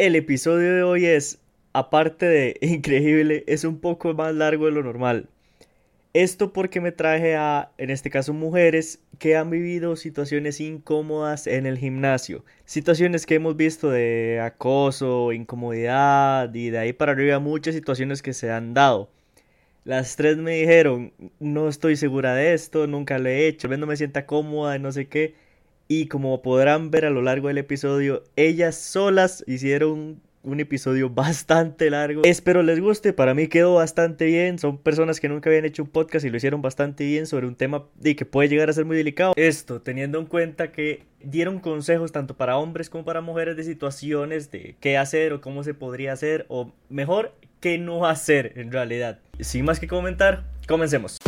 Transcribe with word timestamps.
El 0.00 0.16
episodio 0.16 0.76
de 0.76 0.82
hoy 0.82 1.04
es, 1.04 1.42
aparte 1.74 2.24
de 2.24 2.56
increíble, 2.62 3.44
es 3.46 3.64
un 3.64 3.80
poco 3.80 4.14
más 4.14 4.34
largo 4.34 4.64
de 4.64 4.72
lo 4.72 4.82
normal. 4.82 5.28
Esto 6.14 6.54
porque 6.54 6.80
me 6.80 6.90
traje 6.90 7.36
a, 7.36 7.72
en 7.76 7.90
este 7.90 8.08
caso, 8.08 8.32
mujeres 8.32 9.02
que 9.18 9.36
han 9.36 9.50
vivido 9.50 9.96
situaciones 9.96 10.58
incómodas 10.58 11.46
en 11.46 11.66
el 11.66 11.76
gimnasio. 11.76 12.46
Situaciones 12.64 13.26
que 13.26 13.34
hemos 13.34 13.58
visto 13.58 13.90
de 13.90 14.40
acoso, 14.42 15.32
incomodidad 15.32 16.54
y 16.54 16.70
de 16.70 16.78
ahí 16.78 16.94
para 16.94 17.12
arriba 17.12 17.38
muchas 17.38 17.74
situaciones 17.74 18.22
que 18.22 18.32
se 18.32 18.50
han 18.50 18.72
dado. 18.72 19.10
Las 19.84 20.16
tres 20.16 20.38
me 20.38 20.52
dijeron, 20.52 21.12
no 21.40 21.68
estoy 21.68 21.96
segura 21.96 22.34
de 22.34 22.54
esto, 22.54 22.86
nunca 22.86 23.18
lo 23.18 23.28
he 23.28 23.48
hecho, 23.48 23.68
no 23.68 23.86
me 23.86 23.98
sienta 23.98 24.24
cómoda, 24.24 24.78
no 24.78 24.92
sé 24.92 25.08
qué. 25.08 25.34
Y 25.92 26.06
como 26.06 26.40
podrán 26.40 26.92
ver 26.92 27.04
a 27.04 27.10
lo 27.10 27.20
largo 27.20 27.48
del 27.48 27.58
episodio, 27.58 28.22
ellas 28.36 28.76
solas 28.76 29.42
hicieron 29.48 30.20
un 30.44 30.60
episodio 30.60 31.10
bastante 31.10 31.90
largo. 31.90 32.22
Espero 32.22 32.62
les 32.62 32.78
guste, 32.78 33.12
para 33.12 33.34
mí 33.34 33.48
quedó 33.48 33.74
bastante 33.74 34.26
bien. 34.26 34.60
Son 34.60 34.78
personas 34.78 35.18
que 35.18 35.28
nunca 35.28 35.50
habían 35.50 35.64
hecho 35.64 35.82
un 35.82 35.88
podcast 35.88 36.24
y 36.24 36.30
lo 36.30 36.36
hicieron 36.36 36.62
bastante 36.62 37.04
bien 37.04 37.26
sobre 37.26 37.48
un 37.48 37.56
tema 37.56 37.86
de 37.96 38.14
que 38.14 38.24
puede 38.24 38.48
llegar 38.48 38.70
a 38.70 38.72
ser 38.72 38.84
muy 38.84 38.96
delicado. 38.96 39.32
Esto 39.34 39.82
teniendo 39.82 40.20
en 40.20 40.26
cuenta 40.26 40.70
que 40.70 41.06
dieron 41.24 41.58
consejos 41.58 42.12
tanto 42.12 42.36
para 42.36 42.56
hombres 42.56 42.88
como 42.88 43.04
para 43.04 43.20
mujeres 43.20 43.56
de 43.56 43.64
situaciones 43.64 44.52
de 44.52 44.76
qué 44.78 44.96
hacer 44.96 45.32
o 45.32 45.40
cómo 45.40 45.64
se 45.64 45.74
podría 45.74 46.12
hacer 46.12 46.46
o 46.46 46.72
mejor 46.88 47.34
qué 47.58 47.78
no 47.78 48.06
hacer 48.06 48.52
en 48.54 48.70
realidad. 48.70 49.18
Sin 49.40 49.64
más 49.64 49.80
que 49.80 49.88
comentar, 49.88 50.44
comencemos. 50.68 51.18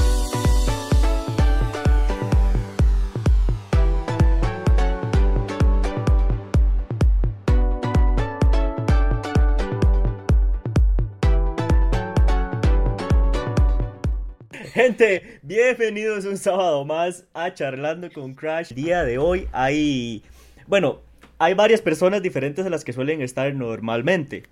Gente, 14.83 15.38
bienvenidos 15.42 16.25
un 16.25 16.36
sábado 16.36 16.84
más 16.84 17.25
a 17.34 17.55
Charlando 17.55 18.11
con 18.11 18.34
Crash. 18.34 18.72
día 18.72 19.05
de 19.05 19.16
hoy 19.16 19.47
hay, 19.52 20.24
bueno, 20.66 20.98
hay 21.39 21.55
varias 21.55 21.80
personas 21.80 22.20
diferentes 22.20 22.66
a 22.66 22.69
las 22.69 22.83
que 22.83 22.92
suelen 22.92 23.22
estar 23.22 23.55
normalmente. 23.55 24.42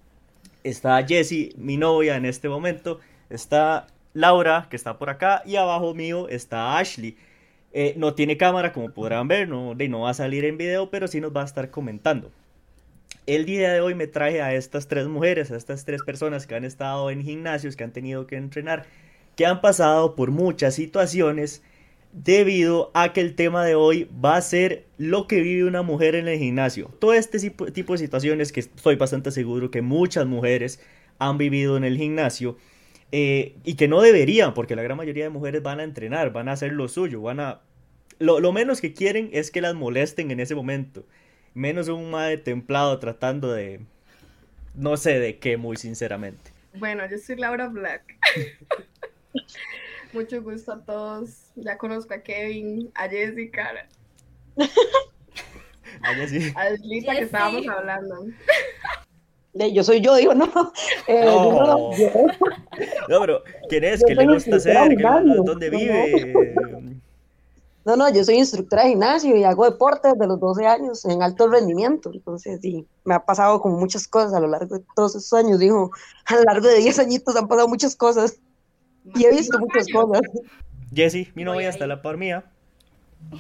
Está 0.62 1.04
Jessie, 1.04 1.52
mi 1.56 1.76
novia 1.76 2.14
en 2.14 2.26
este 2.26 2.48
momento. 2.48 3.00
Está 3.28 3.88
Laura, 4.14 4.68
que 4.70 4.76
está 4.76 4.98
por 4.98 5.10
acá. 5.10 5.42
Y 5.44 5.56
abajo 5.56 5.94
mío 5.94 6.28
está 6.28 6.78
Ashley. 6.78 7.16
Eh, 7.72 7.94
no 7.96 8.14
tiene 8.14 8.36
cámara, 8.36 8.72
como 8.72 8.92
podrán 8.92 9.26
ver, 9.26 9.48
no, 9.48 9.74
no 9.74 10.00
va 10.02 10.10
a 10.10 10.14
salir 10.14 10.44
en 10.44 10.56
video, 10.56 10.90
pero 10.90 11.08
sí 11.08 11.20
nos 11.20 11.34
va 11.34 11.42
a 11.42 11.46
estar 11.46 11.72
comentando. 11.72 12.30
El 13.26 13.46
día 13.46 13.72
de 13.72 13.80
hoy 13.80 13.96
me 13.96 14.06
traje 14.06 14.40
a 14.40 14.54
estas 14.54 14.86
tres 14.86 15.08
mujeres, 15.08 15.50
a 15.50 15.56
estas 15.56 15.84
tres 15.84 16.04
personas 16.04 16.46
que 16.46 16.54
han 16.54 16.64
estado 16.64 17.10
en 17.10 17.24
gimnasios, 17.24 17.74
que 17.74 17.82
han 17.82 17.92
tenido 17.92 18.28
que 18.28 18.36
entrenar 18.36 18.86
que 19.40 19.46
han 19.46 19.62
pasado 19.62 20.16
por 20.16 20.30
muchas 20.30 20.74
situaciones 20.74 21.62
debido 22.12 22.90
a 22.92 23.14
que 23.14 23.22
el 23.22 23.34
tema 23.34 23.64
de 23.64 23.74
hoy 23.74 24.06
va 24.22 24.36
a 24.36 24.42
ser 24.42 24.84
lo 24.98 25.26
que 25.26 25.40
vive 25.40 25.64
una 25.64 25.80
mujer 25.80 26.14
en 26.14 26.28
el 26.28 26.38
gimnasio. 26.38 26.88
Todo 26.98 27.14
este 27.14 27.38
tipo 27.48 27.94
de 27.94 27.98
situaciones 27.98 28.52
que 28.52 28.60
estoy 28.60 28.96
bastante 28.96 29.30
seguro 29.30 29.70
que 29.70 29.80
muchas 29.80 30.26
mujeres 30.26 30.78
han 31.18 31.38
vivido 31.38 31.78
en 31.78 31.84
el 31.84 31.96
gimnasio 31.96 32.58
eh, 33.12 33.56
y 33.64 33.76
que 33.76 33.88
no 33.88 34.02
deberían, 34.02 34.52
porque 34.52 34.76
la 34.76 34.82
gran 34.82 34.98
mayoría 34.98 35.24
de 35.24 35.30
mujeres 35.30 35.62
van 35.62 35.80
a 35.80 35.84
entrenar, 35.84 36.34
van 36.34 36.50
a 36.50 36.52
hacer 36.52 36.74
lo 36.74 36.86
suyo, 36.88 37.22
van 37.22 37.40
a... 37.40 37.62
Lo, 38.18 38.52
menos 38.52 38.82
que 38.82 38.92
quieren 38.92 39.30
es 39.32 39.50
que 39.50 39.62
las 39.62 39.74
molesten 39.74 40.30
en 40.32 40.40
ese 40.40 40.54
momento. 40.54 41.06
Menos 41.54 41.88
un 41.88 42.10
madre 42.10 42.36
templado 42.36 42.98
tratando 42.98 43.50
de... 43.50 43.80
No 44.74 44.98
sé 44.98 45.18
de 45.18 45.38
qué, 45.38 45.56
muy 45.56 45.78
sinceramente. 45.78 46.50
Bueno, 46.74 47.08
yo 47.10 47.16
soy 47.16 47.36
Laura 47.36 47.68
Black. 47.68 48.02
Mucho 50.12 50.42
gusto 50.42 50.72
a 50.72 50.84
todos. 50.84 51.50
Ya 51.56 51.78
conozco 51.78 52.14
a 52.14 52.18
Kevin, 52.18 52.90
a 52.94 53.08
Jessica. 53.08 53.88
a 56.02 56.14
Jessica. 56.14 56.60
A 56.60 56.70
Lisa 56.70 57.12
que 57.14 57.22
estábamos 57.22 57.68
hablando. 57.68 58.26
Yo 59.52 59.82
soy 59.82 60.00
yo, 60.00 60.14
digo, 60.14 60.34
no. 60.34 60.46
Eh, 61.06 61.24
no. 61.24 61.90
no, 63.08 63.20
pero 63.20 63.42
¿quién 63.68 63.84
es? 63.84 64.02
¿Qué 64.04 64.14
le 64.14 64.26
gusta 64.26 64.56
hacer? 64.56 64.76
¿Dónde 65.44 65.70
vive? 65.70 66.32
No, 67.84 67.96
no, 67.96 68.12
yo 68.12 68.22
soy 68.24 68.36
instructora 68.36 68.82
de 68.82 68.90
gimnasio 68.90 69.36
y 69.36 69.44
hago 69.44 69.64
deporte 69.64 70.08
desde 70.12 70.26
los 70.26 70.38
12 70.38 70.66
años 70.66 71.04
en 71.06 71.22
alto 71.22 71.48
rendimiento. 71.48 72.10
Entonces, 72.12 72.60
sí, 72.60 72.86
me 73.04 73.14
ha 73.14 73.24
pasado 73.24 73.60
como 73.60 73.78
muchas 73.78 74.06
cosas 74.06 74.34
a 74.34 74.40
lo 74.40 74.48
largo 74.48 74.78
de 74.78 74.84
todos 74.94 75.16
esos 75.16 75.32
años. 75.32 75.58
Digo, 75.58 75.90
a 76.26 76.36
lo 76.36 76.42
largo 76.44 76.68
de 76.68 76.76
10 76.76 76.98
añitos 76.98 77.34
han 77.36 77.48
pasado 77.48 77.68
muchas 77.68 77.96
cosas. 77.96 78.38
Y 79.04 79.24
he 79.24 79.30
visto 79.30 79.58
muchas 79.58 79.86
cosas. 79.88 80.22
Jessie, 80.94 81.30
mi 81.34 81.44
novia 81.44 81.68
está 81.68 81.86
la 81.86 82.02
par 82.02 82.16
mía. 82.16 82.44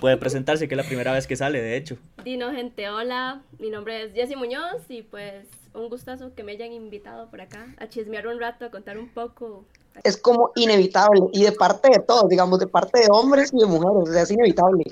Puede 0.00 0.16
presentarse, 0.16 0.68
que 0.68 0.74
es 0.74 0.76
la 0.76 0.86
primera 0.86 1.12
vez 1.12 1.26
que 1.26 1.36
sale, 1.36 1.60
de 1.60 1.76
hecho. 1.76 1.96
Dino, 2.22 2.52
gente, 2.52 2.88
hola. 2.90 3.42
Mi 3.58 3.70
nombre 3.70 4.04
es 4.04 4.12
Jessie 4.12 4.36
Muñoz 4.36 4.82
y 4.88 5.02
pues 5.02 5.46
un 5.74 5.88
gustazo 5.88 6.34
que 6.34 6.42
me 6.42 6.52
hayan 6.52 6.72
invitado 6.72 7.30
por 7.30 7.40
acá 7.40 7.74
a 7.78 7.88
chismear 7.88 8.26
un 8.26 8.38
rato, 8.38 8.66
a 8.66 8.70
contar 8.70 8.98
un 8.98 9.08
poco. 9.08 9.64
Es 10.04 10.16
como 10.16 10.52
inevitable 10.54 11.22
y 11.32 11.42
de 11.42 11.52
parte 11.52 11.90
de 11.90 11.98
todos, 11.98 12.28
digamos, 12.28 12.58
de 12.58 12.66
parte 12.66 13.00
de 13.00 13.06
hombres 13.10 13.50
y 13.52 13.58
de 13.58 13.66
mujeres, 13.66 14.08
o 14.08 14.12
sea, 14.12 14.22
es 14.22 14.30
inevitable. 14.30 14.84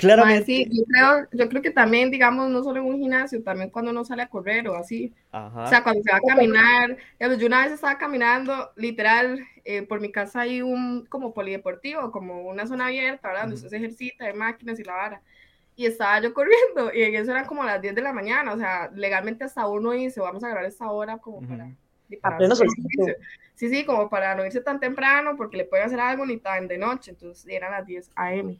Claramente. 0.00 0.44
sí, 0.44 0.68
yo 0.70 0.84
creo, 0.84 1.28
yo 1.32 1.48
creo 1.48 1.62
que 1.62 1.70
también, 1.70 2.10
digamos, 2.10 2.48
no 2.50 2.62
solo 2.62 2.80
en 2.80 2.86
un 2.86 2.98
gimnasio, 2.98 3.42
también 3.42 3.70
cuando 3.70 3.90
uno 3.90 4.04
sale 4.04 4.22
a 4.22 4.28
correr 4.28 4.66
o 4.68 4.76
así. 4.76 5.12
O 5.30 5.66
sea, 5.66 5.82
cuando 5.82 6.02
se 6.02 6.10
va 6.10 6.18
a 6.18 6.20
caminar. 6.20 6.96
Yo 7.38 7.46
una 7.46 7.64
vez 7.64 7.72
estaba 7.72 7.98
caminando, 7.98 8.70
literal, 8.76 9.46
eh, 9.64 9.82
por 9.82 10.00
mi 10.00 10.10
casa 10.10 10.40
hay 10.40 10.62
un 10.62 11.06
como 11.06 11.34
polideportivo, 11.34 12.10
como 12.10 12.42
una 12.42 12.66
zona 12.66 12.86
abierta, 12.86 13.28
¿verdad? 13.28 13.42
Donde 13.42 13.56
usted 13.56 13.68
se 13.68 13.76
ejercita, 13.76 14.24
hay 14.24 14.32
máquinas 14.32 14.78
y 14.80 14.84
la 14.84 14.94
vara. 14.94 15.22
Y 15.76 15.86
estaba 15.86 16.20
yo 16.20 16.32
corriendo, 16.32 16.92
y 16.94 17.02
eso 17.02 17.30
eran 17.30 17.46
como 17.46 17.62
las 17.62 17.80
10 17.80 17.94
de 17.94 18.02
la 18.02 18.12
mañana, 18.12 18.52
o 18.52 18.58
sea, 18.58 18.90
legalmente 18.94 19.44
hasta 19.44 19.66
uno 19.66 19.92
dice, 19.92 20.20
vamos 20.20 20.42
a 20.44 20.48
grabar 20.48 20.64
esta 20.64 20.90
hora 20.90 21.18
como 21.18 21.40
para... 21.46 21.70
para 22.20 22.56
sí, 23.54 23.68
sí, 23.68 23.84
como 23.84 24.08
para 24.08 24.34
no 24.34 24.44
irse 24.44 24.60
tan 24.60 24.80
temprano, 24.80 25.36
porque 25.36 25.58
le 25.58 25.64
pueden 25.64 25.86
hacer 25.86 26.00
algo 26.00 26.24
ni 26.24 26.38
tan 26.38 26.66
de 26.66 26.78
noche, 26.78 27.10
entonces 27.10 27.46
eran 27.48 27.72
las 27.72 27.86
10 27.86 28.10
a.m. 28.16 28.58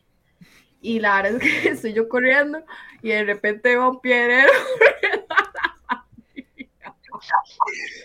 Y 0.81 1.01
la 1.01 1.23
verdad 1.23 1.43
es 1.43 1.63
que 1.63 1.69
estoy 1.71 1.93
yo 1.93 2.09
corriendo 2.09 2.63
y 3.03 3.11
de 3.11 3.25
repente 3.25 3.71
veo 3.71 3.91
un 3.91 4.01
piedrero. 4.01 4.53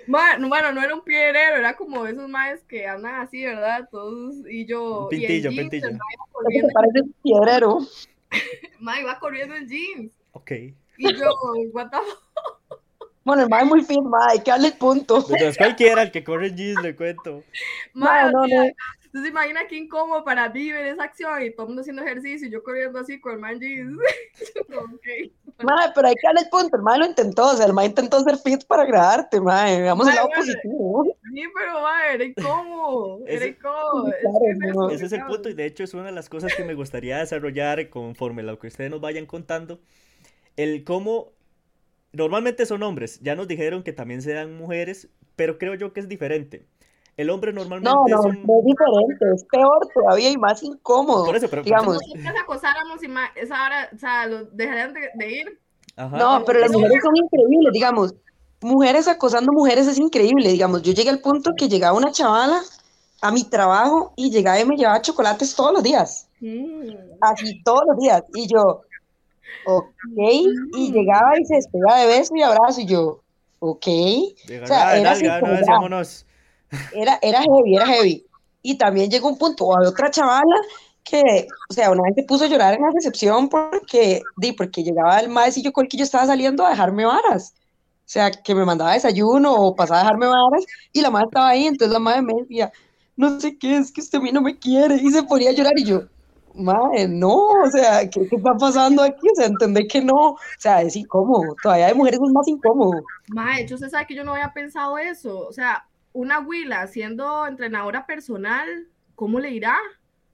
bueno, 0.07 0.71
no 0.71 0.83
era 0.83 0.93
un 0.93 1.03
piedrero, 1.03 1.57
era 1.57 1.75
como 1.75 2.05
esos 2.05 2.29
maes 2.29 2.63
que 2.63 2.87
andan 2.87 3.15
así, 3.15 3.43
¿verdad? 3.43 3.87
Todos 3.89 4.35
y 4.49 4.65
yo. 4.65 5.03
Un 5.03 5.09
pintillo, 5.09 5.51
y 5.51 5.57
pintillo. 5.57 5.87
Parece 6.73 7.01
un 7.01 7.15
piedrero. 7.23 7.79
Ma, 8.79 8.99
iba 8.99 9.17
corriendo 9.19 9.55
en 9.55 9.67
jeans. 9.67 10.11
Ok. 10.33 10.51
Y 10.97 11.13
yo, 11.17 11.29
what 11.73 11.89
the 11.89 11.97
Bueno, 13.23 13.43
el 13.43 13.49
mae 13.49 13.63
es 13.63 13.67
muy 13.67 13.83
fit, 13.83 14.01
mae, 14.01 14.41
que 14.43 14.51
darle 14.51 14.69
el 14.69 14.77
punto. 14.77 15.25
Pero 15.27 15.51
cualquiera 15.57 16.03
el 16.03 16.11
que 16.11 16.23
corre 16.23 16.47
en 16.47 16.57
jeans, 16.57 16.81
le 16.81 16.95
cuento. 16.95 17.43
Ma, 17.93 18.31
no, 18.31 18.45
no, 18.45 18.47
no. 18.47 18.71
Entonces 19.15 19.31
imagina 19.31 19.65
qué 19.65 19.77
incómodo 19.77 20.25
para 20.25 20.49
ver 20.49 20.87
esa 20.87 21.03
acción 21.03 21.41
y 21.41 21.49
todo 21.49 21.63
el 21.63 21.67
mundo 21.69 21.81
haciendo 21.83 22.01
ejercicio 22.01 22.49
y 22.49 22.51
yo 22.51 22.61
corriendo 22.61 22.99
así 22.99 23.17
con 23.21 23.31
el 23.31 23.39
man 23.39 23.61
jeans. 23.61 23.97
okay. 24.93 25.31
Madre, 25.63 25.93
pero 25.95 26.09
hay 26.09 26.15
que 26.15 26.27
darle 26.27 26.41
el 26.41 26.49
punto, 26.49 26.75
el 26.75 26.83
man 26.83 26.99
lo 26.99 27.05
intentó, 27.05 27.51
o 27.51 27.55
sea, 27.55 27.65
el 27.65 27.71
man 27.71 27.85
intentó 27.85 28.19
ser 28.19 28.35
fit 28.39 28.65
para 28.65 28.83
agradarte, 28.83 29.39
madre, 29.39 29.83
veamos 29.83 30.05
el 30.09 30.15
lado 30.15 30.27
positivo. 30.35 31.05
Sí, 31.33 31.43
pero 31.57 31.81
madre, 31.81 32.13
era 32.15 32.23
incómodo, 32.25 33.21
era 33.25 33.45
incómodo. 33.45 34.89
Ese 34.89 35.05
es 35.05 35.13
el 35.13 35.25
punto 35.25 35.47
y 35.47 35.53
de 35.53 35.65
hecho 35.65 35.85
es 35.85 35.93
una 35.93 36.07
de 36.07 36.11
las 36.11 36.27
cosas 36.27 36.53
que 36.53 36.65
me 36.65 36.73
gustaría 36.73 37.19
desarrollar 37.19 37.89
conforme 37.89 38.43
lo 38.43 38.59
que 38.59 38.67
ustedes 38.67 38.91
nos 38.91 38.99
vayan 38.99 39.27
contando, 39.27 39.79
el 40.57 40.83
cómo 40.83 41.31
normalmente 42.11 42.65
son 42.65 42.83
hombres, 42.83 43.21
ya 43.21 43.35
nos 43.35 43.47
dijeron 43.47 43.81
que 43.81 43.93
también 43.93 44.21
se 44.21 44.33
dan 44.33 44.57
mujeres, 44.57 45.07
pero 45.37 45.57
creo 45.57 45.75
yo 45.75 45.93
que 45.93 46.01
es 46.01 46.09
diferente. 46.09 46.65
El 47.17 47.29
hombre 47.29 47.53
normalmente 47.53 47.89
no, 47.89 48.03
no, 48.07 48.29
es, 48.29 48.65
diferente, 48.65 49.25
es 49.33 49.45
peor 49.45 49.87
todavía 49.93 50.31
y 50.31 50.37
más 50.37 50.61
incómodo. 50.63 51.25
Por 51.25 51.35
eso, 51.37 51.47
pero 51.49 51.63
digamos. 51.63 51.99
Si 51.99 52.13
nosotros 52.13 52.41
acosáramos 52.41 53.03
y 53.03 53.07
más, 53.07 53.29
esa 53.35 53.65
hora, 53.65 53.89
o 53.93 53.97
sea, 53.97 54.27
lo 54.27 54.45
dejarían 54.45 54.93
de, 54.93 55.31
ir. 55.31 55.59
No, 55.95 56.43
pero 56.45 56.59
las 56.59 56.71
mujeres 56.71 57.01
son 57.01 57.15
increíbles, 57.15 57.71
digamos. 57.71 58.13
Mujeres 58.61 59.07
acosando 59.07 59.53
mujeres 59.53 59.87
es 59.87 59.97
increíble, 59.97 60.49
digamos. 60.49 60.81
Yo 60.81 60.91
llegué 60.91 61.09
al 61.09 61.19
punto 61.19 61.51
que 61.57 61.69
llegaba 61.69 61.97
una 61.97 62.11
chavala 62.11 62.61
a 63.21 63.31
mi 63.31 63.45
trabajo 63.45 64.11
y 64.17 64.29
llegaba 64.29 64.59
y 64.59 64.65
me 64.65 64.75
llevaba 64.75 65.01
chocolates 65.01 65.55
todos 65.55 65.71
los 65.71 65.83
días. 65.83 66.27
Mm. 66.41 66.89
Así 67.21 67.63
todos 67.63 67.83
los 67.87 67.97
días. 67.97 68.23
Y 68.33 68.47
yo, 68.47 68.81
ok. 69.67 69.87
Y 70.17 70.89
mm. 70.89 70.93
llegaba 70.93 71.39
y 71.39 71.45
se 71.45 71.55
despegaba 71.55 71.99
de 71.99 72.07
beso 72.07 72.35
y 72.35 72.41
abrazo 72.41 72.81
y 72.81 72.85
yo, 72.87 73.21
ok. 73.59 73.87
o 74.63 74.67
sea, 74.67 74.97
era 74.97 75.11
así, 75.11 75.25
no 75.25 76.03
era, 76.93 77.19
era 77.21 77.41
heavy, 77.41 77.75
era 77.75 77.87
heavy. 77.87 78.25
Y 78.61 78.77
también 78.77 79.09
llegó 79.09 79.29
un 79.29 79.37
punto, 79.37 79.65
o 79.65 79.77
había 79.77 79.89
otra 79.89 80.09
chavala 80.09 80.55
que, 81.03 81.47
o 81.69 81.73
sea, 81.73 81.91
una 81.91 82.03
vez 82.03 82.15
se 82.15 82.23
puso 82.23 82.45
a 82.45 82.47
llorar 82.47 82.73
en 82.73 82.81
la 82.81 82.91
recepción 82.91 83.47
porque, 83.47 84.21
di, 84.37 84.53
porque 84.53 84.83
llegaba 84.83 85.19
el 85.19 85.29
maecillo 85.29 85.71
con 85.71 85.85
el 85.85 85.89
que 85.89 85.97
yo 85.97 86.03
estaba 86.03 86.25
saliendo 86.25 86.65
a 86.65 86.71
dejarme 86.71 87.05
varas. 87.05 87.53
O 88.05 88.07
sea, 88.07 88.31
que 88.31 88.55
me 88.55 88.65
mandaba 88.65 88.93
desayuno 88.93 89.53
o 89.53 89.75
pasaba 89.75 89.99
a 89.99 90.03
dejarme 90.03 90.27
varas 90.27 90.65
y 90.91 91.01
la 91.01 91.11
madre 91.11 91.27
estaba 91.27 91.49
ahí, 91.49 91.67
entonces 91.67 91.93
la 91.93 91.99
madre 91.99 92.21
me 92.23 92.33
decía, 92.33 92.71
no 93.15 93.39
sé 93.39 93.57
qué, 93.57 93.77
es 93.77 93.91
que 93.91 94.01
usted 94.01 94.19
a 94.19 94.21
mí 94.21 94.31
no 94.31 94.41
me 94.41 94.57
quiere, 94.57 94.95
y 94.95 95.09
se 95.09 95.23
ponía 95.23 95.49
a 95.51 95.53
llorar 95.53 95.73
y 95.77 95.85
yo, 95.85 96.03
madre, 96.53 97.07
no, 97.07 97.35
o 97.35 97.71
sea, 97.71 98.07
¿qué, 98.09 98.27
¿qué, 98.27 98.35
está 98.35 98.53
pasando 98.53 99.01
aquí? 99.03 99.27
O 99.31 99.35
sea, 99.35 99.47
entendé 99.47 99.87
que 99.87 100.01
no, 100.01 100.13
o 100.13 100.37
sea, 100.59 100.81
es 100.81 100.95
incómodo, 100.95 101.55
todavía 101.61 101.87
de 101.87 101.93
mujeres 101.93 102.19
es 102.23 102.31
más 102.31 102.47
incómodo. 102.47 103.01
Madre, 103.27 103.67
yo 103.67 103.77
sé 103.77 103.89
sabe 103.89 104.05
que 104.05 104.15
yo 104.15 104.23
no 104.23 104.33
había 104.33 104.53
pensado 104.53 104.97
eso, 104.97 105.39
o 105.39 105.51
sea, 105.53 105.85
una 106.15 106.39
huila 106.39 106.87
siendo 106.87 107.45
entrenadora 107.45 108.07
personal, 108.07 108.87
¿cómo 109.13 109.39
le 109.39 109.51
irá? 109.51 109.77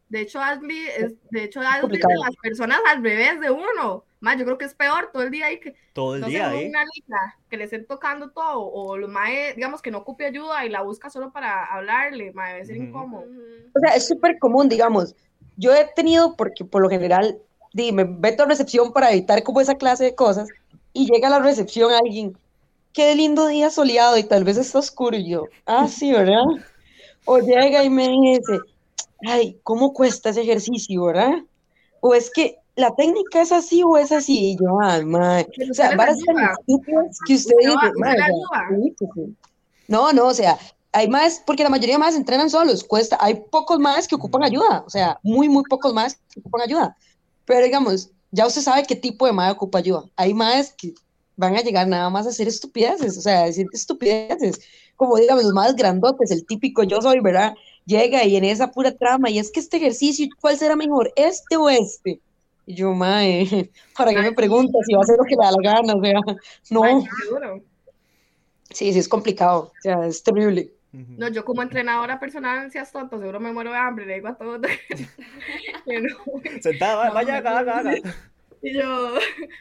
De 0.10 0.22
hecho, 0.22 0.40
Ashley 0.40 0.86
es, 0.98 1.14
de 1.32 1.44
hecho, 1.44 1.60
Ashley 1.62 2.00
de 2.00 2.18
las 2.20 2.36
personas 2.42 2.80
al 2.88 3.04
revés 3.04 3.40
de 3.42 3.50
uno. 3.50 4.06
Más, 4.20 4.38
yo 4.38 4.46
creo 4.46 4.58
que 4.58 4.66
es 4.66 4.76
peor 4.76 5.10
todo 5.12 5.24
el 5.24 5.32
día 5.32 5.48
ahí 5.48 5.60
que 5.60 5.74
todo 5.94 6.16
el 6.16 6.26
día 6.26 6.54
¿eh? 6.54 6.70
una 6.70 6.84
liga, 6.84 7.38
que 7.50 7.58
le 7.58 7.64
estén 7.64 7.88
tocando 7.88 8.30
todo 8.30 8.60
o 8.60 8.96
los 8.96 9.10
mae, 9.10 9.56
digamos 9.56 9.82
que 9.82 9.90
no 9.90 10.00
ocupe 10.00 10.26
ayuda 10.26 10.64
y 10.64 10.70
la 10.70 10.84
busca 10.84 11.10
solo 11.10 11.32
para 11.32 11.66
hablarle, 11.66 12.32
mae, 12.34 12.54
debe 12.54 12.66
ser 12.66 12.78
incómodo. 12.78 13.26
O 13.76 13.80
sea, 13.80 13.96
es 13.96 14.08
súper 14.08 14.38
común, 14.38 14.70
digamos. 14.70 15.16
Yo 15.58 15.74
he 15.74 15.90
tenido 15.96 16.36
porque 16.36 16.64
por 16.64 16.84
lo 16.84 16.90
general 16.90 17.40
dime, 17.74 18.06
meto 18.06 18.44
a 18.44 18.46
recepción 18.48 18.94
para 18.94 19.12
evitar 19.12 19.42
como 19.44 19.62
esa 19.62 19.76
clase 19.76 20.04
de 20.04 20.16
cosas 20.16 20.50
y 20.94 21.10
llega 21.12 21.28
a 21.28 21.32
la 21.32 21.40
recepción 21.40 21.92
alguien, 21.92 22.38
qué 22.94 23.16
lindo 23.16 23.48
día 23.48 23.70
soleado 23.70 24.18
y 24.18 24.24
tal 24.24 24.44
vez 24.44 24.58
está 24.58 24.80
oscuro 24.80 25.18
y 25.18 25.30
yo, 25.30 25.46
ah, 25.66 25.88
sí, 25.88 26.12
¿verdad? 26.12 26.44
O 27.26 27.40
llega 27.40 27.84
y 27.84 27.90
me 27.90 28.08
dice, 28.08 28.60
ay, 29.28 29.60
¿cómo 29.64 29.94
cuesta 29.94 30.30
ese 30.30 30.42
ejercicio, 30.42 31.04
verdad? 31.06 31.34
O 32.00 32.14
es 32.14 32.32
que 32.32 32.58
la 32.76 32.96
técnica 32.96 33.42
es 33.42 33.52
así 33.52 33.84
o 33.84 33.98
es 33.98 34.12
así. 34.12 34.52
Y 34.52 34.58
yo, 34.58 34.80
ay, 34.82 35.06
madre. 35.06 35.48
O 35.70 35.74
sea, 35.74 35.90
ser 35.90 36.36
estúpidas 36.60 37.20
que 37.28 37.36
usted 37.36 37.56
dice, 37.60 37.92
no, 39.88 40.14
no, 40.14 40.28
o 40.28 40.34
sea, 40.34 40.58
hay 40.94 41.08
más, 41.08 41.42
porque 41.46 41.64
la 41.64 41.70
mayoría 41.70 41.98
más 41.98 42.16
entrenan 42.16 42.50
solos, 42.50 42.84
cuesta, 42.84 43.18
hay 43.20 43.36
pocos 43.50 43.80
más 43.80 44.08
que 44.08 44.16
ocupan 44.16 44.44
ayuda, 44.44 44.84
o 44.86 44.90
sea, 44.90 45.20
muy, 45.24 45.48
muy 45.48 45.64
pocos 45.64 45.94
más 45.94 46.16
que 46.16 46.40
ocupan 46.40 46.62
ayuda. 46.62 46.98
Pero 47.46 47.66
digamos, 47.66 48.10
ya 48.32 48.48
usted 48.48 48.62
sabe 48.62 48.84
qué 48.84 48.96
tipo 48.96 49.26
de 49.26 49.34
más 49.34 49.52
ocupa 49.52 49.80
ayuda. 49.80 50.04
Hay 50.16 50.34
más 50.34 50.74
que 50.74 50.94
van 51.42 51.58
a 51.58 51.62
llegar 51.62 51.88
nada 51.88 52.10
más 52.10 52.26
a 52.26 52.30
hacer 52.30 52.48
estupideces, 52.48 53.18
o 53.18 53.22
sea, 53.22 53.46
decir 53.46 53.68
estupideces, 53.74 54.62
como 54.96 55.18
digamos, 55.18 55.44
los 55.44 55.54
más 55.54 55.76
grandotes, 55.76 56.32
el 56.32 56.46
típico 56.46 56.84
yo 56.84 57.02
soy, 57.02 57.20
¿verdad? 57.20 57.54
llega 57.86 58.24
y 58.24 58.36
en 58.36 58.46
esa 58.46 58.72
pura 58.72 58.92
trama, 58.92 59.30
y 59.30 59.38
es 59.40 59.52
que 59.52 59.60
este 59.60 59.78
ejercicio, 59.78 60.28
¿cuál 60.40 60.58
será 60.58 60.76
mejor, 60.76 61.12
este 61.16 61.58
o 61.58 61.70
este? 61.70 62.20
Y 62.66 62.76
yo, 62.76 62.94
mae, 62.94 63.70
¿para 63.98 64.14
qué 64.14 64.22
me 64.22 64.34
preguntas 64.34 64.82
si 64.86 64.94
va 64.94 65.02
a 65.02 65.06
ser 65.06 65.18
lo 65.18 65.26
que 65.26 65.36
le 65.36 65.44
da 65.44 65.52
la 65.52 65.58
gana? 65.62 65.96
O 65.96 66.02
sea, 66.02 66.22
no. 66.70 67.04
Sí, 68.70 68.94
sí, 68.94 69.00
es 69.00 69.10
complicado, 69.10 69.72
o 69.78 69.82
sea, 69.82 70.06
es 70.06 70.24
terrible. 70.24 70.72
No, 70.94 71.30
yo 71.30 71.46
como 71.46 71.62
entrenadora 71.62 72.20
personal, 72.20 72.70
seas 72.70 72.92
tonto, 72.92 73.18
seguro 73.18 73.40
me 73.40 73.54
muero 73.54 73.72
de 73.72 73.78
hambre, 73.78 74.06
le 74.06 74.16
digo 74.16 74.28
a 74.28 74.36
todos. 74.36 74.60
Sentada, 76.62 77.12
vaya, 77.12 77.38
haga, 77.38 77.60
haga, 77.60 77.94
Y 78.62 78.74
yo, 78.74 79.14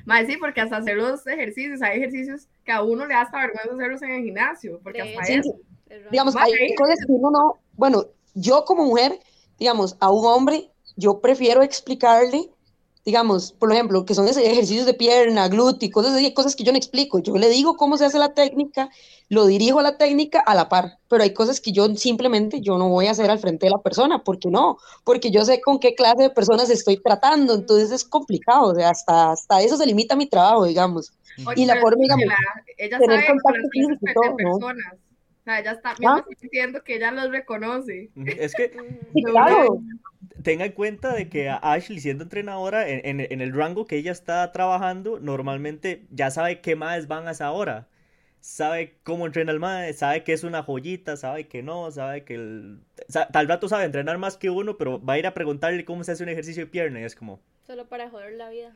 más 0.05 0.27
sí, 0.27 0.37
porque 0.37 0.61
hasta 0.61 0.77
hacer 0.77 0.97
los 0.97 1.27
ejercicios, 1.27 1.81
hay 1.83 1.99
ejercicios 1.99 2.47
que 2.65 2.73
a 2.73 2.83
uno 2.83 3.07
le 3.07 3.15
da 3.15 3.23
hasta 3.23 3.39
vergüenza 3.39 3.75
hacerlos 3.75 4.03
en 4.03 4.11
el 4.11 4.25
gimnasio, 4.25 4.81
porque 4.83 5.03
hasta 5.03 5.25
sí, 5.25 5.35
eso. 5.35 5.57
Digamos, 6.11 6.37
hay 6.37 6.75
cosas 6.77 6.99
que 7.07 7.13
uno 7.13 7.31
no, 7.31 7.59
bueno, 7.73 8.07
yo 8.35 8.65
como 8.65 8.85
mujer, 8.85 9.19
digamos, 9.59 9.97
a 10.01 10.11
un 10.11 10.25
hombre, 10.25 10.71
yo 10.97 11.21
prefiero 11.21 11.63
explicarle, 11.63 12.49
digamos, 13.05 13.53
por 13.53 13.73
ejemplo, 13.73 14.05
que 14.05 14.15
son 14.15 14.29
ejercicios 14.29 14.87
de 14.87 14.95
pierna, 14.95 15.49
glúteo, 15.49 15.91
cosas 15.91 16.15
así, 16.15 16.33
cosas 16.35 16.55
que 16.55 16.65
yo 16.65 16.73
no 16.73 16.79
explico. 16.79 17.19
Yo 17.19 17.35
le 17.37 17.49
digo 17.49 17.77
cómo 17.77 17.97
se 17.97 18.05
hace 18.05 18.19
la 18.19 18.35
técnica, 18.35 18.91
lo 19.29 19.47
dirijo 19.47 19.79
a 19.81 19.83
la 19.83 19.97
técnica 19.97 20.41
a 20.41 20.55
la 20.55 20.69
par, 20.69 20.99
pero 21.09 21.23
hay 21.23 21.33
cosas 21.33 21.61
que 21.61 21.73
yo 21.73 21.95
simplemente 21.97 22.61
yo 22.61 22.77
no 22.79 22.89
voy 22.89 23.07
a 23.07 23.13
hacer 23.13 23.31
al 23.31 23.39
frente 23.39 23.67
de 23.67 23.71
la 23.71 23.79
persona, 23.79 24.23
¿por 24.23 24.39
qué 24.39 24.51
no? 24.51 24.79
Porque 25.05 25.31
yo 25.31 25.45
sé 25.45 25.61
con 25.61 25.79
qué 25.79 25.95
clase 25.95 26.25
de 26.25 26.31
personas 26.31 26.69
estoy 26.69 27.01
tratando, 27.03 27.55
entonces 27.55 27.91
es 27.91 28.05
complicado, 28.05 28.69
o 28.69 28.75
sea, 28.75 28.91
hasta, 28.91 29.33
hasta 29.33 29.63
eso 29.63 29.77
se 29.77 29.87
limita 29.87 30.17
mi 30.17 30.27
trabajo, 30.27 30.65
digamos. 30.65 31.13
y 31.57 31.65
la 31.65 31.81
forma, 31.81 32.03
digamos, 32.03 32.27
ella 32.77 32.99
tener 32.99 33.21
sabe 33.21 33.27
contacto 33.27 33.69
físico 33.71 34.37
personas. 34.37 35.10
O 35.41 35.43
sea, 35.43 35.61
ella 35.61 35.73
está, 35.73 35.95
¿Ah? 36.07 36.25
diciendo 36.41 36.85
que 36.85 36.97
ella 36.97 37.11
los 37.13 37.31
reconoce. 37.31 38.11
Es 38.27 38.55
que, 38.55 38.73
tenga 40.43 40.67
en 40.67 40.73
cuenta 40.73 41.15
de 41.15 41.29
que 41.29 41.49
Ashley, 41.49 42.01
siendo 42.01 42.25
entrenadora, 42.25 42.89
en, 42.89 43.21
en, 43.21 43.41
el 43.41 43.55
rango 43.55 43.87
que 43.87 43.97
ella 43.97 44.13
está 44.13 44.53
trabajando, 44.53 45.19
normalmente 45.19 46.07
ya 46.11 46.31
sabe 46.31 46.61
qué 46.61 46.77
más 46.77 47.09
van 47.09 47.27
a 47.27 47.31
esa 47.33 47.51
hora. 47.53 47.89
Sabe 48.41 48.97
cómo 49.03 49.27
entrena 49.27 49.53
el 49.53 49.61
mae, 49.61 49.93
sabe 49.93 50.25
que 50.25 50.33
es 50.33 50.45
una 50.45 50.63
joyita, 50.63 51.17
sabe 51.17 51.47
que 51.47 51.63
no, 51.63 51.91
sabe 51.91 52.25
que 52.25 52.35
el... 52.35 52.81
tal 53.33 53.49
rato 53.49 53.69
sabe 53.69 53.85
entrenar 53.85 54.17
más 54.17 54.39
que 54.39 54.49
uno, 54.49 54.79
pero 54.79 55.03
va 55.03 55.15
a 55.15 55.19
ir 55.19 55.27
a 55.27 55.35
preguntarle 55.35 55.85
cómo 55.85 56.05
se 56.05 56.13
hace 56.13 56.23
un 56.23 56.31
ejercicio 56.31 56.65
de 56.65 56.71
pierna 56.71 57.01
y 57.01 57.05
es 57.05 57.15
como... 57.15 57.41
Solo 57.67 57.87
para 57.89 58.09
joder 58.09 58.33
la 58.33 58.49
vida. 58.49 58.75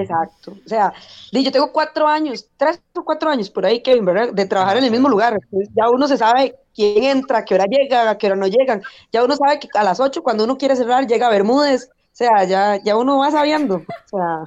Exacto. 0.00 0.56
O 0.64 0.68
sea, 0.68 0.92
yo 1.30 1.52
tengo 1.52 1.70
cuatro 1.70 2.08
años, 2.08 2.48
tres 2.56 2.82
o 2.94 3.04
cuatro 3.04 3.30
años 3.30 3.48
por 3.48 3.64
ahí, 3.64 3.80
Kevin, 3.80 4.04
¿verdad? 4.04 4.32
De 4.32 4.46
trabajar 4.46 4.76
en 4.76 4.84
el 4.84 4.90
mismo 4.90 5.08
lugar. 5.08 5.38
ya 5.52 5.88
uno 5.88 6.08
se 6.08 6.16
sabe 6.16 6.56
quién 6.74 7.04
entra, 7.04 7.38
a 7.38 7.44
qué 7.44 7.54
hora 7.54 7.66
llega, 7.66 8.10
a 8.10 8.18
qué 8.18 8.26
hora 8.26 8.36
no 8.36 8.48
llegan. 8.48 8.82
Ya 9.12 9.22
uno 9.22 9.36
sabe 9.36 9.60
que 9.60 9.68
a 9.74 9.84
las 9.84 10.00
ocho, 10.00 10.24
cuando 10.24 10.44
uno 10.44 10.58
quiere 10.58 10.74
cerrar, 10.74 11.06
llega 11.06 11.28
a 11.28 11.30
Bermúdez. 11.30 11.90
O 11.90 12.16
sea, 12.16 12.42
ya, 12.44 12.82
ya 12.82 12.96
uno 12.96 13.18
va 13.18 13.30
sabiendo. 13.30 13.76
O 13.76 14.08
sea, 14.08 14.44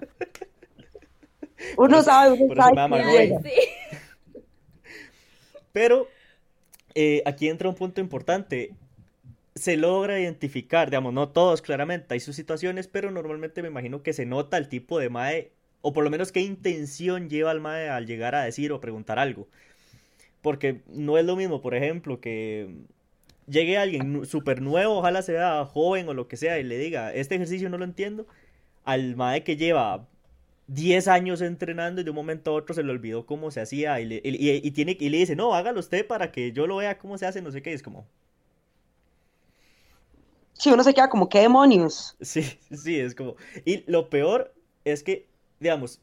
uno 1.78 2.04
sabe, 2.04 2.38
uno 2.42 2.56
sabe. 2.56 3.36
Pero 5.72 6.08
eh, 6.94 7.22
aquí 7.26 7.48
entra 7.48 7.70
un 7.70 7.76
punto 7.76 8.02
importante 8.02 8.74
se 9.58 9.78
logra 9.78 10.20
identificar, 10.20 10.90
digamos, 10.90 11.14
no 11.14 11.30
todos 11.30 11.62
claramente, 11.62 12.14
hay 12.14 12.20
sus 12.20 12.36
situaciones, 12.36 12.88
pero 12.88 13.12
normalmente 13.12 13.62
me 13.62 13.70
imagino 13.70 14.04
que 14.04 14.14
se 14.14 14.26
nota 14.26 14.58
el 14.58 14.70
tipo 14.70 15.00
de 15.00 15.10
mae, 15.10 15.52
o 15.82 15.94
por 15.94 16.04
lo 16.04 16.10
menos 16.10 16.32
qué 16.32 16.42
intención 16.42 17.30
lleva 17.30 17.52
al 17.52 17.62
mae 17.62 17.90
al 17.90 18.06
llegar 18.08 18.36
a 18.36 18.44
decir 18.44 18.72
o 18.72 18.80
preguntar 18.80 19.20
algo. 19.20 19.48
Porque 20.42 20.82
no 20.88 21.18
es 21.18 21.26
lo 21.26 21.36
mismo, 21.36 21.62
por 21.62 21.76
ejemplo, 21.76 22.22
que 22.22 22.70
llegue 23.48 23.78
alguien 23.78 24.26
súper 24.26 24.62
nuevo, 24.62 24.98
ojalá 24.98 25.22
sea 25.22 25.66
joven 25.66 26.08
o 26.10 26.14
lo 26.14 26.28
que 26.28 26.38
sea, 26.38 26.60
y 26.60 26.64
le 26.64 26.78
diga, 26.78 27.14
este 27.14 27.36
ejercicio 27.36 27.70
no 27.70 27.78
lo 27.78 27.86
entiendo, 27.86 28.28
al 28.86 29.16
mae 29.16 29.44
que 29.44 29.58
lleva 29.58 30.08
10 30.68 31.08
años 31.08 31.42
entrenando 31.42 32.02
y 32.02 32.04
de 32.04 32.10
un 32.10 32.16
momento 32.16 32.52
a 32.52 32.54
otro 32.56 32.76
se 32.76 32.84
le 32.84 32.92
olvidó 32.92 33.26
cómo 33.26 33.52
se 33.52 33.62
hacía 33.62 34.00
y 34.02 34.06
le, 34.06 34.22
y, 34.24 34.72
tiene, 34.72 34.98
y 35.00 35.10
le 35.10 35.18
dice, 35.18 35.36
no, 35.36 35.54
hágalo 35.56 35.80
usted 35.80 36.06
para 36.06 36.32
que 36.32 36.52
yo 36.52 36.68
lo 36.68 36.78
vea 36.78 36.98
cómo 36.98 37.18
se 37.18 37.26
hace, 37.26 37.42
no 37.42 37.52
sé 37.52 37.62
qué, 37.62 37.74
es 37.74 37.82
como, 37.84 38.08
Sí, 40.58 40.72
uno 40.72 40.84
se 40.84 40.94
queda 40.94 41.10
como, 41.10 41.30
¿qué 41.30 41.40
demonios? 41.40 42.18
Sí, 42.22 42.44
sí, 42.72 43.00
es 43.00 43.16
como... 43.16 43.36
Y 43.66 43.84
lo 43.92 44.10
peor 44.10 44.54
es 44.86 45.04
que, 45.04 45.28
digamos, 45.60 46.02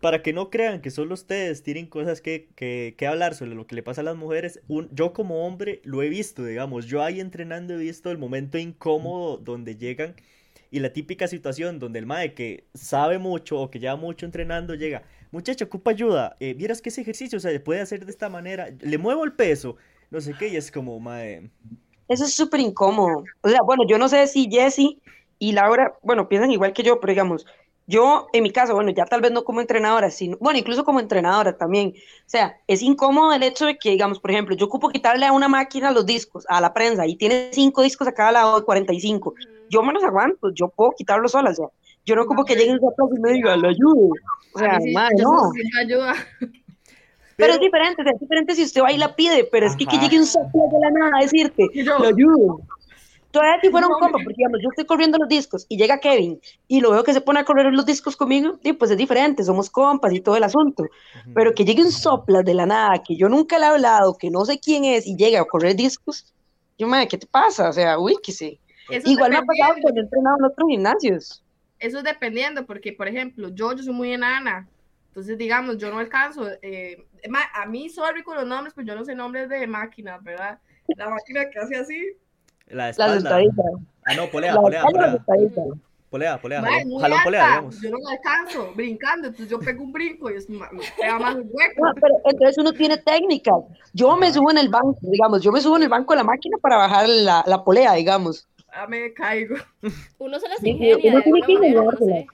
para 0.00 0.22
que 0.22 0.32
no 0.32 0.50
crean 0.50 0.80
que 0.80 0.90
solo 0.90 1.14
ustedes 1.14 1.62
tienen 1.62 1.86
cosas 1.86 2.20
que, 2.22 2.48
que, 2.56 2.94
que 2.96 3.06
hablar 3.06 3.34
sobre 3.34 3.54
lo 3.54 3.66
que 3.66 3.74
le 3.74 3.82
pasa 3.82 4.00
a 4.00 4.04
las 4.04 4.16
mujeres, 4.16 4.60
un, 4.68 4.88
yo 4.94 5.12
como 5.12 5.46
hombre 5.46 5.80
lo 5.84 6.02
he 6.02 6.08
visto, 6.08 6.44
digamos, 6.44 6.86
yo 6.86 7.02
ahí 7.02 7.20
entrenando 7.20 7.74
he 7.74 7.78
visto 7.78 8.10
el 8.10 8.18
momento 8.18 8.58
incómodo 8.58 9.36
donde 9.38 9.76
llegan 9.76 10.16
y 10.70 10.80
la 10.80 10.92
típica 10.92 11.28
situación 11.28 11.78
donde 11.78 11.98
el 11.98 12.06
mae 12.06 12.34
que 12.34 12.64
sabe 12.74 13.18
mucho 13.18 13.60
o 13.60 13.70
que 13.70 13.78
lleva 13.80 13.96
mucho 13.96 14.24
entrenando 14.26 14.74
llega, 14.74 15.02
muchacho, 15.32 15.66
ocupa 15.66 15.90
ayuda, 15.90 16.36
eh, 16.40 16.54
vieras 16.54 16.80
que 16.80 16.88
ese 16.90 17.02
ejercicio 17.02 17.40
se 17.40 17.60
puede 17.60 17.80
hacer 17.80 18.04
de 18.06 18.10
esta 18.12 18.28
manera, 18.30 18.70
le 18.80 18.98
muevo 18.98 19.24
el 19.24 19.32
peso, 19.32 19.76
no 20.10 20.20
sé 20.22 20.34
qué, 20.38 20.48
y 20.48 20.56
es 20.56 20.70
como, 20.70 20.98
mae, 21.00 21.50
eso 22.10 22.24
es 22.24 22.34
súper 22.34 22.60
incómodo. 22.60 23.24
O 23.40 23.48
sea, 23.48 23.60
bueno, 23.64 23.84
yo 23.88 23.96
no 23.96 24.08
sé 24.08 24.26
si 24.26 24.50
Jesse 24.50 24.98
y 25.38 25.52
Laura, 25.52 25.94
bueno, 26.02 26.28
piensan 26.28 26.50
igual 26.50 26.72
que 26.72 26.82
yo, 26.82 26.98
pero 26.98 27.12
digamos, 27.12 27.46
yo 27.86 28.26
en 28.32 28.42
mi 28.42 28.50
caso, 28.50 28.74
bueno, 28.74 28.90
ya 28.90 29.04
tal 29.04 29.20
vez 29.20 29.30
no 29.30 29.44
como 29.44 29.60
entrenadora, 29.60 30.10
sino, 30.10 30.36
bueno, 30.40 30.58
incluso 30.58 30.84
como 30.84 30.98
entrenadora 30.98 31.56
también. 31.56 31.94
O 31.96 32.28
sea, 32.28 32.56
es 32.66 32.82
incómodo 32.82 33.32
el 33.32 33.44
hecho 33.44 33.64
de 33.64 33.78
que, 33.78 33.90
digamos, 33.90 34.18
por 34.18 34.32
ejemplo, 34.32 34.56
yo 34.56 34.66
ocupo 34.66 34.88
quitarle 34.88 35.24
a 35.24 35.32
una 35.32 35.48
máquina 35.48 35.92
los 35.92 36.04
discos, 36.04 36.44
a 36.48 36.60
la 36.60 36.74
prensa, 36.74 37.06
y 37.06 37.14
tiene 37.14 37.50
cinco 37.52 37.82
discos 37.82 38.08
a 38.08 38.12
cada 38.12 38.32
lado 38.32 38.58
de 38.58 38.64
45. 38.64 39.34
Yo 39.70 39.82
me 39.84 39.92
los 39.92 40.02
aguanto, 40.02 40.50
yo 40.52 40.68
puedo 40.68 40.90
quitarlos 40.98 41.30
sola, 41.30 41.50
o 41.50 41.54
sea, 41.54 41.66
yo 42.06 42.16
no 42.16 42.22
ocupo 42.22 42.44
que 42.44 42.56
lleguen 42.56 42.76
a 42.76 43.16
y 43.16 43.20
me 43.20 43.32
digan, 43.34 43.62
le 43.62 43.68
ayudo. 43.68 44.10
O 44.54 44.58
sea, 44.58 44.80
madre, 44.92 45.14
no. 45.22 45.52
ayuda. 45.80 46.14
Pero, 47.40 47.54
es 47.54 47.60
diferente, 47.60 48.02
es 48.02 48.20
diferente 48.20 48.54
si 48.54 48.64
usted 48.64 48.82
va 48.82 48.92
y 48.92 48.98
la 48.98 49.14
pide, 49.14 49.44
pero 49.44 49.66
es 49.66 49.76
que, 49.76 49.86
que 49.86 49.98
llegue 49.98 50.18
un 50.18 50.26
soplo 50.26 50.62
de 50.72 50.80
la 50.80 50.90
nada 50.90 51.12
a 51.18 51.22
decirte, 51.22 51.66
lo 51.74 52.06
ayudo. 52.06 52.60
Todavía 53.30 53.60
si 53.62 53.70
fuera 53.70 53.86
un 53.86 53.92
compa, 53.94 54.18
porque 54.24 54.34
digamos, 54.38 54.60
yo 54.60 54.70
estoy 54.70 54.86
corriendo 54.86 55.16
los 55.16 55.28
discos 55.28 55.64
y 55.68 55.76
llega 55.76 56.00
Kevin 56.00 56.40
y 56.66 56.80
lo 56.80 56.90
veo 56.90 57.04
que 57.04 57.12
se 57.12 57.20
pone 57.20 57.38
a 57.38 57.44
correr 57.44 57.72
los 57.72 57.86
discos 57.86 58.16
conmigo, 58.16 58.58
y 58.64 58.72
pues 58.72 58.90
es 58.90 58.96
diferente, 58.96 59.44
somos 59.44 59.70
compas 59.70 60.12
y 60.12 60.20
todo 60.20 60.36
el 60.36 60.42
asunto. 60.42 60.84
Pero 61.32 61.54
que 61.54 61.64
llegue 61.64 61.82
un 61.82 61.92
sopla 61.92 62.42
de 62.42 62.54
la 62.54 62.66
nada, 62.66 63.00
que 63.06 63.16
yo 63.16 63.28
nunca 63.28 63.58
le 63.58 63.66
he 63.66 63.68
hablado, 63.68 64.18
que 64.18 64.30
no 64.30 64.44
sé 64.44 64.58
quién 64.58 64.84
es 64.84 65.06
y 65.06 65.16
llega 65.16 65.40
a 65.40 65.44
correr 65.44 65.76
discos, 65.76 66.34
yo, 66.80 66.88
madre, 66.88 67.08
¿qué 67.08 67.18
te 67.18 67.26
pasa? 67.26 67.68
O 67.68 67.72
sea, 67.72 67.98
uy, 67.98 68.16
que 68.22 68.32
sí. 68.32 68.58
Igual 69.04 69.30
me 69.30 69.36
ha 69.36 69.42
pasado 69.42 69.74
cuando 69.82 70.00
he 70.00 70.04
entrenado 70.04 70.36
en 70.38 70.44
otros 70.46 70.68
gimnasios. 70.68 71.44
Eso 71.78 71.98
es 71.98 72.04
dependiendo, 72.04 72.66
porque, 72.66 72.92
por 72.92 73.06
ejemplo, 73.06 73.50
yo, 73.50 73.74
yo 73.74 73.82
soy 73.82 73.92
muy 73.92 74.12
enana, 74.12 74.66
Entonces, 75.10 75.36
digamos, 75.36 75.76
yo 75.76 75.90
no 75.90 75.98
alcanzo. 75.98 76.46
Eh, 76.62 77.04
a 77.54 77.66
mí, 77.66 77.88
sorry 77.88 78.22
con 78.22 78.36
los 78.36 78.46
nombres, 78.46 78.72
pues 78.74 78.86
yo 78.86 78.94
no 78.94 79.04
sé 79.04 79.16
nombres 79.16 79.48
de 79.48 79.66
máquinas, 79.66 80.22
¿verdad? 80.22 80.60
La 80.96 81.10
máquina 81.10 81.50
que 81.50 81.58
hace 81.58 81.76
así. 81.76 82.16
La 82.68 82.90
espalda. 82.90 83.40
ah, 84.04 84.14
no, 84.14 84.30
polea, 84.30 84.54
polea, 84.54 84.84
polea. 84.84 85.18
Polea, 86.10 86.40
polea. 86.40 86.62
Jalón 86.62 87.18
polea, 87.24 87.46
digamos. 87.46 87.80
Yo 87.80 87.90
no 87.90 87.98
me 87.98 88.12
alcanzo 88.12 88.72
brincando, 88.74 89.28
entonces 89.28 89.48
yo 89.48 89.58
pego 89.58 89.82
un 89.82 89.92
brinco 89.92 90.30
y 90.30 90.34
es 90.34 90.48
me 90.48 90.66
pega 91.00 91.18
más 91.18 91.36
hueco. 91.36 91.86
No, 91.86 91.94
pero 91.94 92.14
entonces 92.24 92.58
uno 92.58 92.72
tiene 92.72 92.96
técnica. 92.98 93.52
Yo 93.92 94.16
me 94.16 94.32
subo 94.32 94.50
en 94.52 94.58
el 94.58 94.68
banco, 94.68 94.98
digamos, 95.02 95.42
yo 95.42 95.50
me 95.50 95.60
subo 95.60 95.76
en 95.76 95.84
el 95.84 95.88
banco 95.88 96.12
de 96.12 96.18
la 96.18 96.24
máquina 96.24 96.56
para 96.58 96.76
bajar 96.76 97.08
la, 97.08 97.44
la 97.46 97.64
polea, 97.64 97.94
digamos. 97.94 98.48
Ah, 98.72 98.86
me 98.86 99.12
caigo. 99.12 99.56
Uno 100.18 100.38
se 100.38 100.48
las 100.48 100.62
ingenia. 100.64 101.12
Uno 101.12 101.22
tiene 101.22 101.42
que 101.42 101.54
manera, 101.54 101.82
no 101.82 101.92
sé. 101.92 102.26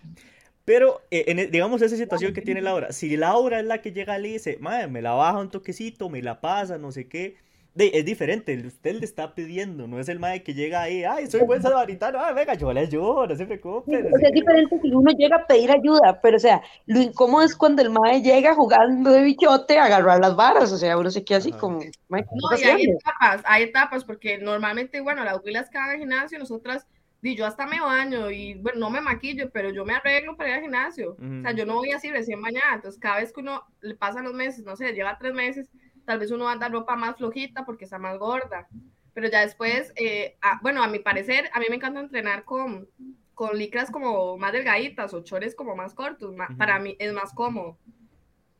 Pero, 0.66 1.00
eh, 1.12 1.26
en, 1.28 1.38
e, 1.38 1.46
digamos, 1.46 1.80
esa 1.80 1.96
situación 1.96 2.35
que 2.35 2.42
tiene 2.42 2.61
Laura, 2.61 2.90
si 2.90 3.16
Laura 3.16 3.61
es 3.61 3.66
la 3.66 3.80
que 3.80 3.92
llega 3.92 4.18
y 4.18 4.32
dice, 4.32 4.58
madre, 4.61 4.88
me 4.88 5.00
la 5.00 5.12
baja 5.12 5.38
un 5.38 5.49
toquecito, 5.49 6.11
me 6.11 6.20
la 6.20 6.40
pasa, 6.40 6.76
no 6.76 6.90
sé 6.90 7.08
qué, 7.08 7.37
es 7.76 8.04
diferente, 8.04 8.61
usted 8.66 8.96
le 8.96 9.04
está 9.04 9.32
pidiendo, 9.32 9.87
no 9.87 10.00
es 10.00 10.08
el 10.08 10.18
madre 10.18 10.42
que 10.42 10.54
llega 10.54 10.82
ahí, 10.82 11.04
ay, 11.04 11.28
soy 11.28 11.42
buen 11.42 11.62
samaritano, 11.62 12.18
ay, 12.20 12.35
venga, 12.35 12.54
yo 12.54 12.73
le 12.73 12.80
ayudo, 12.80 13.28
no 13.28 13.37
se 13.37 13.46
preocupe. 13.46 13.96
es 13.96 14.32
diferente 14.32 14.80
si 14.82 14.90
uno 14.90 15.12
llega 15.12 15.37
a 15.37 15.46
pedir 15.46 15.70
ayuda, 15.70 16.20
pero 16.20 16.37
o 16.37 16.40
sea, 16.40 16.61
lo 16.87 17.00
incómodo 17.00 17.44
es 17.44 17.54
cuando 17.54 17.82
el 17.82 17.90
madre 17.90 18.23
llega 18.23 18.56
jugando 18.56 19.12
de 19.12 19.23
bichote 19.23 19.78
a 19.78 19.85
agarrar 19.85 20.18
las 20.18 20.35
varas, 20.35 20.73
o 20.73 20.78
sea, 20.78 20.99
uno 20.99 21.12
se 21.12 21.25
queda 21.25 21.38
así 21.38 21.52
como... 21.52 21.78
no, 21.78 22.58
y 22.58 22.64
hay 22.64 22.87
etapas, 22.87 23.42
hay 23.44 23.62
etapas, 23.62 24.04
porque 24.04 24.38
normalmente, 24.38 25.00
bueno, 25.00 25.23
las 25.23 25.44
huilas 25.44 25.70
que 25.70 25.78
van 25.78 25.90
al 25.90 25.99
gimnasio, 25.99 26.40
nosotras 26.40 26.88
yo 27.35 27.47
hasta 27.47 27.66
me 27.66 27.80
baño 27.80 28.30
y 28.30 28.54
bueno, 28.54 28.78
no 28.78 28.90
me 28.90 29.00
maquillo, 29.00 29.50
pero 29.50 29.71
yo 29.71 29.85
me 29.85 29.95
arreglo 29.95 30.37
para 30.37 30.50
ir 30.50 30.54
al 30.56 30.61
gimnasio. 30.62 31.12
O 31.12 31.42
sea, 31.42 31.52
yo 31.52 31.66
no 31.66 31.75
voy 31.75 31.90
así 31.90 32.11
recién 32.11 32.40
bañada. 32.40 32.75
Entonces, 32.75 33.00
cada 33.00 33.21
vez 33.21 33.33
que 33.33 33.40
uno 33.40 33.64
le 33.80 33.95
pasan 33.95 34.25
los 34.25 34.35
meses, 34.35 34.64
no 34.64 34.76
sé, 34.76 34.92
lleva 34.92 35.18
tres 35.18 35.35
meses, 35.35 35.71
tal 36.04 36.18
vez 36.18 36.30
uno 36.30 36.45
va 36.45 36.52
a 36.52 36.56
dar 36.56 36.73
ropa 36.73 36.95
más 36.95 37.16
flojita 37.16 37.64
porque 37.64 37.85
está 37.85 37.99
más 37.99 38.18
gorda. 38.18 38.68
Pero 39.14 39.28
ya 39.28 39.40
después, 39.40 39.92
eh, 39.97 40.37
bueno, 40.61 40.83
a 40.83 40.88
mi 40.88 40.99
parecer, 40.99 41.49
a 41.52 41.61
mí 41.61 41.66
me 41.71 41.76
encanta 41.76 42.00
entrenar 42.00 42.45
con, 42.45 42.88
con 43.35 43.59
licras 43.59 43.90
como 43.90 44.37
más 44.37 44.52
delgaditas 44.52 45.14
o 45.14 45.25
chores 45.25 45.54
como 45.54 45.75
más 45.75 45.95
cortos. 45.95 46.35
Para 46.59 46.78
mí 46.78 46.97
es 46.99 47.12
más 47.12 47.33
cómodo. 47.33 47.78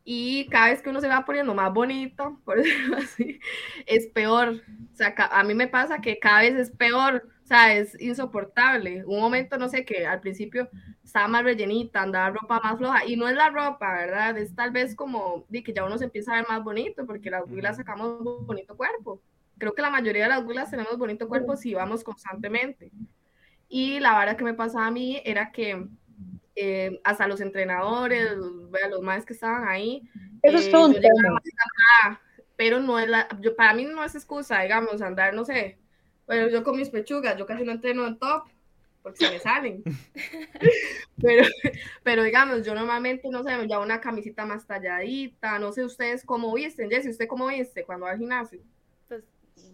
Y 0.09 0.47
cada 0.47 0.67
vez 0.67 0.81
que 0.81 0.89
uno 0.89 1.01
se 1.01 1.09
va 1.09 1.25
poniendo 1.25 1.53
más 1.53 1.73
bonito, 1.73 2.39
por 2.45 2.57
decirlo 2.63 2.95
así, 2.95 3.41
es 3.85 4.07
peor. 4.07 4.61
O 4.93 4.95
sea, 4.95 5.13
a 5.31 5.43
mí 5.43 5.53
me 5.53 5.67
pasa 5.67 5.99
que 5.99 6.17
cada 6.17 6.39
vez 6.41 6.55
es 6.55 6.71
peor. 6.71 7.27
O 7.47 7.49
sea, 7.49 7.73
es 7.73 7.95
insoportable. 8.01 9.05
Un 9.05 9.21
momento, 9.21 9.57
no 9.57 9.69
sé, 9.69 9.85
que 9.85 10.05
al 10.05 10.19
principio 10.19 10.69
estaba 11.01 11.29
más 11.29 11.45
rellenita, 11.45 12.01
andaba 12.01 12.31
ropa 12.31 12.59
más 12.59 12.77
floja. 12.77 13.05
Y 13.05 13.15
no 13.15 13.29
es 13.29 13.35
la 13.35 13.49
ropa, 13.49 13.93
¿verdad? 13.93 14.37
Es 14.37 14.53
tal 14.53 14.71
vez 14.71 14.93
como 14.93 15.45
de 15.47 15.63
que 15.63 15.71
ya 15.71 15.85
uno 15.85 15.97
se 15.97 16.03
empieza 16.03 16.33
a 16.33 16.35
ver 16.35 16.49
más 16.49 16.61
bonito, 16.61 17.05
porque 17.05 17.29
las 17.29 17.49
huilas 17.49 17.77
sacamos 17.77 18.21
bonito 18.45 18.75
cuerpo. 18.75 19.21
Creo 19.57 19.73
que 19.73 19.81
la 19.81 19.89
mayoría 19.89 20.23
de 20.23 20.29
las 20.31 20.43
huilas 20.43 20.69
tenemos 20.69 20.97
bonito 20.97 21.29
cuerpo 21.29 21.55
si 21.55 21.73
vamos 21.73 22.03
constantemente. 22.03 22.91
Y 23.69 24.01
la 24.01 24.19
verdad 24.19 24.35
que 24.35 24.43
me 24.43 24.53
pasaba 24.53 24.87
a 24.87 24.91
mí 24.91 25.21
era 25.23 25.53
que 25.53 25.87
eh, 26.53 26.99
hasta 27.05 27.29
los 27.29 27.39
entrenadores, 27.39 28.33
los, 28.33 28.51
los 28.89 29.01
más 29.01 29.25
que 29.25 29.31
estaban 29.31 29.69
ahí. 29.69 30.01
Eso 30.43 30.57
es 30.57 30.69
todo 30.69 30.93
pero 32.57 32.81
no 32.81 32.99
es 32.99 33.07
la, 33.07 33.29
yo, 33.39 33.55
para 33.55 33.73
mí 33.73 33.85
no 33.85 34.03
es 34.03 34.15
excusa, 34.15 34.59
digamos, 34.61 35.01
andar, 35.01 35.33
no 35.33 35.45
sé, 35.45 35.77
bueno, 36.27 36.49
yo 36.49 36.63
con 36.63 36.77
mis 36.77 36.89
pechugas, 36.89 37.37
yo 37.37 37.45
casi 37.45 37.63
no 37.63 37.71
entreno 37.71 38.05
en 38.05 38.19
top 38.19 38.43
porque 39.07 39.25
se 39.25 39.31
me 39.31 39.39
salen. 39.39 39.83
pero, 41.21 41.47
pero 42.03 42.23
digamos, 42.23 42.65
yo 42.65 42.75
normalmente, 42.75 43.29
no 43.29 43.41
sé, 43.43 43.55
me 43.55 43.65
llevo 43.65 43.81
una 43.81 44.01
camisita 44.01 44.45
más 44.45 44.67
talladita, 44.67 45.59
no 45.59 45.71
sé 45.71 45.85
ustedes 45.85 46.25
cómo 46.25 46.53
visten, 46.53 46.89
Jessy, 46.89 47.09
¿usted 47.09 47.27
cómo 47.27 47.47
viste 47.47 47.85
cuando 47.85 48.05
va 48.05 48.11
al 48.11 48.17
gimnasio? 48.17 48.59
Pues 49.07 49.23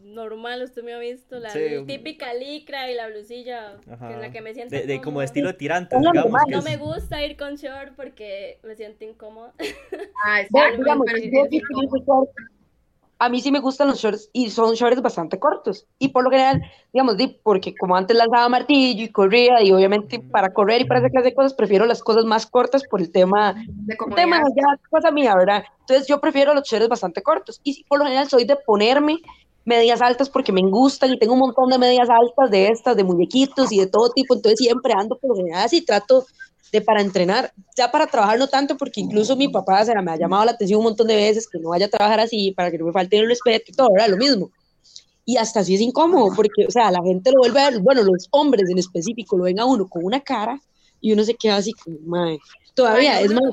normal, 0.03 0.61
usted 0.61 0.83
me 0.83 0.93
ha 0.93 0.99
visto, 0.99 1.39
la 1.39 1.51
típica 1.51 2.33
licra 2.35 2.91
y 2.91 2.95
la 2.95 3.07
blusilla 3.07 3.79
en 3.87 4.21
la 4.21 4.31
que 4.31 4.41
me 4.41 4.53
siento 4.53 4.75
de, 4.75 4.85
de 4.85 5.01
como 5.01 5.21
estilo 5.23 5.55
tirante, 5.55 5.97
digamos. 5.97 6.41
No 6.47 6.61
me 6.61 6.77
gusta 6.77 7.25
ir 7.25 7.35
con 7.35 7.55
short 7.55 7.95
porque 7.95 8.59
me 8.63 8.75
siento 8.75 9.03
incómoda. 9.03 9.53
Ah, 10.23 10.41
exacto, 10.41 10.83
pero 10.85 11.03
a 13.19 13.29
mí 13.29 13.41
sí 13.41 13.51
me 13.51 13.59
gustan 13.59 13.87
los 13.87 13.99
shorts 13.99 14.29
y 14.33 14.49
son 14.49 14.73
shorts 14.73 15.01
bastante 15.01 15.39
cortos. 15.39 15.85
Y 15.99 16.09
por 16.09 16.23
lo 16.23 16.29
general, 16.29 16.61
digamos, 16.91 17.15
porque 17.41 17.73
como 17.75 17.95
antes 17.95 18.17
lanzaba 18.17 18.49
martillo 18.49 19.05
y 19.05 19.11
corría, 19.11 19.61
y 19.63 19.71
obviamente 19.71 20.19
para 20.19 20.53
correr 20.53 20.81
y 20.81 20.85
para 20.85 20.99
hacer 20.99 21.11
clase 21.11 21.29
de 21.29 21.35
cosas, 21.35 21.53
prefiero 21.53 21.85
las 21.85 22.03
cosas 22.03 22.25
más 22.25 22.45
cortas 22.45 22.83
por 22.89 23.01
el 23.01 23.11
tema, 23.11 23.53
de 23.53 23.97
tema 24.15 24.41
ya 24.55 24.79
cosa 24.89 25.11
mía, 25.11 25.35
¿verdad? 25.35 25.63
Entonces 25.81 26.07
yo 26.07 26.19
prefiero 26.19 26.53
los 26.53 26.67
shorts 26.67 26.89
bastante 26.89 27.21
cortos. 27.21 27.61
Y 27.63 27.83
por 27.85 27.99
lo 27.99 28.05
general 28.05 28.29
soy 28.29 28.45
de 28.45 28.55
ponerme 28.55 29.19
medias 29.65 30.01
altas 30.01 30.29
porque 30.29 30.51
me 30.51 30.61
gustan 30.61 31.13
y 31.13 31.19
tengo 31.19 31.33
un 31.33 31.39
montón 31.39 31.69
de 31.69 31.77
medias 31.77 32.09
altas 32.09 32.51
de 32.51 32.67
estas, 32.67 32.97
de 32.97 33.03
muñequitos 33.03 33.71
y 33.71 33.79
de 33.79 33.87
todo 33.87 34.09
tipo. 34.09 34.35
Entonces 34.35 34.59
siempre 34.59 34.93
ando 34.97 35.17
por 35.17 35.29
lo 35.29 35.35
general 35.35 35.63
así, 35.63 35.85
trato 35.85 36.25
de 36.73 36.81
para 36.81 37.01
entrenar, 37.01 37.53
ya 37.77 37.91
para 37.91 38.07
trabajar 38.07 38.39
no 38.39 38.47
tanto, 38.47 38.75
porque 38.75 38.99
incluso 38.99 39.35
mi 39.35 39.47
papá 39.47 39.85
se 39.85 39.93
me 39.93 40.11
ha 40.11 40.17
llamado 40.17 40.43
la 40.43 40.51
atención 40.51 40.79
un 40.79 40.85
montón 40.85 41.05
de 41.05 41.15
veces 41.15 41.47
que 41.47 41.59
no 41.59 41.69
vaya 41.69 41.85
a 41.85 41.89
trabajar 41.89 42.19
así, 42.19 42.51
para 42.51 42.71
que 42.71 42.79
no 42.79 42.85
me 42.85 42.91
falte 42.91 43.15
el 43.17 43.27
respeto 43.27 43.65
y 43.67 43.75
todo, 43.75 43.89
era 43.95 44.07
lo 44.07 44.17
mismo. 44.17 44.49
Y 45.23 45.37
hasta 45.37 45.59
así 45.59 45.75
es 45.75 45.81
incómodo, 45.81 46.33
porque, 46.35 46.65
o 46.67 46.71
sea, 46.71 46.89
la 46.89 47.01
gente 47.03 47.31
lo 47.31 47.41
vuelve 47.41 47.61
a 47.61 47.69
ver, 47.69 47.79
bueno, 47.79 48.01
los 48.01 48.27
hombres 48.31 48.67
en 48.71 48.79
específico 48.79 49.37
lo 49.37 49.43
ven 49.43 49.59
a 49.59 49.65
uno 49.65 49.87
con 49.87 50.03
una 50.03 50.19
cara 50.19 50.59
y 50.99 51.13
uno 51.13 51.23
se 51.23 51.35
queda 51.35 51.57
así 51.57 51.73
como, 51.73 51.99
madre, 52.07 52.39
todavía 52.73 53.21
es 53.21 53.31
más... 53.31 53.43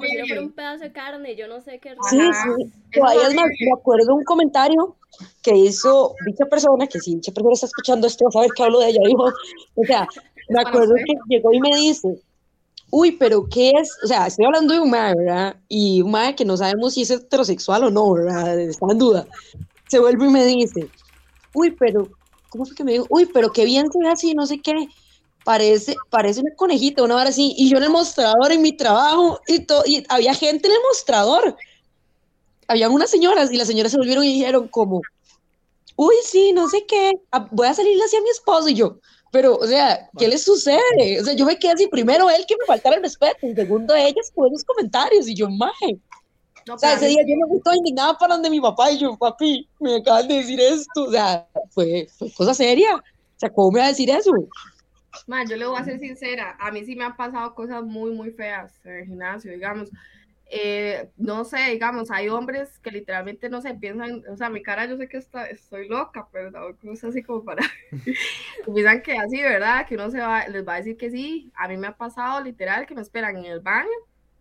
un 0.40 0.52
pedazo 0.52 0.84
de 0.84 0.92
carne, 0.92 1.36
yo 1.36 1.46
no 1.46 1.60
sé 1.60 1.78
qué... 1.78 1.90
Sí, 2.08 2.18
sí, 2.18 2.72
todavía 2.94 3.28
es 3.28 3.34
más, 3.34 3.46
me 3.60 3.72
acuerdo 3.78 4.14
un 4.14 4.24
comentario 4.24 4.96
que 5.42 5.54
hizo 5.54 6.14
dicha 6.24 6.46
persona, 6.46 6.86
que 6.86 7.00
si 7.00 7.16
dicha 7.16 7.32
persona 7.32 7.52
está 7.52 7.66
escuchando 7.66 8.06
esto, 8.06 8.24
va 8.24 8.28
a 8.30 8.32
saber 8.32 8.50
que 8.56 8.62
hablo 8.62 8.78
de 8.78 8.88
ella, 8.88 9.00
dijo, 9.04 9.24
o 9.74 9.84
sea, 9.84 10.08
me 10.48 10.62
acuerdo 10.62 10.94
que 10.94 11.12
llegó 11.28 11.52
y 11.52 11.60
me 11.60 11.76
dice, 11.76 12.18
uy, 12.90 13.12
pero 13.12 13.46
¿qué 13.48 13.70
es? 13.70 13.96
O 14.04 14.06
sea, 14.06 14.26
estoy 14.26 14.44
hablando 14.46 14.74
de 14.74 14.80
un 14.80 14.90
mae, 14.90 15.14
¿verdad? 15.14 15.56
Y 15.68 16.02
un 16.02 16.14
que 16.36 16.44
no 16.44 16.56
sabemos 16.56 16.94
si 16.94 17.02
es 17.02 17.10
heterosexual 17.10 17.84
o 17.84 17.90
no. 17.90 18.16
Está 18.16 18.86
en 18.90 18.98
duda. 18.98 19.26
Se 19.88 19.98
vuelve 19.98 20.26
y 20.26 20.30
me 20.30 20.44
dice, 20.44 20.88
uy, 21.54 21.70
pero, 21.78 22.08
¿cómo 22.48 22.64
fue 22.64 22.74
que 22.74 22.84
me 22.84 22.92
dijo? 22.92 23.06
Uy, 23.08 23.26
pero 23.26 23.52
qué 23.52 23.64
bien 23.64 23.90
se 23.90 23.98
ve 23.98 24.08
así, 24.08 24.34
no 24.34 24.46
sé 24.46 24.60
qué. 24.60 24.88
Parece, 25.44 25.96
parece 26.10 26.40
una 26.40 26.54
conejita, 26.54 27.02
una 27.02 27.16
hora 27.16 27.30
así. 27.30 27.54
Y 27.56 27.70
yo 27.70 27.78
en 27.78 27.84
el 27.84 27.90
mostrador, 27.90 28.52
en 28.52 28.62
mi 28.62 28.76
trabajo, 28.76 29.40
y, 29.46 29.60
todo, 29.60 29.82
y 29.86 30.04
había 30.08 30.34
gente 30.34 30.68
en 30.68 30.74
el 30.74 30.80
mostrador. 30.88 31.56
Habían 32.68 32.92
unas 32.92 33.10
señoras, 33.10 33.50
y 33.52 33.56
las 33.56 33.66
señoras 33.66 33.92
se 33.92 33.98
volvieron 33.98 34.24
y 34.24 34.34
dijeron 34.34 34.68
como, 34.68 35.00
uy, 35.96 36.14
sí, 36.24 36.52
no 36.52 36.68
sé 36.68 36.84
qué, 36.86 37.12
ah, 37.32 37.48
voy 37.50 37.66
a 37.66 37.74
salirle 37.74 38.04
hacia 38.04 38.20
mi 38.20 38.30
esposo. 38.30 38.68
Y 38.68 38.74
yo, 38.74 38.98
pero, 39.30 39.56
o 39.56 39.66
sea, 39.66 40.08
¿qué 40.18 40.28
les 40.28 40.42
sucede? 40.42 41.20
O 41.20 41.24
sea, 41.24 41.34
yo 41.34 41.46
me 41.46 41.58
quedé 41.58 41.72
así, 41.72 41.86
primero 41.86 42.28
él 42.28 42.44
que 42.48 42.56
me 42.56 42.66
faltara 42.66 42.96
el 42.96 43.02
respeto, 43.02 43.46
y 43.46 43.54
segundo 43.54 43.94
ellas 43.94 44.32
con 44.34 44.50
los 44.50 44.64
comentarios, 44.64 45.28
y 45.28 45.34
yo, 45.34 45.48
maje. 45.48 45.98
o 46.70 46.78
sea, 46.78 46.94
ese 46.94 47.06
día 47.06 47.22
yo 47.22 47.36
me 47.36 47.46
gustó 47.46 47.72
indignada 47.72 48.18
para 48.18 48.34
donde 48.34 48.50
mi 48.50 48.60
papá, 48.60 48.90
y 48.90 48.98
yo, 48.98 49.16
papi, 49.16 49.68
me 49.78 49.96
acaban 49.96 50.26
de 50.26 50.34
decir 50.34 50.60
esto, 50.60 51.04
o 51.04 51.12
sea, 51.12 51.46
fue, 51.70 52.08
fue 52.18 52.32
cosa 52.32 52.54
seria. 52.54 52.96
O 52.96 53.02
sea, 53.40 53.50
¿cómo 53.50 53.70
me 53.70 53.80
va 53.80 53.86
a 53.86 53.88
decir 53.88 54.10
eso? 54.10 54.32
Man, 55.26 55.48
yo 55.48 55.56
le 55.56 55.66
voy 55.66 55.80
a 55.80 55.84
ser 55.84 55.98
sincera, 55.98 56.56
a 56.60 56.70
mí 56.70 56.84
sí 56.84 56.94
me 56.96 57.04
han 57.04 57.16
pasado 57.16 57.54
cosas 57.54 57.82
muy, 57.84 58.12
muy 58.12 58.30
feas 58.32 58.72
en 58.84 58.96
el 58.96 59.06
gimnasio, 59.06 59.52
digamos. 59.52 59.90
Eh, 60.52 61.08
no 61.16 61.44
sé, 61.44 61.58
digamos, 61.70 62.10
hay 62.10 62.28
hombres 62.28 62.80
que 62.80 62.90
literalmente 62.90 63.48
no 63.48 63.62
se 63.62 63.72
piensan, 63.74 64.24
o 64.28 64.36
sea, 64.36 64.50
mi 64.50 64.64
cara 64.64 64.84
yo 64.86 64.96
sé 64.96 65.08
que 65.08 65.16
está, 65.16 65.46
estoy 65.46 65.86
loca, 65.86 66.26
pero 66.32 66.50
no 66.82 66.92
es 66.92 67.04
así 67.04 67.22
como 67.22 67.44
para, 67.44 67.62
piensan 68.74 69.00
que 69.00 69.12
así, 69.16 69.40
¿verdad? 69.40 69.86
Que 69.86 69.94
uno 69.94 70.10
se 70.10 70.18
va, 70.18 70.48
les 70.48 70.66
va 70.66 70.74
a 70.74 70.78
decir 70.78 70.96
que 70.96 71.08
sí, 71.08 71.52
a 71.54 71.68
mí 71.68 71.76
me 71.76 71.86
ha 71.86 71.96
pasado 71.96 72.42
literal 72.42 72.84
que 72.86 72.96
me 72.96 73.00
esperan 73.00 73.36
en 73.36 73.44
el 73.44 73.60
baño, 73.60 73.88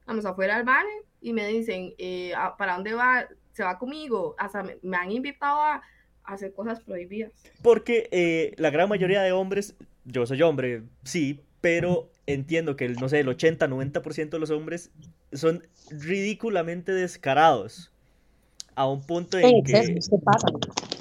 vamos 0.08 0.26
afuera 0.26 0.58
del 0.58 0.66
baño 0.66 0.90
y 1.22 1.32
me 1.32 1.48
dicen, 1.48 1.94
eh, 2.00 2.34
¿para 2.58 2.74
dónde 2.74 2.94
va? 2.94 3.28
¿Se 3.54 3.64
va 3.64 3.78
conmigo? 3.78 4.34
Hasta 4.40 4.64
me, 4.64 4.98
han 4.98 5.12
invitado 5.12 5.62
a, 5.62 5.84
hacer 6.24 6.54
cosas 6.54 6.80
prohibidas. 6.80 7.32
Porque 7.62 8.08
eh, 8.12 8.54
la 8.58 8.72
gran 8.72 8.90
mayoría 8.90 9.22
de 9.22 9.32
hombres, 9.32 9.76
yo 10.06 10.26
soy 10.26 10.42
hombre, 10.42 10.84
sí, 11.04 11.42
pero 11.62 12.10
entiendo 12.26 12.76
que, 12.76 12.88
no 12.90 13.10
sé, 13.10 13.20
el 13.20 13.28
80-90% 13.28 14.30
de 14.30 14.40
los 14.40 14.50
hombres 14.50 14.92
son 15.34 15.64
ridículamente 15.92 16.92
descarados. 16.92 17.92
A 18.76 18.88
un 18.88 19.02
punto 19.02 19.38
en 19.38 19.64
que. 19.64 20.00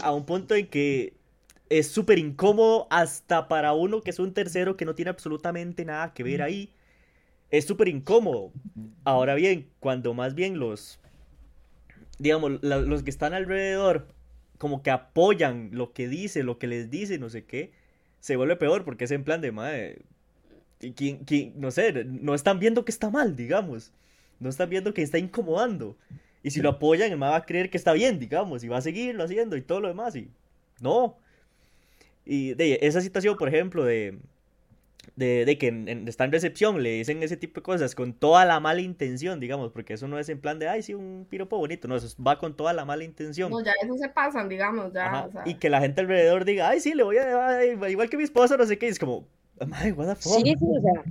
A 0.02 0.12
un 0.12 0.24
punto 0.24 0.54
en 0.54 0.66
que 0.66 1.14
es 1.68 1.88
súper 1.88 2.18
incómodo 2.18 2.86
hasta 2.90 3.46
para 3.46 3.74
uno 3.74 4.00
que 4.00 4.10
es 4.10 4.18
un 4.18 4.32
tercero 4.32 4.76
que 4.76 4.84
no 4.84 4.94
tiene 4.94 5.10
absolutamente 5.10 5.84
nada 5.84 6.12
que 6.12 6.22
ver 6.22 6.42
ahí. 6.42 6.72
Es 7.50 7.66
súper 7.66 7.88
incómodo. 7.88 8.52
Ahora 9.04 9.34
bien, 9.34 9.68
cuando 9.80 10.14
más 10.14 10.34
bien 10.34 10.58
los. 10.58 10.98
Digamos, 12.18 12.58
los 12.62 13.02
que 13.04 13.10
están 13.10 13.32
alrededor 13.32 14.08
como 14.58 14.82
que 14.82 14.90
apoyan 14.90 15.70
lo 15.72 15.92
que 15.92 16.08
dice, 16.08 16.42
lo 16.42 16.58
que 16.58 16.66
les 16.66 16.90
dice, 16.90 17.18
no 17.18 17.30
sé 17.30 17.44
qué, 17.44 17.70
se 18.20 18.36
vuelve 18.36 18.56
peor 18.56 18.84
porque 18.84 19.04
es 19.04 19.10
en 19.12 19.24
plan 19.24 19.40
de, 19.40 19.52
madre, 19.52 20.02
¿quién, 20.96 21.18
quién, 21.18 21.54
no 21.56 21.70
sé, 21.70 22.04
no 22.04 22.34
están 22.34 22.58
viendo 22.58 22.84
que 22.84 22.90
está 22.90 23.08
mal, 23.08 23.36
digamos. 23.36 23.92
No 24.40 24.48
están 24.48 24.70
viendo 24.70 24.94
que 24.94 25.02
está 25.02 25.18
incomodando. 25.18 25.96
Y 26.42 26.50
si 26.50 26.60
lo 26.60 26.70
apoyan, 26.70 27.10
el 27.10 27.18
mae 27.18 27.30
va 27.30 27.36
a 27.36 27.46
creer 27.46 27.70
que 27.70 27.76
está 27.76 27.92
bien, 27.92 28.18
digamos, 28.18 28.62
y 28.62 28.68
va 28.68 28.78
a 28.78 28.82
seguirlo 28.82 29.24
haciendo 29.24 29.56
y 29.56 29.62
todo 29.62 29.80
lo 29.80 29.88
demás. 29.88 30.14
Y 30.16 30.30
no. 30.80 31.16
Y 32.24 32.54
de 32.54 32.78
esa 32.82 33.00
situación, 33.00 33.36
por 33.36 33.48
ejemplo, 33.48 33.84
de, 33.84 34.18
de, 35.16 35.58
que 35.58 36.04
está 36.06 36.24
en 36.24 36.32
recepción, 36.32 36.82
le 36.82 36.90
dicen 36.92 37.22
ese 37.22 37.36
tipo 37.36 37.60
de 37.60 37.62
cosas 37.62 37.94
con 37.94 38.12
toda 38.12 38.44
la 38.44 38.60
mala 38.60 38.80
intención, 38.80 39.40
digamos, 39.40 39.72
porque 39.72 39.94
eso 39.94 40.06
no 40.08 40.18
es 40.18 40.28
en 40.28 40.40
plan 40.40 40.58
de, 40.58 40.68
ay, 40.68 40.82
sí, 40.82 40.94
un 40.94 41.26
piropo 41.28 41.58
bonito, 41.58 41.88
no, 41.88 41.96
eso 41.96 42.14
va 42.22 42.38
con 42.38 42.56
toda 42.56 42.72
la 42.72 42.84
mala 42.84 43.04
intención. 43.04 43.50
No, 43.50 43.62
ya 43.64 43.72
eso 43.82 43.96
se 43.96 44.08
pasan, 44.08 44.48
digamos, 44.48 44.92
ya. 44.92 45.28
Y 45.44 45.54
que 45.54 45.70
la 45.70 45.80
gente 45.80 46.02
alrededor 46.02 46.44
diga, 46.44 46.68
ay, 46.68 46.80
sí, 46.80 46.94
le 46.94 47.02
voy 47.02 47.16
a, 47.16 47.64
igual 47.64 48.08
que 48.08 48.16
mi 48.16 48.24
esposa, 48.24 48.56
no 48.56 48.66
sé 48.66 48.78
qué, 48.78 48.86
y 48.86 48.90
es 48.90 48.98
como, 48.98 49.26
ay, 49.72 49.92
what 49.92 50.08
the 50.08 50.14
fuck. 50.14 50.34
Sí, 50.34 50.54
sí, 50.56 50.64
o 50.64 50.80
sea, 50.80 51.02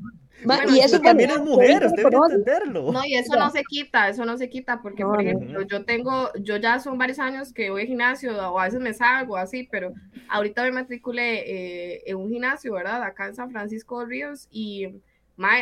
y 0.69 0.79
eso 0.79 0.99
también 0.99 1.31
es 1.31 1.39
mujer, 1.39 1.85
usted 1.85 2.03
debe 2.03 2.17
entenderlo. 2.17 2.91
No, 2.91 3.03
y 3.05 3.15
eso 3.15 3.35
no 3.37 3.49
se 3.49 3.63
quita, 3.63 4.09
eso 4.09 4.25
no 4.25 4.37
se 4.37 4.49
quita, 4.49 4.81
porque, 4.81 5.03
por 5.03 5.21
ejemplo, 5.21 5.61
yo 5.63 5.83
tengo, 5.83 6.31
yo 6.35 6.57
ya 6.57 6.79
son 6.79 6.97
varios 6.97 7.19
años 7.19 7.53
que 7.53 7.69
voy 7.69 7.81
al 7.81 7.87
gimnasio, 7.87 8.51
o 8.51 8.59
a 8.59 8.65
veces 8.65 8.79
me 8.79 8.93
salgo 8.93 9.37
así, 9.37 9.67
pero 9.71 9.93
ahorita 10.29 10.63
me 10.63 10.71
matriculé 10.71 11.39
eh, 11.95 12.03
en 12.05 12.17
un 12.17 12.29
gimnasio, 12.29 12.73
¿verdad? 12.73 13.01
Acá 13.03 13.27
en 13.27 13.35
San 13.35 13.51
Francisco 13.51 13.99
de 13.99 14.05
Ríos, 14.05 14.47
y 14.51 15.01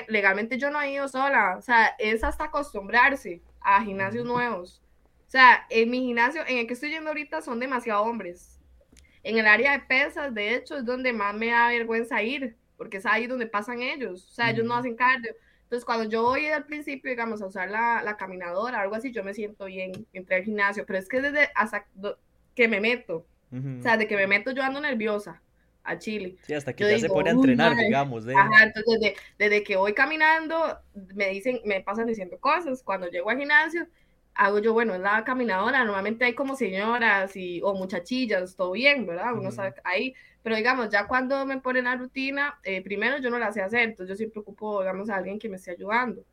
legalmente 0.08 0.58
yo 0.58 0.70
no 0.70 0.82
he 0.82 0.94
ido 0.94 1.08
sola, 1.08 1.56
o 1.58 1.62
sea, 1.62 1.96
es 2.00 2.24
hasta 2.24 2.46
acostumbrarse 2.46 3.42
a 3.62 3.84
gimnasios 3.84 4.26
nuevos. 4.26 4.82
O 5.28 5.32
sea, 5.32 5.66
en 5.70 5.90
mi 5.90 6.02
gimnasio, 6.02 6.44
en 6.48 6.60
el 6.60 6.68
que 6.68 6.74
estoy 6.74 6.92
yendo 6.92 7.10
ahorita, 7.10 7.42
son 7.42 7.60
demasiado 7.60 8.04
hombres. 8.04 8.60
En 9.24 9.38
el 9.38 9.48
área 9.48 9.72
de 9.72 9.80
pesas, 9.80 10.34
de 10.34 10.56
hecho, 10.56 10.78
es 10.78 10.86
donde 10.86 11.12
más 11.12 11.34
me 11.34 11.48
da 11.48 11.70
vergüenza 11.70 12.22
ir 12.22 12.56
porque 12.78 12.98
es 12.98 13.06
ahí 13.06 13.28
donde 13.28 13.48
pasan 13.48 13.82
ellos, 13.82 14.26
o 14.26 14.34
sea, 14.34 14.50
ellos 14.50 14.66
no 14.66 14.76
hacen 14.76 14.96
cardio. 14.96 15.36
Entonces, 15.64 15.86
cuando 15.86 16.08
yo 16.10 16.22
voy 16.22 16.46
al 16.46 16.66
principio, 16.66 17.10
digamos, 17.10 17.42
a 17.42 17.48
usar 17.48 17.70
la, 17.70 18.04
la 18.04 18.18
caminadora, 18.18 18.82
algo 18.82 18.96
así, 18.96 19.12
yo 19.12 19.24
me 19.24 19.34
siento 19.34 19.66
bien, 19.66 20.06
entré 20.14 20.38
al 20.38 20.44
gimnasio, 20.44 20.86
pero 20.86 21.00
es 21.00 21.10
que 21.10 21.22
desde 21.22 21.50
hasta 21.56 21.88
que 22.54 22.68
me 22.68 22.80
meto, 22.80 23.26
o 23.52 23.82
sea, 23.82 23.98
de 23.98 24.08
que 24.08 24.16
me 24.16 24.28
meto 24.28 24.52
yo 24.52 24.64
ando 24.64 24.82
nerviosa 24.82 25.42
a 25.84 25.98
Chile. 25.98 26.36
Sí, 26.42 26.54
hasta 26.54 26.74
que 26.74 26.90
ya 26.90 27.00
se 27.00 27.08
pone 27.08 27.30
a 27.30 27.34
entrenar, 27.34 27.76
digamos. 27.76 28.26
De... 28.26 28.36
Ajá, 28.36 28.64
entonces 28.64 29.00
desde, 29.00 29.16
desde, 29.38 29.64
que 29.64 29.78
voy 29.78 29.94
caminando, 29.94 30.80
me 31.14 31.30
dicen, 31.30 31.62
me 31.64 31.82
pasan 31.82 32.08
diciendo 32.08 32.38
cosas. 32.40 32.84
Cuando 32.84 33.10
llego 33.10 33.30
al 33.30 33.38
gimnasio, 33.38 33.88
hago 34.34 34.60
yo, 34.60 34.74
bueno, 34.74 34.94
es 34.94 35.02
la 35.02 35.24
caminadora, 35.24 35.84
normalmente 35.84 36.26
hay 36.26 36.34
como 36.34 36.56
señoras 36.56 37.36
y, 37.36 37.62
o 37.64 37.74
muchachillas, 37.74 38.56
todo 38.56 38.72
bien, 38.72 39.06
¿verdad? 39.06 39.34
Uno 39.34 39.52
sabe 39.52 39.74
ahí, 39.84 40.14
pero 40.46 40.58
digamos, 40.58 40.92
ya 40.92 41.08
cuando 41.08 41.44
me 41.48 41.58
ponen 41.58 41.86
la 41.86 41.96
rutina, 41.96 42.60
eh, 42.64 42.84
primero 42.84 43.18
yo 43.18 43.32
no 43.32 43.40
la 43.40 43.52
sé 43.52 43.64
hacer, 43.64 43.80
entonces 43.80 44.10
yo 44.10 44.16
siempre 44.16 44.42
ocupo, 44.42 44.80
digamos, 44.80 45.10
a 45.10 45.16
alguien 45.16 45.40
que 45.40 45.50
me 45.50 45.56
esté 45.56 45.72
ayudando. 45.72 46.24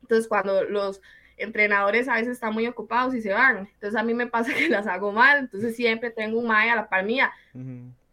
Entonces, 0.00 0.28
cuando 0.28 0.62
los 0.62 1.02
entrenadores 1.36 2.06
a 2.06 2.14
veces 2.14 2.34
están 2.34 2.54
muy 2.54 2.68
ocupados 2.68 3.16
y 3.16 3.20
se 3.20 3.32
van, 3.32 3.68
entonces 3.74 3.96
a 3.96 4.04
mí 4.04 4.14
me 4.14 4.28
pasa 4.28 4.54
que 4.56 4.68
las 4.68 4.86
hago 4.86 5.10
mal, 5.10 5.38
entonces 5.40 5.74
siempre 5.74 6.12
tengo 6.12 6.38
un 6.38 6.46
MAE 6.46 6.70
a 6.70 6.76
la 6.76 6.88
par 6.88 7.04
mía. 7.04 7.32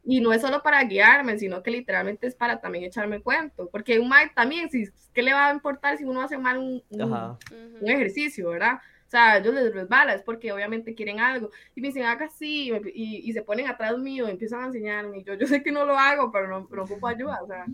Y 0.04 0.20
no 0.20 0.34
es 0.34 0.42
solo 0.42 0.64
para 0.64 0.84
guiarme, 0.84 1.38
sino 1.38 1.62
que 1.62 1.70
literalmente 1.70 2.26
es 2.26 2.34
para 2.34 2.60
también 2.60 2.86
echarme 2.86 3.22
cuento, 3.22 3.70
porque 3.72 4.00
un 4.00 4.10
MAE 4.10 4.32
también, 4.34 4.72
si, 4.72 4.90
¿qué 5.14 5.22
le 5.22 5.34
va 5.34 5.50
a 5.50 5.54
importar 5.54 5.96
si 6.00 6.06
uno 6.06 6.24
hace 6.24 6.40
mal 6.40 6.58
un, 6.58 6.84
un 6.90 7.88
ejercicio, 7.88 8.50
verdad? 8.50 8.80
O 9.08 9.10
sea, 9.10 9.38
ellos 9.38 9.54
les 9.54 9.74
resbala, 9.74 10.14
es 10.14 10.24
porque 10.24 10.52
obviamente 10.52 10.96
quieren 10.96 11.20
algo. 11.20 11.52
Y 11.76 11.82
me 11.82 11.90
dicen, 11.90 12.04
haga 12.04 12.26
así, 12.26 12.72
y, 12.94 13.30
y, 13.30 13.34
se 13.34 13.44
ponen 13.44 13.68
atrás 13.68 13.98
mío, 13.98 14.28
y 14.28 14.32
empiezan 14.32 14.64
a 14.64 14.66
enseñarme. 14.66 15.20
Y 15.20 15.24
yo, 15.24 15.36
yo 15.36 15.46
sé 15.46 15.62
que 15.62 15.72
no 15.72 15.86
lo 15.86 15.98
hago, 15.98 16.32
pero 16.32 16.48
no, 16.48 16.68
pero 16.68 16.84
ocupo 16.84 17.08
ayuda, 17.08 17.40
o 17.44 17.48
sea, 17.48 17.66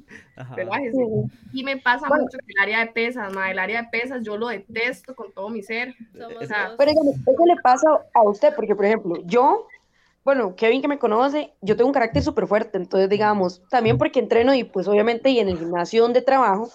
relájese. 0.55 0.99
Y 1.53 1.63
me 1.63 1.77
pasa 1.77 2.07
mucho 2.07 2.37
que 2.37 2.53
el 2.55 2.61
área 2.61 2.79
de 2.79 2.91
pesas, 2.91 3.33
ma, 3.33 3.49
el 3.49 3.59
área 3.59 3.83
de 3.83 3.87
pesas 3.89 4.23
yo 4.23 4.37
lo 4.37 4.49
detesto 4.49 5.15
con 5.15 5.31
todo 5.31 5.49
mi 5.49 5.63
ser. 5.63 5.95
O 6.39 6.45
sea, 6.45 6.75
pero 6.77 6.91
eso 6.91 7.45
le 7.45 7.55
pasa 7.63 7.87
a 8.13 8.23
usted, 8.23 8.53
porque 8.55 8.75
por 8.75 8.85
ejemplo, 8.85 9.15
yo 9.25 9.67
bueno, 10.23 10.55
Kevin 10.55 10.81
que 10.81 10.87
me 10.87 10.99
conoce, 10.99 11.53
yo 11.61 11.75
tengo 11.75 11.87
un 11.87 11.93
carácter 11.93 12.21
súper 12.21 12.45
fuerte, 12.45 12.77
entonces 12.77 13.09
digamos, 13.09 13.61
también 13.69 13.97
porque 13.97 14.19
entreno 14.19 14.53
y 14.53 14.63
pues 14.63 14.87
obviamente 14.87 15.29
y 15.31 15.39
en 15.39 15.49
el 15.49 15.57
gimnasio 15.57 16.03
donde 16.03 16.21
trabajo, 16.21 16.69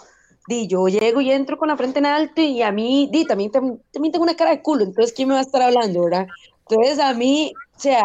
di, 0.47 0.67
yo 0.67 0.87
llego 0.89 1.21
y 1.21 1.31
entro 1.31 1.59
con 1.59 1.69
la 1.69 1.77
frente 1.77 1.99
en 1.99 2.07
alto 2.07 2.41
y 2.41 2.63
a 2.63 2.73
mí, 2.73 3.09
di, 3.11 3.25
también, 3.25 3.51
también, 3.51 3.81
tengo 3.93 4.23
una 4.23 4.37
cara 4.37 4.51
de 4.51 4.63
culo, 4.63 4.85
entonces, 4.85 5.13
¿quién 5.15 5.29
me 5.29 5.35
va 5.35 5.41
a 5.41 5.45
estar 5.45 5.63
hablando, 5.63 6.05
verdad? 6.05 6.27
Entonces, 6.69 6.99
a 6.99 7.15
mí, 7.15 7.53
o 7.77 7.81
sea, 7.81 8.03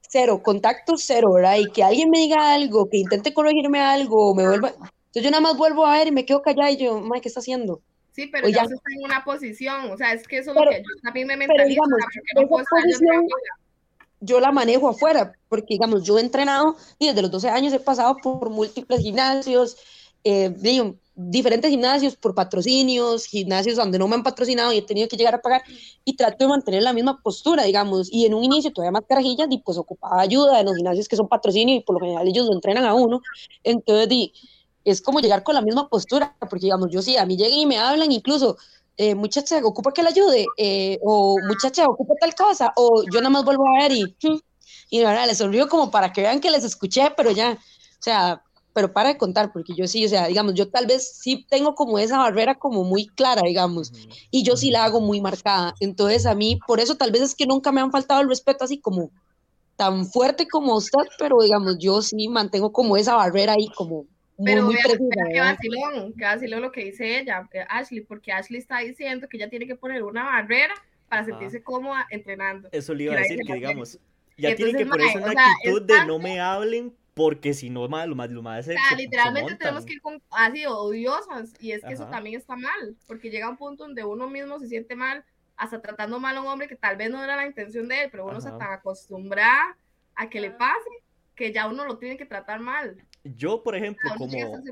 cero, 0.00 0.40
contacto 0.42 0.94
cero, 0.96 1.32
¿verdad? 1.34 1.56
Y 1.56 1.70
que 1.70 1.82
alguien 1.82 2.10
me 2.10 2.18
diga 2.18 2.52
algo, 2.52 2.88
que 2.88 2.98
intente 2.98 3.34
corregirme 3.34 3.80
algo, 3.80 4.34
me 4.34 4.46
vuelva... 4.46 4.68
Entonces 4.68 5.22
yo 5.22 5.30
nada 5.30 5.40
más 5.40 5.56
vuelvo 5.56 5.86
a 5.86 5.92
ver 5.92 6.08
y 6.08 6.12
me 6.12 6.26
quedo 6.26 6.42
callada 6.42 6.70
y 6.70 6.76
yo, 6.76 7.00
madre, 7.00 7.22
¿qué 7.22 7.28
está 7.28 7.40
haciendo? 7.40 7.80
Sí, 8.12 8.26
pero 8.26 8.48
ya 8.48 8.62
está 8.62 8.74
en 8.74 9.04
una 9.04 9.24
posición, 9.24 9.90
o 9.90 9.96
sea, 9.96 10.12
es 10.12 10.26
que 10.26 10.38
eso 10.38 10.50
es 10.50 10.56
lo 10.56 10.70
que 10.70 10.78
yo 10.78 11.00
también 11.02 11.26
me 11.28 11.36
mentalizo, 11.36 11.68
digamos, 11.68 11.98
no 12.34 12.48
posición, 12.48 13.26
yo 14.20 14.40
la 14.40 14.50
manejo 14.50 14.88
afuera, 14.88 15.32
porque 15.48 15.74
digamos, 15.74 16.02
yo 16.02 16.18
he 16.18 16.20
entrenado 16.20 16.76
y 16.98 17.06
desde 17.06 17.22
los 17.22 17.30
12 17.30 17.48
años 17.50 17.72
he 17.72 17.80
pasado 17.80 18.16
por 18.16 18.50
múltiples 18.50 19.00
gimnasios, 19.00 19.76
eh, 20.24 20.52
digo, 20.56 20.96
diferentes 21.20 21.68
gimnasios 21.68 22.14
por 22.14 22.32
patrocinios, 22.32 23.26
gimnasios 23.26 23.74
donde 23.74 23.98
no 23.98 24.06
me 24.06 24.14
han 24.14 24.22
patrocinado 24.22 24.72
y 24.72 24.78
he 24.78 24.82
tenido 24.82 25.08
que 25.08 25.16
llegar 25.16 25.34
a 25.34 25.42
pagar 25.42 25.62
y 26.04 26.14
trato 26.14 26.44
de 26.44 26.48
mantener 26.48 26.84
la 26.84 26.92
misma 26.92 27.20
postura, 27.20 27.64
digamos, 27.64 28.08
y 28.12 28.24
en 28.24 28.34
un 28.34 28.44
inicio 28.44 28.72
todavía 28.72 28.92
más 28.92 29.02
carajillas 29.08 29.48
y 29.50 29.58
pues 29.58 29.78
ocupaba 29.78 30.20
ayuda 30.20 30.60
en 30.60 30.66
los 30.66 30.76
gimnasios 30.76 31.08
que 31.08 31.16
son 31.16 31.26
patrocinios 31.26 31.78
y 31.78 31.80
por 31.80 31.94
lo 31.94 32.00
general 32.00 32.28
ellos 32.28 32.46
lo 32.46 32.52
entrenan 32.54 32.84
a 32.84 32.94
uno, 32.94 33.20
entonces 33.64 34.08
di, 34.08 34.32
es 34.84 35.02
como 35.02 35.18
llegar 35.18 35.42
con 35.42 35.56
la 35.56 35.60
misma 35.60 35.88
postura, 35.88 36.36
porque 36.38 36.66
digamos, 36.66 36.88
yo 36.92 37.02
sí, 37.02 37.16
a 37.16 37.26
mí 37.26 37.36
llegan 37.36 37.58
y 37.58 37.66
me 37.66 37.78
hablan 37.78 38.12
incluso, 38.12 38.56
eh, 38.96 39.16
muchacha, 39.16 39.58
ocupa 39.64 39.92
que 39.92 40.04
la 40.04 40.10
ayude, 40.10 40.46
eh, 40.56 41.00
o 41.02 41.36
muchacha, 41.48 41.84
ocupa 41.86 42.14
tal 42.20 42.34
cosa, 42.36 42.72
o 42.76 43.02
yo 43.12 43.20
nada 43.20 43.30
más 43.30 43.44
vuelvo 43.44 43.64
a 43.66 43.82
ver 43.82 43.92
y, 43.92 44.16
y 44.88 45.02
ahora 45.02 45.26
les 45.26 45.38
sonrío 45.38 45.68
como 45.68 45.90
para 45.90 46.12
que 46.12 46.20
vean 46.20 46.38
que 46.40 46.50
les 46.52 46.62
escuché, 46.62 47.12
pero 47.16 47.32
ya, 47.32 47.54
o 47.54 48.02
sea, 48.02 48.44
pero 48.78 48.92
para 48.92 49.08
de 49.08 49.18
contar, 49.18 49.50
porque 49.52 49.74
yo 49.74 49.88
sí, 49.88 50.06
o 50.06 50.08
sea, 50.08 50.28
digamos, 50.28 50.54
yo 50.54 50.70
tal 50.70 50.86
vez 50.86 51.18
sí 51.20 51.44
tengo 51.50 51.74
como 51.74 51.98
esa 51.98 52.16
barrera 52.16 52.54
como 52.54 52.84
muy 52.84 53.08
clara, 53.08 53.42
digamos, 53.44 53.92
y 54.30 54.44
yo 54.44 54.56
sí 54.56 54.70
la 54.70 54.84
hago 54.84 55.00
muy 55.00 55.20
marcada. 55.20 55.74
Entonces, 55.80 56.26
a 56.26 56.36
mí, 56.36 56.60
por 56.64 56.78
eso 56.78 56.96
tal 56.96 57.10
vez 57.10 57.22
es 57.22 57.34
que 57.34 57.44
nunca 57.44 57.72
me 57.72 57.80
han 57.80 57.90
faltado 57.90 58.20
el 58.20 58.28
respeto 58.28 58.62
así 58.62 58.78
como 58.78 59.10
tan 59.74 60.06
fuerte 60.06 60.46
como 60.46 60.76
usted, 60.76 61.00
pero 61.18 61.38
digamos, 61.42 61.76
yo 61.80 62.00
sí 62.02 62.28
mantengo 62.28 62.70
como 62.70 62.96
esa 62.96 63.16
barrera 63.16 63.54
ahí 63.54 63.66
como 63.74 64.06
muy, 64.36 64.44
pero 64.44 64.62
muy 64.62 64.76
precisa. 64.76 65.24
Que 65.28 65.40
vacilón, 65.40 66.12
que 66.12 66.24
vacilón 66.24 66.62
lo 66.62 66.70
que 66.70 66.84
dice 66.84 67.18
ella, 67.18 67.48
eh, 67.52 67.64
Ashley, 67.68 68.02
porque 68.02 68.30
Ashley 68.30 68.60
está 68.60 68.78
diciendo 68.78 69.26
que 69.28 69.38
ella 69.38 69.50
tiene 69.50 69.66
que 69.66 69.74
poner 69.74 70.04
una 70.04 70.22
barrera 70.22 70.74
para 71.08 71.24
sentirse 71.24 71.64
cómoda 71.64 72.06
entrenando. 72.10 72.68
Eso 72.70 72.94
le 72.94 73.04
iba 73.04 73.14
a 73.14 73.18
decir, 73.18 73.40
que 73.44 73.54
digamos, 73.54 73.98
ya 74.36 74.54
tienen 74.54 74.76
que 74.76 74.86
ponerse 74.86 75.18
una 75.18 75.32
actitud 75.32 75.82
de 75.82 76.06
no 76.06 76.20
me 76.20 76.38
hablen 76.38 76.94
porque 77.18 77.52
si 77.52 77.68
no, 77.68 77.82
lo 77.82 77.88
más, 77.88 78.30
lo 78.30 78.42
más 78.42 78.68
O 78.68 78.70
sea, 78.70 78.96
literalmente 78.96 79.56
tenemos 79.56 79.84
que 79.84 79.94
ir 79.94 80.00
con, 80.00 80.22
así 80.30 80.64
odiosas, 80.66 81.52
y 81.58 81.72
es 81.72 81.82
que 81.82 81.94
eso 81.94 82.06
también 82.06 82.36
está 82.36 82.54
mal, 82.54 82.96
porque 83.08 83.28
llega 83.28 83.50
un 83.50 83.56
punto 83.56 83.82
donde 83.82 84.04
uno 84.04 84.30
mismo 84.30 84.60
se 84.60 84.68
siente 84.68 84.94
mal, 84.94 85.24
hasta 85.56 85.82
tratando 85.82 86.20
mal 86.20 86.36
a 86.36 86.42
un 86.42 86.46
hombre 86.46 86.68
que 86.68 86.76
tal 86.76 86.96
vez 86.96 87.10
no 87.10 87.22
era 87.22 87.34
la 87.34 87.44
intención 87.44 87.88
de 87.88 88.04
él, 88.04 88.08
pero 88.12 88.24
uno 88.24 88.40
se 88.40 88.50
está 88.50 88.72
acostumbrado 88.72 89.74
a 90.14 90.30
que 90.30 90.40
le 90.40 90.52
pase, 90.52 90.90
que 91.34 91.52
ya 91.52 91.66
uno 91.66 91.84
lo 91.84 91.98
tiene 91.98 92.16
que 92.16 92.24
tratar 92.24 92.60
mal. 92.60 92.96
Yo, 93.24 93.64
por 93.64 93.74
ejemplo, 93.74 94.08
como, 94.16 94.62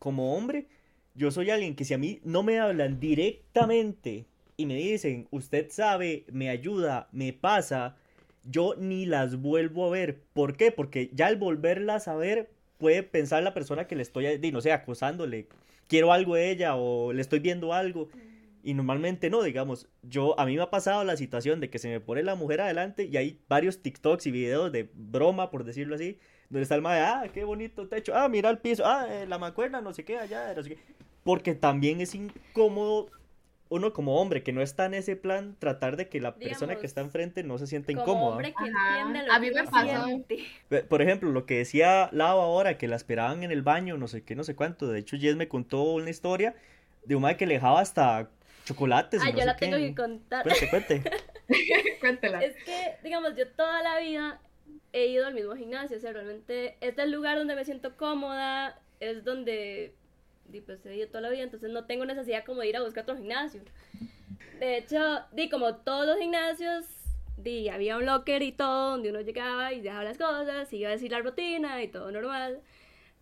como 0.00 0.36
hombre, 0.36 0.66
yo 1.14 1.30
soy 1.30 1.50
alguien 1.50 1.76
que 1.76 1.84
si 1.84 1.94
a 1.94 1.98
mí 1.98 2.20
no 2.24 2.42
me 2.42 2.58
hablan 2.58 2.98
directamente 2.98 4.26
y 4.56 4.66
me 4.66 4.74
dicen, 4.74 5.28
usted 5.30 5.70
sabe, 5.70 6.26
me 6.32 6.48
ayuda, 6.48 7.08
me 7.12 7.32
pasa, 7.32 7.96
yo 8.44 8.74
ni 8.76 9.06
las 9.06 9.40
vuelvo 9.40 9.86
a 9.86 9.90
ver. 9.90 10.20
¿Por 10.32 10.56
qué? 10.56 10.70
Porque 10.70 11.10
ya 11.12 11.26
al 11.26 11.36
volverlas 11.36 12.08
a 12.08 12.16
ver 12.16 12.50
puede 12.78 13.02
pensar 13.02 13.42
la 13.42 13.54
persona 13.54 13.86
que 13.86 13.96
le 13.96 14.02
estoy, 14.02 14.38
no 14.52 14.60
sé, 14.60 14.72
acosándole, 14.72 15.48
quiero 15.88 16.12
algo 16.12 16.34
de 16.34 16.50
ella 16.50 16.76
o 16.76 17.12
le 17.12 17.20
estoy 17.20 17.38
viendo 17.38 17.72
algo. 17.72 18.08
Y 18.62 18.72
normalmente 18.72 19.28
no, 19.28 19.42
digamos, 19.42 19.88
yo 20.02 20.38
a 20.40 20.46
mí 20.46 20.56
me 20.56 20.62
ha 20.62 20.70
pasado 20.70 21.04
la 21.04 21.16
situación 21.16 21.60
de 21.60 21.68
que 21.68 21.78
se 21.78 21.88
me 21.88 22.00
pone 22.00 22.22
la 22.22 22.34
mujer 22.34 22.62
adelante 22.62 23.04
y 23.04 23.16
hay 23.18 23.38
varios 23.46 23.82
TikToks 23.82 24.26
y 24.26 24.30
videos 24.30 24.72
de 24.72 24.88
broma, 24.94 25.50
por 25.50 25.64
decirlo 25.64 25.94
así, 25.94 26.18
donde 26.48 26.62
está 26.62 26.74
el 26.74 26.80
madre, 26.80 27.02
ah, 27.02 27.24
qué 27.32 27.44
bonito 27.44 27.88
techo, 27.88 28.14
ah, 28.14 28.28
mira 28.28 28.48
el 28.48 28.58
piso, 28.58 28.84
ah, 28.86 29.06
eh, 29.10 29.26
la 29.26 29.38
mancuerna, 29.38 29.82
no 29.82 29.92
sé 29.92 30.04
qué, 30.04 30.16
allá, 30.16 30.54
no 30.54 30.62
sé 30.62 30.70
qué. 30.70 30.78
Porque 31.24 31.54
también 31.54 32.00
es 32.00 32.14
incómodo 32.14 33.10
uno 33.68 33.92
como 33.92 34.20
hombre 34.20 34.42
que 34.42 34.52
no 34.52 34.62
está 34.62 34.86
en 34.86 34.94
ese 34.94 35.16
plan, 35.16 35.56
tratar 35.58 35.96
de 35.96 36.08
que 36.08 36.20
la 36.20 36.34
persona 36.36 36.76
que 36.76 36.86
está 36.86 37.00
enfrente 37.00 37.42
no 37.42 37.58
se 37.58 37.66
sienta 37.66 37.92
incómoda. 37.92 38.32
Hombre 38.32 38.54
que 38.56 38.64
entiende 38.64 39.30
a 39.30 39.38
mí 39.38 39.50
me 39.50 39.64
pasó. 39.64 40.86
Por 40.88 41.02
ejemplo, 41.02 41.30
lo 41.30 41.46
que 41.46 41.58
decía 41.58 42.08
Lau 42.12 42.40
ahora, 42.40 42.76
que 42.76 42.88
la 42.88 42.96
esperaban 42.96 43.42
en 43.42 43.50
el 43.50 43.62
baño, 43.62 43.96
no 43.96 44.06
sé 44.06 44.22
qué, 44.22 44.36
no 44.36 44.44
sé 44.44 44.54
cuánto. 44.54 44.88
De 44.88 44.98
hecho, 44.98 45.16
Jess 45.16 45.36
me 45.36 45.48
contó 45.48 45.82
una 45.82 46.10
historia 46.10 46.54
de 47.04 47.16
un 47.16 47.22
madre 47.22 47.36
que 47.36 47.46
le 47.46 47.54
dejaba 47.54 47.80
hasta 47.80 48.28
chocolates. 48.64 49.20
Ah, 49.24 49.30
yo 49.30 49.44
la 49.44 49.56
tengo 49.56 49.76
que 49.76 49.94
contar. 49.94 50.42
Cuente, 50.42 50.70
cuente. 50.70 51.02
Cuéntela. 52.00 52.42
Es 52.42 52.56
que, 52.64 52.96
digamos, 53.02 53.36
yo 53.36 53.48
toda 53.48 53.82
la 53.82 53.98
vida 53.98 54.40
he 54.92 55.06
ido 55.06 55.26
al 55.26 55.34
mismo 55.34 55.54
gimnasio, 55.56 55.96
o 55.96 56.00
sea, 56.00 56.12
realmente 56.12 56.76
es 56.80 56.96
el 56.98 57.10
lugar 57.10 57.36
donde 57.36 57.54
me 57.54 57.64
siento 57.64 57.96
cómoda, 57.96 58.80
es 59.00 59.24
donde 59.24 59.94
y 60.52 60.60
pues 60.60 60.84
he 60.86 60.96
ido 60.96 61.08
toda 61.08 61.22
la 61.22 61.30
vida, 61.30 61.42
entonces 61.42 61.70
no 61.70 61.84
tengo 61.84 62.04
necesidad 62.04 62.44
como 62.44 62.60
de 62.60 62.68
ir 62.68 62.76
a 62.76 62.82
buscar 62.82 63.02
otro 63.02 63.16
gimnasio. 63.16 63.62
De 64.58 64.78
hecho, 64.78 64.98
di 65.32 65.48
como 65.48 65.76
todos 65.76 66.06
los 66.06 66.18
gimnasios, 66.18 66.86
di, 67.36 67.68
había 67.68 67.96
un 67.96 68.06
locker 68.06 68.42
y 68.42 68.52
todo, 68.52 68.92
donde 68.92 69.10
uno 69.10 69.20
llegaba 69.20 69.72
y 69.72 69.80
dejaba 69.80 70.04
las 70.04 70.18
cosas, 70.18 70.72
y 70.72 70.78
iba 70.78 70.88
a 70.88 70.92
decir 70.92 71.10
la 71.10 71.20
rutina 71.20 71.82
y 71.82 71.88
todo 71.88 72.10
normal. 72.10 72.60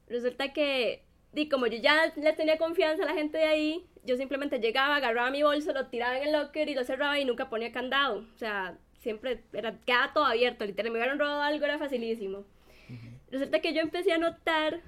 Resulta 0.08 0.52
que, 0.52 1.02
di, 1.32 1.48
como 1.48 1.66
yo 1.66 1.78
ya 1.78 2.12
le 2.14 2.32
tenía 2.35 2.58
confianza 2.58 3.04
a 3.04 3.06
la 3.06 3.14
gente 3.14 3.38
de 3.38 3.44
ahí, 3.44 3.87
yo 4.04 4.16
simplemente 4.16 4.58
llegaba, 4.58 4.96
agarraba 4.96 5.30
mi 5.30 5.42
bolso, 5.42 5.72
lo 5.72 5.87
tiraba 5.87 6.18
en 6.18 6.24
el 6.24 6.32
locker 6.32 6.68
y 6.68 6.74
lo 6.74 6.85
cerraba 6.85 7.18
y 7.18 7.24
nunca 7.24 7.48
ponía 7.48 7.72
candado. 7.72 8.24
O 8.35 8.38
sea, 8.38 8.76
siempre 9.00 9.42
era, 9.52 9.78
quedaba 9.87 10.12
todo 10.12 10.24
abierto, 10.24 10.64
literalmente 10.64 10.90
me 10.90 10.98
hubieran 10.98 11.18
robado 11.18 11.42
algo, 11.42 11.64
era 11.64 11.78
facilísimo. 11.78 12.44
Resulta 13.30 13.61
que 13.61 13.72
yo 13.72 13.80
empecé 13.80 14.12
a 14.12 14.18
notar 14.18 14.82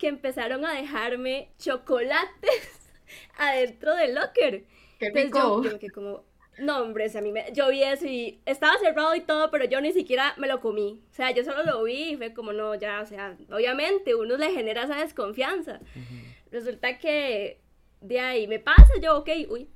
que 0.00 0.08
empezaron 0.08 0.64
a 0.64 0.72
dejarme 0.72 1.52
chocolates 1.58 2.90
adentro 3.36 3.94
del 3.94 4.14
locker. 4.14 4.64
Qué 4.98 5.10
rico. 5.10 5.62
que 5.78 5.90
como, 5.90 6.24
no, 6.58 6.80
hombre, 6.80 7.06
a 7.14 7.20
mí 7.20 7.30
me, 7.30 7.52
yo 7.52 7.68
vi 7.68 7.82
eso 7.82 8.06
y 8.06 8.40
estaba 8.46 8.78
cerrado 8.78 9.14
y 9.14 9.20
todo, 9.20 9.50
pero 9.50 9.66
yo 9.66 9.80
ni 9.80 9.92
siquiera 9.92 10.34
me 10.38 10.48
lo 10.48 10.60
comí. 10.60 11.04
O 11.10 11.14
sea, 11.14 11.30
yo 11.30 11.44
solo 11.44 11.62
lo 11.62 11.82
vi 11.84 12.12
y 12.12 12.16
fue 12.16 12.32
como, 12.32 12.52
no, 12.52 12.74
ya, 12.74 13.00
o 13.00 13.06
sea, 13.06 13.36
obviamente 13.52 14.14
uno 14.14 14.36
le 14.36 14.50
genera 14.50 14.84
esa 14.84 14.96
desconfianza. 14.96 15.80
Resulta 16.50 16.98
que 16.98 17.60
de 18.00 18.20
ahí 18.20 18.48
me 18.48 18.58
pasa, 18.58 18.94
yo, 19.00 19.18
ok, 19.18 19.28
uy, 19.50 19.68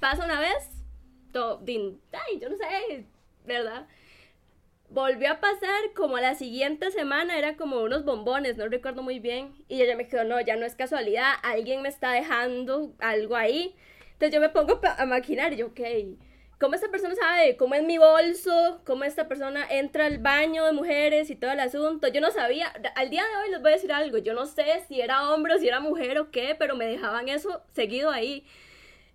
pasa 0.00 0.24
una 0.24 0.40
vez, 0.40 0.68
todo, 1.32 1.58
din, 1.58 2.00
ay, 2.12 2.40
yo 2.40 2.48
no 2.48 2.56
sé, 2.56 3.06
¿verdad? 3.46 3.86
Volvió 4.92 5.30
a 5.32 5.40
pasar 5.40 5.94
como 5.96 6.18
la 6.18 6.34
siguiente 6.34 6.90
semana, 6.90 7.38
era 7.38 7.56
como 7.56 7.80
unos 7.80 8.04
bombones, 8.04 8.58
no 8.58 8.68
recuerdo 8.68 9.02
muy 9.02 9.20
bien, 9.20 9.54
y 9.66 9.80
ella 9.80 9.96
me 9.96 10.06
quedó, 10.06 10.24
no, 10.24 10.38
ya 10.42 10.54
no 10.56 10.66
es 10.66 10.74
casualidad, 10.74 11.32
alguien 11.42 11.80
me 11.80 11.88
está 11.88 12.12
dejando 12.12 12.92
algo 12.98 13.34
ahí. 13.34 13.74
Entonces 14.12 14.34
yo 14.34 14.40
me 14.42 14.50
pongo 14.50 14.78
a 14.84 15.06
maquinar 15.06 15.54
y 15.54 15.56
yo, 15.56 15.68
ok, 15.68 15.80
¿cómo 16.60 16.74
esta 16.74 16.90
persona 16.90 17.14
sabe 17.14 17.56
cómo 17.56 17.74
es 17.74 17.82
mi 17.84 17.96
bolso? 17.96 18.82
¿Cómo 18.84 19.04
esta 19.04 19.28
persona 19.28 19.66
entra 19.70 20.04
al 20.04 20.18
baño 20.18 20.66
de 20.66 20.72
mujeres 20.72 21.30
y 21.30 21.36
todo 21.36 21.52
el 21.52 21.60
asunto? 21.60 22.08
Yo 22.08 22.20
no 22.20 22.30
sabía, 22.30 22.70
al 22.94 23.08
día 23.08 23.22
de 23.22 23.36
hoy 23.36 23.50
les 23.50 23.62
voy 23.62 23.70
a 23.70 23.76
decir 23.76 23.92
algo, 23.92 24.18
yo 24.18 24.34
no 24.34 24.44
sé 24.44 24.84
si 24.88 25.00
era 25.00 25.32
hombre 25.32 25.54
o 25.54 25.58
si 25.58 25.68
era 25.68 25.80
mujer 25.80 26.18
o 26.18 26.30
qué, 26.30 26.54
pero 26.58 26.76
me 26.76 26.84
dejaban 26.84 27.30
eso 27.30 27.62
seguido 27.72 28.10
ahí. 28.10 28.44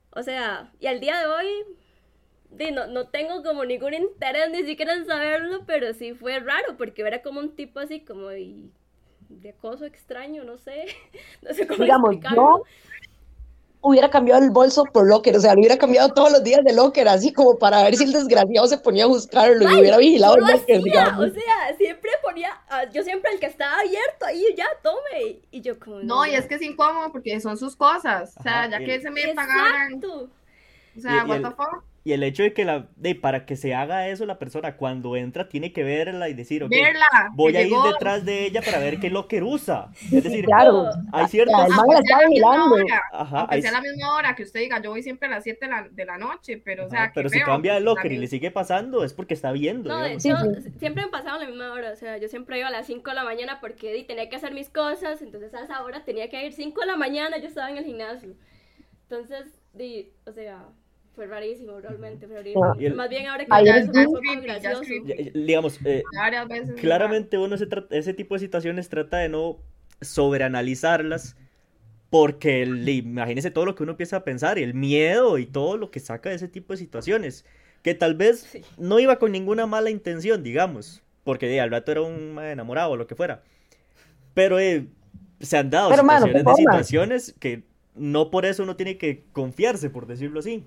O 0.09 0.23
sea, 0.23 0.71
y 0.79 0.87
al 0.87 0.99
día 0.99 1.19
de 1.19 1.27
hoy 1.27 1.47
no, 2.71 2.87
no 2.87 3.07
tengo 3.07 3.43
como 3.43 3.65
ningún 3.65 3.93
interés 3.93 4.49
ni 4.51 4.63
siquiera 4.63 4.93
en 4.93 5.05
saberlo, 5.05 5.63
pero 5.65 5.93
sí 5.93 6.13
fue 6.13 6.39
raro 6.39 6.77
porque 6.77 7.01
era 7.01 7.21
como 7.21 7.39
un 7.39 7.55
tipo 7.55 7.79
así 7.79 7.99
como 8.01 8.27
de, 8.29 8.69
de 9.29 9.49
acoso 9.49 9.85
extraño, 9.85 10.43
no 10.43 10.57
sé, 10.57 10.85
no 11.41 11.53
sé 11.53 11.67
cómo 11.67 11.83
Digamos, 11.83 12.11
explicarlo. 12.11 12.59
Yo 12.59 12.63
hubiera 13.81 14.09
cambiado 14.09 14.43
el 14.43 14.49
bolso 14.49 14.83
por 14.85 15.07
locker, 15.07 15.35
o 15.35 15.39
sea, 15.39 15.53
lo 15.53 15.59
hubiera 15.59 15.77
cambiado 15.77 16.09
todos 16.09 16.31
los 16.31 16.43
días 16.43 16.61
de 16.63 16.73
locker, 16.73 17.07
así 17.07 17.31
como 17.31 17.57
para 17.57 17.83
ver 17.83 17.95
si 17.95 18.03
el 18.05 18.11
desgraciado 18.11 18.67
se 18.67 18.77
ponía 18.79 19.05
a 19.05 19.07
buscarlo 19.07 19.69
y 19.69 19.79
hubiera 19.79 19.97
vigilado 19.97 20.35
el 20.35 20.41
locker, 20.41 20.81
digamos. 20.81 21.29
O 21.29 21.33
sea, 21.33 21.77
siempre 21.77 22.11
ponía, 22.23 22.49
ah, 22.69 22.85
yo 22.91 23.03
siempre 23.03 23.31
el 23.31 23.39
que 23.39 23.45
estaba 23.45 23.79
abierto 23.79 24.25
ahí, 24.25 24.43
ya, 24.57 24.67
tome, 24.81 25.39
y 25.51 25.61
yo 25.61 25.79
como... 25.79 25.99
No, 25.99 26.25
y 26.25 26.33
es 26.33 26.47
que 26.47 26.55
es 26.55 26.61
incómodo 26.61 27.11
porque 27.11 27.39
son 27.39 27.57
sus 27.57 27.75
cosas, 27.75 28.35
o 28.37 28.43
sea, 28.43 28.69
ya 28.69 28.79
que 28.79 28.99
se 28.99 29.11
me 29.11 29.33
pagaran... 29.33 30.01
O 30.03 30.99
sea, 30.99 31.25
what 31.25 31.41
the 31.41 31.51
fuck? 31.51 31.83
Y 32.07 32.13
el 32.13 32.23
hecho 32.23 32.41
de 32.41 32.53
que 32.53 32.63
la, 32.63 32.87
de, 32.95 33.15
para 33.15 33.45
que 33.45 33.57
se 33.57 33.75
haga 33.75 34.07
eso, 34.07 34.25
la 34.25 34.39
persona 34.39 34.77
cuando 34.77 35.17
entra 35.17 35.49
tiene 35.49 35.73
que 35.73 35.83
verla 35.83 36.29
y 36.29 36.33
decir, 36.33 36.63
ok, 36.63 36.71
voy 37.33 37.57
a 37.57 37.63
ir 37.63 37.75
detrás 37.83 38.23
de 38.23 38.45
ella 38.45 38.61
para 38.61 38.79
ver 38.79 39.01
qué 39.01 39.09
locker 39.09 39.43
usa. 39.43 39.89
Es 40.09 40.23
decir, 40.23 40.45
claro, 40.45 40.85
hay 41.11 41.27
ciertas... 41.27 41.69
Ajá, 43.11 43.49
sea 43.61 43.71
la 43.73 43.81
misma 43.81 44.15
hora 44.15 44.35
que 44.35 44.43
usted 44.43 44.61
diga, 44.61 44.81
yo 44.81 44.91
voy 44.91 45.03
siempre 45.03 45.27
a 45.27 45.31
las 45.31 45.43
7 45.43 45.65
de 45.65 45.69
la, 45.69 45.89
de 45.89 46.05
la 46.05 46.17
noche, 46.17 46.61
pero 46.63 46.85
o 46.85 46.89
sea, 46.89 47.11
Pero 47.13 47.27
si 47.27 47.41
cambia 47.41 47.73
de 47.73 47.81
locker 47.81 48.09
y 48.09 48.17
le 48.19 48.27
sigue 48.27 48.51
pasando, 48.51 49.03
es 49.03 49.13
porque 49.13 49.33
está 49.33 49.51
viendo. 49.51 49.89
No, 49.89 49.99
de 49.99 50.17
siempre 50.17 51.03
me 51.03 51.09
pasaba 51.09 51.35
a 51.35 51.39
la 51.39 51.47
misma 51.47 51.73
hora, 51.73 51.91
o 51.91 51.97
sea, 51.97 52.17
yo 52.19 52.29
siempre 52.29 52.57
iba 52.57 52.69
a 52.69 52.71
las 52.71 52.87
5 52.87 53.09
de 53.09 53.15
la 53.17 53.25
mañana 53.25 53.59
porque 53.59 54.05
tenía 54.07 54.29
que 54.29 54.35
hacer 54.37 54.53
mis 54.53 54.69
cosas, 54.69 55.21
entonces 55.21 55.53
a 55.53 55.65
esa 55.65 55.83
hora 55.83 56.05
tenía 56.05 56.29
que 56.29 56.45
ir 56.45 56.53
5 56.53 56.79
de 56.79 56.87
la 56.87 56.95
mañana, 56.95 57.37
yo 57.37 57.49
estaba 57.49 57.69
en 57.69 57.75
el 57.75 57.83
gimnasio. 57.83 58.33
Entonces, 59.09 59.59
di, 59.73 60.13
o 60.25 60.31
sea 60.31 60.69
fue 61.17 61.25
rarísimo, 61.25 61.79
realmente, 61.79 62.27
Más 62.95 63.09
bien 63.09 63.25
ahora 63.25 63.43
que 63.43 63.65
ya 63.65 63.77
es 63.77 63.87
un 63.87 64.05
poco 64.05 64.21
gracioso. 64.43 64.83
Digamos, 65.33 65.79
eh, 65.83 66.03
claramente 66.79 67.39
uno 67.39 67.55
ese 67.55 68.13
tipo 68.13 68.35
de 68.35 68.39
situaciones 68.39 68.87
trata 68.87 69.17
de 69.17 69.27
no 69.27 69.57
sobreanalizarlas 69.99 71.35
porque 72.11 72.61
imagínese 72.61 73.49
todo 73.49 73.65
lo 73.65 73.73
que 73.73 73.81
uno 73.81 73.93
empieza 73.93 74.17
a 74.17 74.23
pensar, 74.23 74.59
y 74.59 74.63
el 74.63 74.75
miedo 74.75 75.39
y 75.39 75.47
todo 75.47 75.75
lo 75.75 75.89
que 75.89 75.99
saca 75.99 76.29
de 76.29 76.35
ese 76.35 76.47
tipo 76.47 76.73
de 76.73 76.77
situaciones, 76.77 77.45
que 77.81 77.95
tal 77.95 78.13
vez 78.13 78.55
no 78.77 78.99
iba 78.99 79.17
con 79.17 79.31
ninguna 79.31 79.65
mala 79.65 79.89
intención, 79.89 80.43
digamos, 80.43 81.01
porque 81.23 81.59
al 81.59 81.71
rato 81.71 81.91
era 81.91 82.03
un 82.03 82.37
enamorado 82.39 82.91
o 82.91 82.95
lo 82.95 83.07
que 83.07 83.15
fuera. 83.15 83.41
Pero 84.35 84.59
eh, 84.59 84.85
se 85.39 85.57
han 85.57 85.71
dado 85.71 85.89
situaciones 85.89 86.45
de 86.45 86.53
situaciones 86.55 87.35
que 87.39 87.63
no 87.95 88.29
por 88.29 88.45
eso 88.45 88.61
uno 88.61 88.75
tiene 88.75 88.99
que 88.99 89.23
confiarse, 89.33 89.89
por 89.89 90.05
decirlo 90.05 90.41
así. 90.41 90.63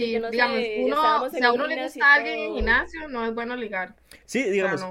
Sí, 0.00 0.18
digamos, 0.30 0.58
uno, 0.78 1.30
si 1.30 1.44
a 1.44 1.52
uno 1.52 1.66
le 1.66 1.82
gusta 1.82 2.14
alguien 2.14 2.38
en 2.38 2.54
gimnasio, 2.54 3.08
no 3.08 3.24
es 3.24 3.34
bueno 3.34 3.54
ligar. 3.56 3.94
Sí, 4.24 4.42
digamos, 4.44 4.82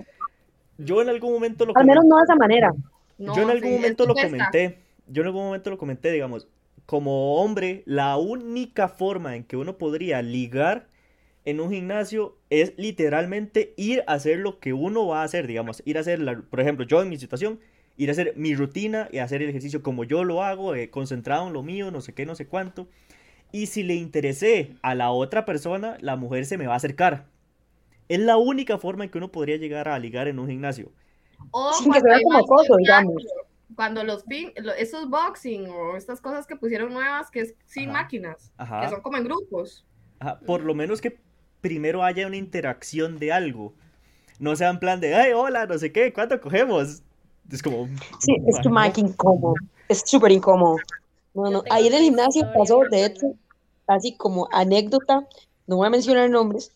yo 0.77 1.01
en 1.01 1.09
algún 1.09 1.33
momento 1.33 1.65
lo 1.65 1.73
Al 1.75 1.85
menos 1.85 2.05
no 2.05 2.17
de 2.17 2.23
esa 2.23 2.35
manera. 2.35 2.73
yo 3.17 3.41
en 3.41 3.49
algún 3.49 3.73
momento 3.73 4.05
lo 4.05 4.13
comenté, 4.13 4.77
yo 5.07 5.21
en 5.21 5.27
algún 5.27 5.45
momento 5.45 5.69
lo 5.69 5.77
comenté, 5.77 6.11
digamos, 6.11 6.47
como 6.85 7.35
hombre, 7.35 7.83
la 7.85 8.17
única 8.17 8.87
forma 8.87 9.35
en 9.35 9.43
que 9.43 9.57
uno 9.57 9.77
podría 9.77 10.21
ligar 10.21 10.87
en 11.45 11.59
un 11.59 11.71
gimnasio 11.71 12.35
es 12.49 12.73
literalmente 12.77 13.73
ir 13.77 14.03
a 14.07 14.13
hacer 14.13 14.39
lo 14.39 14.59
que 14.59 14.73
uno 14.73 15.07
va 15.07 15.21
a 15.21 15.23
hacer, 15.23 15.47
digamos, 15.47 15.81
ir 15.85 15.97
a 15.97 16.01
hacer, 16.01 16.19
la, 16.19 16.39
por 16.39 16.59
ejemplo, 16.59 16.85
yo 16.85 17.01
en 17.01 17.09
mi 17.09 17.17
situación, 17.17 17.59
ir 17.97 18.09
a 18.09 18.11
hacer 18.11 18.33
mi 18.35 18.55
rutina 18.55 19.09
y 19.11 19.17
hacer 19.17 19.41
el 19.41 19.49
ejercicio 19.49 19.81
como 19.81 20.03
yo 20.03 20.23
lo 20.23 20.43
hago, 20.43 20.75
eh, 20.75 20.89
concentrado 20.89 21.47
en 21.47 21.53
lo 21.53 21.63
mío, 21.63 21.91
no 21.91 22.01
sé 22.01 22.13
qué, 22.13 22.25
no 22.25 22.35
sé 22.35 22.47
cuánto. 22.47 22.87
Y 23.51 23.67
si 23.67 23.83
le 23.83 23.95
interesé 23.95 24.75
a 24.81 24.95
la 24.95 25.11
otra 25.11 25.45
persona, 25.45 25.97
la 26.01 26.15
mujer 26.15 26.45
se 26.45 26.57
me 26.57 26.67
va 26.67 26.73
a 26.73 26.77
acercar. 26.77 27.25
Es 28.07 28.19
la 28.19 28.37
única 28.37 28.77
forma 28.77 29.03
en 29.03 29.09
que 29.09 29.17
uno 29.17 29.31
podría 29.31 29.57
llegar 29.57 29.87
a 29.87 29.97
ligar 29.99 30.27
en 30.27 30.39
un 30.39 30.47
gimnasio. 30.47 30.91
O 31.51 31.73
Sin 31.73 31.91
que 31.91 31.99
sea 31.99 32.19
como 32.23 32.45
coso, 32.45 32.75
digamos. 32.77 33.25
Cuando 33.75 34.03
los 34.03 34.25
esos 34.77 35.09
boxing 35.09 35.69
o 35.69 35.95
estas 35.95 36.19
cosas 36.19 36.45
que 36.45 36.55
pusieron 36.55 36.93
nuevas 36.93 37.31
que 37.31 37.41
es 37.41 37.55
sin 37.65 37.91
máquinas, 37.91 38.51
que 38.57 38.89
son 38.89 39.01
como 39.01 39.17
en 39.17 39.23
grupos. 39.23 39.85
Por 40.45 40.63
lo 40.63 40.75
menos 40.75 41.01
que 41.01 41.19
primero 41.61 42.03
haya 42.03 42.27
una 42.27 42.37
interacción 42.37 43.19
de 43.19 43.31
algo. 43.31 43.73
No 44.39 44.55
sea 44.55 44.69
en 44.69 44.79
plan 44.79 44.99
de, 44.99 45.15
ay, 45.15 45.33
hola, 45.33 45.65
no 45.65 45.77
sé 45.77 45.91
qué, 45.91 46.13
¿cuánto 46.13 46.39
cogemos? 46.39 47.03
Es 47.51 47.61
como... 47.61 47.87
Sí, 48.19 48.35
es 48.47 48.59
que 48.59 48.69
más 48.69 48.97
incómodo. 48.97 49.53
Es 49.87 50.03
súper 50.05 50.31
incómodo. 50.31 50.77
Bueno, 51.33 51.63
ahí 51.69 51.87
en 51.87 51.93
el 51.93 52.01
gimnasio 52.01 52.51
pasó, 52.53 52.81
de 52.89 53.05
hecho, 53.05 53.27
así 53.87 54.15
como 54.15 54.47
anécdota, 54.51 55.27
no 55.67 55.77
voy 55.77 55.87
a 55.87 55.91
mencionar 55.91 56.29
nombres, 56.29 56.71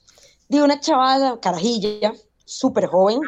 de 0.50 0.62
una 0.62 0.80
chavala, 0.80 1.40
carajilla, 1.42 2.14
súper 2.46 2.86
joven, 2.88 3.20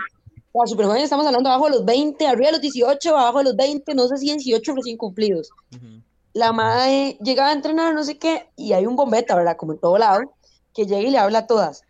o 0.52 0.68
súper 0.68 0.86
joven, 0.86 1.02
estamos 1.02 1.26
hablando 1.26 1.50
abajo 1.50 1.66
de 1.66 1.72
los 1.72 1.86
20, 1.86 2.28
arriba 2.28 2.48
de 2.48 2.52
los 2.54 2.62
18, 2.62 3.18
abajo 3.18 3.40
de 3.40 3.44
los 3.46 3.56
20, 3.56 3.96
no 3.96 4.08
sé 4.08 4.18
si 4.18 4.26
18 4.28 4.76
recién 4.76 4.98
cumplidos. 4.98 5.50
La 6.34 6.52
madre 6.52 7.18
llegaba 7.22 7.50
a 7.50 7.54
entrenar, 7.54 7.94
no 7.94 8.04
sé 8.04 8.18
qué, 8.18 8.48
y 8.56 8.74
hay 8.74 8.86
un 8.86 8.96
bombeta, 8.96 9.36
¿verdad? 9.36 9.58
Como 9.58 9.74
en 9.74 9.80
todo 9.80 9.98
lado, 9.98 10.22
que 10.74 10.86
llega 10.86 11.02
y 11.02 11.12
le 11.12 11.18
habla 11.18 11.40
a 11.40 11.48
todas. 11.48 11.82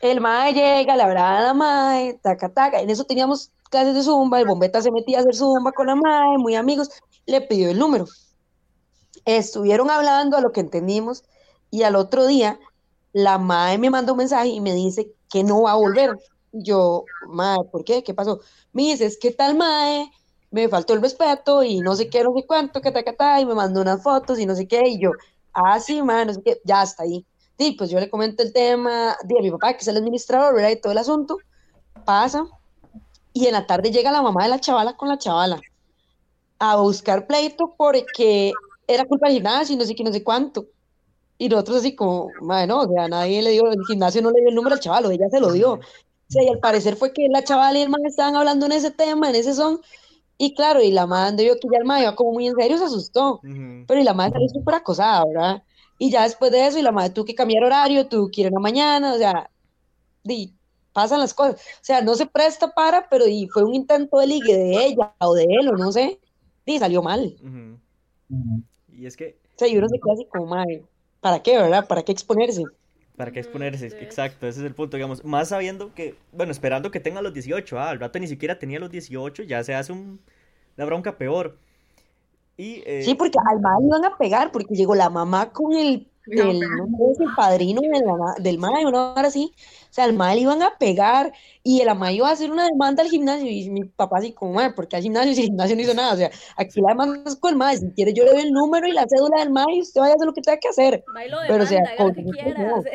El 0.00 0.20
madre 0.20 0.52
llega, 0.54 0.96
le 0.96 1.02
habla 1.02 1.38
a 1.38 1.42
la 1.42 1.54
madre, 1.54 2.18
taca, 2.22 2.48
taca, 2.48 2.80
en 2.80 2.90
eso 2.90 3.04
teníamos 3.04 3.50
clases 3.70 3.94
de 3.94 4.02
zumba, 4.02 4.40
el 4.40 4.46
bombeta 4.46 4.80
se 4.80 4.90
metía 4.90 5.18
a 5.18 5.20
hacer 5.20 5.34
zumba 5.34 5.72
con 5.72 5.88
la 5.88 5.96
madre, 5.96 6.38
muy 6.38 6.54
amigos, 6.54 6.90
le 7.26 7.40
pidió 7.42 7.70
el 7.70 7.78
número 7.78 8.06
estuvieron 9.26 9.90
hablando 9.90 10.36
a 10.36 10.40
lo 10.40 10.52
que 10.52 10.60
entendimos 10.60 11.24
y 11.70 11.82
al 11.82 11.96
otro 11.96 12.26
día 12.26 12.58
la 13.12 13.38
madre 13.38 13.76
me 13.78 13.90
mandó 13.90 14.12
un 14.12 14.18
mensaje 14.18 14.48
y 14.48 14.60
me 14.60 14.72
dice 14.72 15.12
que 15.30 15.44
no 15.44 15.62
va 15.62 15.72
a 15.72 15.76
volver. 15.76 16.18
Yo, 16.52 17.04
madre, 17.28 17.68
¿por 17.70 17.84
qué? 17.84 18.02
¿Qué 18.02 18.14
pasó? 18.14 18.40
Me 18.72 18.82
dice, 18.82 19.04
es 19.04 19.18
que 19.18 19.32
tal 19.32 19.56
madre 19.56 20.10
me 20.50 20.68
faltó 20.68 20.94
el 20.94 21.02
respeto 21.02 21.62
y 21.62 21.80
no 21.80 21.96
sé 21.96 22.08
qué, 22.08 22.22
no 22.22 22.32
sé 22.34 22.46
cuánto, 22.46 22.80
que 22.80 22.90
ta, 22.90 23.02
que 23.02 23.14
y 23.40 23.46
me 23.46 23.54
mandó 23.54 23.82
unas 23.82 24.02
fotos 24.02 24.38
y 24.38 24.46
no 24.46 24.54
sé 24.54 24.66
qué, 24.66 24.88
y 24.88 25.00
yo, 25.00 25.10
ah, 25.52 25.78
madre, 26.04 26.26
no 26.26 26.34
sé 26.34 26.42
qué, 26.42 26.60
ya 26.64 26.82
está 26.82 27.02
ahí. 27.02 27.26
Sí, 27.58 27.72
pues 27.72 27.90
yo 27.90 27.98
le 27.98 28.08
comento 28.08 28.42
el 28.42 28.52
tema, 28.52 29.16
di 29.24 29.36
a 29.36 29.42
mi 29.42 29.50
papá, 29.50 29.72
que 29.72 29.80
es 29.80 29.88
el 29.88 29.96
administrador, 29.96 30.54
¿verdad? 30.54 30.70
Y 30.70 30.80
todo 30.80 30.92
el 30.92 30.98
asunto, 30.98 31.38
pasa, 32.04 32.46
y 33.32 33.46
en 33.46 33.52
la 33.52 33.66
tarde 33.66 33.90
llega 33.90 34.12
la 34.12 34.22
mamá 34.22 34.44
de 34.44 34.50
la 34.50 34.60
chavala 34.60 34.96
con 34.96 35.08
la 35.08 35.18
chavala 35.18 35.60
a 36.58 36.76
buscar 36.76 37.26
pleito 37.26 37.74
porque 37.76 38.52
era 38.86 39.04
culpa 39.04 39.28
del 39.28 39.36
gimnasio 39.36 39.74
y 39.74 39.78
no 39.78 39.84
sé 39.84 39.94
qué, 39.94 40.04
no 40.04 40.12
sé 40.12 40.22
cuánto. 40.22 40.66
Y 41.38 41.48
nosotros 41.48 41.78
así 41.78 41.94
como, 41.94 42.30
bueno, 42.40 42.80
o 42.80 42.88
sea, 42.88 43.08
nadie 43.08 43.42
le 43.42 43.50
dio, 43.50 43.70
el 43.70 43.84
gimnasio 43.86 44.22
no 44.22 44.30
le 44.30 44.40
dio 44.40 44.48
el 44.48 44.54
número 44.54 44.74
al 44.74 44.80
chaval, 44.80 45.10
ella 45.12 45.28
se 45.30 45.40
lo 45.40 45.52
dio. 45.52 45.74
O 45.74 45.80
sea, 46.28 46.42
y 46.42 46.48
al 46.48 46.58
parecer 46.58 46.96
fue 46.96 47.12
que 47.12 47.28
la 47.28 47.44
chaval 47.44 47.76
y 47.76 47.82
el 47.82 47.88
man 47.88 48.04
estaban 48.06 48.36
hablando 48.36 48.66
en 48.66 48.72
ese 48.72 48.90
tema, 48.90 49.28
en 49.28 49.36
ese 49.36 49.54
son, 49.54 49.80
y 50.38 50.54
claro, 50.54 50.82
y 50.82 50.90
la 50.90 51.06
madre 51.06 51.46
yo 51.46 51.54
que 51.54 51.68
ya 51.70 51.78
el 51.78 51.84
man 51.84 52.02
iba 52.02 52.14
como 52.14 52.32
muy 52.32 52.46
en 52.46 52.56
serio, 52.56 52.78
se 52.78 52.84
asustó. 52.84 53.40
Pero 53.42 54.00
y 54.00 54.04
la 54.04 54.14
madre 54.14 54.32
salió 54.32 54.48
súper 54.48 54.74
acosada, 54.76 55.24
¿verdad? 55.24 55.62
Y 55.98 56.10
ya 56.10 56.24
después 56.24 56.50
de 56.52 56.66
eso, 56.66 56.78
y 56.78 56.82
la 56.82 56.92
madre 56.92 57.10
tuvo 57.10 57.24
que 57.24 57.34
cambiar 57.34 57.64
horario, 57.64 58.06
tuvo 58.06 58.28
que 58.28 58.42
ir 58.42 58.46
en 58.48 58.54
la 58.54 58.60
mañana, 58.60 59.14
o 59.14 59.18
sea, 59.18 59.50
y 60.24 60.52
pasan 60.92 61.20
las 61.20 61.32
cosas. 61.32 61.54
O 61.54 61.84
sea, 61.84 62.00
no 62.02 62.14
se 62.14 62.26
presta 62.26 62.72
para, 62.72 63.08
pero 63.08 63.26
y 63.26 63.46
fue 63.48 63.64
un 63.64 63.74
intento 63.74 64.18
de 64.18 64.26
ligue 64.26 64.56
de 64.56 64.86
ella 64.86 65.14
o 65.20 65.34
de 65.34 65.44
él, 65.44 65.68
o 65.68 65.76
no 65.76 65.92
sé, 65.92 66.18
y 66.64 66.78
salió 66.78 67.02
mal. 67.02 67.36
Y 68.96 69.06
es 69.06 69.16
que... 69.16 69.36
O 69.54 69.58
sea, 69.58 69.68
y 69.68 69.76
uno 69.76 69.88
se 69.88 69.98
queda 69.98 70.14
así 70.14 70.26
como, 70.26 70.46
madre, 70.46 70.82
¿para 71.20 71.42
qué, 71.42 71.56
verdad? 71.56 71.86
¿Para 71.86 72.02
qué 72.02 72.12
exponerse? 72.12 72.64
¿Para 73.16 73.30
qué 73.30 73.40
exponerse? 73.40 73.86
Exacto, 73.86 74.46
ese 74.46 74.60
es 74.60 74.66
el 74.66 74.74
punto, 74.74 74.96
digamos. 74.96 75.24
Más 75.24 75.48
sabiendo 75.48 75.94
que, 75.94 76.14
bueno, 76.32 76.52
esperando 76.52 76.90
que 76.90 77.00
tenga 77.00 77.22
los 77.22 77.32
18, 77.32 77.78
ah, 77.78 77.90
al 77.90 78.00
rato 78.00 78.18
ni 78.18 78.26
siquiera 78.26 78.58
tenía 78.58 78.78
los 78.78 78.90
18, 78.90 79.42
ya 79.44 79.64
se 79.64 79.74
hace 79.74 79.92
un, 79.92 80.20
una 80.76 80.86
bronca 80.86 81.16
peor. 81.16 81.56
Y, 82.56 82.82
eh, 82.86 83.02
Sí, 83.02 83.14
porque 83.14 83.38
al 83.50 83.60
mal 83.60 83.82
iban 83.84 84.04
a 84.04 84.16
pegar, 84.16 84.52
porque 84.52 84.74
llegó 84.74 84.94
la 84.94 85.10
mamá 85.10 85.50
con 85.50 85.72
el, 85.74 86.06
el, 86.26 86.62
el 86.62 87.34
padrino 87.36 87.80
del 88.38 88.58
mal, 88.58 88.86
una 88.86 89.12
hora 89.12 89.28
así. 89.28 89.52
O 89.96 89.98
sea, 89.98 90.04
al 90.04 90.12
mal 90.12 90.38
iban 90.38 90.62
a 90.62 90.76
pegar 90.76 91.32
y 91.62 91.80
el 91.80 91.88
ama 91.88 92.12
iba 92.12 92.28
a 92.28 92.32
hacer 92.32 92.50
una 92.50 92.66
demanda 92.66 93.02
al 93.02 93.08
gimnasio 93.08 93.50
y 93.50 93.70
mi 93.70 93.84
papá 93.84 94.18
así 94.18 94.34
como, 94.34 94.60
porque 94.74 94.96
al 94.96 95.02
gimnasio 95.02 95.32
si 95.32 95.40
el 95.40 95.46
gimnasio 95.46 95.74
no 95.74 95.80
hizo 95.80 95.94
nada. 95.94 96.12
O 96.12 96.16
sea, 96.18 96.30
aquí 96.58 96.82
la 96.82 96.88
demanda 96.88 97.22
es 97.24 97.36
con 97.36 97.52
el 97.52 97.56
mal, 97.56 97.78
si 97.78 97.90
quiere 97.92 98.12
yo 98.12 98.24
le 98.24 98.32
doy 98.32 98.40
el 98.42 98.52
número 98.52 98.86
y 98.86 98.92
la 98.92 99.06
cédula 99.08 99.38
del 99.38 99.48
mal 99.48 99.64
y 99.72 99.80
usted 99.80 100.02
vaya 100.02 100.12
a 100.12 100.16
hacer 100.16 100.26
lo 100.26 100.34
que 100.34 100.42
tenga 100.42 100.58
que 100.58 100.68
hacer. 100.68 101.02
Pero 101.48 101.64
o 101.64 101.66
sea, 101.66 101.82
con, 101.96 102.12
que 102.12 102.24
quiera, 102.24 102.74
o 102.74 102.82
sea. 102.82 102.92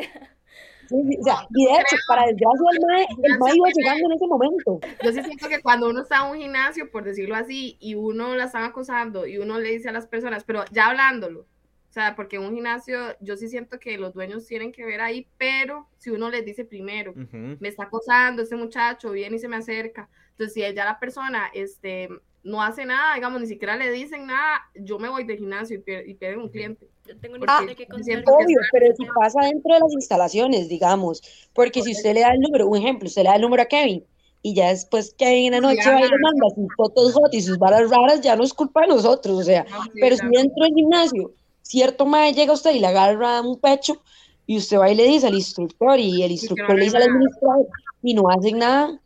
o 0.92 1.24
sea, 1.24 1.46
y 1.50 1.64
de 1.64 1.72
hecho, 1.72 1.96
para 2.06 2.24
desgracia 2.26 2.66
del 2.70 2.80
MAE, 2.86 3.06
el 3.24 3.38
MAE 3.40 3.56
iba 3.56 3.68
llegando 3.74 4.06
en 4.06 4.12
ese 4.12 4.26
momento. 4.28 4.80
Yo 5.02 5.12
sí 5.12 5.24
siento 5.24 5.48
que 5.48 5.60
cuando 5.60 5.90
uno 5.90 6.02
está 6.02 6.24
en 6.24 6.30
un 6.30 6.38
gimnasio, 6.38 6.88
por 6.88 7.02
decirlo 7.02 7.34
así, 7.34 7.78
y 7.80 7.96
uno 7.96 8.36
la 8.36 8.44
están 8.44 8.62
acosando 8.62 9.26
y 9.26 9.38
uno 9.38 9.58
le 9.58 9.70
dice 9.70 9.88
a 9.88 9.92
las 9.92 10.06
personas, 10.06 10.44
pero 10.44 10.64
ya 10.70 10.86
hablándolo, 10.86 11.48
o 11.92 11.94
sea, 11.94 12.16
porque 12.16 12.38
un 12.38 12.54
gimnasio 12.54 12.96
yo 13.20 13.36
sí 13.36 13.48
siento 13.48 13.78
que 13.78 13.98
los 13.98 14.14
dueños 14.14 14.46
tienen 14.46 14.72
que 14.72 14.82
ver 14.82 15.02
ahí, 15.02 15.26
pero 15.36 15.86
si 15.98 16.08
uno 16.08 16.30
les 16.30 16.42
dice 16.42 16.64
primero, 16.64 17.12
me 17.14 17.68
está 17.68 17.82
acosando 17.82 18.40
este 18.40 18.56
muchacho, 18.56 19.10
viene 19.10 19.36
y 19.36 19.38
se 19.38 19.46
me 19.46 19.56
acerca, 19.56 20.08
entonces 20.30 20.54
si 20.54 20.60
ya 20.74 20.86
la 20.86 20.98
persona, 20.98 21.50
este, 21.52 22.08
no 22.44 22.62
hace 22.62 22.86
nada, 22.86 23.14
digamos, 23.16 23.42
ni 23.42 23.46
siquiera 23.46 23.76
le 23.76 23.90
dicen 23.90 24.26
nada, 24.26 24.62
yo 24.74 24.98
me 24.98 25.10
voy 25.10 25.24
del 25.24 25.36
gimnasio 25.36 25.76
y, 25.76 26.14
pierden 26.14 26.40
un 26.40 26.48
cliente. 26.48 26.88
Yo 27.06 27.14
tengo 27.18 27.34
una 27.34 27.58
ah, 27.58 27.66
que 27.66 27.86
Obvio, 28.26 28.60
pero 28.72 28.96
si 28.96 29.04
pasa 29.14 29.42
dentro 29.42 29.74
de 29.74 29.80
las 29.80 29.92
instalaciones, 29.92 30.70
digamos, 30.70 31.20
porque 31.52 31.82
si 31.82 31.92
usted 31.92 32.14
le 32.14 32.20
da 32.20 32.32
el 32.32 32.40
número, 32.40 32.68
un 32.68 32.78
ejemplo, 32.78 33.06
usted 33.06 33.24
le 33.24 33.28
da 33.28 33.36
el 33.36 33.42
número 33.42 33.64
a 33.64 33.66
Kevin 33.66 34.02
y 34.40 34.54
ya 34.54 34.70
después 34.70 35.14
Kevin 35.18 35.52
en 35.52 35.60
la 35.62 35.68
noche 35.68 35.90
va 35.90 36.00
y 36.00 36.08
le 36.08 36.18
manda 36.22 36.48
sus 36.54 36.68
fotos 36.74 37.12
hot 37.12 37.34
y 37.34 37.42
sus 37.42 37.58
varas 37.58 37.90
raras, 37.90 38.22
ya 38.22 38.34
no 38.34 38.44
es 38.44 38.54
culpa 38.54 38.80
de 38.80 38.86
nosotros, 38.86 39.38
o 39.38 39.42
sea, 39.42 39.66
pero 40.00 40.16
si 40.16 40.26
dentro 40.26 40.64
del 40.64 40.74
gimnasio 40.74 41.34
cierto 41.62 42.06
mae 42.06 42.32
llega 42.32 42.52
a 42.52 42.54
usted 42.54 42.74
y 42.74 42.80
le 42.80 42.86
agarra 42.86 43.40
un 43.40 43.58
pecho 43.58 44.02
y 44.46 44.58
usted 44.58 44.78
va 44.78 44.90
y 44.90 44.94
le 44.94 45.04
dice 45.04 45.26
al 45.26 45.34
instructor 45.34 45.98
y 45.98 46.22
el 46.22 46.32
instructor 46.32 46.76
le 46.76 46.84
dice 46.84 46.96
al 46.96 47.04
administrador 47.04 47.66
y 48.02 48.14
no 48.14 48.28
hacen 48.28 48.58
nada, 48.58 49.00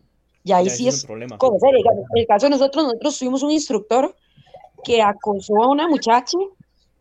y 0.46 0.52
ahí 0.52 0.70
sí 0.70 0.86
es, 0.86 1.04
como 1.38 1.58
serio. 1.58 1.84
En 2.14 2.20
el 2.20 2.26
caso 2.28 2.46
de 2.46 2.50
nosotros, 2.50 2.84
nosotros 2.84 3.18
tuvimos 3.18 3.42
un 3.42 3.50
instructor 3.50 4.14
que 4.84 5.02
acosó 5.02 5.60
a 5.60 5.68
una 5.68 5.88
muchacha 5.88 6.38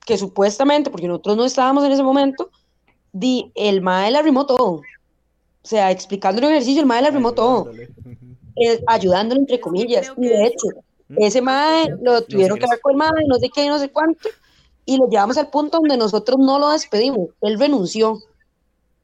que 0.03 0.17
supuestamente, 0.17 0.89
porque 0.89 1.07
nosotros 1.07 1.37
no 1.37 1.45
estábamos 1.45 1.83
en 1.85 1.91
ese 1.91 2.01
momento, 2.01 2.49
di, 3.13 3.51
el 3.53 3.81
mae 3.81 4.09
la 4.09 4.19
arrimó 4.19 4.47
todo. 4.47 4.81
O 4.81 4.81
sea, 5.67 5.91
explicando 5.91 6.41
el 6.41 6.53
ejercicio, 6.53 6.81
el 6.81 6.87
mae 6.87 7.03
la 7.03 7.09
arrimó 7.09 7.33
todo. 7.33 7.71
Eh, 8.55 8.83
ayudándole, 8.87 9.41
entre 9.41 9.59
comillas. 9.59 10.11
Y 10.17 10.27
de 10.27 10.47
hecho, 10.47 10.67
ese 11.17 11.39
mae 11.39 11.87
lo 12.01 12.23
tuvieron 12.23 12.57
que 12.57 12.65
ver 12.67 12.79
con 12.81 12.93
el 12.93 12.97
mae, 12.97 13.27
no 13.27 13.35
sé 13.35 13.49
qué, 13.53 13.67
no 13.67 13.77
sé 13.77 13.89
cuánto, 13.89 14.27
y 14.85 14.97
lo 14.97 15.09
llevamos 15.09 15.37
al 15.37 15.49
punto 15.49 15.79
donde 15.79 15.97
nosotros 15.97 16.37
no 16.39 16.59
lo 16.59 16.69
despedimos. 16.69 17.29
Él 17.41 17.59
renunció 17.59 18.19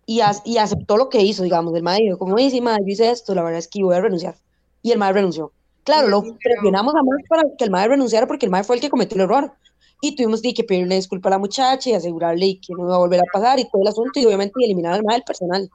y, 0.06 0.22
y 0.46 0.58
aceptó 0.58 0.98
lo 0.98 1.10
que 1.10 1.22
hizo, 1.22 1.44
digamos. 1.44 1.74
El 1.76 1.86
dijo, 1.98 2.18
como 2.18 2.36
dice, 2.36 2.62
mae, 2.62 2.80
yo 2.82 2.88
hice 2.88 3.10
esto, 3.10 3.34
la 3.34 3.44
verdad 3.44 3.60
es 3.60 3.68
que 3.68 3.84
voy 3.84 3.96
a 3.96 4.02
renunciar. 4.02 4.36
Y 4.82 4.92
el 4.92 5.00
mae 5.00 5.14
renunció. 5.14 5.52
Claro, 5.84 6.08
lo 6.08 6.24
presionamos 6.38 6.94
a 6.94 7.02
más 7.02 7.22
para 7.28 7.44
que 7.58 7.64
el 7.64 7.72
mae 7.72 7.88
renunciara 7.88 8.28
porque 8.28 8.46
el 8.46 8.52
mae 8.52 8.64
fue 8.64 8.76
el 8.76 8.82
que 8.82 8.90
cometió 8.90 9.16
el 9.16 9.22
error 9.22 9.52
y 10.02 10.16
tuvimos 10.16 10.42
que 10.42 10.64
pedirle 10.64 10.96
disculpa 10.96 11.30
a 11.30 11.32
la 11.32 11.38
muchacha 11.40 11.90
y 11.90 11.94
asegurarle 11.94 12.60
que 12.60 12.74
no 12.74 12.86
iba 12.86 12.96
a 12.96 13.00
volver 13.00 13.20
a 13.20 13.24
pasar 13.32 13.60
y 13.60 13.70
todo 13.70 13.82
el 13.82 13.88
asunto 13.88 14.20
y 14.20 14.26
obviamente 14.26 14.54
eliminar 14.64 14.94
al 14.94 15.04
mal 15.04 15.16
del 15.16 15.24
personal. 15.24 15.70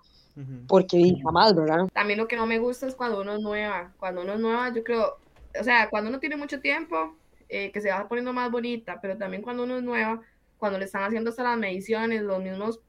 Porque 0.69 1.15
jamás, 1.23 1.55
¿verdad? 1.55 1.89
También 1.95 2.19
lo 2.19 2.29
que 2.29 2.37
no 2.37 2.45
me 2.45 2.59
gusta 2.59 2.87
es 2.87 2.95
cuando 2.95 3.23
uno 3.23 3.37
es 3.37 3.41
nueva. 3.41 3.93
Cuando 3.99 4.21
uno 4.21 4.35
es 4.35 4.41
nueva, 4.41 4.71
yo 4.75 4.85
creo, 4.85 5.17
o 5.59 5.65
sea, 5.65 5.89
cuando 5.89 6.11
uno 6.11 6.21
tiene 6.21 6.37
mucho 6.37 6.61
tiempo, 6.61 7.15
eh, 7.49 7.71
que 7.73 7.81
se 7.81 7.91
va 7.91 8.09
poniendo 8.09 8.33
más 8.33 8.51
bonita, 8.51 9.01
pero 9.01 9.17
también 9.17 9.43
cuando 9.43 9.65
uno 9.65 9.77
es 9.79 9.83
nueva, 9.83 10.21
cuando 10.59 10.79
le 10.79 10.85
están 10.85 11.05
haciendo 11.05 11.31
hasta 11.31 11.43
las 11.43 11.59
mediciones, 11.59 12.23
los 12.23 12.43
mismos 12.43 12.81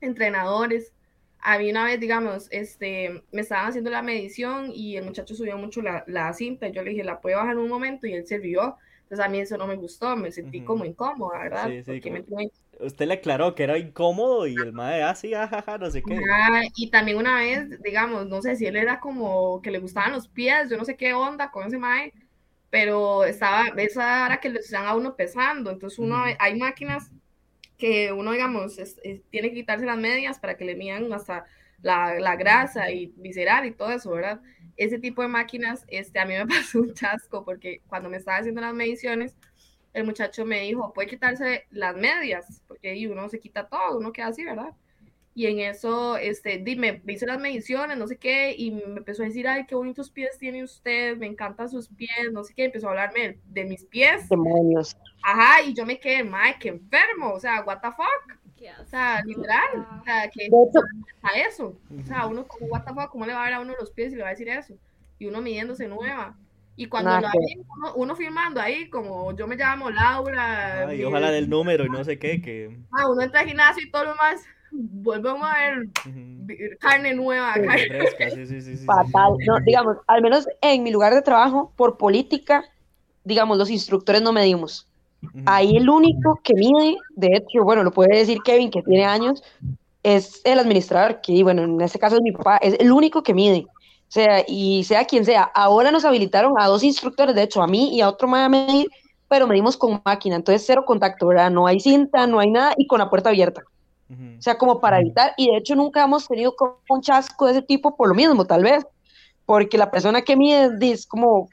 entrenadores. 0.00 0.92
A 1.40 1.58
mí 1.58 1.70
una 1.70 1.84
vez, 1.84 1.98
digamos, 1.98 2.48
este, 2.50 3.22
me 3.32 3.40
estaban 3.40 3.68
haciendo 3.68 3.90
la 3.90 4.02
medición 4.02 4.70
y 4.72 4.96
el 4.96 5.04
muchacho 5.04 5.34
subió 5.34 5.56
mucho 5.58 5.82
la, 5.82 6.04
la 6.06 6.32
cinta. 6.32 6.68
Yo 6.68 6.82
le 6.82 6.90
dije, 6.90 7.04
la 7.04 7.20
puede 7.20 7.36
bajar 7.36 7.52
en 7.52 7.58
un 7.58 7.68
momento 7.68 8.06
y 8.06 8.12
él 8.14 8.26
se 8.26 8.38
rió 8.38 8.76
entonces 9.12 9.26
a 9.26 9.28
mí 9.28 9.40
eso 9.40 9.58
no 9.58 9.66
me 9.66 9.76
gustó, 9.76 10.16
me 10.16 10.32
sentí 10.32 10.62
como 10.62 10.86
incómoda, 10.86 11.38
¿verdad? 11.40 11.68
Sí, 11.68 11.82
sí, 11.84 12.00
Usted 12.80 13.06
le 13.06 13.12
aclaró 13.12 13.54
que 13.54 13.64
era 13.64 13.76
incómodo 13.76 14.46
y 14.46 14.54
el 14.54 14.72
madre 14.72 15.02
así, 15.02 15.34
ah, 15.34 15.42
ajaja, 15.42 15.76
no 15.76 15.90
sé 15.90 16.02
qué. 16.02 16.18
y 16.74 16.88
también 16.88 17.18
una 17.18 17.36
vez, 17.36 17.82
digamos, 17.82 18.26
no 18.26 18.40
sé 18.40 18.56
si 18.56 18.64
él 18.64 18.74
era 18.74 19.00
como 19.00 19.60
que 19.60 19.70
le 19.70 19.80
gustaban 19.80 20.12
los 20.12 20.28
pies, 20.28 20.70
yo 20.70 20.78
no 20.78 20.86
sé 20.86 20.96
qué 20.96 21.12
onda 21.12 21.50
con 21.50 21.66
ese 21.66 21.76
mae, 21.76 22.14
pero 22.72 23.24
estaba, 23.24 23.66
esa 23.76 24.24
hora 24.24 24.40
que 24.40 24.48
le 24.48 24.60
están 24.60 24.86
a 24.86 24.96
uno 24.96 25.14
pesando, 25.14 25.70
entonces 25.70 25.98
uno, 25.98 26.24
hay 26.38 26.58
máquinas 26.58 27.10
que 27.76 28.12
uno, 28.12 28.32
digamos, 28.32 28.76
tiene 29.28 29.50
que 29.50 29.56
quitarse 29.56 29.84
las 29.84 29.98
medias 29.98 30.38
para 30.38 30.56
que 30.56 30.64
le 30.64 30.74
midan 30.74 31.12
hasta 31.12 31.44
la, 31.82 32.18
la 32.18 32.34
grasa 32.36 32.90
y 32.90 33.12
visceral 33.16 33.66
y 33.66 33.72
todo 33.72 33.90
eso, 33.90 34.10
¿verdad? 34.12 34.40
ese 34.78 34.98
tipo 34.98 35.20
de 35.20 35.28
máquinas, 35.28 35.84
este, 35.88 36.18
a 36.18 36.24
mí 36.24 36.32
me 36.32 36.46
pasó 36.46 36.80
un 36.80 36.94
chasco 36.94 37.44
porque 37.44 37.82
cuando 37.88 38.08
me 38.08 38.16
estaba 38.16 38.38
haciendo 38.38 38.62
las 38.62 38.72
mediciones, 38.72 39.36
el 39.92 40.04
muchacho 40.04 40.46
me 40.46 40.60
dijo, 40.62 40.94
puede 40.94 41.08
quitarse 41.08 41.66
las 41.70 41.94
medias, 41.94 42.62
porque 42.66 43.06
uno 43.10 43.28
se 43.28 43.38
quita 43.38 43.68
todo, 43.68 43.98
uno 43.98 44.12
queda 44.12 44.28
así, 44.28 44.42
¿verdad? 44.42 44.72
Y 45.34 45.46
en 45.46 45.60
eso, 45.60 46.18
este, 46.18 46.58
dime, 46.58 47.02
hice 47.06 47.26
las 47.26 47.40
mediciones, 47.40 47.96
no 47.96 48.06
sé 48.06 48.18
qué, 48.18 48.54
y 48.56 48.70
me 48.70 48.98
empezó 48.98 49.22
a 49.22 49.26
decir, 49.26 49.48
ay, 49.48 49.64
qué 49.66 49.74
bonitos 49.74 50.10
pies 50.10 50.36
tiene 50.38 50.62
usted, 50.62 51.16
me 51.16 51.26
encantan 51.26 51.70
sus 51.70 51.88
pies, 51.88 52.30
no 52.32 52.44
sé 52.44 52.52
qué, 52.54 52.66
empezó 52.66 52.88
a 52.88 52.90
hablarme 52.90 53.38
de, 53.46 53.64
mis 53.64 53.84
pies. 53.84 54.28
Demonios. 54.28 54.94
Ajá, 55.22 55.62
y 55.62 55.72
yo 55.72 55.86
me 55.86 55.98
quedé, 55.98 56.22
madre, 56.22 56.56
qué 56.60 56.68
enfermo, 56.68 57.32
o 57.32 57.40
sea, 57.40 57.62
what 57.64 57.80
the 57.80 57.88
fuck. 57.88 58.42
O 58.80 58.84
sea, 58.86 59.22
literal, 59.24 59.86
o 60.00 60.04
sea, 60.04 60.30
que 60.30 60.48
a 61.22 61.38
eso. 61.40 61.76
O 61.98 62.06
sea, 62.06 62.26
uno 62.26 62.46
como, 62.46 62.66
what 62.66 62.84
the 62.84 62.94
fuck, 62.94 63.10
¿cómo 63.10 63.26
le 63.26 63.32
va 63.32 63.42
a 63.42 63.44
ver 63.46 63.54
a 63.54 63.60
uno 63.60 63.74
los 63.78 63.90
pies 63.90 64.12
y 64.12 64.16
le 64.16 64.22
va 64.22 64.28
a 64.28 64.32
decir 64.32 64.48
eso? 64.48 64.74
Y 65.18 65.26
uno 65.26 65.40
midiéndose 65.40 65.88
nueva. 65.88 66.36
Y 66.76 66.86
cuando 66.86 67.10
lo 67.20 67.28
uno, 67.76 67.94
uno, 67.96 68.16
firmando 68.16 68.60
ahí, 68.60 68.88
como 68.88 69.36
yo 69.36 69.46
me 69.46 69.56
llamo 69.56 69.90
Laura. 69.90 70.88
Ay, 70.88 71.04
ojalá 71.04 71.30
del 71.30 71.48
número 71.50 71.84
y 71.84 71.90
no 71.90 72.02
sé 72.04 72.18
qué. 72.18 72.40
Que... 72.40 72.78
Ah, 72.92 73.10
uno 73.10 73.22
entra 73.22 73.40
al 73.40 73.46
gimnasio 73.46 73.82
y 73.84 73.90
todo 73.90 74.04
lo 74.04 74.14
más. 74.14 74.42
Volvemos 74.72 75.42
a 75.42 75.54
ver 75.58 76.78
carne 76.80 77.14
nueva. 77.14 77.52
Carne 77.54 77.86
fresca, 77.86 78.30
sí, 78.30 78.46
sí, 78.46 78.60
sí, 78.62 78.84
Fatal. 78.84 79.36
No, 79.46 79.60
digamos, 79.60 79.98
al 80.06 80.22
menos 80.22 80.46
en 80.62 80.82
mi 80.82 80.90
lugar 80.90 81.14
de 81.14 81.22
trabajo, 81.22 81.72
por 81.76 81.98
política, 81.98 82.64
digamos, 83.24 83.58
los 83.58 83.70
instructores 83.70 84.22
no 84.22 84.32
medimos. 84.32 84.88
Ahí 85.46 85.76
el 85.76 85.88
único 85.88 86.40
que 86.42 86.54
mide, 86.54 86.96
de 87.10 87.28
hecho, 87.36 87.62
bueno, 87.62 87.84
lo 87.84 87.92
puede 87.92 88.16
decir 88.16 88.38
Kevin, 88.44 88.70
que 88.70 88.82
tiene 88.82 89.04
años, 89.04 89.42
es 90.02 90.40
el 90.44 90.58
administrador, 90.58 91.20
que 91.20 91.42
bueno, 91.44 91.62
en 91.62 91.80
este 91.80 91.98
caso 91.98 92.16
es 92.16 92.22
mi 92.22 92.32
papá, 92.32 92.56
es 92.56 92.74
el 92.80 92.90
único 92.90 93.22
que 93.22 93.34
mide. 93.34 93.66
O 93.68 94.14
sea, 94.14 94.44
y 94.48 94.84
sea 94.84 95.04
quien 95.04 95.24
sea, 95.24 95.42
ahora 95.42 95.90
nos 95.90 96.04
habilitaron 96.04 96.54
a 96.58 96.66
dos 96.66 96.82
instructores, 96.82 97.34
de 97.34 97.44
hecho, 97.44 97.62
a 97.62 97.66
mí 97.66 97.94
y 97.94 98.00
a 98.00 98.08
otro 98.08 98.26
más 98.26 98.46
a 98.46 98.48
medir, 98.48 98.88
pero 99.28 99.46
medimos 99.46 99.76
con 99.76 100.02
máquina, 100.04 100.36
entonces 100.36 100.64
cero 100.66 100.84
contacto, 100.84 101.28
¿verdad? 101.28 101.50
No 101.50 101.66
hay 101.66 101.78
cinta, 101.78 102.26
no 102.26 102.40
hay 102.40 102.50
nada 102.50 102.74
y 102.76 102.86
con 102.86 102.98
la 102.98 103.08
puerta 103.08 103.30
abierta. 103.30 103.62
O 104.38 104.42
sea, 104.42 104.58
como 104.58 104.80
para 104.80 105.00
evitar, 105.00 105.32
y 105.36 105.50
de 105.50 105.58
hecho 105.58 105.74
nunca 105.74 106.04
hemos 106.04 106.26
tenido 106.26 106.54
un 106.88 107.00
chasco 107.00 107.46
de 107.46 107.52
ese 107.52 107.62
tipo 107.62 107.96
por 107.96 108.08
lo 108.08 108.14
mismo, 108.14 108.44
tal 108.44 108.62
vez, 108.62 108.84
porque 109.46 109.78
la 109.78 109.90
persona 109.90 110.22
que 110.22 110.36
mide 110.36 110.70
es 110.92 111.06
como 111.06 111.48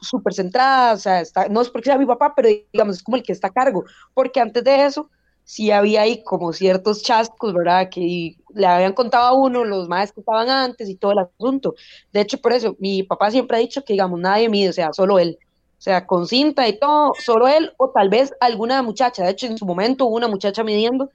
súper 0.00 0.34
centrada, 0.34 0.92
o 0.92 0.96
sea, 0.98 1.20
está, 1.20 1.48
no 1.48 1.60
es 1.60 1.70
porque 1.70 1.86
sea 1.86 1.98
mi 1.98 2.06
papá, 2.06 2.34
pero 2.36 2.48
digamos, 2.72 2.96
es 2.96 3.02
como 3.02 3.16
el 3.16 3.22
que 3.22 3.32
está 3.32 3.48
a 3.48 3.52
cargo, 3.52 3.84
porque 4.12 4.40
antes 4.40 4.62
de 4.62 4.84
eso 4.84 5.10
sí 5.44 5.70
había 5.70 6.02
ahí 6.02 6.22
como 6.24 6.52
ciertos 6.52 7.02
chascos, 7.02 7.52
¿verdad? 7.52 7.88
Que 7.90 8.36
le 8.54 8.66
habían 8.66 8.94
contado 8.94 9.26
a 9.26 9.32
uno 9.34 9.64
los 9.64 9.88
más 9.88 10.12
que 10.12 10.20
estaban 10.20 10.48
antes 10.48 10.88
y 10.88 10.96
todo 10.96 11.12
el 11.12 11.18
asunto. 11.18 11.74
De 12.12 12.20
hecho, 12.20 12.38
por 12.38 12.52
eso, 12.52 12.76
mi 12.78 13.02
papá 13.02 13.30
siempre 13.30 13.56
ha 13.56 13.60
dicho 13.60 13.84
que, 13.84 13.92
digamos, 13.92 14.18
nadie 14.20 14.48
mide, 14.48 14.70
o 14.70 14.72
sea, 14.72 14.92
solo 14.92 15.18
él. 15.18 15.38
Sea, 15.84 16.06
con 16.06 16.26
cinta 16.26 16.66
y 16.66 16.78
todo, 16.78 17.12
solo 17.22 17.46
él 17.46 17.74
o 17.76 17.90
tal 17.90 18.08
vez 18.08 18.32
alguna 18.40 18.80
muchacha. 18.80 19.22
De 19.22 19.32
hecho, 19.32 19.46
en 19.46 19.58
su 19.58 19.66
momento 19.66 20.06
hubo 20.06 20.16
una 20.16 20.28
muchacha 20.28 20.64
midiendo, 20.64 21.10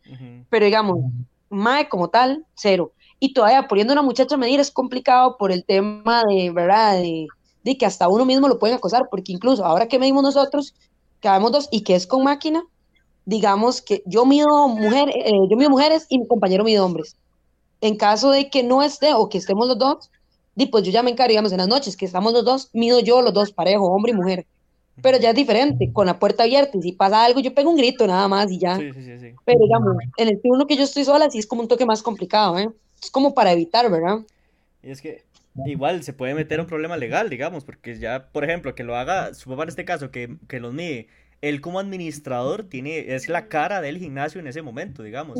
pero 0.51 0.63
digamos, 0.63 0.99
mae 1.49 1.89
como 1.89 2.09
tal, 2.09 2.45
cero. 2.53 2.91
Y 3.19 3.33
todavía 3.33 3.67
poniendo 3.67 3.93
una 3.93 4.03
muchacha 4.03 4.35
a 4.35 4.37
medir 4.37 4.59
es 4.59 4.69
complicado 4.69 5.37
por 5.39 5.51
el 5.51 5.65
tema 5.65 6.21
de, 6.29 6.51
¿verdad? 6.51 6.97
De, 6.97 7.25
de 7.63 7.77
que 7.79 7.87
hasta 7.87 8.07
uno 8.09 8.25
mismo 8.25 8.47
lo 8.47 8.59
pueden 8.59 8.77
acosar, 8.77 9.07
porque 9.09 9.31
incluso 9.31 9.65
ahora 9.65 9.87
que 9.87 9.97
medimos 9.97 10.21
nosotros, 10.21 10.75
que 11.19 11.29
vemos 11.31 11.51
dos 11.51 11.67
y 11.71 11.81
que 11.81 11.95
es 11.95 12.05
con 12.05 12.23
máquina, 12.23 12.63
digamos 13.25 13.81
que 13.81 14.03
yo 14.05 14.23
mido, 14.23 14.67
mujer, 14.67 15.09
eh, 15.09 15.31
yo 15.49 15.57
mido 15.57 15.71
mujeres 15.71 16.05
y 16.09 16.19
mi 16.19 16.27
compañero 16.27 16.63
mide 16.63 16.79
hombres. 16.79 17.17
En 17.81 17.97
caso 17.97 18.29
de 18.29 18.51
que 18.51 18.61
no 18.61 18.83
esté 18.83 19.15
o 19.15 19.29
que 19.29 19.39
estemos 19.39 19.67
los 19.67 19.79
dos, 19.79 20.11
pues 20.67 20.83
yo 20.83 20.91
ya 20.91 21.01
me 21.01 21.09
encargo, 21.09 21.29
digamos, 21.29 21.51
en 21.51 21.57
las 21.57 21.67
noches 21.67 21.97
que 21.97 22.05
estamos 22.05 22.33
los 22.33 22.45
dos, 22.45 22.69
mido 22.73 22.99
yo 22.99 23.23
los 23.23 23.33
dos 23.33 23.51
parejo, 23.51 23.85
hombre 23.85 24.11
y 24.11 24.15
mujer. 24.15 24.45
Pero 25.01 25.17
ya 25.19 25.29
es 25.29 25.35
diferente, 25.35 25.91
con 25.93 26.05
la 26.05 26.19
puerta 26.19 26.43
abierta, 26.43 26.77
y 26.77 26.81
si 26.81 26.91
pasa 26.91 27.23
algo, 27.23 27.39
yo 27.39 27.53
pego 27.53 27.69
un 27.69 27.77
grito 27.77 28.07
nada 28.07 28.27
más 28.27 28.51
y 28.51 28.59
ya. 28.59 28.77
Sí, 28.77 28.91
sí, 28.93 29.03
sí, 29.03 29.33
Pero 29.45 29.59
digamos, 29.59 29.95
en 30.17 30.27
el 30.27 30.41
turno 30.41 30.67
que 30.67 30.75
yo 30.75 30.83
estoy 30.83 31.03
sola, 31.03 31.29
sí 31.29 31.39
es 31.39 31.47
como 31.47 31.61
un 31.61 31.67
toque 31.67 31.85
más 31.85 32.01
complicado, 32.01 32.57
¿eh? 32.57 32.69
Es 33.01 33.11
como 33.11 33.33
para 33.33 33.51
evitar, 33.51 33.89
¿verdad? 33.89 34.19
Y 34.83 34.91
es 34.91 35.01
que 35.01 35.23
igual 35.65 36.03
se 36.03 36.13
puede 36.13 36.33
meter 36.33 36.59
un 36.59 36.67
problema 36.67 36.97
legal, 36.97 37.29
digamos, 37.29 37.63
porque 37.63 37.97
ya, 37.97 38.27
por 38.31 38.43
ejemplo, 38.43 38.75
que 38.75 38.83
lo 38.83 38.95
haga 38.95 39.33
su 39.33 39.49
papá 39.49 39.63
en 39.63 39.69
este 39.69 39.85
caso, 39.85 40.11
que, 40.11 40.37
que 40.47 40.59
los 40.59 40.73
mide 40.73 41.07
él 41.41 41.61
como 41.61 41.79
administrador 41.79 42.63
tiene, 42.63 43.15
es 43.15 43.29
la 43.29 43.47
cara 43.47 43.81
del 43.81 43.97
gimnasio 43.97 44.41
en 44.41 44.47
ese 44.47 44.61
momento, 44.61 45.03
digamos. 45.03 45.39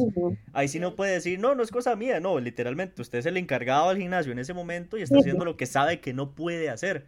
Ahí 0.53 0.67
sí 0.67 0.79
no 0.79 0.95
puede 0.95 1.13
decir, 1.13 1.39
no, 1.39 1.55
no 1.55 1.63
es 1.63 1.71
cosa 1.71 1.95
mía, 1.95 2.19
no, 2.19 2.39
literalmente, 2.39 3.01
usted 3.01 3.19
es 3.19 3.25
el 3.25 3.37
encargado 3.37 3.89
del 3.89 3.97
gimnasio 3.97 4.31
en 4.31 4.39
ese 4.39 4.53
momento 4.53 4.97
y 4.97 5.01
está 5.01 5.17
haciendo 5.17 5.43
lo 5.45 5.57
que 5.57 5.65
sabe 5.65 5.99
que 5.99 6.13
no 6.13 6.31
puede 6.31 6.69
hacer. 6.69 7.05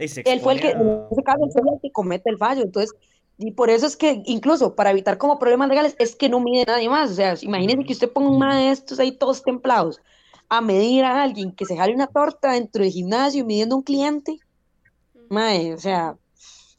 Él 0.00 0.40
fue 0.40 0.54
el 0.54 0.60
que, 0.60 0.70
en 0.70 1.06
ese 1.10 1.22
caso, 1.22 1.44
él 1.44 1.50
fue 1.52 1.62
el 1.62 1.80
que 1.80 1.92
comete 1.92 2.30
el 2.30 2.38
fallo, 2.38 2.62
entonces, 2.62 2.94
y 3.38 3.52
por 3.52 3.70
eso 3.70 3.86
es 3.86 3.96
que, 3.96 4.22
incluso 4.26 4.74
para 4.74 4.90
evitar 4.90 5.18
como 5.18 5.38
problemas 5.38 5.68
legales, 5.68 5.96
es 5.98 6.16
que 6.16 6.28
no 6.28 6.40
mide 6.40 6.64
nadie 6.66 6.88
más, 6.88 7.10
o 7.10 7.14
sea, 7.14 7.34
imagínense 7.40 7.84
que 7.84 7.92
usted 7.92 8.10
ponga 8.10 8.30
un 8.30 8.38
maestro 8.38 8.96
ahí 9.00 9.12
todos 9.12 9.42
templados 9.42 10.00
a 10.48 10.60
medir 10.60 11.04
a 11.04 11.22
alguien 11.22 11.52
que 11.52 11.64
se 11.64 11.76
jale 11.76 11.94
una 11.94 12.08
torta 12.08 12.52
dentro 12.52 12.82
del 12.82 12.92
gimnasio 12.92 13.44
midiendo 13.44 13.76
a 13.76 13.78
un 13.78 13.84
cliente, 13.84 14.38
mae, 15.28 15.74
o 15.74 15.78
sea, 15.78 16.16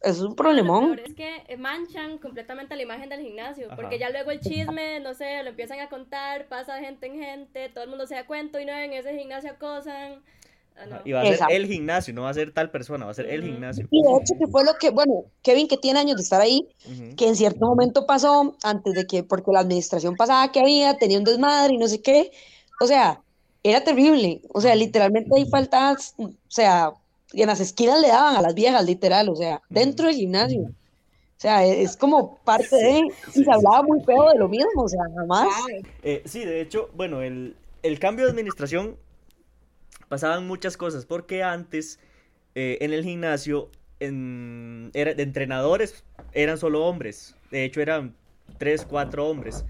es 0.02 0.20
un 0.20 0.36
problemón. 0.36 1.00
es 1.06 1.14
que 1.14 1.58
manchan 1.58 2.18
completamente 2.18 2.76
la 2.76 2.82
imagen 2.82 3.10
del 3.10 3.22
gimnasio, 3.22 3.70
porque 3.76 4.00
ya 4.00 4.10
luego 4.10 4.32
el 4.32 4.40
chisme, 4.40 5.00
no 5.00 5.14
sé, 5.14 5.44
lo 5.44 5.50
empiezan 5.50 5.80
a 5.80 5.90
contar, 5.90 6.48
pasa 6.48 6.76
de 6.76 6.86
gente 6.86 7.06
en 7.06 7.20
gente, 7.20 7.70
todo 7.70 7.84
el 7.84 7.90
mundo 7.90 8.08
se 8.08 8.16
da 8.16 8.26
cuenta 8.26 8.62
y 8.62 8.66
no 8.66 8.74
en 8.74 8.94
ese 8.94 9.16
gimnasio 9.18 9.52
acosan. 9.52 10.22
Ah, 10.78 11.02
y 11.06 11.12
va 11.12 11.22
a 11.22 11.26
ser 11.26 11.40
el 11.50 11.68
gimnasio, 11.68 12.14
no 12.14 12.24
va 12.24 12.30
a 12.30 12.34
ser 12.34 12.52
tal 12.52 12.72
persona, 12.72 13.06
va 13.06 13.12
a 13.12 13.14
ser 13.14 13.30
el 13.30 13.44
gimnasio. 13.44 13.88
Y 13.92 14.02
de 14.02 14.10
hecho 14.10 14.34
que 14.38 14.48
fue 14.48 14.66
lo 14.66 14.74
que, 14.80 14.90
bueno, 14.90 15.26
Kevin 15.44 15.68
que 15.68 15.78
tiene 15.78 16.00
años 16.00 16.18
de 16.18 16.24
estar 16.24 16.42
ahí, 16.42 16.68
que 17.16 17.28
en 17.28 17.36
cierto 17.36 17.68
momento 17.68 18.06
pasó, 18.06 18.56
antes 18.64 18.94
de 18.94 19.06
que, 19.06 19.24
porque 19.24 19.52
la 19.52 19.60
administración 19.60 20.16
pasada 20.16 20.52
que 20.52 20.60
había, 20.60 20.98
tenía 20.98 21.20
un 21.20 21.24
desmadre 21.24 21.76
y 21.76 21.78
no 21.78 21.88
sé 21.88 22.02
qué, 22.02 22.32
o 22.80 22.88
sea, 22.88 23.22
era 23.64 23.84
terrible, 23.84 24.42
o 24.54 24.60
sea, 24.60 24.74
literalmente 24.76 25.30
hay 25.36 25.46
faltas, 25.46 26.16
o 26.18 26.32
sea, 26.48 26.94
y 27.32 27.42
en 27.42 27.48
las 27.48 27.60
esquinas 27.60 28.02
le 28.02 28.08
daban 28.08 28.36
a 28.36 28.42
las 28.42 28.56
viejas, 28.56 28.84
literal, 28.84 29.30
o 29.30 29.36
sea, 29.36 29.62
dentro 29.70 30.08
del 30.08 30.16
gimnasio. 30.16 30.62
O 30.62 31.42
sea, 31.42 31.66
es 31.66 31.98
como 31.98 32.38
parte 32.44 32.76
de... 32.76 33.02
y 33.34 33.44
se 33.44 33.52
hablaba 33.52 33.82
muy 33.82 34.00
feo 34.04 34.30
de 34.30 34.38
lo 34.38 34.48
mismo, 34.48 34.84
o 34.84 34.88
sea, 34.88 35.02
jamás. 35.16 35.48
Eh, 36.04 36.22
sí, 36.26 36.46
de 36.46 36.62
hecho, 36.62 36.90
bueno, 36.96 37.22
el, 37.24 37.56
el, 37.82 38.00
cambio 38.00 38.26
de 38.26 38.32
administración 38.32 38.96
pasaban 40.12 40.46
muchas 40.46 40.76
cosas, 40.76 41.06
porque 41.06 41.42
antes 41.42 41.98
eh, 42.54 42.78
en 42.82 42.92
el 42.92 43.06
gimnasio 43.06 43.72
en, 44.02 44.92
era, 44.94 45.14
de 45.14 45.24
entrenadores 45.24 46.04
eran 46.34 46.58
solo 46.58 46.84
hombres, 46.84 47.38
de 47.50 47.64
hecho 47.64 47.80
eran 47.80 48.14
tres, 48.58 48.86
cuatro 48.86 49.26
hombres. 49.26 49.64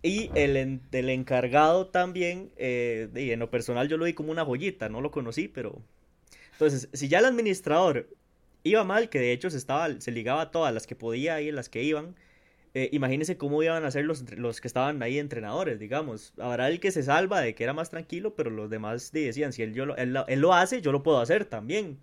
Y 0.00 0.30
el, 0.34 0.80
el 0.90 1.08
encargado 1.10 1.88
también, 1.88 2.50
eh, 2.56 3.10
y 3.14 3.32
en 3.32 3.40
lo 3.40 3.50
personal 3.50 3.88
yo 3.88 3.98
lo 3.98 4.06
vi 4.06 4.14
como 4.14 4.32
una 4.32 4.42
joyita, 4.42 4.88
no 4.88 5.02
lo 5.02 5.10
conocí, 5.10 5.48
pero 5.48 5.82
entonces, 6.52 6.88
si 6.94 7.08
ya 7.08 7.18
el 7.18 7.26
administrador 7.26 8.08
iba 8.62 8.84
mal, 8.84 9.10
que 9.10 9.18
de 9.18 9.32
hecho 9.32 9.50
se, 9.50 9.58
estaba, 9.58 10.00
se 10.00 10.12
ligaba 10.12 10.40
a 10.40 10.50
todas 10.50 10.72
las 10.72 10.86
que 10.86 10.96
podía 10.96 11.42
y 11.42 11.52
las 11.52 11.68
que 11.68 11.82
iban, 11.82 12.16
eh, 12.74 12.90
imagínense 12.92 13.36
cómo 13.36 13.62
iban 13.62 13.84
a 13.84 13.90
ser 13.90 14.04
los, 14.04 14.30
los 14.36 14.60
que 14.60 14.68
estaban 14.68 15.02
ahí 15.02 15.18
entrenadores, 15.18 15.78
digamos. 15.78 16.34
Habrá 16.38 16.68
el 16.68 16.80
que 16.80 16.90
se 16.90 17.02
salva 17.02 17.40
de 17.40 17.54
que 17.54 17.64
era 17.64 17.72
más 17.72 17.90
tranquilo, 17.90 18.34
pero 18.34 18.50
los 18.50 18.70
demás 18.70 19.10
decían, 19.12 19.52
si 19.52 19.62
él, 19.62 19.74
yo, 19.74 19.84
él, 19.96 20.16
él 20.26 20.40
lo 20.40 20.54
hace, 20.54 20.80
yo 20.80 20.92
lo 20.92 21.02
puedo 21.02 21.20
hacer 21.20 21.44
también. 21.44 21.98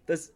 Entonces, 0.00 0.34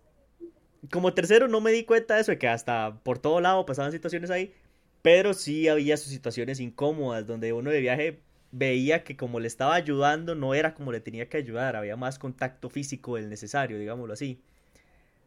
como 0.90 1.14
tercero 1.14 1.48
no 1.48 1.60
me 1.60 1.72
di 1.72 1.84
cuenta 1.84 2.14
de 2.14 2.20
eso, 2.20 2.32
de 2.32 2.38
que 2.38 2.48
hasta 2.48 3.00
por 3.02 3.18
todo 3.18 3.40
lado 3.40 3.66
pasaban 3.66 3.92
situaciones 3.92 4.30
ahí, 4.30 4.54
pero 5.02 5.34
sí 5.34 5.68
había 5.68 5.96
sus 5.96 6.12
situaciones 6.12 6.60
incómodas, 6.60 7.26
donde 7.26 7.52
uno 7.52 7.70
de 7.70 7.80
viaje 7.80 8.20
veía 8.52 9.02
que 9.02 9.16
como 9.16 9.40
le 9.40 9.48
estaba 9.48 9.74
ayudando 9.74 10.34
no 10.36 10.54
era 10.54 10.74
como 10.74 10.92
le 10.92 11.00
tenía 11.00 11.28
que 11.28 11.36
ayudar, 11.36 11.74
había 11.74 11.96
más 11.96 12.18
contacto 12.18 12.70
físico 12.70 13.16
del 13.16 13.28
necesario, 13.28 13.78
digámoslo 13.78 14.14
así. 14.14 14.40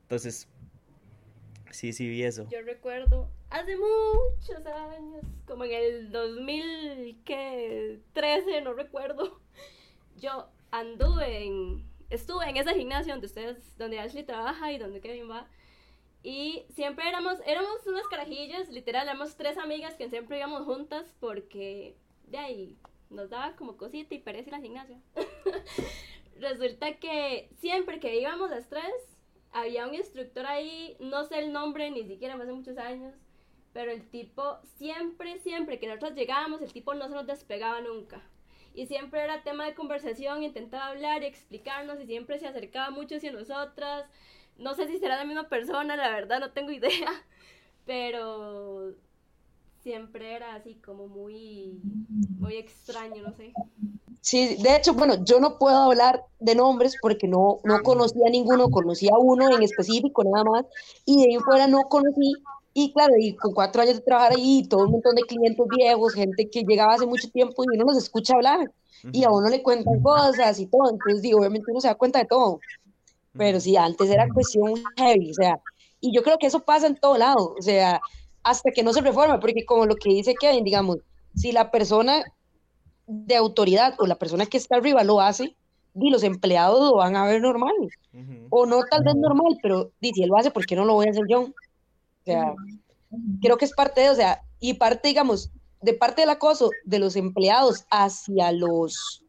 Entonces, 0.03 0.47
sí, 1.71 1.91
sí 1.91 2.07
vi 2.07 2.23
eso. 2.23 2.47
Yo 2.49 2.61
recuerdo 2.61 3.29
hace 3.49 3.77
muchos 3.77 4.65
años, 4.65 5.23
como 5.45 5.63
en 5.63 5.73
el 5.73 6.11
2013, 6.11 8.61
no 8.61 8.73
recuerdo, 8.73 9.39
yo 10.17 10.47
anduve 10.71 11.45
en, 11.45 11.85
estuve 12.09 12.49
en 12.49 12.57
ese 12.57 12.73
gimnasio 12.73 13.13
donde 13.13 13.27
ustedes, 13.27 13.77
donde 13.77 13.99
Ashley 13.99 14.23
trabaja 14.23 14.71
y 14.71 14.77
donde 14.77 15.01
Kevin 15.01 15.29
va. 15.29 15.47
Y 16.23 16.65
siempre 16.73 17.07
éramos, 17.07 17.39
éramos 17.45 17.85
unas 17.87 18.07
carajillas, 18.07 18.69
literal, 18.69 19.07
éramos 19.07 19.37
tres 19.37 19.57
amigas 19.57 19.95
que 19.95 20.09
siempre 20.09 20.37
íbamos 20.37 20.65
juntas 20.65 21.15
porque 21.19 21.95
de 22.25 22.37
ahí 22.37 22.77
nos 23.09 23.29
daba 23.29 23.55
como 23.55 23.77
cosita 23.77 24.13
y 24.13 24.19
pereza 24.19 24.49
ir 24.49 24.55
al 24.55 24.61
gimnasio. 24.61 24.97
Resulta 26.39 26.97
que 26.97 27.49
siempre 27.59 27.99
que 27.99 28.19
íbamos 28.19 28.49
las 28.49 28.67
tres, 28.67 28.91
había 29.51 29.87
un 29.87 29.95
instructor 29.95 30.45
ahí, 30.45 30.97
no 30.99 31.23
sé 31.23 31.39
el 31.39 31.53
nombre, 31.53 31.89
ni 31.91 32.03
siquiera 32.03 32.35
hace 32.35 32.51
muchos 32.51 32.77
años, 32.77 33.15
pero 33.73 33.91
el 33.91 34.07
tipo, 34.09 34.57
siempre, 34.77 35.39
siempre 35.39 35.79
que 35.79 35.87
nosotros 35.87 36.15
llegábamos, 36.15 36.61
el 36.61 36.73
tipo 36.73 36.93
no 36.93 37.07
se 37.07 37.13
nos 37.13 37.27
despegaba 37.27 37.81
nunca. 37.81 38.21
Y 38.73 38.85
siempre 38.85 39.23
era 39.23 39.43
tema 39.43 39.65
de 39.65 39.75
conversación, 39.75 40.43
intentaba 40.43 40.87
hablar 40.87 41.23
y 41.23 41.25
explicarnos 41.25 41.99
y 41.99 42.05
siempre 42.05 42.39
se 42.39 42.47
acercaba 42.47 42.91
mucho 42.91 43.15
hacia 43.15 43.31
nosotras. 43.31 44.05
No 44.57 44.75
sé 44.75 44.87
si 44.87 44.99
será 44.99 45.17
la 45.17 45.25
misma 45.25 45.49
persona, 45.49 45.95
la 45.95 46.09
verdad 46.09 46.39
no 46.39 46.51
tengo 46.51 46.71
idea, 46.71 47.09
pero 47.85 48.93
siempre 49.81 50.35
era 50.35 50.55
así 50.55 50.75
como 50.75 51.07
muy, 51.07 51.79
muy 52.39 52.55
extraño, 52.55 53.23
no 53.23 53.33
sé. 53.33 53.53
Sí, 54.21 54.57
de 54.61 54.75
hecho, 54.75 54.93
bueno, 54.93 55.23
yo 55.23 55.39
no 55.39 55.57
puedo 55.57 55.77
hablar 55.77 56.25
de 56.39 56.55
nombres 56.55 56.97
porque 57.01 57.27
no, 57.27 57.59
no 57.63 57.81
conocía 57.81 58.27
a 58.27 58.29
ninguno, 58.29 58.69
conocía 58.69 59.11
a 59.15 59.19
uno 59.19 59.49
en 59.55 59.63
específico 59.63 60.23
nada 60.25 60.43
más, 60.43 60.65
y 61.05 61.23
de 61.23 61.29
ahí 61.31 61.37
fuera 61.37 61.67
no 61.67 61.83
conocí, 61.83 62.33
y 62.79 62.93
claro, 62.93 63.13
y 63.17 63.35
con 63.35 63.55
cuatro 63.55 63.81
años 63.81 63.95
de 63.95 64.03
trabajar 64.03 64.33
ahí, 64.33 64.63
todo 64.69 64.85
un 64.85 64.91
montón 64.91 65.15
de 65.15 65.23
clientes 65.23 65.65
viejos, 65.75 66.13
gente 66.13 66.47
que 66.47 66.61
llegaba 66.61 66.93
hace 66.93 67.07
mucho 67.07 67.27
tiempo 67.31 67.63
y 67.63 67.75
uno 67.75 67.85
nos 67.85 67.97
escucha 67.97 68.35
hablar, 68.35 68.71
y 69.11 69.23
a 69.23 69.31
uno 69.31 69.49
le 69.49 69.63
cuentan 69.63 69.99
cosas 69.99 70.59
y 70.59 70.67
todo, 70.67 70.91
entonces 70.91 71.23
digo, 71.23 71.39
obviamente 71.39 71.71
uno 71.71 71.81
se 71.81 71.87
da 71.87 71.95
cuenta 71.95 72.19
de 72.19 72.25
todo, 72.25 72.59
pero 73.35 73.59
sí, 73.59 73.75
antes 73.75 74.11
era 74.11 74.27
cuestión 74.31 74.75
heavy, 74.95 75.31
o 75.31 75.33
sea, 75.33 75.59
y 76.01 76.15
yo 76.15 76.21
creo 76.21 76.37
que 76.37 76.45
eso 76.45 76.59
pasa 76.59 76.85
en 76.85 76.97
todo 76.97 77.17
lado, 77.17 77.55
o 77.57 77.61
sea, 77.63 77.99
hasta 78.43 78.69
que 78.69 78.83
no 78.83 78.93
se 78.93 79.01
reforme, 79.01 79.39
porque 79.39 79.65
como 79.65 79.87
lo 79.87 79.95
que 79.95 80.09
dice 80.09 80.35
Kevin, 80.39 80.63
digamos, 80.63 80.97
si 81.33 81.51
la 81.53 81.71
persona 81.71 82.23
de 83.07 83.35
autoridad 83.37 83.95
o 83.97 84.05
la 84.05 84.19
persona 84.19 84.45
que 84.45 84.57
está 84.57 84.75
arriba 84.75 85.03
lo 85.03 85.19
hace, 85.19 85.55
y 85.99 86.11
los 86.11 86.21
empleados 86.21 86.79
lo 86.79 86.97
van 86.97 87.15
a 87.15 87.25
ver 87.25 87.41
normal, 87.41 87.73
o 88.51 88.67
no 88.67 88.81
tal 88.87 89.03
vez 89.03 89.15
normal, 89.15 89.57
pero 89.63 89.89
si 89.99 90.21
él 90.21 90.29
lo 90.29 90.37
hace, 90.37 90.51
¿por 90.51 90.63
qué 90.67 90.75
no 90.75 90.85
lo 90.85 90.93
voy 90.93 91.07
a 91.07 91.09
hacer 91.09 91.25
yo? 91.27 91.47
O 92.27 92.31
sea, 92.31 92.53
creo 93.41 93.57
que 93.57 93.65
es 93.65 93.73
parte 93.73 94.01
de, 94.01 94.09
o 94.09 94.15
sea, 94.15 94.41
y 94.59 94.73
parte, 94.73 95.07
digamos, 95.07 95.49
de 95.81 95.93
parte 95.93 96.21
del 96.21 96.29
acoso 96.29 96.71
de 96.83 96.99
los 96.99 97.15
empleados 97.15 97.85
hacia 97.89 98.51
los 98.51 99.23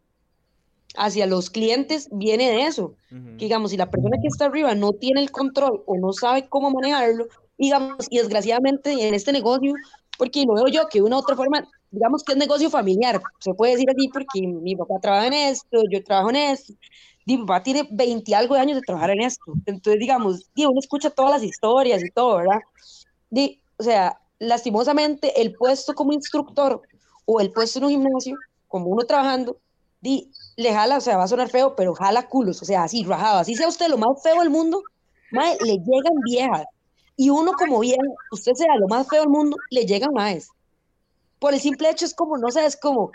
hacia 0.97 1.27
los 1.27 1.49
clientes 1.51 2.09
viene 2.11 2.51
de 2.51 2.63
eso. 2.63 2.95
que, 3.09 3.45
digamos, 3.45 3.71
si 3.71 3.77
la 3.77 3.89
persona 3.91 4.17
que 4.21 4.27
está 4.27 4.47
arriba 4.47 4.75
no 4.75 4.93
tiene 4.95 5.21
el 5.21 5.31
control 5.31 5.85
o 5.87 5.97
no 5.97 6.13
sabe 6.13 6.49
cómo 6.49 6.71
manejarlo, 6.71 7.29
digamos, 7.57 8.07
y 8.11 8.19
desgraciadamente 8.19 8.91
en 9.07 9.15
este 9.15 9.31
negocio, 9.31 9.75
porque 10.17 10.45
lo 10.45 10.55
veo 10.55 10.67
yo 10.67 10.89
que 10.89 10.99
de 10.99 11.05
una 11.05 11.17
u 11.17 11.19
otra 11.21 11.37
forma, 11.37 11.69
digamos 11.93 12.25
que 12.25 12.33
es 12.33 12.39
negocio 12.39 12.69
familiar, 12.69 13.21
se 13.39 13.55
puede 13.55 13.73
decir 13.73 13.89
así 13.91 14.09
porque 14.09 14.41
mi 14.41 14.75
papá 14.75 14.95
trabaja 15.01 15.29
en 15.29 15.35
esto, 15.35 15.83
yo 15.89 16.03
trabajo 16.03 16.31
en 16.31 16.37
esto, 16.37 16.73
mi 17.37 17.45
papá 17.45 17.63
tiene 17.63 17.87
20 17.91 18.35
algo 18.35 18.55
de 18.55 18.61
años 18.61 18.77
de 18.77 18.83
trabajar 18.83 19.11
en 19.11 19.23
esto, 19.23 19.53
entonces 19.67 20.01
digamos, 20.01 20.49
y 20.55 20.65
uno 20.65 20.79
escucha 20.81 21.11
todas 21.11 21.33
las 21.33 21.43
historias 21.43 22.03
y 22.03 22.11
todo, 22.11 22.37
¿verdad? 22.37 22.61
De, 23.31 23.61
o 23.77 23.83
sea, 23.83 24.19
lastimosamente 24.39 25.41
el 25.41 25.55
puesto 25.55 25.95
como 25.95 26.13
instructor 26.13 26.81
o 27.25 27.41
el 27.41 27.53
puesto 27.53 27.79
en 27.79 27.85
un 27.85 27.91
gimnasio, 27.91 28.37
como 28.69 28.87
uno 28.87 29.05
trabajando, 29.05 29.59
di, 30.01 30.31
le 30.57 30.73
jala, 30.73 30.97
o 30.97 31.01
sea, 31.01 31.17
va 31.17 31.25
a 31.25 31.29
sonar 31.29 31.49
feo, 31.49 31.77
pero 31.77 31.95
jala 31.95 32.29
culos, 32.29 32.63
o 32.63 32.65
sea, 32.65 32.85
así, 32.85 33.05
rajado, 33.05 33.39
así 33.39 33.55
sea 33.55 33.69
usted 33.69 33.89
lo 33.89 33.99
más 33.99 34.23
feo 34.23 34.41
del 34.41 34.51
mundo, 34.51 34.83
le 35.31 35.73
llegan 35.73 36.15
viejas, 36.25 36.65
y 37.17 37.31
uno 37.31 37.53
como 37.53 37.81
bien, 37.81 38.01
usted 38.31 38.53
sea 38.55 38.77
lo 38.79 38.87
más 38.87 39.09
feo 39.09 39.21
del 39.21 39.29
mundo, 39.29 39.57
le 39.71 39.85
llegan 39.85 40.13
más. 40.15 40.49
Por 41.39 41.53
el 41.53 41.61
simple 41.61 41.91
hecho 41.91 42.05
es 42.05 42.15
como, 42.15 42.39
no 42.39 42.51
sé, 42.51 42.65
es 42.65 42.77
como, 42.77 43.11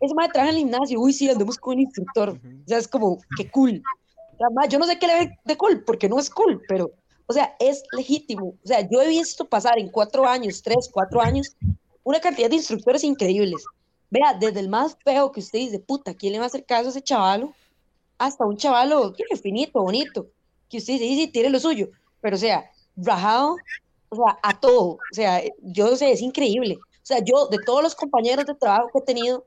es 0.00 0.14
más 0.14 0.30
traje 0.32 0.50
en 0.50 0.56
el 0.56 0.62
gimnasio, 0.62 1.00
uy, 1.00 1.12
sí, 1.12 1.28
andemos 1.28 1.56
con 1.56 1.74
un 1.74 1.80
instructor. 1.80 2.30
O 2.30 2.68
sea, 2.68 2.78
es 2.78 2.88
como, 2.88 3.18
qué 3.36 3.50
cool. 3.50 3.82
yo 4.68 4.78
no 4.78 4.86
sé 4.86 4.98
qué 4.98 5.06
le 5.06 5.14
ve 5.14 5.38
de 5.44 5.56
cool, 5.56 5.82
porque 5.84 6.08
no 6.08 6.18
es 6.18 6.30
cool, 6.30 6.62
pero 6.68 6.92
O 7.26 7.32
sea, 7.32 7.56
es 7.58 7.82
legítimo. 7.92 8.54
O 8.62 8.66
sea, 8.66 8.88
yo 8.88 9.02
he 9.02 9.08
visto 9.08 9.44
pasar 9.44 9.78
en 9.78 9.88
cuatro 9.88 10.26
años, 10.26 10.62
tres, 10.62 10.88
cuatro 10.92 11.20
años, 11.20 11.56
una 12.04 12.20
cantidad 12.20 12.48
de 12.48 12.56
instructores 12.56 13.02
increíbles. 13.02 13.64
Vea, 14.10 14.34
desde 14.34 14.60
el 14.60 14.68
más 14.68 14.96
feo 15.04 15.32
que 15.32 15.40
usted 15.40 15.58
dice, 15.58 15.80
puta, 15.80 16.14
¿quién 16.14 16.32
le 16.32 16.38
va 16.38 16.44
a 16.44 16.46
hacer 16.46 16.64
caso 16.64 16.86
a 16.86 16.90
ese 16.90 17.02
chavalo? 17.02 17.52
Hasta 18.18 18.46
un 18.46 18.56
chavalo, 18.56 19.12
es 19.30 19.40
finito, 19.40 19.82
bonito, 19.82 20.28
que 20.70 20.78
usted 20.78 20.94
dice, 20.94 21.04
sí, 21.04 21.16
sí, 21.16 21.26
tiene 21.28 21.50
lo 21.50 21.58
suyo. 21.58 21.88
Pero, 22.20 22.36
o 22.36 22.38
sea, 22.38 22.70
rajado, 22.96 23.56
o 24.08 24.16
sea, 24.16 24.38
a 24.42 24.60
todo. 24.60 24.94
O 24.94 25.14
sea, 25.14 25.42
yo 25.62 25.96
sé, 25.96 26.12
es 26.12 26.22
increíble. 26.22 26.78
O 26.80 27.06
sea, 27.06 27.18
yo, 27.24 27.48
de 27.48 27.58
todos 27.58 27.82
los 27.82 27.94
compañeros 27.94 28.46
de 28.46 28.54
trabajo 28.54 28.88
que 28.92 28.98
he 28.98 29.02
tenido, 29.02 29.44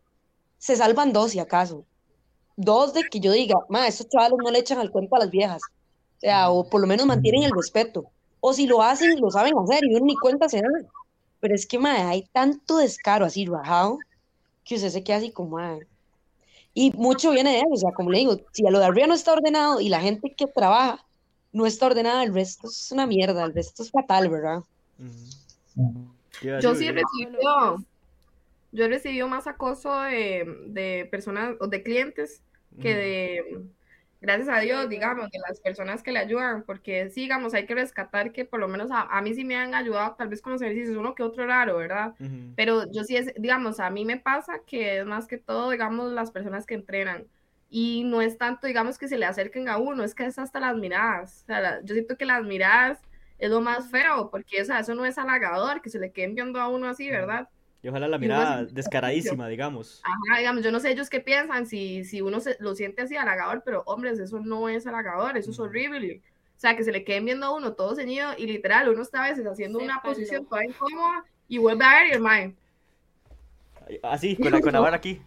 se 0.59 0.75
salvan 0.75 1.11
dos, 1.11 1.31
si 1.31 1.39
acaso. 1.39 1.83
Dos 2.55 2.93
de 2.93 3.03
que 3.09 3.19
yo 3.19 3.31
diga, 3.31 3.55
ma, 3.69 3.87
estos 3.87 4.09
chavalos 4.09 4.37
no 4.43 4.51
le 4.51 4.59
echan 4.59 4.77
al 4.77 4.91
cuento 4.91 5.15
a 5.15 5.19
las 5.19 5.31
viejas. 5.31 5.61
O 6.17 6.19
sea, 6.19 6.51
o 6.51 6.69
por 6.69 6.81
lo 6.81 6.87
menos 6.87 7.05
mantienen 7.07 7.43
el 7.43 7.51
respeto. 7.51 8.05
O 8.41 8.53
si 8.53 8.67
lo 8.67 8.83
hacen, 8.83 9.19
lo 9.19 9.31
saben 9.31 9.57
hacer 9.57 9.83
y 9.83 9.95
uno 9.95 10.05
ni 10.05 10.15
cuenta 10.15 10.47
se 10.47 10.61
dan. 10.61 10.87
Pero 11.39 11.55
es 11.55 11.65
que, 11.65 11.79
ma, 11.79 12.09
hay 12.09 12.27
tanto 12.33 12.77
descaro 12.77 13.25
así 13.25 13.45
rajado 13.45 13.97
que 14.65 14.75
usted 14.75 14.89
se 14.89 15.03
queda 15.03 15.17
así 15.17 15.31
como, 15.31 15.57
ma. 15.57 15.79
Y 16.73 16.91
mucho 16.91 17.31
viene 17.31 17.53
de 17.53 17.59
eso, 17.59 17.69
o 17.71 17.77
sea, 17.77 17.91
como 17.91 18.11
le 18.11 18.19
digo, 18.19 18.39
si 18.51 18.67
a 18.67 18.71
lo 18.71 18.79
de 18.79 18.85
arriba 18.85 19.07
no 19.07 19.15
está 19.15 19.33
ordenado 19.33 19.81
y 19.81 19.89
la 19.89 20.01
gente 20.01 20.33
que 20.35 20.45
trabaja 20.45 21.03
no 21.51 21.65
está 21.65 21.87
ordenada, 21.87 22.23
el 22.23 22.33
resto 22.33 22.67
es 22.67 22.91
una 22.91 23.07
mierda, 23.07 23.43
el 23.43 23.53
resto 23.53 23.83
es 23.83 23.91
fatal, 23.91 24.29
¿verdad? 24.29 24.63
Yo 26.41 26.75
sí 26.75 26.85
he 26.85 26.91
recibido, 26.91 27.83
yo 28.71 28.85
he 28.85 28.87
recibido 28.87 29.27
más 29.27 29.47
acoso 29.47 30.01
de, 30.01 30.45
de 30.67 31.07
personas 31.09 31.55
o 31.59 31.67
de 31.67 31.83
clientes 31.83 32.43
que 32.79 32.95
de, 32.95 33.61
gracias 34.21 34.49
a 34.49 34.59
Dios, 34.59 34.89
digamos, 34.89 35.29
de 35.31 35.39
las 35.39 35.59
personas 35.59 36.03
que 36.03 36.11
le 36.11 36.19
ayudan, 36.19 36.63
porque 36.63 37.09
sí, 37.09 37.21
digamos, 37.21 37.53
hay 37.53 37.65
que 37.65 37.75
rescatar 37.75 38.31
que 38.31 38.45
por 38.45 38.59
lo 38.59 38.67
menos 38.67 38.89
a, 38.91 39.21
mí 39.21 39.33
sí 39.33 39.43
me 39.43 39.55
han 39.55 39.73
ayudado 39.73 40.15
tal 40.15 40.27
vez 40.27 40.41
con 40.41 40.53
los 40.53 40.61
ejercicios, 40.61 40.97
uno 40.97 41.15
que 41.15 41.23
otro 41.23 41.45
raro, 41.45 41.77
¿verdad? 41.77 42.13
Pero 42.55 42.89
yo 42.91 43.03
sí, 43.03 43.15
es, 43.15 43.33
digamos, 43.37 43.79
a 43.79 43.89
mí 43.89 44.05
me 44.05 44.17
pasa 44.17 44.61
que 44.65 44.99
es 44.99 45.05
más 45.05 45.27
que 45.27 45.37
todo, 45.37 45.71
digamos, 45.71 46.11
las 46.11 46.31
personas 46.31 46.65
que 46.65 46.75
entrenan. 46.75 47.27
Y 47.71 48.03
no 48.03 48.21
es 48.21 48.37
tanto, 48.37 48.65
digamos, 48.65 48.97
que 48.97 49.07
se 49.07 49.17
le 49.17 49.25
acerquen 49.25 49.69
a 49.69 49.77
uno, 49.77 50.03
es 50.03 50.15
que 50.15 50.25
es 50.25 50.39
hasta 50.39 50.59
las 50.59 50.75
miradas. 50.75 51.43
O 51.43 51.45
sea, 51.45 51.81
yo 51.83 51.93
siento 51.93 52.17
que 52.17 52.25
las 52.25 52.43
miradas 52.43 52.99
es 53.37 53.49
lo 53.49 53.61
más 53.61 53.89
feo, 53.89 54.29
porque 54.31 54.61
o 54.61 54.65
sea, 54.65 54.79
eso 54.79 54.95
no 54.95 55.05
es 55.05 55.17
halagador, 55.17 55.81
que 55.81 55.89
se 55.89 55.99
le 55.99 56.11
queden 56.11 56.35
viendo 56.35 56.59
a 56.59 56.67
uno 56.67 56.87
así, 56.89 57.09
¿verdad? 57.09 57.47
Y 57.81 57.87
ojalá 57.87 58.09
la 58.09 58.17
mirada 58.17 58.65
descaradísima, 58.65 59.47
digamos. 59.47 60.01
Ajá, 60.03 60.39
digamos, 60.39 60.63
yo 60.63 60.71
no 60.71 60.81
sé 60.81 60.91
ellos 60.91 61.09
qué 61.09 61.21
piensan, 61.21 61.65
si, 61.65 62.03
si 62.03 62.21
uno 62.21 62.41
se, 62.41 62.57
lo 62.59 62.75
siente 62.75 63.03
así 63.03 63.15
halagador, 63.15 63.61
pero 63.63 63.83
hombres, 63.85 64.19
eso 64.19 64.39
no 64.39 64.67
es 64.67 64.85
halagador, 64.85 65.37
eso 65.37 65.51
es 65.51 65.59
horrible. 65.59 66.21
O 66.57 66.59
sea, 66.59 66.75
que 66.75 66.83
se 66.83 66.91
le 66.91 67.05
queden 67.05 67.23
viendo 67.23 67.45
a 67.45 67.55
uno 67.55 67.73
todo 67.73 67.95
ceñido 67.95 68.31
y 68.37 68.47
literal, 68.47 68.89
uno 68.89 69.01
está 69.01 69.23
a 69.23 69.29
veces 69.29 69.45
haciendo 69.47 69.79
una 69.79 70.01
posición 70.01 70.45
toda 70.45 70.65
incómoda 70.65 71.23
y 71.47 71.57
vuelve 71.57 71.85
a 71.85 71.99
ver 72.01 72.07
y 72.07 72.11
el 72.11 72.19
mae. 72.19 72.55
Así, 74.03 74.35
con 74.35 74.51
la, 74.51 74.59
con 74.59 74.73
la 74.73 74.93
aquí. 74.93 75.21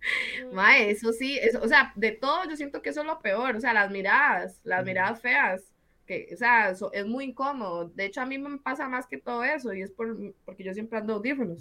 Mae, 0.52 0.90
eso 0.90 1.12
sí, 1.12 1.38
eso, 1.40 1.60
o 1.62 1.68
sea, 1.68 1.92
de 1.94 2.10
todo 2.10 2.48
yo 2.48 2.56
siento 2.56 2.82
que 2.82 2.90
eso 2.90 3.02
es 3.02 3.06
lo 3.06 3.20
peor, 3.20 3.54
o 3.54 3.60
sea, 3.60 3.72
las 3.72 3.88
miradas, 3.90 4.60
las 4.64 4.84
miradas 4.84 5.20
feas, 5.20 5.72
que, 6.06 6.28
o 6.32 6.36
sea, 6.36 6.70
eso 6.70 6.92
es 6.92 7.06
muy 7.06 7.26
incómodo. 7.26 7.88
De 7.90 8.06
hecho, 8.06 8.20
a 8.20 8.26
mí 8.26 8.36
me 8.36 8.58
pasa 8.58 8.88
más 8.88 9.06
que 9.06 9.18
todo 9.18 9.44
eso 9.44 9.72
y 9.72 9.82
es 9.82 9.92
por, 9.92 10.16
porque 10.44 10.64
yo 10.64 10.74
siempre 10.74 10.98
ando 10.98 11.14
audífonos 11.14 11.60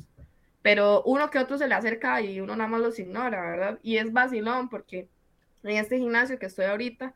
pero 0.61 1.01
uno 1.03 1.29
que 1.29 1.39
otro 1.39 1.57
se 1.57 1.67
le 1.67 1.75
acerca 1.75 2.21
y 2.21 2.39
uno 2.39 2.55
nada 2.55 2.69
más 2.69 2.81
los 2.81 2.99
ignora, 2.99 3.41
¿verdad? 3.41 3.79
Y 3.81 3.97
es 3.97 4.11
vacilón 4.11 4.69
porque 4.69 5.07
en 5.63 5.77
este 5.77 5.97
gimnasio 5.97 6.39
que 6.39 6.45
estoy 6.45 6.65
ahorita 6.65 7.13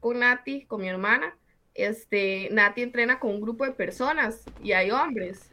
con 0.00 0.20
Nati, 0.20 0.64
con 0.66 0.80
mi 0.80 0.88
hermana, 0.88 1.36
este, 1.74 2.48
Nati 2.52 2.82
entrena 2.82 3.18
con 3.18 3.30
un 3.30 3.40
grupo 3.40 3.64
de 3.64 3.72
personas 3.72 4.44
y 4.62 4.72
hay 4.72 4.90
hombres. 4.90 5.50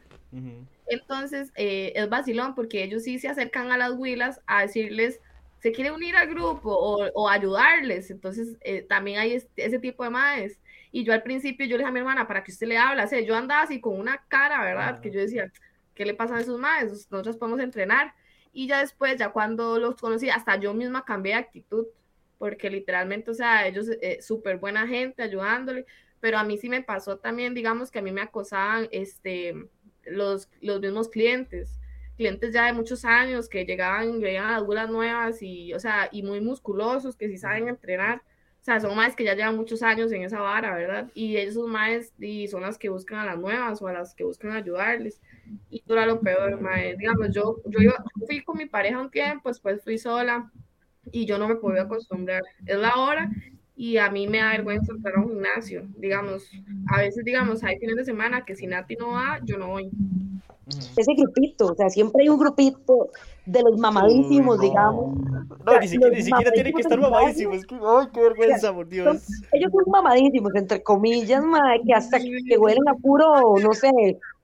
Entonces, 0.86 1.52
eh, 1.56 1.92
es 1.94 2.08
vacilón 2.08 2.54
porque 2.54 2.82
ellos 2.82 3.02
sí 3.02 3.18
se 3.18 3.28
acercan 3.28 3.70
a 3.70 3.76
las 3.76 3.92
huilas 3.92 4.40
a 4.46 4.62
decirles, 4.62 5.20
se 5.58 5.72
quiere 5.72 5.90
unir 5.90 6.16
al 6.16 6.28
grupo 6.28 6.70
o, 6.72 7.28
ayudarles. 7.28 8.10
Entonces, 8.10 8.56
eh, 8.62 8.82
también 8.82 9.18
hay 9.18 9.42
ese 9.56 9.78
tipo 9.78 10.04
de 10.04 10.10
madres. 10.10 10.58
Y 10.90 11.04
yo 11.04 11.12
al 11.12 11.22
principio, 11.22 11.66
yo 11.66 11.76
le 11.76 11.82
dije 11.82 11.88
a 11.88 11.92
mi 11.92 12.00
hermana, 12.00 12.26
para 12.26 12.44
que 12.44 12.52
usted 12.52 12.66
le 12.66 12.78
hable, 12.78 13.02
o 13.02 13.20
yo 13.20 13.34
andaba 13.34 13.62
así 13.62 13.80
con 13.80 13.98
una 13.98 14.22
cara, 14.28 14.62
¿verdad? 14.62 15.00
Que 15.00 15.10
yo 15.10 15.20
decía, 15.20 15.50
¿qué 15.94 16.04
le 16.04 16.14
pasa 16.14 16.36
a 16.36 16.40
esos 16.40 16.58
maes? 16.58 17.10
Nosotros 17.10 17.36
podemos 17.36 17.60
entrenar. 17.60 18.14
Y 18.52 18.66
ya 18.66 18.80
después, 18.80 19.16
ya 19.18 19.30
cuando 19.30 19.78
los 19.78 19.96
conocí, 19.96 20.28
hasta 20.28 20.56
yo 20.56 20.74
misma 20.74 21.04
cambié 21.04 21.34
de 21.34 21.40
actitud, 21.40 21.86
porque 22.38 22.70
literalmente, 22.70 23.30
o 23.30 23.34
sea, 23.34 23.66
ellos, 23.66 23.88
eh, 24.00 24.20
súper 24.20 24.58
buena 24.58 24.86
gente, 24.86 25.22
ayudándole, 25.22 25.86
pero 26.20 26.38
a 26.38 26.44
mí 26.44 26.58
sí 26.58 26.68
me 26.68 26.82
pasó 26.82 27.18
también, 27.18 27.54
digamos, 27.54 27.90
que 27.90 27.98
a 28.00 28.02
mí 28.02 28.12
me 28.12 28.20
acosaban 28.20 28.88
este, 28.90 29.54
los, 30.04 30.48
los 30.60 30.80
mismos 30.80 31.08
clientes, 31.08 31.80
clientes 32.16 32.52
ya 32.52 32.66
de 32.66 32.72
muchos 32.74 33.04
años 33.04 33.48
que 33.48 33.64
llegaban, 33.64 34.20
veían 34.20 34.50
a 34.50 34.60
bulas 34.60 34.90
nuevas 34.90 35.42
y, 35.42 35.72
o 35.72 35.80
sea, 35.80 36.08
y 36.12 36.22
muy 36.22 36.40
musculosos, 36.40 37.16
que 37.16 37.28
sí 37.28 37.38
saben 37.38 37.68
entrenar. 37.68 38.22
O 38.60 38.64
sea, 38.64 38.78
son 38.80 38.94
más 38.94 39.16
que 39.16 39.24
ya 39.24 39.34
llevan 39.34 39.56
muchos 39.56 39.82
años 39.82 40.12
en 40.12 40.22
esa 40.22 40.40
vara, 40.40 40.76
¿verdad? 40.76 41.10
Y 41.14 41.36
son 41.50 41.70
más 41.70 42.12
y 42.20 42.46
son 42.46 42.62
las 42.62 42.78
que 42.78 42.90
buscan 42.90 43.18
a 43.18 43.26
las 43.26 43.38
nuevas 43.38 43.82
o 43.82 43.88
a 43.88 43.92
las 43.92 44.14
que 44.14 44.22
buscan 44.22 44.52
ayudarles 44.52 45.20
y 45.70 45.80
tú 45.82 45.94
era 45.94 46.06
lo 46.06 46.20
peor, 46.20 46.60
madre. 46.60 46.96
Digamos, 46.96 47.30
yo, 47.32 47.56
yo, 47.66 47.80
iba, 47.80 47.94
fui 48.26 48.42
con 48.42 48.58
mi 48.58 48.66
pareja 48.66 49.00
un 49.00 49.10
tiempo, 49.10 49.48
después 49.48 49.82
fui 49.82 49.98
sola 49.98 50.50
y 51.10 51.26
yo 51.26 51.38
no 51.38 51.48
me 51.48 51.56
podía 51.56 51.82
acostumbrar. 51.82 52.42
Es 52.66 52.78
la 52.78 52.96
hora 52.96 53.30
y 53.74 53.96
a 53.96 54.10
mí 54.10 54.26
me 54.26 54.38
da 54.38 54.50
vergüenza 54.50 54.92
entrar 54.92 55.16
a 55.16 55.20
un 55.20 55.28
gimnasio. 55.28 55.82
Digamos, 55.96 56.50
a 56.88 56.98
veces, 56.98 57.24
digamos, 57.24 57.64
hay 57.64 57.78
fines 57.78 57.96
de 57.96 58.04
semana 58.04 58.44
que 58.44 58.54
si 58.54 58.66
Nati 58.66 58.96
no 58.96 59.12
va, 59.12 59.40
yo 59.44 59.58
no 59.58 59.68
voy. 59.68 59.90
Ese 60.96 61.14
grupito, 61.14 61.66
o 61.66 61.74
sea, 61.74 61.88
siempre 61.90 62.22
hay 62.22 62.28
un 62.28 62.38
grupito 62.38 63.10
de 63.44 63.62
los 63.62 63.78
mamadísimos, 63.78 64.60
digamos. 64.60 65.16
No, 65.66 65.80
ni 65.80 65.88
siquiera, 65.88 66.14
ni 66.14 66.22
siquiera 66.22 66.52
tiene 66.52 66.72
que 66.72 66.82
estar 66.82 67.00
mamadísimos. 67.00 67.62
ay, 67.70 68.06
qué 68.12 68.20
vergüenza, 68.20 68.72
por 68.72 68.88
Dios. 68.88 69.26
ellos 69.52 69.72
son 69.72 69.84
mamadísimos, 69.90 70.54
entre 70.54 70.82
comillas, 70.82 71.44
madre, 71.44 71.80
que 71.84 71.92
hasta 71.92 72.18
que 72.20 72.58
huelen 72.58 72.88
a 72.88 72.94
puro, 72.94 73.56
no 73.60 73.72
sé, 73.72 73.90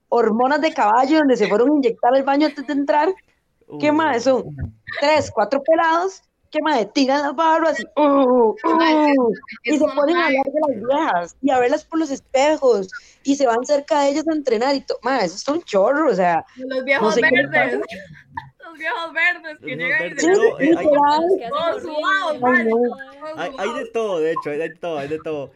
hormonas 0.09 0.61
de 0.61 0.73
caballo 0.73 1.19
donde 1.19 1.37
se 1.37 1.49
fueron 1.49 1.71
a 1.71 1.77
inyectar 1.77 2.15
al 2.15 2.23
baño 2.23 2.47
antes 2.47 2.67
de 2.67 2.73
entrar. 2.73 3.09
¿Qué 3.81 3.93
más? 3.93 4.25
Son 4.25 4.45
tres, 5.01 5.31
cuatro 5.31 5.63
pelados 5.63 6.23
¿Qué 6.51 6.63
más? 6.63 6.91
Tiran 6.95 7.23
las 7.23 7.37
barras 7.37 7.79
y, 7.79 7.85
uh, 8.01 8.51
uh, 8.51 9.33
y 9.65 9.79
se 9.79 9.85
ponen 9.95 10.17
a 10.17 10.27
hablar 10.27 10.45
de 10.47 10.61
las 10.61 10.77
viejas 10.77 11.37
y 11.43 11.51
a 11.51 11.59
verlas 11.59 11.85
por 11.85 11.99
los 11.99 12.11
espejos 12.11 12.89
y 13.23 13.37
se 13.37 13.47
van 13.47 13.65
cerca 13.67 14.01
de 14.01 14.11
ellos 14.11 14.27
a 14.29 14.33
entrenar 14.33 14.75
y 14.75 14.81
todo. 14.81 14.99
Eso 15.21 15.37
es 15.37 15.47
un 15.49 15.63
chorro, 15.63 16.11
o 16.11 16.15
sea. 16.15 16.47
Los 16.57 16.85
viejos 16.85 17.17
verdes. 17.17 17.81
Los 18.65 18.79
viejos 18.79 19.13
verdes 19.13 19.59
que 19.59 19.77
llegan 19.77 20.15
y 20.19 20.27
hay, 23.37 23.75
de 23.75 23.87
todo, 23.93 24.21
de 24.21 24.33
hecho, 24.33 24.51
hay 24.51 24.59
de 24.59 24.71
todo, 24.71 24.99
hay 24.99 25.09
de 25.09 25.19
todo. 25.19 25.51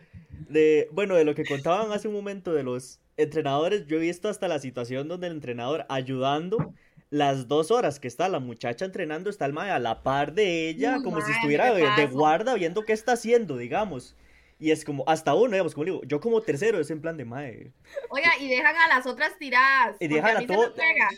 De, 0.48 0.88
bueno, 0.92 1.14
de 1.14 1.24
lo 1.24 1.34
que 1.34 1.44
contaban 1.44 1.92
hace 1.92 2.09
un 2.09 2.14
momento 2.14 2.53
de 2.53 2.62
los 2.62 3.00
entrenadores, 3.16 3.86
yo 3.86 3.96
he 3.96 4.00
visto 4.00 4.28
hasta 4.28 4.48
la 4.48 4.58
situación 4.58 5.08
donde 5.08 5.26
el 5.26 5.34
entrenador 5.34 5.86
ayudando 5.88 6.74
las 7.10 7.46
dos 7.46 7.70
horas 7.70 8.00
que 8.00 8.08
está 8.08 8.28
la 8.28 8.40
muchacha 8.40 8.86
entrenando, 8.86 9.28
está 9.28 9.44
el 9.44 9.52
mae 9.52 9.70
a 9.70 9.78
la 9.78 10.02
par 10.02 10.32
de 10.32 10.70
ella, 10.70 10.96
como 11.04 11.20
si 11.20 11.30
estuviera 11.30 11.72
de, 11.74 12.06
guarda 12.06 12.54
viendo 12.54 12.84
qué 12.84 12.94
está 12.94 13.12
haciendo, 13.12 13.58
digamos. 13.58 14.16
Y 14.58 14.70
es 14.70 14.84
como, 14.84 15.04
hasta 15.06 15.34
uno, 15.34 15.50
digamos, 15.50 15.74
como 15.74 15.84
digo, 15.84 16.00
yo 16.04 16.20
como 16.20 16.40
tercero 16.40 16.80
es 16.80 16.90
en 16.90 17.02
plan 17.02 17.18
de 17.18 17.26
mae. 17.26 17.72
Oiga, 18.08 18.30
y 18.40 18.48
dejan 18.48 18.76
a 18.76 18.88
las 18.88 19.06
otras 19.06 19.36
tiradas. 19.36 19.96
Y 20.00 20.08
dejan 20.08 20.38
a, 20.38 20.46
todos. 20.46 20.72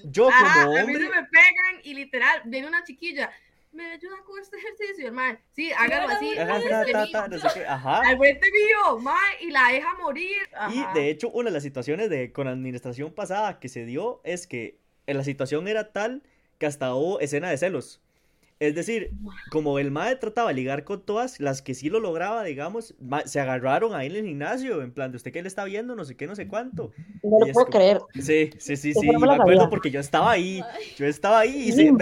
Yo 0.04 0.30
como 0.30 0.70
hombre. 0.70 0.80
A 0.80 0.86
mí 0.86 0.94
se 0.94 1.00
me 1.00 1.24
pegan 1.26 1.80
y 1.84 1.94
literal, 1.94 2.42
viene 2.46 2.66
una 2.66 2.82
chiquilla 2.82 3.30
me 3.74 3.90
ayuda 3.92 4.16
con 4.24 4.40
este 4.40 4.56
ejercicio, 4.56 5.12
mae. 5.12 5.38
Sí, 5.52 5.72
hágalo 5.72 6.08
así. 6.08 6.38
Ajá, 6.38 7.28
no 7.28 7.38
sé 7.38 7.48
qué. 7.54 7.66
Ajá. 7.66 8.00
Al 8.00 8.18
frente 8.18 8.48
mío, 8.50 8.98
mae, 9.00 9.36
y 9.40 9.50
la 9.50 9.68
deja 9.72 9.94
morir. 9.94 10.36
Y 10.72 10.84
de 10.94 11.10
hecho, 11.10 11.30
una 11.30 11.50
de 11.50 11.54
las 11.54 11.62
situaciones 11.62 12.08
de 12.10 12.32
con 12.32 12.48
administración 12.48 13.12
pasada 13.12 13.58
que 13.58 13.68
se 13.68 13.84
dio 13.84 14.20
es 14.24 14.46
que 14.46 14.78
la 15.06 15.24
situación 15.24 15.68
era 15.68 15.92
tal 15.92 16.22
que 16.58 16.66
hasta 16.66 16.94
hubo 16.94 17.20
escena 17.20 17.50
de 17.50 17.58
celos. 17.58 18.00
Es 18.68 18.74
decir, 18.74 19.10
como 19.50 19.78
el 19.78 19.90
MAE 19.90 20.16
trataba 20.16 20.48
de 20.48 20.54
ligar 20.54 20.84
con 20.84 21.02
todas, 21.02 21.40
las 21.40 21.62
que 21.62 21.74
sí 21.74 21.90
lo 21.90 22.00
lograba, 22.00 22.44
digamos, 22.44 22.94
se 23.26 23.40
agarraron 23.40 23.94
ahí 23.94 24.06
en 24.06 24.16
el 24.16 24.24
gimnasio, 24.26 24.82
en 24.82 24.92
plan, 24.92 25.10
de 25.10 25.16
usted 25.16 25.32
que 25.32 25.42
le 25.42 25.48
está 25.48 25.64
viendo, 25.64 25.94
no 25.94 26.04
sé 26.04 26.16
qué, 26.16 26.26
no 26.26 26.34
sé 26.34 26.48
cuánto. 26.48 26.92
No 27.22 27.46
lo 27.46 27.52
puedo 27.52 27.66
creer. 27.66 28.00
Sí, 28.14 28.50
sí, 28.58 28.76
sí, 28.76 28.94
sí, 28.94 29.10
me, 29.10 29.34
acuerdo 29.34 29.68
porque 29.68 29.90
yo 29.90 30.00
estaba 30.00 30.30
ahí, 30.30 30.62
yo 30.96 31.06
estaba 31.06 31.40
ahí 31.40 31.68
y, 31.68 31.72
se, 31.72 31.92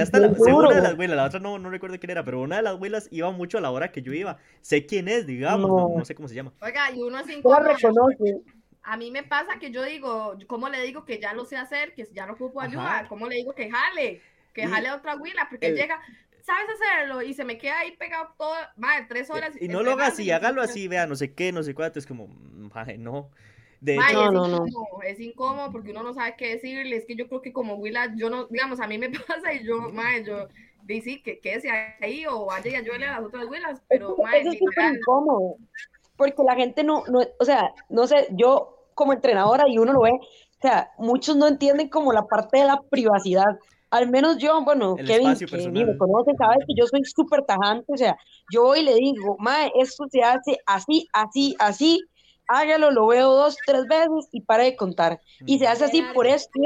hasta 0.00 0.18
la, 0.18 0.28
una 0.28 0.74
de 0.74 0.80
las 0.82 0.92
abuelas, 0.92 1.16
la 1.16 1.24
otra 1.24 1.40
no, 1.40 1.58
no 1.58 1.70
recuerdo 1.70 1.98
quién 1.98 2.10
era, 2.10 2.24
pero 2.24 2.40
una 2.40 2.56
de 2.56 2.62
las 2.62 2.74
abuelas 2.74 3.08
iba 3.10 3.30
mucho 3.30 3.58
a 3.58 3.60
la 3.60 3.70
hora 3.70 3.90
que 3.90 4.02
yo 4.02 4.12
iba. 4.12 4.38
Sé 4.60 4.86
quién 4.86 5.08
es, 5.08 5.26
digamos, 5.26 5.68
no, 5.96 6.04
sé 6.04 6.14
cómo 6.14 6.28
se 6.28 6.34
llama. 6.34 6.52
Oiga, 6.60 6.90
y 6.94 7.02
uno 7.02 7.18
así 7.18 7.42
a 8.84 8.96
mí 8.96 9.10
me 9.10 9.22
pasa 9.22 9.58
que 9.58 9.70
yo 9.70 9.82
digo, 9.84 10.36
¿cómo 10.46 10.68
le 10.68 10.82
digo 10.82 11.04
que 11.04 11.20
ya 11.20 11.32
lo 11.34 11.44
sé 11.44 11.56
hacer, 11.56 11.94
que 11.94 12.06
ya 12.12 12.26
no 12.26 12.32
ocupo 12.32 12.60
ayuda? 12.60 13.06
¿Cómo 13.08 13.28
le 13.28 13.36
digo 13.36 13.54
que 13.54 13.70
jale? 13.70 14.20
Que 14.52 14.66
jale 14.66 14.88
a 14.88 14.96
otra 14.96 15.16
huila, 15.16 15.46
porque 15.48 15.72
llega, 15.72 16.00
¿sabes 16.42 16.66
hacerlo? 16.74 17.22
Y 17.22 17.34
se 17.34 17.44
me 17.44 17.58
queda 17.58 17.80
ahí 17.80 17.96
pegado 17.96 18.34
todo, 18.36 18.54
madre, 18.76 19.06
tres 19.08 19.30
horas. 19.30 19.54
Y, 19.60 19.68
no 19.68 19.82
lo 19.82 19.92
haga 19.92 20.06
así, 20.06 20.30
hágalo 20.30 20.62
así, 20.62 20.88
vea, 20.88 21.06
no 21.06 21.16
sé 21.16 21.32
qué, 21.32 21.52
no 21.52 21.62
sé 21.62 21.74
cuánto, 21.74 21.98
es 21.98 22.06
como, 22.06 22.28
madre, 22.28 22.98
no. 22.98 23.30
De 23.80 23.96
hecho, 23.96 24.04
es, 24.04 24.30
incómodo, 24.30 24.66
es 25.04 25.20
incómodo 25.20 25.72
porque 25.72 25.90
uno 25.90 26.04
no 26.04 26.14
sabe 26.14 26.36
qué 26.38 26.50
decirle, 26.50 26.96
es 26.96 27.04
que 27.04 27.16
yo 27.16 27.26
creo 27.26 27.42
que 27.42 27.52
como 27.52 27.74
Willa, 27.74 28.14
yo 28.14 28.30
no, 28.30 28.46
digamos, 28.46 28.78
a 28.78 28.86
mí 28.86 28.96
me 28.96 29.10
pasa 29.26 29.52
y 29.52 29.64
yo, 29.64 29.90
madre, 29.90 30.24
yo, 30.24 30.48
dice 30.84 31.22
que 31.22 31.40
quédese 31.40 31.68
ahí 32.00 32.24
o 32.26 32.46
vaya 32.46 32.70
y 32.70 32.74
ayúdele 32.76 33.06
a 33.06 33.16
las 33.16 33.24
otras 33.26 33.46
Willas, 33.46 33.82
pero, 33.88 34.16
madre, 34.16 34.40
es 34.40 34.60
incómodo, 34.60 35.56
porque 36.16 36.42
la 36.44 36.54
gente 36.54 36.84
no, 36.84 37.04
no, 37.08 37.22
o 37.38 37.44
sea, 37.44 37.72
no 37.88 38.06
sé, 38.06 38.28
yo 38.30 38.86
como 38.94 39.12
entrenadora 39.12 39.64
y 39.68 39.78
uno 39.78 39.92
lo 39.92 40.02
ve, 40.02 40.12
o 40.12 40.60
sea, 40.60 40.92
muchos 40.98 41.36
no 41.36 41.48
entienden 41.48 41.88
como 41.88 42.12
la 42.12 42.26
parte 42.26 42.58
de 42.58 42.66
la 42.66 42.80
privacidad, 42.88 43.58
al 43.92 44.08
menos 44.08 44.38
yo, 44.38 44.64
bueno, 44.64 44.96
Kevin, 44.96 45.36
que 45.36 45.68
me 45.70 45.98
conoce, 45.98 46.32
sabe 46.38 46.56
que 46.66 46.74
yo 46.74 46.86
soy 46.86 47.04
súper 47.04 47.44
tajante, 47.44 47.84
o 47.92 47.96
sea, 47.96 48.16
yo 48.50 48.62
voy 48.62 48.80
y 48.80 48.84
le 48.84 48.94
digo, 48.94 49.36
mae, 49.38 49.70
esto 49.78 50.06
se 50.10 50.22
hace 50.22 50.58
así, 50.64 51.06
así, 51.12 51.54
así, 51.58 52.00
hágalo, 52.48 52.90
lo 52.90 53.06
veo 53.08 53.30
dos, 53.34 53.54
tres 53.66 53.86
veces 53.86 54.30
y 54.32 54.40
para 54.40 54.64
de 54.64 54.76
contar. 54.76 55.20
Y 55.44 55.58
se 55.58 55.66
hace 55.66 55.84
así 55.84 56.02
por 56.14 56.26
esto 56.26 56.58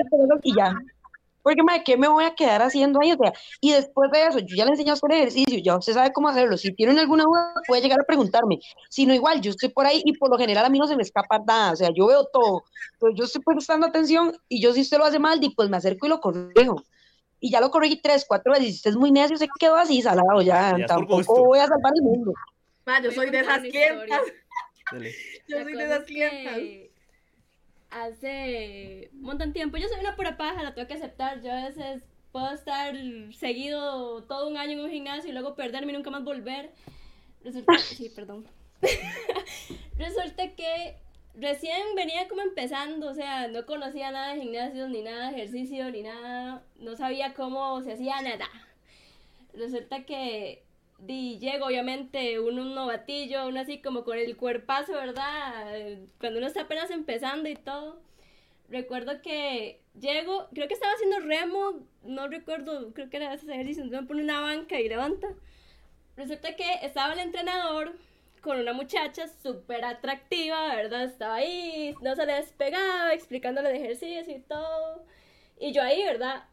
y 0.44 0.54
ya. 0.54 0.72
Porque, 1.42 1.64
madre, 1.64 1.82
¿qué 1.84 1.96
me 1.96 2.06
voy 2.06 2.24
a 2.24 2.34
quedar 2.34 2.62
haciendo 2.62 3.00
ahí? 3.00 3.10
O 3.10 3.16
sea, 3.16 3.32
y 3.60 3.72
después 3.72 4.08
de 4.12 4.26
eso, 4.26 4.38
yo 4.38 4.54
ya 4.56 4.64
le 4.64 4.72
enseño 4.72 4.92
a 4.92 4.94
hacer 4.94 5.10
ejercicio, 5.10 5.58
ya 5.58 5.76
usted 5.76 5.94
sabe 5.94 6.12
cómo 6.12 6.28
hacerlo. 6.28 6.56
Si 6.56 6.72
tienen 6.74 6.98
alguna 7.00 7.24
duda, 7.24 7.54
puede 7.66 7.82
llegar 7.82 8.00
a 8.00 8.04
preguntarme. 8.04 8.60
Si 8.88 9.04
no, 9.04 9.14
igual, 9.14 9.40
yo 9.40 9.50
estoy 9.50 9.70
por 9.70 9.86
ahí 9.86 10.00
y 10.04 10.12
por 10.16 10.30
lo 10.30 10.38
general 10.38 10.64
a 10.64 10.68
mí 10.68 10.78
no 10.78 10.86
se 10.86 10.96
me 10.96 11.02
escapa 11.02 11.40
nada. 11.40 11.72
O 11.72 11.76
sea, 11.76 11.90
yo 11.92 12.06
veo 12.06 12.24
todo. 12.32 12.62
Pues 13.00 13.14
yo 13.16 13.24
estoy 13.24 13.42
prestando 13.42 13.86
atención 13.86 14.36
y 14.48 14.60
yo 14.60 14.72
si 14.72 14.82
usted 14.82 14.98
lo 14.98 15.04
hace 15.04 15.18
mal, 15.18 15.40
pues 15.56 15.68
me 15.68 15.76
acerco 15.76 16.06
y 16.06 16.08
lo 16.08 16.20
corrijo 16.20 16.82
y 17.46 17.50
ya 17.50 17.60
lo 17.60 17.70
corregí 17.70 18.00
tres, 18.02 18.24
cuatro 18.26 18.52
veces, 18.52 18.66
y 18.66 18.72
usted 18.72 18.90
es 18.90 18.96
muy 18.96 19.12
necio, 19.12 19.36
se 19.36 19.46
quedó 19.60 19.76
así 19.76 20.02
salado 20.02 20.42
ya, 20.42 20.76
tampoco 20.88 21.44
voy 21.44 21.60
a 21.60 21.68
salvar 21.68 21.92
el 21.94 22.02
mundo. 22.02 22.32
yo 23.04 23.12
soy 23.12 23.30
de 23.30 23.38
esas 23.38 23.60
clientas. 23.60 24.20
yo 25.48 25.62
soy 25.62 25.72
de 25.76 25.84
esas 25.84 26.04
clientas. 26.04 26.58
Hace 27.88 29.10
un 29.12 29.22
montón 29.22 29.50
de 29.50 29.54
tiempo, 29.54 29.76
yo 29.76 29.86
soy 29.86 30.00
una 30.00 30.16
pura 30.16 30.36
paja, 30.36 30.64
la 30.64 30.74
tengo 30.74 30.88
que 30.88 30.94
aceptar, 30.94 31.40
yo 31.40 31.52
a 31.52 31.66
veces 31.66 32.02
puedo 32.32 32.52
estar 32.52 32.96
seguido 33.38 34.24
todo 34.24 34.48
un 34.48 34.56
año 34.56 34.72
en 34.72 34.80
un 34.80 34.90
gimnasio 34.90 35.30
y 35.30 35.32
luego 35.32 35.54
perderme 35.54 35.92
y 35.92 35.94
nunca 35.94 36.10
más 36.10 36.24
volver. 36.24 36.72
Resulta, 37.44 37.78
sí, 37.78 38.10
perdón. 38.10 38.44
Resulta 39.98 40.48
que 40.56 40.96
recién 41.36 41.94
venía 41.94 42.28
como 42.28 42.42
empezando, 42.42 43.10
o 43.10 43.14
sea, 43.14 43.48
no 43.48 43.66
conocía 43.66 44.10
nada 44.10 44.34
de 44.34 44.40
gimnasio, 44.40 44.88
ni 44.88 45.02
nada 45.02 45.30
de 45.30 45.36
ejercicio, 45.36 45.90
ni 45.90 46.02
nada, 46.02 46.62
no 46.78 46.96
sabía 46.96 47.34
cómo 47.34 47.82
se 47.82 47.92
hacía 47.92 48.20
nada. 48.22 48.48
Resulta 49.52 50.04
que 50.04 50.64
di, 50.98 51.38
llego, 51.38 51.66
obviamente, 51.66 52.40
uno 52.40 52.62
un 52.62 52.74
novatillo, 52.74 53.46
uno 53.48 53.60
así 53.60 53.80
como 53.80 54.04
con 54.04 54.18
el 54.18 54.36
cuerpazo, 54.36 54.92
¿verdad? 54.92 55.98
Cuando 56.18 56.38
uno 56.38 56.46
está 56.48 56.62
apenas 56.62 56.90
empezando 56.90 57.48
y 57.48 57.56
todo. 57.56 58.00
Recuerdo 58.68 59.22
que 59.22 59.80
llego, 59.98 60.48
creo 60.52 60.66
que 60.68 60.74
estaba 60.74 60.92
haciendo 60.94 61.20
remo, 61.20 61.86
no 62.02 62.28
recuerdo, 62.28 62.92
creo 62.94 63.08
que 63.10 63.18
era 63.18 63.32
ese 63.34 63.50
ejercicio, 63.52 63.84
me 63.84 64.02
pone 64.02 64.22
una 64.22 64.40
banca 64.40 64.80
y 64.80 64.88
levanta. 64.88 65.28
Resulta 66.16 66.56
que 66.56 66.64
estaba 66.82 67.12
el 67.12 67.20
entrenador, 67.20 67.94
con 68.46 68.60
una 68.60 68.72
muchacha 68.72 69.26
súper 69.42 69.84
atractiva, 69.84 70.76
¿verdad? 70.76 71.02
Estaba 71.02 71.34
ahí, 71.34 71.96
no 72.00 72.14
se 72.14 72.24
le 72.24 72.34
despegaba, 72.34 73.12
explicándole 73.12 73.70
de 73.70 73.76
ejercicio 73.78 74.36
y 74.36 74.38
todo. 74.38 75.04
Y 75.58 75.72
yo 75.72 75.82
ahí, 75.82 76.04
¿verdad? 76.04 76.44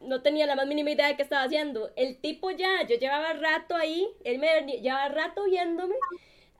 No 0.00 0.22
tenía 0.22 0.46
la 0.46 0.56
más 0.56 0.66
mínima 0.66 0.90
idea 0.90 1.08
de 1.08 1.16
qué 1.16 1.22
estaba 1.22 1.42
haciendo. 1.42 1.92
El 1.94 2.16
tipo 2.16 2.50
ya, 2.52 2.86
yo 2.88 2.96
llevaba 2.96 3.34
rato 3.34 3.76
ahí, 3.76 4.08
él 4.24 4.38
me 4.38 4.62
llevaba 4.80 5.10
rato 5.10 5.44
viéndome, 5.44 5.94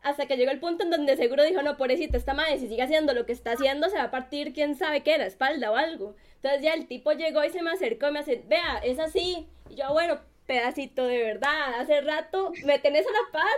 hasta 0.02 0.26
que 0.26 0.36
llegó 0.36 0.50
el 0.50 0.60
punto 0.60 0.84
en 0.84 0.90
donde 0.90 1.16
seguro 1.16 1.42
dijo, 1.42 1.62
no, 1.62 1.78
pobrecita, 1.78 2.18
esta 2.18 2.34
madre, 2.34 2.58
si 2.58 2.68
sigue 2.68 2.82
haciendo 2.82 3.14
lo 3.14 3.24
que 3.24 3.32
está 3.32 3.52
haciendo, 3.52 3.88
se 3.88 3.96
va 3.96 4.04
a 4.04 4.10
partir 4.10 4.52
quién 4.52 4.74
sabe 4.74 5.02
qué, 5.02 5.16
la 5.16 5.24
espalda 5.24 5.70
o 5.70 5.76
algo. 5.76 6.16
Entonces 6.34 6.60
ya 6.60 6.74
el 6.74 6.86
tipo 6.86 7.12
llegó 7.12 7.42
y 7.44 7.50
se 7.50 7.62
me 7.62 7.70
acercó 7.70 8.08
y 8.08 8.12
me 8.12 8.18
hace, 8.18 8.42
vea, 8.46 8.78
es 8.84 8.98
así. 8.98 9.48
Y 9.70 9.76
yo, 9.76 9.90
bueno, 9.94 10.20
pedacito 10.46 11.06
de 11.06 11.22
verdad, 11.22 11.80
hace 11.80 12.02
rato 12.02 12.52
me 12.66 12.78
tenés 12.78 13.06
a 13.06 13.10
la 13.10 13.32
par 13.32 13.56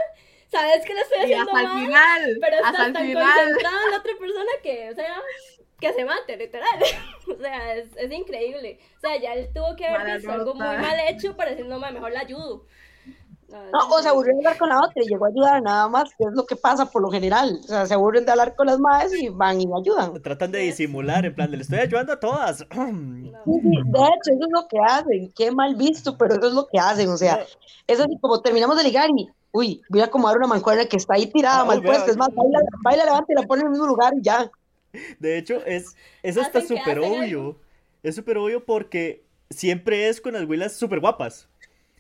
sabes 0.51 0.85
que 0.85 0.95
lo 0.95 1.01
estoy 1.01 1.19
haciendo 1.21 1.53
mal, 1.53 1.85
final, 1.85 2.39
pero 2.41 2.57
estás 2.57 2.73
tan 2.73 2.93
concentrado 2.93 3.41
en 3.41 3.91
la 3.91 3.99
otra 3.99 4.13
persona 4.19 4.51
que, 4.63 4.91
o 4.91 4.95
sea, 4.95 5.17
que 5.81 5.93
se 5.93 6.05
mate, 6.05 6.37
literal. 6.37 6.69
o 7.27 7.41
sea, 7.41 7.75
es, 7.75 7.89
es, 7.97 8.13
increíble. 8.13 8.79
O 8.97 9.01
sea, 9.01 9.21
ya 9.21 9.35
él 9.35 9.51
tuvo 9.55 9.75
que 9.77 9.87
haber 9.87 10.17
visto 10.17 10.33
algo 10.33 10.55
muy 10.55 10.67
mal 10.67 10.97
hecho 11.09 11.37
para 11.37 11.51
decir, 11.51 11.67
no, 11.67 11.79
mejor 11.79 12.13
la 12.13 12.21
ayudo. 12.21 12.67
No, 13.51 13.89
o 13.91 14.01
se 14.01 14.09
aburrió 14.09 14.33
de 14.35 14.39
hablar 14.39 14.59
con 14.59 14.69
la 14.69 14.79
otra 14.79 15.03
y 15.03 15.09
llegó 15.09 15.25
a 15.25 15.29
ayudar 15.29 15.63
nada 15.63 15.89
más, 15.89 16.11
que 16.17 16.23
es 16.25 16.31
lo 16.33 16.47
que 16.47 16.55
pasa 16.55 16.87
por 16.87 17.03
lo 17.03 17.11
general. 17.11 17.59
O 17.65 17.67
sea, 17.67 17.85
se 17.85 17.95
aburren 17.95 18.25
de 18.25 18.31
hablar 18.31 18.55
con 18.55 18.67
las 18.67 18.79
madres 18.79 19.13
y 19.21 19.29
van 19.29 19.61
y 19.61 19.67
me 19.67 19.81
ayudan. 19.81 20.23
Tratan 20.23 20.53
de 20.53 20.61
disimular, 20.61 21.27
en 21.27 21.35
plan, 21.35 21.51
le 21.51 21.59
estoy 21.59 21.81
ayudando 21.81 22.13
a 22.13 22.21
todas. 22.21 22.65
Sí, 23.45 23.53
sí, 23.63 23.71
de 23.71 23.99
hecho, 24.01 24.33
eso 24.35 24.45
es 24.45 24.53
lo 24.53 24.69
que 24.69 24.79
hacen. 24.79 25.33
Qué 25.35 25.51
mal 25.51 25.75
visto, 25.75 26.17
pero 26.19 26.35
eso 26.35 26.49
es 26.49 26.53
lo 26.53 26.67
que 26.67 26.79
hacen. 26.79 27.09
O 27.09 27.17
sea, 27.17 27.45
eso 27.87 28.03
es 28.03 28.09
como 28.21 28.41
terminamos 28.43 28.77
de 28.77 28.85
ligar 28.85 29.09
y 29.17 29.29
uy, 29.53 29.83
voy 29.89 30.01
a 30.01 30.05
acomodar 30.05 30.39
una 30.39 30.47
mancuerna 30.47 30.87
que 30.87 30.97
está 30.97 31.15
ahí 31.15 31.27
tirada, 31.27 31.61
ah, 31.61 31.65
mal 31.65 31.83
puesta, 31.83 32.11
es 32.11 32.17
más, 32.17 32.29
baila, 32.35 32.61
baila, 32.83 33.05
levanta 33.05 33.33
y 33.33 33.35
la 33.37 33.47
pone 33.47 33.63
en 33.63 33.67
el 33.67 33.73
mismo 33.73 33.87
lugar 33.87 34.13
y 34.17 34.23
ya. 34.23 34.51
De 35.19 35.39
hecho, 35.39 35.65
es, 35.67 35.97
eso 36.23 36.41
está 36.41 36.61
súper 36.61 36.99
obvio. 36.99 37.57
Es 38.03 38.17
súper 38.17 38.39
obvio 38.39 38.65
porque 38.65 39.25
siempre 39.51 40.09
es 40.09 40.21
con 40.21 40.33
las 40.33 40.45
huilas 40.45 40.75
súper 40.75 41.01
guapas. 41.01 41.49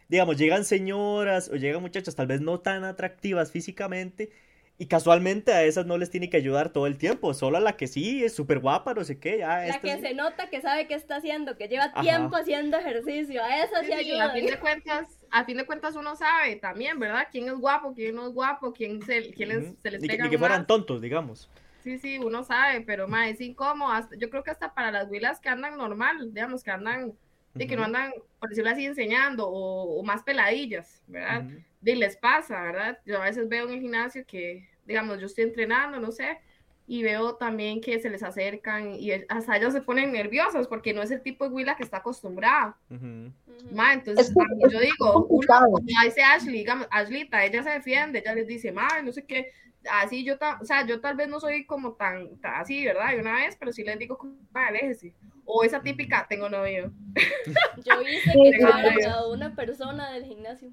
Digamos, 0.09 0.37
llegan 0.37 0.65
señoras 0.65 1.49
o 1.49 1.57
llegan 1.57 1.83
muchachas 1.83 2.17
tal 2.17 2.27
vez 2.27 2.41
no 2.41 2.59
tan 2.59 2.85
atractivas 2.85 3.53
físicamente 3.53 4.33
y 4.81 4.87
casualmente 4.87 5.53
a 5.53 5.63
esas 5.63 5.85
no 5.85 5.99
les 5.99 6.09
tiene 6.09 6.31
que 6.31 6.39
ayudar 6.39 6.71
todo 6.71 6.87
el 6.87 6.97
tiempo, 6.97 7.35
solo 7.35 7.59
a 7.59 7.61
la 7.61 7.77
que 7.77 7.87
sí 7.87 8.25
es 8.25 8.35
súper 8.35 8.61
guapa, 8.61 8.95
no 8.95 9.05
sé 9.05 9.19
qué. 9.19 9.37
Ya, 9.41 9.67
la 9.67 9.79
que 9.79 10.01
se 10.01 10.15
nota 10.15 10.49
que 10.49 10.63
sabe 10.63 10.87
qué 10.87 10.95
está 10.95 11.17
haciendo, 11.17 11.59
que 11.59 11.69
lleva 11.69 11.93
tiempo 12.01 12.35
haciendo 12.35 12.79
ejercicio, 12.79 13.45
a 13.45 13.63
esa 13.63 13.85
sí, 13.85 13.93
ayuda. 13.93 14.31
a 14.31 14.33
fin 14.33 14.47
de 14.47 14.59
cuentas, 14.59 15.07
a 15.31 15.45
fin 15.45 15.59
de 15.59 15.67
cuentas 15.67 15.97
uno 15.97 16.17
sabe 16.17 16.57
también, 16.57 16.99
¿verdad? 16.99 17.29
¿Quién 17.31 17.49
es 17.49 17.57
guapo, 17.57 17.93
quién 17.93 18.15
no 18.15 18.29
es 18.29 18.33
guapo, 18.33 18.73
quién 18.73 19.03
se, 19.03 19.31
quién 19.33 19.77
se 19.83 19.91
les 19.91 20.01
pega 20.01 20.25
Ni 20.25 20.31
que 20.31 20.39
fueran 20.39 20.67
tontos, 20.67 21.03
digamos. 21.03 21.51
Sí, 21.85 21.99
sí, 21.99 22.19
uno 22.19 22.43
sabe, 22.43 22.81
pero 22.81 23.07
más 23.07 23.29
es 23.29 23.43
incómodo. 23.43 23.93
yo 24.19 24.31
creo 24.31 24.43
que 24.43 24.51
hasta 24.51 24.73
para 24.73 24.91
las 24.91 25.11
huilas 25.11 25.41
que 25.41 25.51
andan 25.51 25.77
normal, 25.77 26.33
digamos, 26.33 26.65
que 26.65 26.71
andan, 26.71 27.13
de 27.53 27.67
que 27.67 27.77
no 27.77 27.85
andan, 27.85 28.15
por 28.39 28.49
decirlo 28.49 28.71
así, 28.71 28.87
enseñando, 28.87 29.47
o, 29.47 30.03
más 30.05 30.23
peladillas, 30.23 31.03
¿verdad? 31.07 31.45
Y 31.85 31.95
les 31.97 32.17
pasa, 32.17 32.63
¿verdad? 32.63 32.99
Yo 33.05 33.21
a 33.21 33.25
veces 33.25 33.47
veo 33.47 33.69
en 33.69 33.75
el 33.75 33.81
gimnasio 33.83 34.25
que 34.27 34.70
digamos, 34.87 35.19
yo 35.21 35.27
estoy 35.27 35.45
entrenando, 35.45 36.01
no 36.01 36.13
sé, 36.13 36.39
y 36.87 37.05
veo 37.05 37.37
también 37.37 37.81
que 37.81 38.01
se 38.01 38.11
les 38.11 38.23
acercan 38.23 38.95
y 38.95 39.13
hasta 39.29 39.57
ellos 39.57 39.73
se 39.73 39.81
ponen 39.81 40.11
nerviosos 40.11 40.67
porque 40.67 40.93
no 40.93 41.03
es 41.03 41.13
el 41.13 41.23
tipo 41.23 41.45
de 41.45 41.55
huila 41.55 41.77
que 41.77 41.85
está 41.85 41.99
acostumbrada. 41.99 42.77
entonces, 42.91 44.35
yo 44.71 44.81
digo, 44.81 45.27
uno, 45.29 45.79
dice 45.85 46.23
Ashley, 46.23 46.59
digamos, 46.59 46.89
Ashleyta, 46.91 47.45
ella 47.45 47.63
se 47.63 47.71
defiende, 47.71 48.19
ella 48.19 48.35
les 48.35 48.49
dice, 48.49 48.73
ma, 48.73 48.89
no 49.05 49.13
sé 49.13 49.25
qué, 49.25 49.53
así 49.89 50.25
yo, 50.25 50.35
o 50.61 50.65
sea, 50.65 50.85
yo 50.87 51.01
tal 51.01 51.17
vez 51.17 51.29
no 51.29 51.41
soy 51.41 51.65
como 51.65 51.93
tan, 51.93 52.29
así, 52.43 52.85
¿verdad? 52.85 53.15
Y 53.15 53.21
una 53.21 53.35
vez, 53.35 53.57
pero 53.57 53.73
sí 53.73 53.85
les 53.85 53.99
digo, 53.99 54.19
ma, 54.53 54.67
aléjese. 54.67 55.15
O 55.45 55.65
esa 55.65 55.81
típica, 55.83 56.27
tengo 56.29 56.49
novio. 56.49 56.93
Yo 57.85 58.03
hice 58.03 58.33
que 58.33 59.09
una 59.33 59.55
persona 59.57 60.13
del 60.13 60.25
gimnasio 60.25 60.71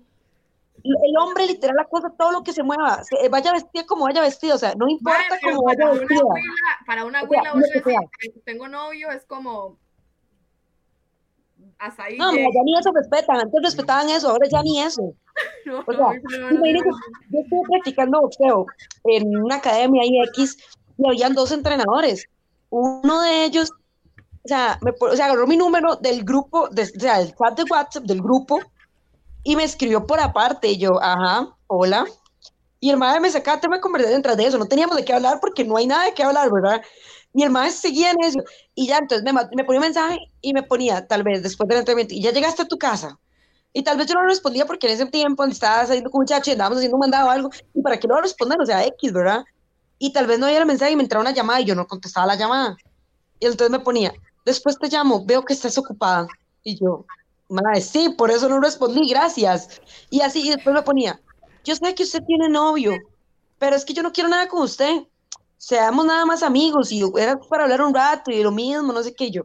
el 0.84 1.17
hombre 1.17 1.47
literal 1.47 1.75
la 1.75 1.86
cosa, 1.86 2.11
todo 2.17 2.32
lo 2.32 2.43
que 2.43 2.53
se 2.53 2.63
mueva, 2.63 3.03
se, 3.03 3.30
vaya 3.30 3.51
vestida 3.51 3.86
como 3.86 4.05
vaya 4.05 4.21
vestido, 4.21 4.55
o 4.55 4.57
sea, 4.57 4.73
no 4.75 4.88
importa 4.88 5.39
cómo 5.41 5.63
vaya 5.63 5.89
vestida. 5.91 6.21
para 6.86 7.05
una 7.05 7.19
abuela, 7.19 7.53
o 7.53 7.59
sea, 7.59 7.99
tengo 8.45 8.67
novio, 8.67 9.09
es 9.11 9.25
como 9.25 9.78
hasta 11.80 12.03
ahí. 12.03 12.17
No, 12.17 12.32
ya 12.32 12.63
ni 12.63 12.78
eso 12.78 12.91
respetan, 12.91 13.38
antes 13.38 13.61
respetaban 13.61 14.09
eso, 14.09 14.30
ahora 14.30 14.47
ya 14.49 14.61
ni 14.63 14.82
eso. 14.82 15.13
o 15.88 15.93
sea, 15.93 16.13
yo 16.13 17.39
estuve 17.39 17.61
practicando 17.69 18.21
boxeo 18.21 18.65
en 19.05 19.38
una 19.38 19.55
academia 19.55 20.03
IX 20.05 20.57
y 20.97 21.07
habían 21.07 21.34
dos 21.34 21.51
entrenadores. 21.51 22.28
Uno 22.69 23.21
de 23.21 23.45
ellos, 23.45 23.71
o 24.43 24.47
sea, 24.47 24.80
me, 24.82 24.91
o 24.99 25.15
sea 25.15 25.25
agarró 25.25 25.47
mi 25.47 25.57
número 25.57 25.95
del 25.95 26.23
grupo, 26.23 26.69
de, 26.69 26.84
o 26.84 26.99
sea, 26.99 27.21
el 27.21 27.36
chat 27.36 27.57
de 27.57 27.63
WhatsApp 27.69 28.03
del 28.03 28.21
grupo 28.21 28.59
y 29.48 29.56
me 29.56 29.64
escribió 29.64 30.06
por 30.06 30.20
aparte, 30.20 30.68
y 30.68 30.78
yo, 30.78 31.02
ajá, 31.02 31.56
hola. 31.68 32.06
Y 32.82 32.89
el 32.89 32.98
madre 32.98 33.22
me 33.22 33.30
sacaba 33.30 33.62
tema 33.62 33.78
de 33.78 33.82
conversación 33.82 34.20
detrás 34.20 34.36
de 34.36 34.45
eso, 34.45 34.58
no 34.58 34.66
teníamos 34.66 34.98
de 34.98 35.06
qué 35.06 35.14
hablar 35.14 35.39
porque 35.39 35.64
no 35.64 35.78
hay 35.78 35.88
nada 35.88 36.04
de 36.04 36.14
qué 36.14 36.22
hablar, 36.22 36.52
¿verdad? 36.52 36.82
Y 37.34 37.43
el 37.43 37.72
seguía 37.72 38.12
en 38.12 38.22
eso, 38.26 38.39
y 38.76 38.88
ya, 38.88 38.98
entonces 38.98 39.24
me, 39.24 39.32
me 39.56 39.64
ponía 39.64 39.80
un 39.80 39.86
mensaje 39.86 40.20
y 40.41 40.52
me 40.52 40.64
ponía, 40.64 41.08
tal 41.08 41.24
vez, 41.24 41.43
después 41.43 41.70
del 41.70 41.78
entrenamiento, 41.78 42.14
y 42.14 42.22
ya 42.22 42.34
llegaste 42.34 42.64
a 42.64 42.68
tu 42.68 42.78
casa. 42.78 43.18
Y 43.72 43.84
tal 43.84 43.95
vez 43.95 44.08
yo 44.08 44.16
no 44.16 44.26
respondía 44.26 44.66
porque 44.66 44.88
en 44.88 44.93
ese 44.95 45.06
tiempo 45.06 45.45
estaba 45.45 45.86
saliendo 45.86 46.10
con 46.10 46.20
un 46.20 46.24
muchacho 46.24 46.50
y 46.50 46.54
andábamos 46.54 46.80
haciendo 46.80 46.98
un 46.98 47.00
mandado 47.00 47.28
o 47.28 47.32
algo, 47.32 47.50
y 47.74 47.82
para 47.82 47.98
qué 47.98 48.06
no 48.06 48.20
responder, 48.20 48.60
o 48.60 48.66
sea, 48.66 48.86
X, 48.86 49.14
¿verdad? 49.14 49.45
Y 49.98 50.12
tal 50.12 50.28
vez 50.28 50.39
no 50.39 50.48
había 50.48 50.60
el 50.60 50.66
mensaje 50.66 50.91
y 50.91 50.98
me 50.98 51.04
entraba 51.04 51.22
una 51.22 51.32
llamada 51.32 51.62
y 51.62 51.64
yo 51.64 51.74
no 51.74 51.88
contestaba 51.88 52.28
la 52.28 52.36
llamada. 52.36 52.76
Y 53.39 53.45
entonces 53.45 53.70
me 53.70 53.80
ponía, 53.80 54.12
después 54.43 54.78
te 54.78 54.89
llamo, 54.89 55.26
veo 55.26 55.45
que 55.45 55.54
estás 55.54 55.78
ocupada. 55.78 56.28
Y 56.64 56.78
yo, 56.78 57.06
Madre, 57.50 57.82
sí, 57.82 58.10
por 58.18 58.30
eso 58.30 58.50
no 58.50 58.60
respondí, 58.60 59.10
gracias. 59.10 59.82
Y 60.10 60.22
así, 60.22 60.48
y 60.48 60.50
después 60.50 60.74
me 60.74 60.82
ponía, 60.82 61.20
yo 61.64 61.76
sé 61.76 61.95
que 61.95 62.04
usted 62.04 62.24
tiene 62.24 62.50
novio, 62.50 62.93
pero 63.58 63.76
es 63.76 63.86
que 63.86 63.93
yo 63.93 64.04
no 64.04 64.12
quiero 64.12 64.30
nada 64.30 64.48
con 64.48 64.64
usted. 64.64 65.04
Seamos 65.58 66.06
nada 66.06 66.26
más 66.26 66.43
amigos 66.43 66.91
y 66.91 67.02
era 67.18 67.39
para 67.39 67.64
hablar 67.64 67.82
un 67.82 67.93
rato 67.93 68.32
y 68.32 68.43
lo 68.43 68.52
mismo, 68.52 68.93
no 68.93 69.02
sé 69.02 69.14
qué 69.14 69.32
yo. 69.32 69.43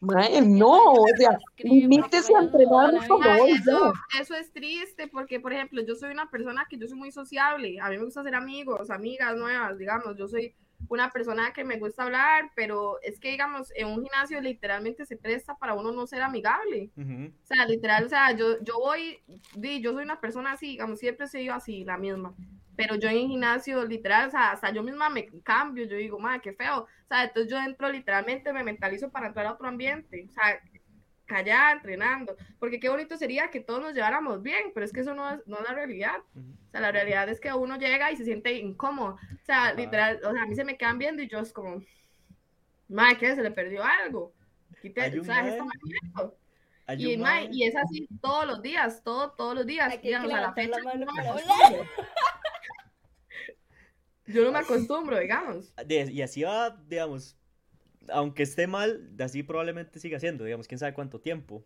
Madre, 0.00 0.40
no, 0.40 0.94
o 0.94 1.06
sea, 1.18 1.38
limítese 1.58 2.34
a 2.34 2.40
entrenar 2.40 2.94
hoy. 3.10 3.50
Eso, 3.50 3.92
eso 4.18 4.34
es 4.34 4.50
triste 4.50 5.08
porque, 5.08 5.38
por 5.40 5.52
ejemplo, 5.52 5.82
yo 5.82 5.94
soy 5.94 6.10
una 6.10 6.30
persona 6.30 6.66
que 6.70 6.78
yo 6.78 6.88
soy 6.88 6.96
muy 6.96 7.12
sociable. 7.12 7.78
A 7.80 7.90
mí 7.90 7.98
me 7.98 8.04
gusta 8.04 8.20
hacer 8.20 8.34
amigos, 8.34 8.88
amigas 8.88 9.36
nuevas, 9.36 9.76
digamos. 9.76 10.16
Yo 10.16 10.26
soy 10.26 10.54
una 10.88 11.10
persona 11.10 11.52
que 11.52 11.64
me 11.64 11.78
gusta 11.78 12.04
hablar, 12.04 12.50
pero 12.54 13.00
es 13.02 13.20
que, 13.20 13.30
digamos, 13.30 13.72
en 13.76 13.88
un 13.88 14.02
gimnasio 14.02 14.40
literalmente 14.40 15.06
se 15.06 15.16
presta 15.16 15.56
para 15.56 15.74
uno 15.74 15.92
no 15.92 16.06
ser 16.06 16.22
amigable. 16.22 16.90
O 16.96 17.46
sea, 17.46 17.66
literal, 17.66 18.06
o 18.06 18.08
sea, 18.08 18.32
yo, 18.32 18.62
yo 18.62 18.78
voy, 18.78 19.20
yo 19.80 19.92
soy 19.92 20.04
una 20.04 20.20
persona 20.20 20.52
así, 20.52 20.68
digamos, 20.68 20.98
siempre 20.98 21.26
he 21.26 21.28
sido 21.28 21.54
así, 21.54 21.84
la 21.84 21.96
misma. 21.96 22.34
Pero 22.76 22.94
yo 22.96 23.08
en 23.08 23.16
el 23.16 23.28
gimnasio, 23.28 23.84
literal, 23.84 24.28
o 24.28 24.30
sea, 24.30 24.52
hasta 24.52 24.72
yo 24.72 24.82
misma 24.82 25.10
me 25.10 25.28
cambio, 25.42 25.84
yo 25.84 25.96
digo, 25.96 26.18
madre, 26.18 26.40
qué 26.40 26.52
feo, 26.54 26.78
o 26.78 27.08
sea, 27.08 27.24
entonces 27.24 27.52
yo 27.52 27.58
entro 27.58 27.90
literalmente, 27.90 28.52
me 28.52 28.64
mentalizo 28.64 29.10
para 29.10 29.26
entrar 29.26 29.46
a 29.46 29.52
otro 29.52 29.68
ambiente, 29.68 30.26
o 30.28 30.32
sea, 30.32 30.60
callada, 31.30 31.72
entrenando, 31.72 32.36
porque 32.58 32.80
qué 32.80 32.88
bonito 32.88 33.16
sería 33.16 33.50
que 33.50 33.60
todos 33.60 33.80
nos 33.80 33.94
lleváramos 33.94 34.42
bien, 34.42 34.72
pero 34.74 34.84
es 34.84 34.92
que 34.92 35.00
eso 35.00 35.14
no 35.14 35.30
es, 35.30 35.46
no 35.46 35.58
es 35.58 35.62
la 35.62 35.74
realidad, 35.74 36.16
o 36.34 36.70
sea, 36.72 36.80
la 36.80 36.90
realidad 36.90 37.28
es 37.28 37.38
que 37.38 37.52
uno 37.52 37.78
llega 37.78 38.10
y 38.10 38.16
se 38.16 38.24
siente 38.24 38.52
incómodo, 38.54 39.14
o 39.14 39.44
sea, 39.44 39.72
literal, 39.72 40.20
o 40.24 40.32
sea, 40.32 40.42
a 40.42 40.46
mí 40.46 40.56
se 40.56 40.64
me 40.64 40.76
quedan 40.76 40.98
viendo 40.98 41.22
y 41.22 41.28
yo 41.28 41.38
es 41.38 41.52
como, 41.52 41.84
madre, 42.88 43.18
¿qué? 43.18 43.36
Se 43.36 43.44
le 43.44 43.52
perdió 43.52 43.84
algo, 43.84 44.34
quite, 44.82 45.20
o 45.20 45.24
sea, 45.24 45.46
esto 45.46 45.64
y, 46.98 47.22
y, 47.52 47.64
es 47.64 47.76
así 47.76 48.08
todos 48.20 48.46
los 48.46 48.62
días, 48.62 49.04
todo, 49.04 49.30
todos 49.30 49.54
los 49.54 49.64
días, 49.64 50.02
digamos, 50.02 50.32
a 50.32 50.40
la 50.40 50.52
fecha. 50.52 50.76
Yo 54.26 54.44
no 54.44 54.52
me 54.52 54.58
acostumbro, 54.58 55.18
digamos. 55.18 55.72
y 55.88 56.20
así 56.22 56.42
va, 56.42 56.76
digamos, 56.88 57.38
aunque 58.12 58.42
esté 58.42 58.66
mal, 58.66 59.10
así 59.18 59.42
probablemente 59.42 60.00
siga 60.00 60.20
siendo, 60.20 60.44
digamos, 60.44 60.68
quién 60.68 60.78
sabe 60.78 60.94
cuánto 60.94 61.20
tiempo. 61.20 61.64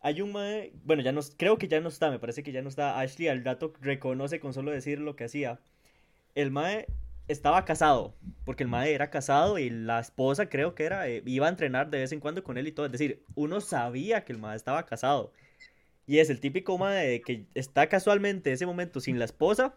Hay 0.00 0.22
un 0.22 0.32
mae, 0.32 0.72
bueno, 0.84 1.02
ya 1.02 1.12
no, 1.12 1.20
creo 1.36 1.58
que 1.58 1.68
ya 1.68 1.80
no 1.80 1.88
está, 1.88 2.10
me 2.10 2.18
parece 2.18 2.42
que 2.42 2.52
ya 2.52 2.62
no 2.62 2.68
está. 2.68 2.98
Ashley 3.00 3.28
al 3.28 3.44
rato 3.44 3.72
reconoce 3.80 4.40
con 4.40 4.54
solo 4.54 4.70
decir 4.70 4.98
lo 5.00 5.16
que 5.16 5.24
hacía. 5.24 5.60
El 6.34 6.50
mae 6.50 6.86
estaba 7.28 7.64
casado, 7.64 8.14
porque 8.44 8.62
el 8.64 8.68
mae 8.68 8.92
era 8.92 9.10
casado 9.10 9.58
y 9.58 9.70
la 9.70 10.00
esposa 10.00 10.48
creo 10.48 10.74
que 10.74 10.84
era, 10.84 11.08
eh, 11.08 11.22
iba 11.26 11.46
a 11.46 11.50
entrenar 11.50 11.90
de 11.90 11.98
vez 11.98 12.12
en 12.12 12.20
cuando 12.20 12.42
con 12.42 12.58
él 12.58 12.66
y 12.68 12.72
todo. 12.72 12.86
Es 12.86 12.92
decir, 12.92 13.24
uno 13.34 13.60
sabía 13.60 14.24
que 14.24 14.32
el 14.32 14.38
mae 14.38 14.56
estaba 14.56 14.86
casado. 14.86 15.32
Y 16.06 16.18
es 16.18 16.30
el 16.30 16.40
típico 16.40 16.78
mae 16.78 17.20
que 17.22 17.46
está 17.54 17.88
casualmente 17.88 18.50
en 18.50 18.54
ese 18.54 18.66
momento 18.66 19.00
sin 19.00 19.18
la 19.18 19.26
esposa 19.26 19.74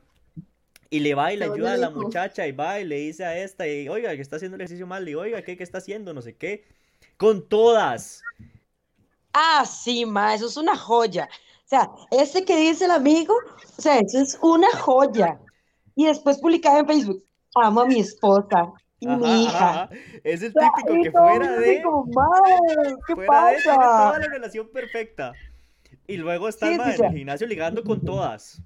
y 0.93 0.99
le 0.99 1.15
va 1.15 1.33
y 1.33 1.37
le 1.37 1.45
ayuda 1.45 1.73
a 1.73 1.77
la 1.77 1.89
muchacha 1.89 2.45
y 2.45 2.51
va 2.51 2.79
y 2.79 2.83
le 2.83 2.97
dice 2.97 3.25
a 3.25 3.35
esta, 3.35 3.67
y 3.67 3.89
oiga, 3.89 4.15
que 4.15 4.21
está 4.21 4.35
haciendo 4.35 4.57
el 4.57 4.61
ejercicio 4.61 4.85
mal, 4.85 5.09
y 5.09 5.15
oiga, 5.15 5.41
¿qué, 5.41 5.57
qué 5.57 5.63
está 5.63 5.79
haciendo? 5.79 6.13
No 6.13 6.21
sé 6.21 6.35
qué. 6.35 6.65
Con 7.17 7.49
todas. 7.49 8.21
Ah, 9.33 9.65
sí, 9.65 10.05
ma, 10.05 10.35
eso 10.35 10.45
es 10.45 10.55
una 10.55 10.77
joya. 10.77 11.27
O 11.65 11.67
sea, 11.67 11.89
ese 12.11 12.45
que 12.45 12.55
dice 12.55 12.85
el 12.85 12.91
amigo, 12.91 13.33
o 13.75 13.81
sea, 13.81 13.97
eso 13.97 14.19
es 14.19 14.37
una 14.43 14.69
joya. 14.77 15.39
Y 15.95 16.05
después 16.05 16.37
publicaba 16.37 16.77
en 16.77 16.85
Facebook, 16.85 17.25
amo 17.55 17.81
a 17.81 17.85
mi 17.87 17.99
esposa 17.99 18.71
y 18.99 19.07
mi 19.07 19.45
hija. 19.45 19.89
Es 20.23 20.43
el 20.43 20.53
típico 20.53 21.03
que 21.03 21.11
fuera 21.11 21.51
de... 21.53 21.83
¿qué 23.07 23.15
fuera 23.15 23.31
pasa? 23.31 23.51
de 23.51 23.63
toda 23.63 24.19
la 24.19 24.27
relación 24.27 24.69
perfecta. 24.71 25.33
Y 26.05 26.17
luego 26.17 26.49
está 26.49 26.71
en 26.71 26.81
el 26.81 27.11
gimnasio 27.13 27.47
ligando 27.47 27.83
con 27.83 27.99
todas. 27.99 28.61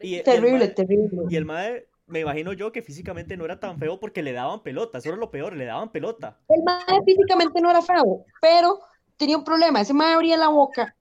Y, 0.00 0.22
terrible, 0.22 0.68
terrible. 0.68 1.22
Y 1.28 1.36
el 1.36 1.44
mae, 1.44 1.86
me 2.06 2.20
imagino 2.20 2.52
yo 2.52 2.72
que 2.72 2.82
físicamente 2.82 3.36
no 3.36 3.44
era 3.44 3.60
tan 3.60 3.78
feo 3.78 3.98
porque 3.98 4.22
le 4.22 4.32
daban 4.32 4.62
pelota, 4.62 4.98
eso 4.98 5.08
era 5.08 5.18
lo 5.18 5.30
peor, 5.30 5.54
le 5.54 5.64
daban 5.64 5.90
pelota. 5.90 6.38
El 6.48 6.62
mae 6.62 7.02
físicamente 7.04 7.60
no 7.60 7.70
era 7.70 7.82
feo, 7.82 8.24
pero 8.40 8.80
tenía 9.16 9.36
un 9.36 9.44
problema, 9.44 9.80
ese 9.80 9.94
mae 9.94 10.14
abría 10.14 10.36
la 10.36 10.48
boca 10.48 10.94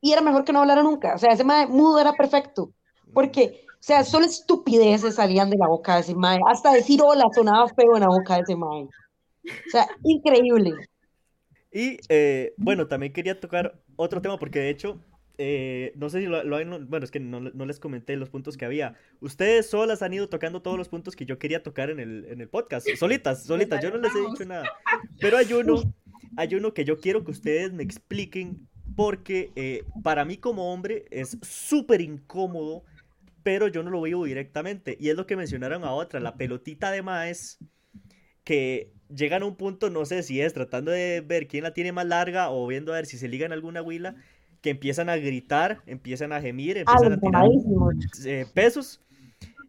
y 0.00 0.12
era 0.12 0.20
mejor 0.20 0.44
que 0.44 0.52
no 0.52 0.60
hablara 0.60 0.82
nunca, 0.82 1.14
o 1.14 1.18
sea, 1.18 1.32
ese 1.32 1.44
mae 1.44 1.66
mudo 1.66 2.00
era 2.00 2.12
perfecto, 2.12 2.72
porque, 3.14 3.64
o 3.68 3.82
sea, 3.82 4.04
solo 4.04 4.26
estupideces 4.26 5.14
salían 5.14 5.48
de 5.48 5.56
la 5.56 5.68
boca 5.68 5.94
de 5.94 6.00
ese 6.00 6.14
mae, 6.14 6.38
hasta 6.46 6.72
decir 6.72 7.00
hola 7.02 7.24
sonaba 7.34 7.68
feo 7.68 7.94
en 7.94 8.00
la 8.00 8.08
boca 8.08 8.34
de 8.34 8.40
ese 8.42 8.56
mae. 8.56 8.88
O 9.44 9.70
sea, 9.70 9.88
increíble. 10.04 10.72
Y 11.72 11.98
eh, 12.08 12.52
bueno, 12.56 12.86
también 12.86 13.12
quería 13.12 13.40
tocar 13.40 13.80
otro 13.96 14.20
tema 14.20 14.38
porque 14.38 14.60
de 14.60 14.70
hecho 14.70 15.00
eh, 15.38 15.92
no 15.96 16.10
sé 16.10 16.20
si 16.20 16.26
lo, 16.26 16.38
han, 16.56 16.88
bueno, 16.88 17.04
es 17.04 17.10
que 17.10 17.20
no, 17.20 17.40
les 17.40 17.80
comenté 17.80 18.16
los 18.16 18.30
puntos 18.30 18.56
que 18.56 18.64
había. 18.64 18.94
Ustedes 19.20 19.68
solas 19.70 20.02
han 20.02 20.12
ido 20.12 20.28
tocando 20.28 20.62
todos 20.62 20.76
los 20.76 20.88
puntos 20.88 21.16
que 21.16 21.26
yo 21.26 21.38
quería 21.38 21.62
tocar 21.62 21.90
en 21.90 22.00
el, 22.00 22.26
en 22.28 22.40
el 22.40 22.48
podcast, 22.48 22.86
solitas, 22.96 23.44
solitas, 23.46 23.82
yo 23.82 23.90
no 23.90 23.98
les 23.98 24.14
he 24.14 24.20
dicho 24.20 24.44
nada. 24.44 24.64
Pero 25.20 25.38
hay 25.38 25.52
uno, 25.52 25.94
hay 26.36 26.54
uno 26.54 26.74
que 26.74 26.84
yo 26.84 26.98
quiero 26.98 27.24
que 27.24 27.30
ustedes 27.30 27.72
me 27.72 27.82
expliquen 27.82 28.68
porque 28.94 29.52
eh, 29.56 29.84
para 30.02 30.24
mí 30.24 30.36
como 30.36 30.72
hombre 30.72 31.06
es 31.10 31.38
súper 31.40 32.02
incómodo, 32.02 32.84
pero 33.42 33.68
yo 33.68 33.82
no 33.82 33.90
lo 33.90 34.02
veo 34.02 34.24
directamente. 34.24 34.96
Y 35.00 35.08
es 35.08 35.16
lo 35.16 35.26
que 35.26 35.36
mencionaron 35.36 35.84
a 35.84 35.92
otra, 35.92 36.20
la 36.20 36.36
pelotita 36.36 36.90
de 36.90 37.02
maes, 37.02 37.58
que 38.44 38.92
llegan 39.08 39.42
a 39.42 39.46
un 39.46 39.56
punto, 39.56 39.88
no 39.88 40.04
sé 40.04 40.22
si 40.22 40.40
es 40.40 40.52
tratando 40.52 40.90
de 40.90 41.22
ver 41.22 41.46
quién 41.46 41.64
la 41.64 41.72
tiene 41.72 41.92
más 41.92 42.06
larga 42.06 42.50
o 42.50 42.66
viendo 42.66 42.92
a 42.92 42.96
ver 42.96 43.06
si 43.06 43.16
se 43.16 43.28
ligan 43.28 43.52
alguna 43.52 43.82
huila 43.82 44.16
que 44.62 44.70
empiezan 44.70 45.08
a 45.08 45.16
gritar, 45.16 45.82
empiezan 45.86 46.32
a 46.32 46.40
gemir, 46.40 46.78
empiezan 46.78 47.12
a 47.12 47.20
tirar 47.20 47.44
eh, 48.24 48.46
pesos. 48.54 49.00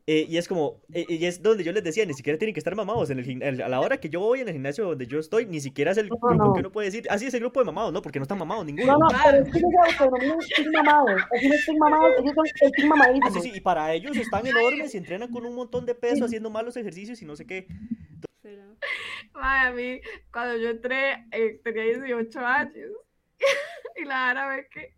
Eh, 0.06 0.26
y 0.28 0.36
es 0.36 0.50
como, 0.50 0.82
eh, 0.92 1.06
y 1.08 1.26
es 1.26 1.42
donde 1.42 1.64
yo 1.64 1.72
les 1.72 1.82
decía, 1.82 2.06
ni 2.06 2.14
siquiera 2.14 2.38
tienen 2.38 2.54
que 2.54 2.60
estar 2.60 2.76
mamados. 2.76 3.10
En 3.10 3.20
el, 3.20 3.62
a 3.62 3.70
la 3.70 3.80
hora 3.80 3.98
que 3.98 4.10
yo 4.10 4.20
voy 4.20 4.42
en 4.42 4.48
el 4.50 4.54
gimnasio 4.54 4.86
donde 4.86 5.08
yo 5.08 5.18
estoy, 5.18 5.46
ni 5.46 5.62
siquiera 5.62 5.92
es 5.92 5.98
el 5.98 6.08
grupo 6.08 6.28
que 6.54 6.60
uno 6.60 6.72
puede 6.72 6.88
decir, 6.88 7.08
así 7.10 7.26
es 7.26 7.34
el 7.34 7.40
grupo 7.40 7.62
de 7.62 7.66
mamados, 7.66 7.94
¿no? 7.94 8.02
Porque 8.02 8.20
no 8.20 8.24
están 8.24 8.38
mamados 8.38 8.66
ninguno. 8.66 8.92
No, 8.92 9.00
no, 9.00 9.08
pero 9.24 9.44
es 9.44 9.52
que 9.52 9.62
no 9.62 10.40
estoy 10.40 10.66
mamados. 10.72 11.22
No 11.42 11.54
estoy 11.54 11.78
mamados, 11.78 12.12
ellos 12.20 12.36
estoy 12.62 12.86
mamadísimos. 12.86 13.38
Así, 13.38 13.50
sí, 13.50 13.52
y 13.56 13.62
para 13.62 13.94
ellos 13.94 14.16
están 14.18 14.46
enormes 14.46 14.94
y 14.94 14.98
entrenan 14.98 15.32
con 15.32 15.46
un 15.46 15.56
montón 15.56 15.86
de 15.86 15.96
peso, 15.96 16.26
haciendo 16.26 16.50
malos 16.50 16.76
ejercicios 16.76 17.22
y 17.22 17.26
no 17.26 17.36
sé 17.36 17.48
qué. 17.48 17.68
Ay, 19.36 19.68
a 19.68 19.72
mí, 19.72 20.02
cuando 20.32 20.58
yo 20.58 20.70
entré, 20.70 21.26
tenía 21.64 21.84
18 21.84 22.40
años. 22.40 22.92
y 23.98 24.06
la 24.06 24.30
árabe 24.30 24.68
que 24.72 24.96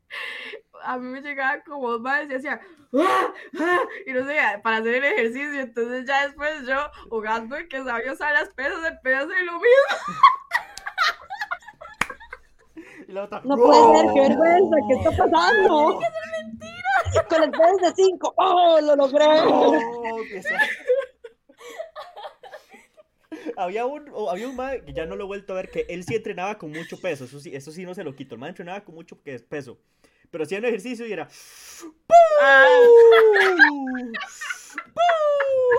a 0.84 0.98
mí 0.98 1.08
me 1.10 1.22
llegaba 1.22 1.62
como 1.64 1.92
dos 1.92 2.04
veces 2.04 2.30
y 2.30 2.34
decía, 2.34 2.62
¡Ah! 2.98 3.34
¡Ah! 3.60 3.80
y 4.06 4.14
no 4.14 4.26
sé, 4.26 4.38
para 4.64 4.78
hacer 4.78 4.96
el 4.96 5.04
ejercicio. 5.04 5.60
Entonces 5.60 6.06
ya 6.06 6.28
después 6.28 6.66
yo 6.68 6.78
jugando 7.10 7.60
y 7.60 7.68
que 7.68 7.84
sabía 7.84 8.14
usar 8.14 8.34
las 8.34 8.50
pesas, 8.50 8.86
empecé 8.86 9.16
a 9.16 9.20
hacer 9.20 9.44
lo 9.44 9.54
mismo. 9.54 9.68
Y 13.08 13.12
la 13.12 13.24
otra, 13.26 13.42
no 13.44 13.56
puede 13.56 14.00
ser, 14.00 14.14
qué 14.14 14.22
vergüenza, 14.22 14.76
¿qué 14.88 14.96
está 14.96 15.12
pasando? 15.12 16.02
¡Es 16.02 16.10
mentira! 16.44 17.28
Con 17.30 17.44
el 17.44 17.52
peso 17.52 17.78
de 17.82 17.94
cinco, 17.96 18.34
¡oh, 18.38 18.80
lo 18.82 18.96
logré! 18.96 19.26
había 23.58 23.86
un, 23.86 24.12
había 24.30 24.48
un 24.48 24.58
que 24.86 24.94
ya 24.94 25.06
no 25.06 25.16
lo 25.16 25.24
he 25.24 25.28
vuelto 25.28 25.54
a 25.54 25.58
ver, 25.58 25.70
que 25.70 25.86
él 25.90 26.04
sí 26.04 26.16
entrenaba 26.16 26.58
con 26.58 26.72
mucho 26.72 27.00
peso, 27.00 27.26
eso 27.26 27.40
sí, 27.40 27.56
eso 27.56 27.72
sí 27.72 27.86
no 27.86 27.94
se 27.94 28.04
lo 28.04 28.16
quito, 28.16 28.36
el 28.36 28.42
man 28.42 28.50
entrenaba 28.50 28.84
con 28.84 28.96
mucho 28.96 29.18
peso, 29.50 29.78
pero 30.32 30.44
hacía 30.44 30.60
un 30.60 30.66
ejercicio 30.66 31.06
y 31.06 31.14
era... 31.14 31.28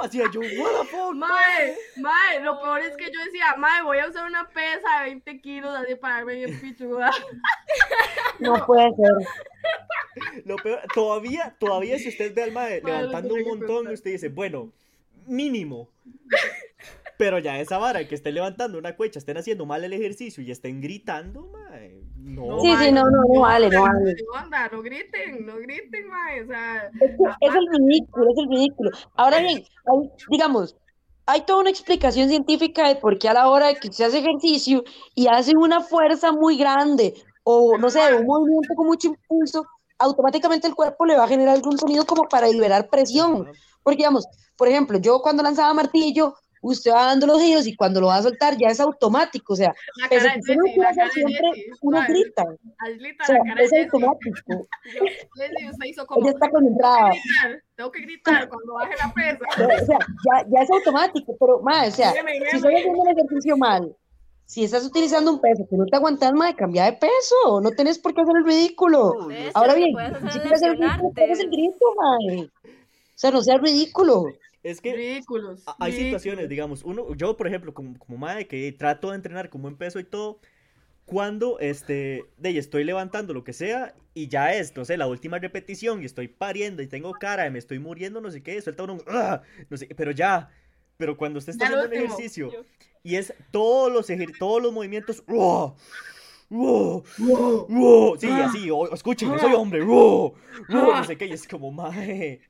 Hacía 0.03 0.25
yo, 0.33 0.41
what 0.41 0.83
the 0.83 0.89
fuck, 0.89 1.14
mae, 1.14 1.77
mae, 1.97 2.41
lo 2.43 2.61
peor 2.61 2.81
es 2.81 2.97
que 2.97 3.07
yo 3.07 3.25
decía, 3.25 3.57
mae, 3.57 3.83
voy 3.83 3.99
a 3.99 4.09
usar 4.09 4.27
una 4.27 4.49
pesa 4.49 5.01
de 5.01 5.05
20 5.07 5.41
kilos 5.41 5.75
así 5.75 5.95
para 5.95 6.25
verme 6.25 6.47
bien 6.47 6.61
pichuda. 6.61 7.11
No 8.39 8.67
puede 8.67 8.91
ser. 8.97 10.45
Lo 10.45 10.57
peor, 10.57 10.81
todavía, 10.93 11.57
todavía 11.59 11.99
si 11.99 12.09
usted 12.09 12.35
ve 12.35 12.43
al 12.43 12.53
mae 12.53 12.83
levantando 12.83 13.35
un 13.35 13.45
montón, 13.45 13.89
usted 13.89 14.12
dice, 14.12 14.29
bueno, 14.29 14.71
mínimo. 15.27 15.89
Pero 17.19 17.39
ya 17.39 17.59
esa 17.59 17.79
vara 17.79 18.07
que 18.07 18.14
esté 18.14 18.31
levantando 18.31 18.79
una 18.79 18.95
cuecha, 18.97 19.19
estén 19.19 19.39
haciendo 19.39 19.64
mal 19.64 19.83
el 19.85 19.93
ejercicio 19.93 20.43
y 20.43 20.51
estén 20.51 20.81
gritando, 20.81 21.47
mae, 21.47 22.03
no. 22.17 22.61
Sí, 22.61 22.75
sí, 22.77 22.93
no, 22.93 23.05
no, 23.05 23.23
no 23.33 23.41
vale, 23.41 23.71
no 23.71 23.83
vale. 23.83 24.17
no 24.73 24.83
griten, 24.83 25.47
no 25.47 25.57
griten, 25.57 26.09
mae, 26.09 26.43
o 26.43 26.47
sea. 26.47 26.91
Es, 27.41 27.55
el 27.55 27.67
ridículo, 27.73 28.31
es 28.31 28.39
el 28.39 28.49
ridículo. 28.49 28.91
Ahora 29.14 29.39
bien, 29.41 29.64
digamos, 30.29 30.77
hay 31.27 31.43
toda 31.43 31.61
una 31.61 31.71
explicación 31.71 32.29
científica 32.29 32.89
de 32.89 32.97
por 32.97 33.19
qué 33.19 33.29
a 33.29 33.35
la 33.35 33.49
hora 33.49 33.69
de 33.69 33.77
que 33.77 33.93
se 33.93 34.05
hace 34.05 34.19
ejercicio 34.19 34.85
y 35.14 35.27
hace 35.27 35.53
una 35.57 35.81
fuerza 35.81 36.33
muy 36.33 36.57
grande 36.57 37.14
o, 37.43 37.79
no 37.79 37.91
sé, 37.91 38.01
un 38.14 38.27
movimiento 38.27 38.75
con 38.75 38.87
mucho 38.87 39.09
impulso, 39.09 39.67
automáticamente 39.99 40.67
el 40.67 40.75
cuerpo 40.75 41.07
le 41.07 41.17
va 41.17 41.25
a 41.25 41.29
generar 41.29 41.55
algún 41.55 41.79
sonido 41.79 42.05
como 42.05 42.29
para 42.29 42.49
liberar 42.49 42.89
presión. 42.89 43.47
Porque, 43.83 43.99
digamos, 43.99 44.27
por 44.57 44.69
ejemplo, 44.69 44.99
yo 44.99 45.21
cuando 45.21 45.43
lanzaba 45.43 45.73
martillo, 45.73 46.35
usted 46.73 46.93
va 46.93 47.07
dando 47.07 47.27
los 47.27 47.41
giros 47.41 47.67
y 47.67 47.77
cuando 47.77 48.01
lo 48.01 48.09
va 48.09 48.17
a 48.17 48.23
soltar 48.23 48.57
ya 48.57 48.69
es 48.69 48.81
automático, 48.81 49.53
o 49.53 49.57
sea, 49.57 49.75
que 50.09 50.17
uno 50.17 50.64
siempre, 51.12 51.67
uno 51.81 52.01
grita. 52.09 52.45
O 52.45 53.25
sea, 53.25 53.39
es 53.59 53.73
automático. 53.85 54.67
Ella 56.17 56.31
está 56.31 56.51
concentrada. 56.51 57.11
Tengo 57.77 57.93
que 57.93 58.01
gritar 58.01 58.49
cuando 58.49 58.75
baje 58.75 58.95
la 58.97 59.12
pesa. 59.12 59.45
O 59.83 59.87
sea, 59.87 59.99
ya, 59.99 60.47
ya 60.49 60.62
es 60.62 60.71
automático, 60.71 61.37
pero, 61.39 61.61
más, 61.61 61.89
o 61.89 61.97
sea, 61.97 62.12
si 62.12 62.57
estoy 62.57 62.75
haciendo 62.75 63.03
el 63.05 63.19
ejercicio 63.19 63.57
mal, 63.57 63.95
si 64.45 64.64
estás 64.64 64.85
utilizando 64.87 65.33
un 65.33 65.41
peso 65.41 65.67
que 65.69 65.77
no 65.77 65.85
te 65.87 65.97
aguantas 65.97 66.33
más 66.33 66.51
de 66.51 66.57
cambiar 66.57 66.93
de 66.93 66.99
peso, 66.99 67.61
no 67.61 67.71
tenés 67.73 67.99
por 67.99 68.14
qué 68.14 68.23
hacer 68.23 68.37
el 68.37 68.45
ridículo. 68.45 69.29
Ahora 69.55 69.75
bien, 69.75 69.95
si 70.33 70.39
quieres 70.39 70.62
hacer 70.62 70.71
el 70.71 70.79
ridículo, 70.79 71.12
el 71.17 71.51
grito, 71.51 71.95
madre. 71.97 72.51
O 72.64 73.19
sea, 73.19 73.31
no 73.31 73.43
sea 73.43 73.59
ridículo. 73.59 74.27
Es 74.67 74.81
que 74.81 74.97
Ridículos, 74.97 75.62
hay 75.79 75.93
situaciones, 75.93 76.49
digamos, 76.49 76.83
uno, 76.83 77.14
yo 77.14 77.37
por 77.37 77.47
ejemplo, 77.47 77.73
como, 77.73 77.97
como 78.01 78.19
madre 78.19 78.49
que 78.49 78.73
trato 78.73 79.11
de 79.11 79.17
entrenar 79.17 79.49
con 79.49 79.62
buen 79.62 79.77
peso 79.77 80.01
y 80.01 80.05
todo, 80.05 80.41
cuando 81.05 81.61
este, 81.61 82.25
de 82.37 82.59
estoy 82.59 82.83
levantando 82.83 83.33
lo 83.33 83.45
que 83.45 83.53
sea 83.53 83.95
y 84.12 84.27
ya 84.27 84.55
es, 84.55 84.77
no 84.77 84.85
sé, 84.85 84.97
la 84.97 85.07
última 85.07 85.39
repetición 85.39 86.03
y 86.03 86.05
estoy 86.05 86.27
pariendo 86.27 86.83
y 86.83 86.89
tengo 86.89 87.12
cara 87.12 87.47
y 87.47 87.51
me 87.53 87.61
estoy 87.61 87.79
muriendo, 87.79 88.21
no 88.21 88.29
sé 88.33 88.43
qué, 88.43 88.61
suelta 88.61 88.83
uno, 88.83 88.99
no 89.71 89.77
sé, 89.77 89.87
pero 89.97 90.11
ya, 90.11 90.51
pero 90.97 91.17
cuando 91.17 91.39
usted 91.39 91.53
está 91.53 91.67
haciendo 91.67 91.87
un 91.87 91.93
ejercicio 91.93 92.51
y 93.05 93.14
es 93.14 93.33
todos 93.53 93.93
los, 93.93 94.09
todos 94.37 94.61
los 94.61 94.73
movimientos, 94.73 95.23
sí, 98.18 98.28
así, 98.30 98.68
escúchenme, 98.92 99.38
soy 99.38 99.53
hombre, 99.55 99.84
no 99.84 101.05
sé 101.05 101.16
qué, 101.16 101.26
y 101.26 101.32
es 101.32 101.47
como, 101.47 101.72
mae. 101.72 102.40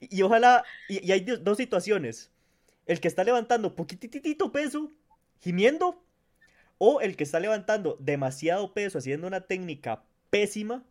Y, 0.00 0.22
ojalá, 0.22 0.64
y, 0.88 1.10
hay 1.10 1.20
dos 1.20 1.56
situaciones, 1.56 2.30
el 2.86 3.00
que 3.00 3.08
está 3.08 3.24
levantando 3.24 3.74
poquititito 3.74 4.52
peso, 4.52 4.92
gimiendo, 5.40 6.02
o 6.78 7.00
el 7.00 7.16
que 7.16 7.24
está 7.24 7.40
levantando 7.40 7.96
demasiado 8.00 8.74
peso, 8.74 8.98
haciendo 8.98 9.26
una 9.26 9.40
técnica 9.40 10.04
pésima, 10.30 10.84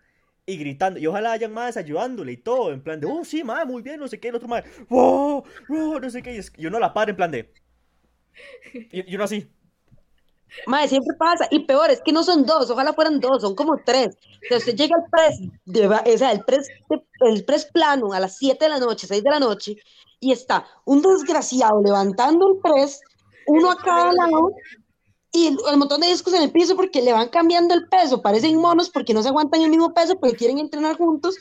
y 0.48 0.58
gritando. 0.58 1.00
Y 1.00 1.08
ojalá 1.08 1.32
hayan 1.32 1.52
más 1.54 1.78
ayudándole 1.78 2.34
y 2.34 2.38
todo, 2.38 2.72
en 2.72 2.82
plan 2.82 3.00
de, 3.00 3.08
oh, 3.08 3.26
sí, 3.26 3.44
mae, 3.44 3.66
muy 3.66 3.82
bien, 3.82 4.00
no 4.00 4.08
sé 4.08 4.20
qué, 4.20 4.30
el 4.30 4.36
otro 4.36 4.48
mae, 4.48 4.64
oh, 4.90 5.44
no 5.70 6.10
sé 6.10 6.22
qué, 6.22 6.40
y, 6.58 6.66
uno 6.66 6.80
la 6.80 6.94
para 6.94 7.12
en 7.12 7.18
plan 7.18 7.32
de, 7.32 7.52
y, 8.74 9.12
y 9.12 9.16
uno 9.16 9.24
así. 9.24 9.50
Madre, 10.68 10.88
siempre 10.88 11.16
pasa. 11.18 11.48
Y 11.52 11.60
peor, 11.60 11.90
es 11.92 12.02
que 12.02 12.12
no 12.12 12.24
son 12.24 12.46
dos, 12.46 12.70
ojalá 12.70 12.94
fueran 12.94 13.20
dos, 13.20 13.42
son 13.42 13.56
como 13.56 13.78
tres. 13.86 14.18
Entonces 14.42 14.60
usted 14.60 14.76
llega 14.76 14.96
al 14.96 15.10
press, 15.10 15.40
de, 15.66 15.88
o 15.88 16.18
sea, 16.18 16.32
el 16.32 16.44
press, 16.44 16.68
el 17.22 17.46
press 17.46 17.66
plano 17.66 18.14
a 18.14 18.20
las 18.20 18.38
7 18.38 18.66
de 18.66 18.70
la 18.70 18.80
noche, 18.80 19.08
6 19.08 19.24
de 19.24 19.30
la 19.30 19.40
noche, 19.40 19.76
y 20.20 20.32
está 20.32 20.66
un 20.86 21.02
desgraciado 21.02 21.82
levantando 21.82 22.48
el 22.50 22.60
press, 22.62 23.02
uno 23.48 23.72
a 23.72 23.78
cada 23.78 24.14
lado, 24.14 24.52
y 25.32 25.48
el, 25.48 25.78
montón 25.78 26.02
de 26.02 26.08
discos 26.08 26.34
en 26.34 26.44
el 26.44 26.52
piso 26.52 26.76
porque 26.76 27.02
le 27.02 27.12
van 27.12 27.28
cambiando 27.28 27.74
el 27.74 27.88
peso, 27.90 28.22
parecen 28.22 28.56
monos 28.58 28.90
porque 28.90 29.14
no 29.14 29.22
se 29.22 29.30
aguantan 29.30 29.62
el 29.62 29.70
mismo 29.70 29.94
peso, 29.94 30.18
porque 30.18 30.38
quieren 30.38 30.60
entrenar 30.60 30.98
juntos 30.98 31.36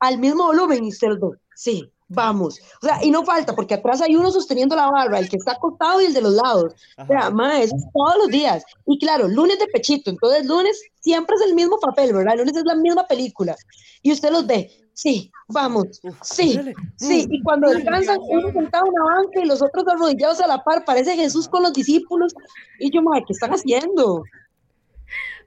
al 0.00 0.18
mismo 0.18 0.46
volumen, 0.46 0.84
y 0.84 0.92
cerdo. 0.92 1.36
Sí, 1.54 1.90
vamos. 2.08 2.60
O 2.82 2.86
sea, 2.86 3.02
y 3.02 3.10
no 3.10 3.24
falta, 3.24 3.54
porque 3.54 3.74
atrás 3.74 4.00
hay 4.00 4.16
uno 4.16 4.30
sosteniendo 4.30 4.76
la 4.76 4.90
barra, 4.90 5.18
el 5.18 5.28
que 5.28 5.36
está 5.36 5.52
acostado 5.52 6.00
y 6.00 6.06
el 6.06 6.14
de 6.14 6.22
los 6.22 6.34
lados. 6.34 6.74
O 6.98 7.06
sea, 7.06 7.30
más, 7.30 7.60
eso 7.60 7.76
es 7.76 7.84
todos 7.92 8.16
los 8.18 8.28
días. 8.28 8.64
Y 8.86 8.98
claro, 8.98 9.28
lunes 9.28 9.58
de 9.58 9.66
pechito, 9.66 10.10
entonces 10.10 10.46
lunes 10.46 10.80
siempre 11.00 11.36
es 11.36 11.42
el 11.42 11.54
mismo 11.54 11.78
papel, 11.78 12.12
¿verdad? 12.12 12.34
El 12.34 12.40
lunes 12.40 12.56
es 12.56 12.64
la 12.64 12.74
misma 12.74 13.06
película. 13.06 13.56
Y 14.02 14.12
usted 14.12 14.30
los 14.30 14.46
ve, 14.46 14.70
sí, 14.92 15.30
vamos, 15.48 16.00
sí, 16.22 16.60
sí. 16.96 17.26
Y 17.30 17.42
cuando 17.42 17.70
descansan, 17.70 18.18
uno 18.20 18.52
sentado 18.52 18.86
en 18.86 18.92
una 18.92 19.16
banca 19.16 19.40
y 19.40 19.46
los 19.46 19.62
otros 19.62 19.84
arrodillados 19.88 20.40
a 20.40 20.46
la 20.46 20.62
par, 20.62 20.84
parece 20.84 21.16
Jesús 21.16 21.48
con 21.48 21.62
los 21.62 21.72
discípulos. 21.72 22.34
Y 22.78 22.90
yo, 22.90 23.02
madre, 23.02 23.24
¿qué 23.26 23.32
están 23.32 23.50
haciendo? 23.50 24.22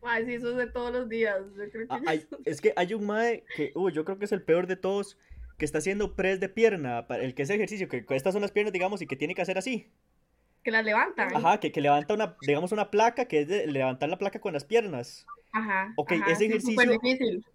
Ay, 0.01 0.25
sí, 0.25 0.33
eso 0.35 0.51
es 0.51 0.57
de 0.57 0.67
todos 0.67 0.91
los 0.93 1.09
días. 1.09 1.37
Ah, 1.89 1.99
es 2.45 2.61
que 2.61 2.73
hay 2.75 2.93
un 2.93 3.05
mae 3.05 3.43
que, 3.55 3.71
uy, 3.75 3.91
yo 3.91 4.05
creo 4.05 4.17
que 4.17 4.25
es 4.25 4.31
el 4.31 4.41
peor 4.41 4.67
de 4.67 4.75
todos, 4.75 5.17
que 5.59 5.65
está 5.65 5.77
haciendo 5.77 6.15
press 6.15 6.39
de 6.39 6.49
pierna, 6.49 7.05
el 7.09 7.35
que 7.35 7.43
es 7.43 7.49
ejercicio, 7.51 7.87
que 7.89 8.03
estas 8.09 8.33
son 8.33 8.41
las 8.41 8.51
piernas, 8.51 8.73
digamos, 8.73 9.01
y 9.01 9.07
que 9.07 9.17
tiene 9.17 9.35
que 9.35 9.41
hacer 9.43 9.57
así. 9.57 9.91
Que 10.63 10.71
las 10.71 10.83
levanta. 10.83 11.27
Ajá, 11.35 11.59
que, 11.59 11.71
que 11.71 11.81
levanta 11.81 12.13
una, 12.13 12.37
digamos, 12.41 12.71
una 12.71 12.89
placa, 12.89 13.25
que 13.25 13.41
es 13.41 13.47
de 13.47 13.67
levantar 13.67 14.09
la 14.09 14.17
placa 14.17 14.39
con 14.39 14.53
las 14.53 14.63
piernas. 14.63 15.27
Ajá. 15.51 15.93
Ok, 15.97 16.13
ese 16.27 16.45
ejercicio, 16.45 16.99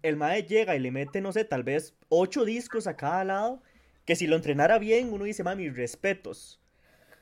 el 0.03 0.17
mae 0.17 0.43
llega 0.43 0.75
y 0.75 0.79
le 0.79 0.91
mete, 0.91 1.19
no 1.19 1.31
sé, 1.33 1.45
tal 1.45 1.63
vez 1.63 1.95
ocho 2.09 2.45
discos 2.45 2.87
a 2.87 2.95
cada 2.95 3.23
lado, 3.23 3.63
que 4.05 4.15
si 4.15 4.27
lo 4.27 4.35
entrenara 4.35 4.77
bien, 4.77 5.11
uno 5.11 5.25
dice, 5.25 5.43
mami, 5.43 5.69
respetos. 5.69 6.61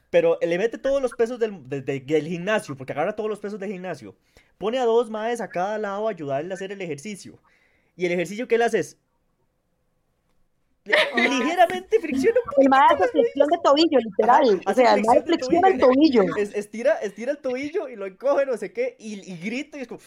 Pero 0.09 0.37
le 0.41 0.57
mete 0.57 0.77
todos 0.77 1.01
los 1.01 1.13
pesos 1.13 1.39
del, 1.39 1.67
del 1.69 2.27
gimnasio, 2.27 2.75
porque 2.75 2.91
agarra 2.91 3.15
todos 3.15 3.29
los 3.29 3.39
pesos 3.39 3.59
del 3.59 3.71
gimnasio. 3.71 4.15
Pone 4.57 4.79
a 4.79 4.85
dos 4.85 5.09
maes 5.09 5.39
a 5.39 5.49
cada 5.49 5.77
lado 5.77 6.07
a 6.07 6.11
ayudarle 6.11 6.51
a 6.51 6.55
hacer 6.55 6.71
el 6.71 6.81
ejercicio. 6.81 7.39
Y 7.95 8.05
el 8.05 8.11
ejercicio 8.11 8.47
que 8.47 8.55
él 8.55 8.63
hace 8.63 8.79
es 8.79 8.97
ligeramente 10.85 11.99
fricciona 11.99 12.39
un 12.57 12.63
El 12.63 12.69
más 12.69 12.99
de 12.99 13.07
flexión 13.07 13.47
de 13.47 13.57
tobillo, 13.63 13.99
literal. 13.99 14.61
o 14.65 14.73
sea, 14.73 14.95
el 14.95 15.03
más 15.03 15.23
flexiona 15.23 15.67
el 15.69 15.79
tobillo. 15.79 16.23
estira, 16.37 16.95
estira 16.95 17.31
el 17.31 17.37
tobillo 17.37 17.87
y 17.87 17.95
lo 17.95 18.05
encoge, 18.05 18.45
no 18.45 18.57
sé 18.57 18.73
qué, 18.73 18.95
y, 18.99 19.19
y 19.31 19.37
grita 19.37 19.77
y 19.77 19.81
es 19.81 19.87
como. 19.87 19.99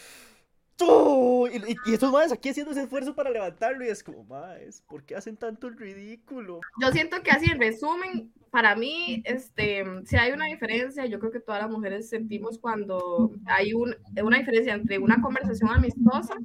Y, 1.48 1.74
y, 1.86 1.94
estos 1.94 2.12
madres 2.12 2.32
aquí 2.32 2.50
haciendo 2.50 2.72
ese 2.72 2.82
esfuerzo 2.82 3.14
para 3.14 3.30
levantarlo 3.30 3.82
y 3.82 3.88
es 3.88 4.04
como, 4.04 4.24
madres, 4.24 4.82
¿por 4.86 5.04
qué 5.04 5.16
hacen 5.16 5.38
tanto 5.38 5.68
el 5.68 5.78
ridículo? 5.78 6.60
Yo 6.82 6.92
siento 6.92 7.22
que 7.22 7.30
así, 7.30 7.50
en 7.50 7.58
resumen, 7.58 8.30
para 8.50 8.76
mí, 8.76 9.22
este, 9.24 9.84
si 10.04 10.16
hay 10.16 10.32
una 10.32 10.46
diferencia, 10.46 11.06
yo 11.06 11.18
creo 11.18 11.32
que 11.32 11.40
todas 11.40 11.62
las 11.62 11.70
mujeres 11.70 12.10
sentimos 12.10 12.58
cuando 12.58 13.32
hay 13.46 13.72
un, 13.72 13.96
una 14.22 14.38
diferencia 14.38 14.74
entre 14.74 14.98
una 14.98 15.22
conversación 15.22 15.70
amistosa 15.70 16.36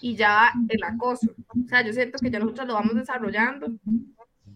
y 0.00 0.16
ya 0.16 0.52
el 0.68 0.82
acoso. 0.84 1.28
O 1.48 1.68
sea, 1.68 1.82
yo 1.82 1.92
siento 1.92 2.18
que 2.18 2.30
ya 2.30 2.38
nosotros 2.38 2.66
lo 2.66 2.74
vamos 2.74 2.94
desarrollando, 2.94 3.68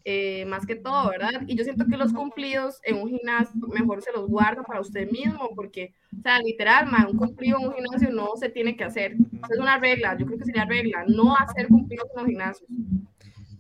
eh, 0.05 0.45
más 0.47 0.67
que 0.67 0.77
todo, 0.77 1.11
¿verdad? 1.11 1.43
Y 1.47 1.57
yo 1.57 1.65
siento 1.65 1.85
que 1.87 1.97
los 1.97 2.13
cumplidos 2.13 2.81
en 2.85 2.97
un 2.97 3.09
gimnasio 3.09 3.61
mejor 3.69 4.03
se 4.03 4.13
los 4.13 4.29
guarda 4.29 4.63
para 4.63 4.81
usted 4.81 5.11
mismo, 5.11 5.51
porque, 5.55 5.95
o 6.19 6.23
sea, 6.23 6.39
literal, 6.39 6.89
un 7.09 7.17
cumplido 7.17 7.59
en 7.59 7.67
un 7.67 7.75
gimnasio 7.75 8.11
no 8.11 8.31
se 8.37 8.49
tiene 8.49 8.77
que 8.77 8.85
hacer. 8.85 9.13
es 9.13 9.59
una 9.59 9.79
regla, 9.79 10.17
yo 10.17 10.27
creo 10.27 10.39
que 10.39 10.45
sería 10.45 10.65
regla, 10.65 11.05
no 11.07 11.37
hacer 11.37 11.69
cumplidos 11.69 12.07
en 12.11 12.17
los 12.17 12.27
gimnasios. 12.27 12.71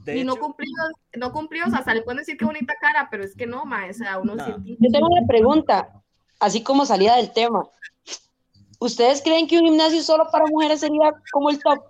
y 0.06 0.24
no 0.24 0.36
cumplidos, 0.36 0.90
no 1.16 1.32
cumplidos, 1.32 1.74
hasta 1.74 1.94
le 1.94 2.02
pueden 2.02 2.18
decir 2.18 2.36
qué 2.36 2.44
bonita 2.44 2.74
cara, 2.80 3.08
pero 3.10 3.22
es 3.22 3.34
que 3.36 3.46
no, 3.46 3.64
ma, 3.66 3.86
o 3.88 3.92
sea, 3.92 4.18
uno 4.18 4.34
siente... 4.42 4.76
Yo 4.78 4.90
tengo 4.90 5.08
una 5.08 5.26
pregunta, 5.26 5.90
así 6.38 6.62
como 6.62 6.86
salida 6.86 7.16
del 7.16 7.32
tema. 7.32 7.68
¿Ustedes 8.80 9.20
creen 9.22 9.46
que 9.46 9.58
un 9.58 9.66
gimnasio 9.66 10.02
solo 10.02 10.26
para 10.32 10.46
mujeres 10.46 10.80
sería 10.80 11.12
como 11.32 11.50
el 11.50 11.62
top? 11.62 11.84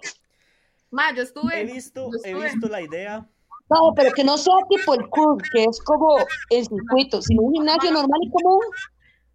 Ma, 0.91 1.15
yo 1.15 1.23
estuve. 1.23 1.61
He 1.61 1.65
visto, 1.65 2.11
he 2.25 2.35
visto 2.35 2.69
la 2.69 2.83
idea. 2.83 3.27
No, 3.71 3.95
pero 3.95 4.11
que 4.11 4.25
no 4.25 4.37
sea 4.37 4.55
tipo 4.69 4.95
el 4.95 5.09
club, 5.09 5.41
que 5.53 5.63
es 5.63 5.81
como 5.85 6.19
el 6.51 6.67
circuito, 6.67 7.23
sino 7.23 7.43
un 7.43 7.55
gimnasio 7.55 7.93
normal 7.93 8.19
y 8.23 8.31
común, 8.31 8.65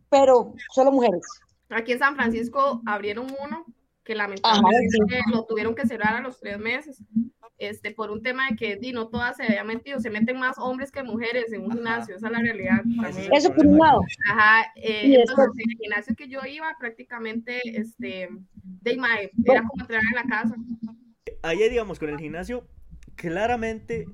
pero 0.10 0.54
solo 0.74 0.92
mujeres. 0.92 1.22
Aquí 1.70 1.94
en 1.94 2.00
San 2.00 2.16
Francisco 2.16 2.82
abrieron 2.86 3.28
uno 3.42 3.66
que 4.04 4.16
lamentablemente 4.16 5.22
lo 5.32 5.46
tuvieron 5.46 5.74
que 5.74 5.88
cerrar 5.88 6.18
a 6.18 6.20
los 6.20 6.38
tres 6.40 6.60
meses 6.60 7.02
este, 7.58 7.92
por 7.92 8.12
un 8.12 8.22
tema 8.22 8.50
de 8.50 8.56
que 8.56 8.76
di, 8.76 8.92
no 8.92 9.08
todas 9.08 9.38
se 9.38 9.44
habían 9.44 9.68
metido, 9.68 10.00
se 10.00 10.10
meten 10.10 10.38
más 10.38 10.58
hombres 10.58 10.92
que 10.92 11.04
mujeres 11.04 11.52
en 11.54 11.64
un 11.64 11.72
gimnasio, 11.72 12.16
esa 12.16 12.28
es 12.28 12.34
la 12.34 12.40
realidad. 12.40 12.82
Eso 13.32 13.54
por 13.54 13.66
un 13.66 13.78
lado. 13.78 14.02
Ajá, 14.30 14.72
eh, 14.76 15.16
entonces 15.20 15.64
en 15.64 15.72
el 15.72 15.78
gimnasio 15.78 16.16
que 16.16 16.28
yo 16.28 16.40
iba 16.46 16.76
prácticamente, 16.80 17.62
este, 17.64 18.30
de 18.64 18.92
era 19.46 19.64
como 19.64 19.82
entrenar 19.82 20.04
en 20.10 20.16
la 20.16 20.24
casa. 20.24 20.56
Ahí, 21.42 21.70
digamos, 21.70 22.00
con 22.00 22.10
el 22.10 22.18
gimnasio, 22.18 22.68
claramente 23.16 24.06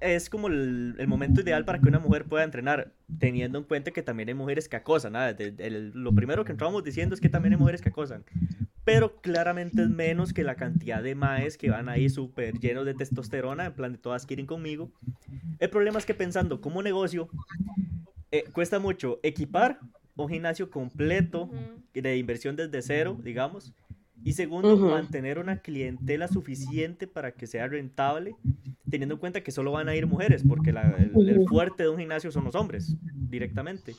es 0.00 0.28
como 0.28 0.48
el, 0.48 1.06
momento 1.08 1.40
ideal 1.40 1.64
para 1.64 1.80
que 1.80 1.88
una 1.88 1.98
mujer 1.98 2.26
pueda 2.26 2.44
entrenar, 2.44 2.92
teniendo 3.18 3.58
en 3.58 3.64
cuenta 3.64 3.90
que 3.90 4.02
también 4.02 4.28
hay 4.28 4.34
mujeres 4.34 4.68
que 4.68 4.76
acosan. 4.76 5.14
Nada, 5.14 5.36
lo 5.94 6.14
primero 6.14 6.44
que 6.44 6.52
entramos 6.52 6.84
diciendo 6.84 7.14
es 7.14 7.20
que 7.20 7.28
también 7.28 7.54
hay 7.54 7.58
mujeres 7.58 7.80
que 7.80 7.88
acosan 7.88 8.24
pero 8.84 9.16
claramente 9.20 9.82
es 9.82 9.88
menos 9.88 10.32
que 10.32 10.44
la 10.44 10.56
cantidad 10.56 11.02
de 11.02 11.14
maes 11.14 11.56
que 11.56 11.70
van 11.70 11.88
ahí 11.88 12.08
súper 12.08 12.58
llenos 12.58 12.84
de 12.84 12.94
testosterona, 12.94 13.66
en 13.66 13.72
plan 13.72 13.92
de 13.92 13.98
todas 13.98 14.26
quieren 14.26 14.46
conmigo. 14.46 14.90
El 15.58 15.70
problema 15.70 15.98
es 15.98 16.06
que 16.06 16.14
pensando 16.14 16.60
como 16.60 16.82
negocio, 16.82 17.28
eh, 18.30 18.44
cuesta 18.52 18.78
mucho 18.78 19.20
equipar 19.22 19.78
un 20.16 20.28
gimnasio 20.28 20.70
completo 20.70 21.50
de 21.92 22.16
inversión 22.18 22.56
desde 22.56 22.82
cero, 22.82 23.18
digamos, 23.22 23.72
y 24.22 24.32
segundo, 24.32 24.76
mantener 24.78 25.38
una 25.38 25.58
clientela 25.58 26.28
suficiente 26.28 27.06
para 27.06 27.32
que 27.32 27.46
sea 27.46 27.66
rentable, 27.68 28.34
teniendo 28.88 29.16
en 29.16 29.20
cuenta 29.20 29.42
que 29.42 29.52
solo 29.52 29.72
van 29.72 29.88
a 29.88 29.96
ir 29.96 30.06
mujeres, 30.06 30.42
porque 30.46 30.70
el, 30.70 31.44
fuerte 31.46 31.82
de 31.82 31.90
un 31.90 31.98
gimnasio 31.98 32.32
son 32.32 32.44
los 32.44 32.54
hombres, 32.54 32.96
directamente. 33.02 33.94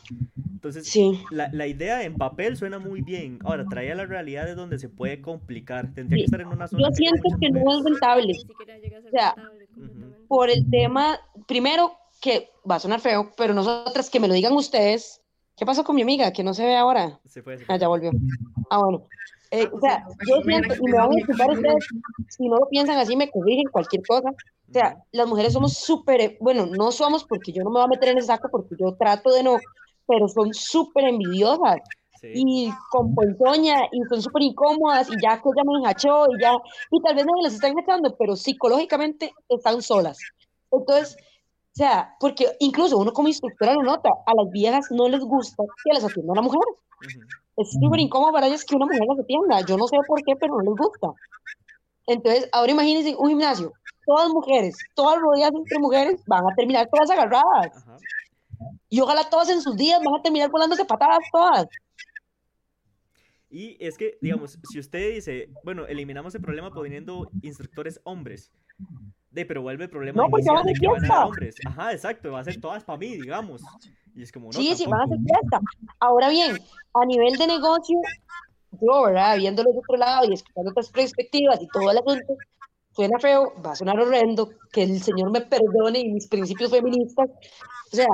Entonces, 0.68 1.22
la, 1.32 1.49
la, 1.51 1.68
idea 1.68 2.03
en 2.03 2.16
papel 2.16 2.57
suena 2.57 2.80
muy 2.80 3.01
bien. 3.01 3.39
Ahora, 3.43 3.66
trae 3.66 3.91
a 3.91 3.95
la 3.95 4.05
realidad 4.05 4.45
de 4.45 4.55
donde 4.55 4.80
se 4.80 4.89
puede 4.89 5.22
complicar. 5.22 5.93
Tendría 5.93 6.22
que 6.22 6.26
estar 6.26 6.41
en 6.41 6.47
una 6.47 6.68
zona. 6.68 6.89
Yo 6.89 6.95
siento 6.95 7.30
que, 7.39 7.49
no 7.51 7.78
es 7.78 7.84
rentable. 7.84 8.34
O 9.05 9.09
sea, 9.11 9.36
por 10.28 10.49
el 10.49 10.70
tema, 10.70 11.20
primero, 11.47 11.91
que 12.20 12.49
va 12.70 12.76
a 12.76 12.80
sonar 12.80 12.99
feo, 12.99 13.32
pero 13.38 13.53
nosotras 13.53 14.09
que 14.09 14.20
me 14.20 14.28
lo 14.28 14.34
digan 14.34 14.53
ustedes, 14.53 15.22
¿Qué 15.57 15.66
pasó 15.66 15.84
con 15.84 15.95
mi 15.95 16.01
amiga? 16.01 16.32
Que 16.32 16.43
no 16.43 16.53
se 16.53 16.66
ve 16.66 16.76
ahora. 16.76 17.20
Se 17.26 17.41
fue, 17.41 17.57
Ah, 17.68 17.78
ya 17.78 17.88
volvió. 17.88 18.11
Ah, 18.70 18.80
bueno. 18.80 19.03
Eh, 19.51 19.70
o 19.72 19.80
sea, 19.80 20.05
yo 20.28 20.41
siento, 20.41 20.76
y 20.76 20.91
me 20.91 20.97
van 20.97 21.11
a 21.13 21.18
escuchar 21.18 21.51
ustedes, 21.51 21.88
si 22.30 22.49
no 22.49 22.57
lo 22.57 22.68
piensan 22.68 22.97
así, 22.97 23.16
me 23.16 23.30
corrigen 23.30 23.68
cualquier 23.72 24.03
cosa. 24.05 24.32
O 24.32 24.74
sea, 24.74 24.97
las 25.11 25.28
mujeres 25.28 25.53
somos 25.53 25.78
súper, 25.78 26.38
bueno, 26.41 26.66
no 26.66 26.91
somos 26.91 27.24
porque 27.24 27.53
yo 27.53 27.63
no 27.63 27.70
me 27.70 27.76
voy 27.76 27.84
a 27.86 27.88
meter 27.88 28.09
en 28.09 28.18
ese 28.18 28.28
saco 28.28 28.49
porque 28.51 28.76
yo 28.78 28.95
trato 28.95 29.32
de 29.34 29.43
no, 29.43 29.57
pero 30.08 30.28
son 30.28 30.53
súper 30.53 31.06
envidiosas 31.06 31.78
y 32.22 32.72
con 32.89 33.14
ponzoña 33.14 33.84
y 33.91 34.01
son 34.10 34.22
súper 34.22 34.43
incómodas 34.43 35.10
y 35.10 35.16
ya 35.22 35.41
que 35.41 35.49
ya 35.56 35.64
me 35.64 35.80
enjachó 35.80 36.26
y 36.32 36.41
ya, 36.41 36.53
y 36.91 37.01
tal 37.01 37.16
vez 37.16 37.26
no 37.26 37.34
las 37.41 37.53
están 37.53 37.72
enjachando, 37.72 38.16
pero 38.18 38.36
psicológicamente 38.36 39.32
están 39.49 39.82
solas. 39.82 40.18
Entonces, 40.72 41.18
o 41.20 41.78
sea, 41.78 42.16
porque 42.20 42.47
incluso 42.60 42.97
uno 42.97 43.12
como 43.12 43.28
instructora 43.28 43.74
lo 43.74 43.84
nota, 43.84 44.10
a 44.26 44.34
las 44.34 44.49
viejas 44.51 44.89
no 44.91 45.10
les 45.10 45.22
gusta 45.22 45.64
que 45.84 45.93
las 45.93 46.06
atienda 46.06 46.32
una 46.32 46.41
mujer. 46.41 46.62
Es 47.58 47.72
súper 47.72 47.99
incómodo 47.99 48.32
para 48.32 48.47
ellas 48.47 48.66
que 48.66 48.76
una 48.76 48.86
mujer 48.86 49.08
las 49.08 49.20
atienda. 49.20 49.62
Yo 49.62 49.78
no 49.78 49.88
sé 49.88 49.97
por 50.08 50.24
qué, 50.24 50.36
pero 50.36 50.56
no 50.56 50.62
les 50.62 50.76
gusta. 50.76 51.14
Entonces, 52.08 52.49
ahora 52.53 52.72
imagínense 52.72 53.16
un 53.18 53.30
gimnasio, 53.30 53.74
todas 54.06 54.30
mujeres, 54.30 54.88
todas 54.93 55.20
rodeadas 55.20 55.56
entre 55.56 55.80
mujeres, 55.80 56.24
van 56.28 56.45
a 56.45 56.56
terminar 56.56 56.88
todas 56.91 57.10
agarradas. 57.10 57.86
Y 58.89 58.99
ojalá 59.01 59.30
todas 59.30 59.49
en 59.49 59.62
sus 59.62 59.76
días 59.76 60.01
van 60.03 60.20
a 60.20 60.22
terminar 60.22 60.49
volándose 60.49 60.86
patadas 60.86 61.20
todas. 61.32 61.68
Y 63.49 63.78
es 63.80 63.97
que, 63.97 64.18
digamos, 64.22 64.60
si 64.70 64.80
usted 64.80 65.14
dice, 65.14 65.49
bueno, 65.64 65.86
eliminamos 65.86 66.36
el 66.36 66.41
problema 66.41 66.72
poniendo 66.72 67.30
instructores 67.41 68.01
hombres, 68.03 68.51
de, 69.32 69.45
pero 69.45 69.62
vuelve 69.62 69.86
el 69.86 69.89
problema 69.89 70.24
no, 70.24 70.30
pues 70.30 70.45
de 70.45 70.74
que 70.74 70.88
van 70.88 71.12
a 71.12 71.26
hombres. 71.26 71.56
Ajá, 71.66 71.93
exacto, 71.93 72.32
va 72.32 72.39
a 72.39 72.43
ser 72.43 72.60
todas 72.60 72.84
para 72.84 72.97
mí, 72.97 73.16
digamos. 73.16 73.62
Y 74.14 74.24
es 74.24 74.32
como, 74.32 74.47
no, 74.47 74.53
sí, 74.53 74.76
sí, 74.76 74.86
van 74.86 75.01
a 75.01 75.03
hacer 75.06 75.18
fiesta. 75.20 75.60
Ahora 75.99 76.30
bien, 76.30 76.58
a 76.93 77.06
nivel 77.06 77.38
de 77.38 77.47
negocio, 77.47 77.99
yo, 78.72 79.03
¿verdad? 79.03 79.38
Viéndolo 79.38 79.72
de 79.72 79.80
otro 79.80 79.97
lado 79.97 80.30
y 80.30 80.34
escuchando 80.34 80.72
otras 80.72 80.89
perspectivas 80.89 81.62
y 81.62 81.68
todo 81.68 81.91
el 81.91 81.97
asunto, 81.97 82.36
suena 82.91 83.20
feo, 83.20 83.53
va 83.66 83.72
a 83.72 83.76
sonar 83.76 83.99
horrendo, 83.99 84.49
que 84.72 84.84
el 84.84 85.01
Señor 85.01 85.32
me 85.32 85.41
perdone 85.41 85.99
y 85.99 86.14
mis 86.14 86.28
principios 86.28 86.72
feministas. 86.72 87.30
O 87.91 87.95
sea, 87.95 88.08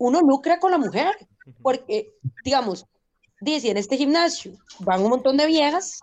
uno 0.00 0.20
lucra 0.22 0.58
con 0.58 0.70
la 0.70 0.78
mujer, 0.78 1.14
porque, 1.62 2.14
digamos, 2.42 2.86
dice, 3.40 3.70
en 3.70 3.76
este 3.76 3.98
gimnasio 3.98 4.52
van 4.80 5.02
un 5.02 5.10
montón 5.10 5.36
de 5.36 5.46
viejas, 5.46 6.00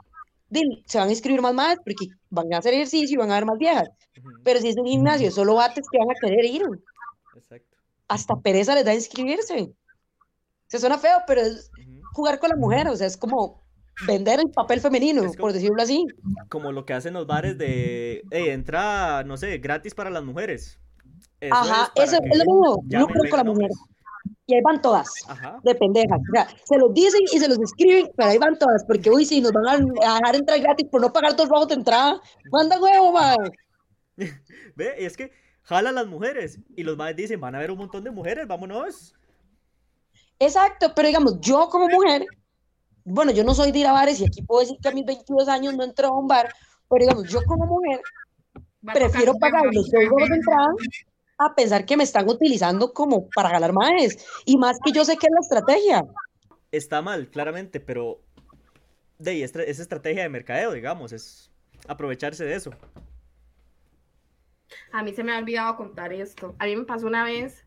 se 0.86 1.00
van 1.00 1.08
a 1.08 1.12
inscribir 1.12 1.41
más 1.41 1.54
más 1.54 1.78
porque 1.84 2.08
van 2.30 2.54
a 2.54 2.60
hacer 2.60 2.76
ejercicio 2.76 3.16
y 3.16 3.18
van 3.18 3.32
a 3.32 3.38
haber 3.38 3.48
más 3.48 3.58
viejas. 3.58 3.89
Pero 4.43 4.62
si 4.62 4.70
es 4.70 4.78
un 4.78 4.86
gimnasio, 4.86 5.32
solo 5.32 5.56
bates 5.56 5.86
que 5.91 5.98
van 5.98 6.12
a 6.12 6.20
querer 6.22 6.45
ir. 6.45 6.62
Exacto. 7.36 7.78
Hasta 8.08 8.39
pereza 8.39 8.76
les 8.76 8.86
da 8.86 8.93
inscribirse. 8.93 9.74
Se 10.68 10.80
suena 10.80 11.00
feo, 11.00 11.18
pero 11.26 11.41
es 11.41 11.72
jugar 12.14 12.39
con 12.39 12.50
la 12.50 12.56
mujer, 12.56 12.88
o 12.89 12.95
sea, 12.95 13.08
es 13.08 13.18
como 13.18 13.64
vender 14.06 14.39
el 14.39 14.52
papel 14.52 14.80
femenino, 14.80 15.24
por 15.39 15.54
decirlo 15.54 15.82
así. 15.82 16.06
Como 16.50 16.72
lo 16.72 16.86
que 16.86 16.93
hacen 16.93 17.16
los 17.16 17.26
bares 17.26 17.58
de 17.58 18.22
hey, 18.30 18.50
entra, 18.50 19.24
no 19.24 19.38
sé, 19.38 19.58
gratis 19.58 19.95
para 19.95 20.12
las 20.12 20.24
mujeres. 20.24 20.80
Ajá, 21.52 21.92
eso 21.96 22.18
es 22.24 22.38
lo 22.38 22.46
mismo, 22.46 22.84
lucro 22.90 23.22
con 23.30 23.38
la 23.38 23.44
mujer 23.44 23.70
y 24.48 24.56
ahí 24.56 24.62
van 24.62 24.82
todas, 24.82 25.10
de 25.64 25.76
pendejas. 25.76 26.20
O 26.20 26.32
sea, 26.32 26.48
se 26.64 26.78
los 26.78 26.94
dicen 26.94 27.22
y 27.32 27.38
se 27.38 27.50
los 27.50 27.60
escriben, 27.60 28.10
pero 28.16 28.30
ahí 28.30 28.38
van 28.38 28.58
todas, 28.58 28.84
porque 28.86 29.10
uy, 29.10 29.26
si 29.26 29.42
nos 29.42 29.52
van 29.52 29.68
a 29.68 29.78
dejar 29.78 30.36
entrar 30.36 30.60
gratis 30.62 30.88
por 30.90 31.02
no 31.02 31.12
pagar 31.12 31.36
dos 31.36 31.50
rojos 31.50 31.68
de 31.68 31.76
entrada, 31.76 32.22
manda 32.50 32.80
huevo, 32.80 33.12
man. 33.12 33.38
Ve, 34.76 34.96
y 35.00 35.06
es 35.06 35.18
que 35.18 35.32
jala 35.64 35.90
a 35.90 35.94
las 35.94 36.08
mujeres 36.08 36.60
y 36.76 36.84
los 36.84 36.96
madres 36.96 37.18
dicen, 37.18 37.42
van 37.42 37.56
a 37.56 37.58
haber 37.58 37.72
un 37.72 37.78
montón 37.78 38.06
de 38.06 38.12
mujeres, 38.12 38.48
vámonos. 38.48 39.14
Exacto, 40.40 40.94
pero 40.96 41.10
digamos, 41.10 41.42
yo 41.42 41.68
como 41.68 41.90
mujer, 41.90 42.26
bueno, 43.04 43.32
yo 43.32 43.44
no 43.44 43.54
soy 43.54 43.74
de 43.74 43.80
ir 43.80 43.88
a 43.88 43.92
bares 43.92 44.22
y 44.22 44.26
aquí 44.26 44.42
puedo 44.44 44.62
decir 44.62 44.78
que 44.82 44.88
a 44.88 44.94
mis 44.94 45.06
22 45.06 45.50
años 45.50 45.76
no 45.76 45.84
entro 45.84 46.08
a 46.08 46.18
un 46.18 46.28
bar, 46.28 46.48
pero 46.90 47.06
digamos, 47.06 47.30
yo 47.30 47.42
como 47.46 47.66
mujer 47.66 48.00
prefiero 48.94 49.34
pagar 49.40 49.66
los 49.66 49.90
dos 49.92 50.06
rojos 50.06 50.30
de 50.30 50.36
entrada 50.36 50.68
a 51.38 51.54
pensar 51.54 51.86
que 51.86 51.98
me 51.98 52.04
están 52.04 52.28
utilizando 52.28 52.94
como 52.94 53.30
para 53.30 53.50
ganar 53.50 53.74
más. 53.74 54.18
Y 54.46 54.58
más 54.58 54.80
que 54.84 54.92
yo 54.92 55.06
sé 55.06 55.18
que 55.18 55.28
es 55.28 55.34
la 55.34 55.40
estrategia. 55.42 56.06
Está 56.72 57.02
mal, 57.02 57.30
claramente, 57.30 57.80
pero 57.80 58.20
de 59.20 59.44
es, 59.44 59.56
es 59.56 59.80
estrategia 59.80 60.24
de 60.24 60.30
mercadeo, 60.30 60.72
digamos, 60.74 61.12
es 61.12 61.52
aprovecharse 61.88 62.44
de 62.44 62.56
eso. 62.56 62.72
A 64.92 65.04
mí 65.04 65.14
se 65.14 65.24
me 65.24 65.34
ha 65.34 65.38
olvidado 65.38 65.76
contar 65.78 66.14
esto. 66.14 66.56
A 66.60 66.66
mí 66.66 66.76
me 66.76 66.86
pasó 66.86 67.08
una 67.08 67.24
vez 67.24 67.66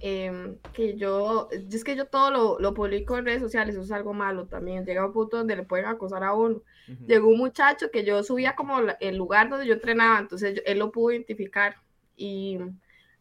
em, 0.00 0.56
que 0.72 0.96
yo, 0.96 1.48
es 1.50 1.82
que 1.82 1.96
yo 1.96 2.06
todo 2.06 2.30
lo, 2.30 2.58
lo, 2.60 2.74
publico 2.74 3.16
en 3.16 3.24
redes 3.24 3.42
sociales, 3.42 3.74
eso 3.74 3.84
es 3.84 3.90
algo 3.90 4.12
malo 4.12 4.46
también. 4.46 4.84
Llega 4.84 5.06
un 5.06 5.12
punto 5.12 5.38
donde 5.38 5.56
le 5.56 5.64
pueden 5.64 5.86
acosar 5.86 6.22
a 6.22 6.34
uno. 6.34 6.62
Llegó 7.06 7.28
un 7.28 7.38
muchacho 7.38 7.90
que 7.90 8.04
yo 8.04 8.22
subía 8.22 8.54
como 8.54 8.78
el 9.00 9.16
lugar 9.16 9.50
donde 9.50 9.66
yo 9.66 9.74
entrenaba, 9.74 10.20
entonces 10.20 10.62
él 10.64 10.78
lo 10.78 10.90
pudo 10.90 11.12
identificar 11.12 11.76
y 12.16 12.58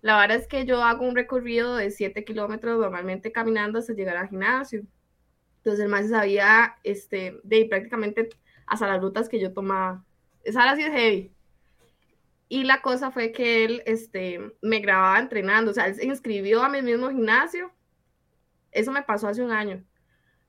la 0.02 0.20
verdad 0.20 0.38
es 0.38 0.48
que 0.48 0.66
yo 0.66 0.84
hago 0.84 1.06
un 1.06 1.16
recorrido 1.16 1.76
de 1.76 1.91
7 1.91 2.24
kilómetros 2.24 2.80
normalmente 2.80 3.32
caminando 3.32 3.80
hasta 3.80 3.93
llegar 3.93 4.18
al 4.18 4.30
gimnasio. 4.30 4.84
Entonces 5.58 5.84
el 5.84 5.89
más 5.89 6.10
sabía 6.10 6.78
este, 6.84 7.39
de 7.43 7.66
prácticamente 7.66 8.30
hasta 8.66 8.88
las 8.88 9.02
rutas 9.02 9.28
que 9.28 9.39
yo 9.39 9.54
tomaba. 9.54 10.06
Esa 10.43 10.70
así 10.70 10.84
de 10.84 10.91
heavy. 10.91 11.32
Y 12.50 12.64
la 12.64 12.82
cosa 12.82 13.12
fue 13.12 13.32
que 13.32 13.66
él 13.66 13.84
este, 13.86 14.54
me 14.62 14.80
grababa 14.80 15.20
entrenando, 15.20 15.72
o 15.72 15.74
sea, 15.74 15.88
él 15.88 15.95
se 15.95 16.06
inscribió 16.06 16.64
a 16.64 16.70
mi 16.70 16.82
mismo 16.82 17.10
gimnasio. 17.10 17.72
Eso 18.72 18.91
me 18.91 19.02
pasó 19.02 19.28
hace 19.28 19.43
un 19.43 19.52
año. 19.52 19.84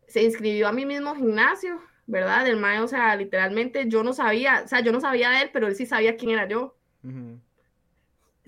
Se 0.06 0.22
inscribió 0.22 0.68
a 0.68 0.72
mi 0.72 0.86
mismo 0.86 1.16
gimnasio, 1.16 1.80
¿verdad? 2.06 2.44
Del 2.44 2.56
mayo, 2.56 2.84
o 2.84 2.88
sea, 2.88 3.16
literalmente 3.16 3.88
yo 3.88 4.04
no 4.04 4.12
sabía, 4.12 4.62
o 4.64 4.68
sea, 4.68 4.80
yo 4.80 4.92
no 4.92 5.00
sabía 5.00 5.30
de 5.30 5.42
él, 5.42 5.50
pero 5.52 5.66
él 5.66 5.74
sí 5.74 5.86
sabía 5.86 6.16
quién 6.16 6.32
era 6.32 6.46
yo 6.46 6.76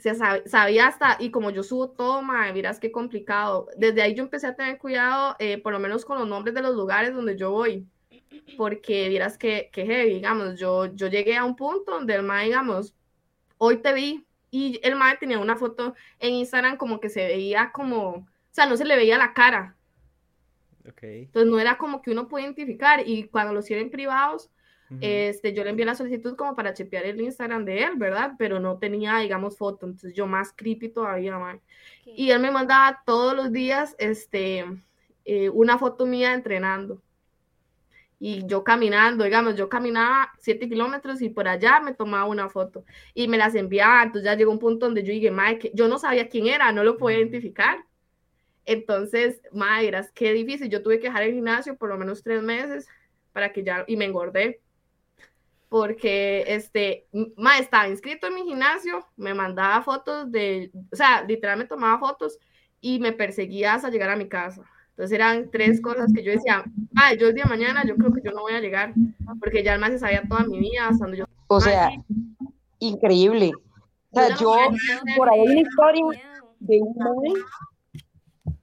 se 0.00 0.14
sabía 0.14 0.86
hasta, 0.86 1.16
y 1.18 1.30
como 1.30 1.50
yo 1.50 1.62
subo 1.62 1.90
todo, 1.90 2.22
madre, 2.22 2.52
miras 2.52 2.80
qué 2.80 2.90
complicado. 2.90 3.68
Desde 3.76 4.02
ahí 4.02 4.14
yo 4.14 4.22
empecé 4.22 4.46
a 4.46 4.54
tener 4.54 4.78
cuidado, 4.78 5.36
eh, 5.38 5.58
por 5.58 5.72
lo 5.72 5.78
menos 5.78 6.04
con 6.04 6.18
los 6.18 6.28
nombres 6.28 6.54
de 6.54 6.62
los 6.62 6.74
lugares 6.74 7.14
donde 7.14 7.36
yo 7.36 7.50
voy, 7.50 7.86
porque 8.56 9.08
vieras 9.08 9.38
que, 9.38 9.70
que 9.72 9.86
heavy, 9.86 10.14
digamos, 10.14 10.58
yo, 10.58 10.86
yo 10.94 11.08
llegué 11.08 11.36
a 11.36 11.44
un 11.44 11.56
punto 11.56 11.92
donde 11.92 12.14
el 12.14 12.22
mae, 12.22 12.46
digamos, 12.46 12.94
hoy 13.58 13.78
te 13.78 13.92
vi, 13.92 14.26
y 14.50 14.80
el 14.82 14.96
mae 14.96 15.16
tenía 15.16 15.38
una 15.38 15.56
foto 15.56 15.94
en 16.18 16.34
Instagram 16.34 16.76
como 16.76 16.98
que 16.98 17.08
se 17.08 17.26
veía 17.26 17.70
como, 17.72 18.08
o 18.08 18.26
sea, 18.50 18.66
no 18.66 18.76
se 18.76 18.84
le 18.84 18.96
veía 18.96 19.18
la 19.18 19.32
cara. 19.32 19.76
Okay. 20.88 21.22
Entonces 21.22 21.50
no 21.50 21.60
era 21.60 21.78
como 21.78 22.02
que 22.02 22.10
uno 22.10 22.26
puede 22.26 22.44
identificar, 22.44 23.06
y 23.06 23.24
cuando 23.28 23.52
los 23.52 23.66
tienen 23.66 23.90
privados, 23.90 24.50
este, 25.00 25.52
yo 25.52 25.62
le 25.62 25.70
envié 25.70 25.86
la 25.86 25.94
solicitud 25.94 26.34
como 26.34 26.56
para 26.56 26.74
chepear 26.74 27.04
el 27.04 27.20
Instagram 27.20 27.64
de 27.64 27.84
él, 27.84 27.92
¿verdad? 27.96 28.32
Pero 28.38 28.58
no 28.58 28.78
tenía, 28.78 29.18
digamos, 29.18 29.56
foto, 29.56 29.86
entonces 29.86 30.14
yo 30.14 30.26
más 30.26 30.52
creepy 30.52 30.88
todavía, 30.88 31.38
más. 31.38 31.58
Y 32.04 32.30
él 32.30 32.40
me 32.40 32.50
mandaba 32.50 33.02
todos 33.06 33.36
los 33.36 33.52
días, 33.52 33.94
este, 33.98 34.64
eh, 35.24 35.48
una 35.50 35.78
foto 35.78 36.06
mía 36.06 36.34
entrenando. 36.34 37.00
Y 38.18 38.44
yo 38.46 38.64
caminando, 38.64 39.24
digamos, 39.24 39.56
yo 39.56 39.68
caminaba 39.68 40.30
7 40.40 40.68
kilómetros 40.68 41.22
y 41.22 41.30
por 41.30 41.48
allá 41.48 41.80
me 41.80 41.94
tomaba 41.94 42.26
una 42.26 42.50
foto 42.50 42.84
y 43.14 43.28
me 43.28 43.38
las 43.38 43.54
enviaba. 43.54 44.02
Entonces 44.02 44.24
ya 44.24 44.36
llegó 44.36 44.50
un 44.50 44.58
punto 44.58 44.86
donde 44.86 45.02
yo 45.02 45.12
dije, 45.12 45.30
Mike, 45.30 45.70
yo 45.72 45.88
no 45.88 45.98
sabía 45.98 46.28
quién 46.28 46.46
era, 46.46 46.70
no 46.72 46.84
lo 46.84 46.98
podía 46.98 47.18
identificar. 47.18 47.78
Entonces, 48.66 49.40
madre, 49.52 50.02
qué 50.14 50.32
difícil. 50.34 50.68
Yo 50.68 50.82
tuve 50.82 50.98
que 50.98 51.06
dejar 51.06 51.22
el 51.22 51.32
gimnasio 51.32 51.76
por 51.76 51.88
lo 51.88 51.96
menos 51.96 52.22
tres 52.22 52.42
meses 52.42 52.88
para 53.32 53.52
que 53.52 53.62
ya, 53.62 53.84
y 53.86 53.96
me 53.96 54.04
engordé 54.04 54.60
porque 55.70 56.44
este, 56.48 57.06
ma, 57.36 57.58
estaba 57.58 57.88
inscrito 57.88 58.26
en 58.26 58.34
mi 58.34 58.42
gimnasio, 58.42 59.06
me 59.16 59.32
mandaba 59.34 59.82
fotos 59.82 60.30
de, 60.30 60.72
o 60.92 60.96
sea, 60.96 61.22
literalmente 61.22 61.70
tomaba 61.70 61.98
fotos 62.00 62.38
y 62.80 62.98
me 62.98 63.12
perseguía 63.12 63.74
hasta 63.74 63.88
llegar 63.88 64.10
a 64.10 64.16
mi 64.16 64.28
casa. 64.28 64.62
Entonces 64.90 65.14
eran 65.14 65.48
tres 65.50 65.80
cosas 65.80 66.12
que 66.12 66.24
yo 66.24 66.32
decía, 66.32 66.64
ah, 66.96 67.14
yo 67.14 67.28
el 67.28 67.34
día 67.34 67.44
de 67.44 67.50
mañana 67.50 67.84
yo 67.86 67.94
creo 67.94 68.12
que 68.12 68.20
yo 68.20 68.32
no 68.32 68.42
voy 68.42 68.54
a 68.54 68.60
llegar, 68.60 68.92
porque 69.38 69.62
ya 69.62 69.70
además 69.70 69.92
se 69.92 70.00
sabía 70.00 70.24
toda 70.28 70.44
mi 70.44 70.58
vida, 70.58 70.88
hasta 70.88 71.04
donde 71.04 71.18
yo... 71.18 71.24
O 71.46 71.60
sea, 71.60 71.92
increíble. 72.80 73.52
O 74.10 74.20
sea, 74.20 74.36
yo, 74.36 74.56
por 75.16 75.30
ahí 75.30 75.40
una 75.40 75.60
historia 75.60 76.04
de 76.58 76.80
un 76.82 76.94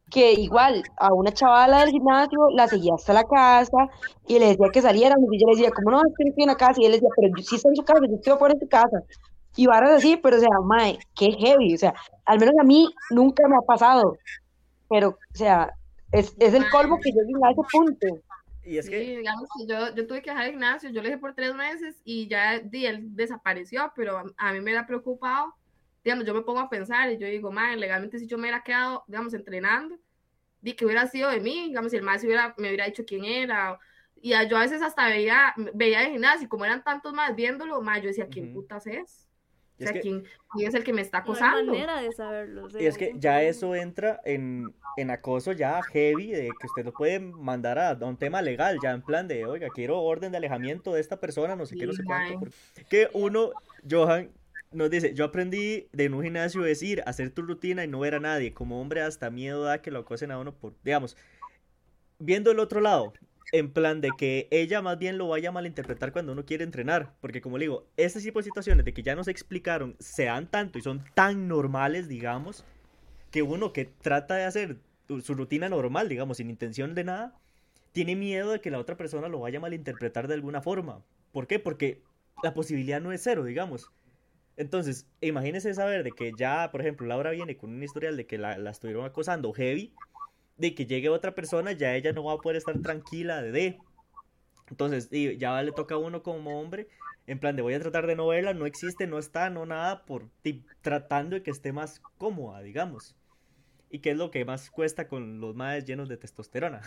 que 0.10 0.34
igual 0.34 0.84
a 0.98 1.14
una 1.14 1.32
chavala 1.32 1.82
del 1.82 1.90
gimnasio 1.90 2.50
la 2.52 2.68
seguía 2.68 2.94
hasta 2.96 3.14
la 3.14 3.24
casa 3.24 3.90
y 4.28 4.40
le 4.40 4.48
decía 4.48 4.68
que 4.72 4.82
saliéramos 4.82 5.28
y 5.32 5.40
yo 5.40 5.48
le 5.48 5.56
decía, 5.56 5.72
como 5.72 5.92
no, 5.92 6.02
estoy 6.08 6.34
en 6.38 6.48
la 6.48 6.56
casa 6.56 6.80
y 6.82 6.86
él 6.86 6.94
decía, 6.94 7.10
pero 7.16 7.34
sí 7.42 7.56
está 7.56 7.70
en 7.70 7.76
su 7.76 7.84
casa, 7.84 8.02
yo 8.08 8.16
estoy 8.16 8.38
fuera 8.38 8.54
de 8.54 8.60
su 8.60 8.68
casa 8.70 9.04
y 9.56 9.68
varas 9.68 9.92
así, 9.92 10.18
pero 10.18 10.38
o 10.38 10.40
sea, 10.40 10.50
mae, 10.64 10.98
qué 11.16 11.32
heavy, 11.32 11.76
o 11.76 11.78
sea, 11.78 11.94
al 12.26 12.40
menos 12.40 12.56
a 12.60 12.64
mí 12.64 12.90
nunca 13.10 13.48
me 13.48 13.56
ha 13.56 13.62
pasado, 13.62 14.18
pero 14.90 15.10
o 15.10 15.38
sea, 15.38 15.74
es, 16.12 16.34
es 16.40 16.54
el 16.54 16.70
colmo 16.70 17.00
que 17.02 17.12
yo 17.12 17.22
llegué 17.22 17.40
a 17.44 17.52
ese 17.52 17.62
punto. 17.72 18.08
Y 18.64 18.78
es 18.78 18.90
que... 18.90 19.00
Sí, 19.04 19.16
digamos 19.16 19.50
que 19.58 19.66
yo, 19.66 19.96
yo 19.96 20.08
tuve 20.08 20.22
que 20.22 20.30
dejar 20.30 20.46
el 20.46 20.52
gimnasio, 20.52 20.90
yo 20.90 21.02
le 21.02 21.10
dije 21.10 21.20
por 21.20 21.34
tres 21.34 21.54
meses 21.56 22.02
y 22.04 22.28
ya 22.28 22.60
di, 22.60 22.86
él 22.86 23.16
desapareció, 23.16 23.92
pero 23.96 24.18
a, 24.18 24.26
a 24.38 24.54
mí 24.54 24.62
me 24.62 24.72
era 24.72 24.86
preocupado 24.86 25.54
digamos, 26.08 26.26
yo 26.26 26.34
me 26.34 26.42
pongo 26.42 26.62
a 26.62 26.70
pensar 26.70 27.12
y 27.12 27.18
yo 27.18 27.28
digo, 27.28 27.52
madre, 27.52 27.76
legalmente 27.76 28.18
si 28.18 28.28
yo 28.28 28.38
me 28.38 28.44
hubiera 28.44 28.64
quedado, 28.64 29.04
digamos, 29.08 29.34
entrenando, 29.34 30.00
di 30.62 30.74
que 30.74 30.86
hubiera 30.86 31.06
sido 31.06 31.30
de 31.30 31.42
mí, 31.42 31.66
digamos, 31.68 31.92
si 31.92 31.98
el 31.98 32.04
más 32.04 32.24
hubiera, 32.24 32.56
me 32.58 32.70
hubiera 32.70 32.86
dicho 32.86 33.04
quién 33.06 33.26
era, 33.26 33.78
y 34.16 34.30
yo 34.30 34.56
a 34.56 34.62
veces 34.62 34.82
hasta 34.82 35.10
veía, 35.10 35.54
veía 35.74 36.00
de 36.00 36.12
gimnasio, 36.12 36.46
y 36.46 36.48
como 36.48 36.64
eran 36.64 36.82
tantos 36.82 37.14
más 37.14 37.36
viéndolo, 37.36 37.82
más 37.82 38.02
yo 38.02 38.08
decía, 38.08 38.30
¿quién 38.32 38.54
putas 38.54 38.88
es? 38.88 39.28
O 39.82 39.84
sea, 39.84 39.92
¿quién, 40.00 40.24
es 40.60 40.74
el 40.74 40.86
que 40.86 40.94
me 40.94 41.02
está 41.02 41.18
acosando? 41.18 41.62
No 41.62 41.74
manera 41.74 42.02
de 42.02 42.14
saberlo. 42.14 42.70
y 42.80 42.86
es 42.86 42.98
que 42.98 43.12
ya 43.18 43.44
eso 43.44 43.76
entra 43.76 44.22
en, 44.24 44.74
en, 44.96 45.12
acoso 45.12 45.52
ya 45.52 45.84
heavy, 45.84 46.32
de 46.32 46.50
que 46.58 46.68
usted 46.68 46.86
lo 46.86 46.94
puede 46.94 47.20
mandar 47.20 47.78
a, 47.78 47.98
un 48.06 48.16
tema 48.16 48.42
legal, 48.42 48.80
ya 48.82 48.92
en 48.92 49.02
plan 49.02 49.28
de, 49.28 49.46
oiga, 49.46 49.68
quiero 49.76 50.02
orden 50.02 50.32
de 50.32 50.38
alejamiento 50.38 50.94
de 50.94 51.02
esta 51.02 51.20
persona, 51.20 51.58
no 51.58 51.66
sé 51.66 51.76
qué, 51.76 51.86
no 51.86 51.92
sé 51.92 52.06
cuánto. 52.06 52.48
Que 52.90 53.10
uno, 53.12 53.52
Johan, 53.88 54.32
nos 54.72 54.90
dice, 54.90 55.14
yo 55.14 55.26
aprendí 55.26 55.88
de 55.94 56.10
un 56.10 56.24
gimnasio 56.24 56.66
es 56.66 56.82
ir, 56.84 57.02
hacer 57.06 57.32
tu 57.32 57.42
rutina 57.42 57.84
y 57.84 57.88
no 57.88 58.00
ver 58.00 58.16
a 58.16 58.20
nadie. 58.20 58.54
Como 58.54 58.82
hombre 58.82 59.02
hasta 59.02 59.30
miedo 59.30 59.64
da 59.64 59.82
que 59.82 59.92
lo 59.92 60.00
acosen 60.00 60.32
a 60.32 60.40
uno 60.40 60.54
por, 60.54 60.74
digamos, 60.84 61.16
viendo 62.20 62.52
el 62.52 62.60
otro 62.60 62.82
lado, 62.82 63.14
en 63.52 63.72
plan 63.72 64.02
de 64.02 64.10
que 64.18 64.48
ella 64.52 64.82
más 64.82 64.98
bien 64.98 65.18
lo 65.18 65.30
vaya 65.30 65.50
a 65.50 65.54
malinterpretar 65.54 66.12
cuando 66.12 66.34
uno 66.34 66.46
quiere 66.46 66.64
entrenar. 66.64 67.14
Porque 67.22 67.42
como 67.42 67.58
digo, 67.58 67.88
este 67.96 68.20
tipo 68.22 68.40
de 68.40 68.44
situaciones 68.44 68.86
de 68.86 68.94
que 68.94 69.04
ya 69.04 69.16
nos 69.16 69.28
explicaron 69.28 69.96
se 70.00 70.26
dan 70.26 70.48
tanto 70.48 70.78
y 70.78 70.82
son 70.82 71.04
tan 71.14 71.48
normales, 71.48 72.08
digamos, 72.08 72.66
que 73.32 73.42
uno 73.42 73.74
que 73.74 73.86
trata 73.86 74.36
de 74.36 74.44
hacer 74.44 74.78
su 75.24 75.34
rutina 75.34 75.70
normal, 75.70 76.10
digamos, 76.10 76.38
sin 76.38 76.50
intención 76.50 76.94
de 76.94 77.06
nada, 77.06 77.36
tiene 77.94 78.16
miedo 78.16 78.52
de 78.52 78.60
que 78.60 78.72
la 78.72 78.80
otra 78.80 78.98
persona 78.98 79.30
lo 79.30 79.40
vaya 79.40 79.60
a 79.60 79.62
malinterpretar 79.62 80.28
de 80.28 80.34
alguna 80.34 80.62
forma. 80.62 81.02
¿Por 81.32 81.48
qué? 81.48 81.60
Porque 81.60 82.02
la 82.44 82.54
posibilidad 82.54 83.02
no 83.02 83.12
es 83.12 83.24
cero, 83.24 83.46
digamos. 83.46 83.90
Entonces, 84.58 85.08
imagínese 85.22 85.74
saber 85.74 86.04
de 86.04 86.12
que 86.12 86.34
ya, 86.38 86.70
por 86.72 86.82
ejemplo, 86.82 87.08
Laura 87.08 87.32
viene 87.32 87.58
con 87.58 87.70
un 87.72 87.84
historial 87.84 88.18
de 88.18 88.26
que 88.26 88.38
la, 88.38 88.58
la 88.58 88.72
estuvieron 88.72 89.06
acosando 89.06 89.54
heavy 89.54 89.94
de 90.58 90.74
que 90.74 90.86
llegue 90.86 91.10
otra 91.10 91.34
persona, 91.36 91.72
ya 91.72 91.96
ella 91.96 92.12
no 92.12 92.24
va 92.24 92.34
a 92.34 92.38
poder 92.38 92.58
estar 92.58 92.78
tranquila 92.82 93.42
de 93.42 93.52
D. 93.52 93.80
Entonces, 94.70 95.10
ya 95.38 95.62
le 95.62 95.72
toca 95.72 95.96
a 95.96 96.00
uno 96.00 96.24
como 96.24 96.60
hombre, 96.60 96.88
en 97.26 97.40
plan 97.40 97.56
de 97.56 97.62
voy 97.62 97.74
a 97.74 97.80
tratar 97.80 98.08
de 98.08 98.16
no 98.16 98.28
verla, 98.28 98.54
no 98.54 98.66
existe, 98.66 99.08
no 99.08 99.18
está, 99.18 99.50
no 99.50 99.66
nada, 99.66 100.06
por 100.06 100.30
tratando 100.82 101.36
de 101.36 101.44
que 101.44 101.52
esté 101.52 101.72
más 101.72 102.02
cómoda, 102.18 102.62
digamos. 102.62 103.16
Y 103.90 104.00
que 104.00 104.12
es 104.12 104.18
lo 104.18 104.32
que 104.32 104.44
más 104.44 104.70
cuesta 104.70 105.08
con 105.08 105.40
los 105.40 105.56
madres 105.56 105.86
llenos 105.86 106.10
de 106.10 106.18
testosterona. 106.18 106.82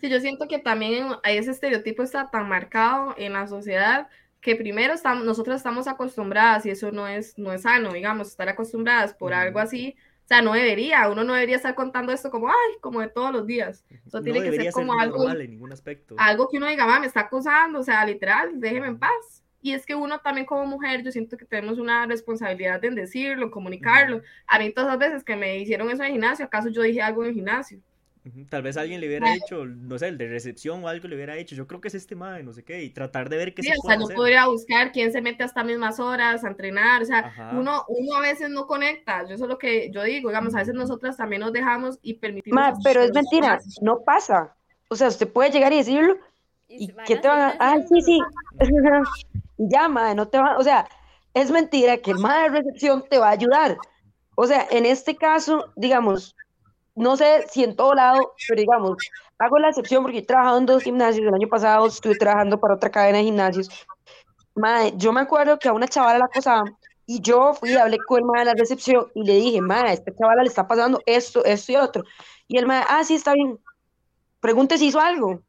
Sí, 0.00 0.10
yo 0.10 0.20
siento 0.20 0.46
que 0.46 0.58
también 0.58 1.06
ese 1.24 1.50
estereotipo 1.50 2.02
está 2.02 2.30
tan 2.30 2.48
marcado 2.48 3.14
en 3.16 3.32
la 3.32 3.46
sociedad 3.46 4.08
que 4.46 4.56
primero 4.56 4.94
estamos, 4.94 5.26
nosotros 5.26 5.56
estamos 5.56 5.88
acostumbradas 5.88 6.64
y 6.64 6.70
eso 6.70 6.92
no 6.92 7.06
es, 7.08 7.36
no 7.36 7.52
es 7.52 7.62
sano, 7.62 7.92
digamos, 7.92 8.28
estar 8.28 8.48
acostumbradas 8.48 9.12
por 9.12 9.34
algo 9.34 9.58
así 9.58 9.96
o 10.26 10.28
sea, 10.28 10.42
no 10.42 10.54
debería, 10.54 11.08
uno 11.08 11.22
no 11.22 11.34
debería 11.34 11.54
estar 11.54 11.76
contando 11.76 12.10
esto 12.12 12.32
como, 12.32 12.48
ay, 12.48 12.80
como 12.80 13.00
de 13.00 13.06
todos 13.06 13.30
los 13.32 13.46
días. 13.46 13.84
Eso 14.04 14.20
tiene 14.20 14.42
que 14.42 14.60
ser 14.60 14.72
como 14.72 14.98
algo, 14.98 15.30
en 15.30 15.52
ningún 15.52 15.72
aspecto. 15.72 16.16
algo 16.18 16.48
que 16.48 16.56
uno 16.56 16.66
diga, 16.66 16.84
mamá, 16.84 16.98
me 16.98 17.06
está 17.06 17.20
acusando, 17.20 17.78
o 17.78 17.84
sea, 17.84 18.04
literal, 18.04 18.58
déjeme 18.58 18.88
en 18.88 18.98
paz. 18.98 19.44
Y 19.62 19.72
es 19.72 19.86
que 19.86 19.94
uno 19.94 20.18
también 20.18 20.44
como 20.44 20.66
mujer, 20.66 21.04
yo 21.04 21.12
siento 21.12 21.36
que 21.36 21.44
tenemos 21.44 21.78
una 21.78 22.06
responsabilidad 22.06 22.84
en 22.84 22.96
decirlo, 22.96 23.52
comunicarlo. 23.52 24.20
A 24.48 24.58
mí 24.58 24.72
todas 24.72 24.90
las 24.90 24.98
veces 24.98 25.22
que 25.22 25.36
me 25.36 25.58
hicieron 25.58 25.88
eso 25.90 26.02
en 26.02 26.06
el 26.06 26.12
gimnasio, 26.14 26.44
¿acaso 26.44 26.70
yo 26.70 26.82
dije 26.82 27.00
algo 27.00 27.22
en 27.22 27.28
el 27.28 27.34
gimnasio? 27.36 27.78
Tal 28.48 28.62
vez 28.62 28.76
alguien 28.76 29.00
le 29.00 29.06
hubiera 29.06 29.34
hecho, 29.34 29.64
no 29.64 29.98
sé, 29.98 30.08
el 30.08 30.18
de 30.18 30.26
recepción 30.28 30.82
o 30.82 30.88
algo 30.88 31.06
le 31.06 31.14
hubiera 31.14 31.36
hecho, 31.36 31.54
yo 31.54 31.66
creo 31.66 31.80
que 31.80 31.88
es 31.88 31.94
este 31.94 32.16
madre, 32.16 32.42
no 32.42 32.52
sé 32.52 32.64
qué, 32.64 32.82
y 32.82 32.90
tratar 32.90 33.28
de 33.28 33.36
ver 33.36 33.54
qué 33.54 33.62
sí, 33.62 33.68
se 33.68 33.74
o 33.78 33.82
sea, 33.82 33.98
yo 33.98 34.06
podría 34.14 34.46
buscar 34.46 34.90
quién 34.90 35.12
se 35.12 35.22
mete 35.22 35.44
hasta 35.44 35.62
mismas 35.62 36.00
horas 36.00 36.42
a 36.44 36.48
entrenar, 36.48 37.02
o 37.02 37.04
sea, 37.04 37.52
uno, 37.52 37.84
uno 37.88 38.16
a 38.16 38.20
veces 38.20 38.50
no 38.50 38.66
conecta, 38.66 39.24
yo 39.28 39.34
eso 39.34 39.44
es 39.44 39.50
lo 39.50 39.58
que 39.58 39.90
yo 39.92 40.02
digo, 40.02 40.30
digamos, 40.30 40.54
a 40.54 40.58
veces 40.58 40.74
nosotras 40.74 41.16
también 41.16 41.40
nos 41.40 41.52
dejamos 41.52 41.98
y 42.02 42.14
permitimos... 42.14 42.56
Ma, 42.56 42.74
pero 42.82 43.02
es 43.02 43.12
mentira, 43.12 43.60
no 43.80 44.00
pasa, 44.04 44.56
o 44.88 44.96
sea, 44.96 45.08
usted 45.08 45.28
puede 45.32 45.50
llegar 45.50 45.72
y 45.72 45.78
decirlo, 45.78 46.16
y, 46.68 46.88
¿qué 47.06 47.16
te 47.16 47.28
va 47.28 47.48
a... 47.48 47.56
Ah, 47.60 47.76
sí, 47.88 48.00
sí, 48.02 48.18
ya, 49.58 49.88
madre, 49.88 50.16
no 50.16 50.26
te 50.26 50.38
va, 50.38 50.58
o 50.58 50.64
sea, 50.64 50.88
es 51.32 51.50
mentira 51.50 51.98
que 51.98 52.10
el 52.10 52.18
madre 52.18 52.50
de 52.50 52.58
recepción 52.58 53.04
te 53.08 53.18
va 53.18 53.28
a 53.28 53.32
ayudar, 53.32 53.76
o 54.34 54.46
sea, 54.46 54.66
en 54.70 54.84
este 54.84 55.16
caso, 55.16 55.72
digamos, 55.76 56.34
no 56.96 57.16
sé 57.16 57.46
si 57.50 57.62
en 57.62 57.76
todo 57.76 57.94
lado, 57.94 58.34
pero 58.48 58.60
digamos, 58.60 58.96
hago 59.38 59.58
la 59.58 59.68
excepción 59.68 60.02
porque 60.02 60.18
he 60.18 60.22
trabajado 60.22 60.58
en 60.58 60.66
dos 60.66 60.82
gimnasios. 60.82 61.26
El 61.26 61.34
año 61.34 61.48
pasado 61.48 61.86
estuve 61.86 62.16
trabajando 62.16 62.58
para 62.58 62.74
otra 62.74 62.90
cadena 62.90 63.18
de 63.18 63.24
gimnasios. 63.24 63.68
Madre, 64.54 64.94
yo 64.96 65.12
me 65.12 65.20
acuerdo 65.20 65.58
que 65.58 65.68
a 65.68 65.72
una 65.74 65.86
chavala 65.86 66.18
la 66.18 66.24
acosaban 66.24 66.76
y 67.06 67.20
yo 67.20 67.54
fui 67.54 67.72
y 67.72 67.76
hablé 67.76 67.98
con 67.98 68.18
el 68.18 68.24
madre 68.24 68.40
de 68.40 68.44
la 68.46 68.54
recepción 68.54 69.06
y 69.14 69.24
le 69.24 69.34
dije, 69.34 69.60
madre, 69.60 69.92
esta 69.92 70.12
chavala 70.14 70.42
le 70.42 70.48
está 70.48 70.66
pasando 70.66 71.00
esto, 71.06 71.44
esto 71.44 71.72
y 71.72 71.76
otro. 71.76 72.04
Y 72.48 72.58
el 72.58 72.66
madre, 72.66 72.86
ah, 72.88 73.04
sí, 73.04 73.14
está 73.14 73.34
bien. 73.34 73.58
Pregunte 74.40 74.78
si 74.78 74.86
hizo 74.86 75.00
algo. 75.00 75.32
O 75.32 75.42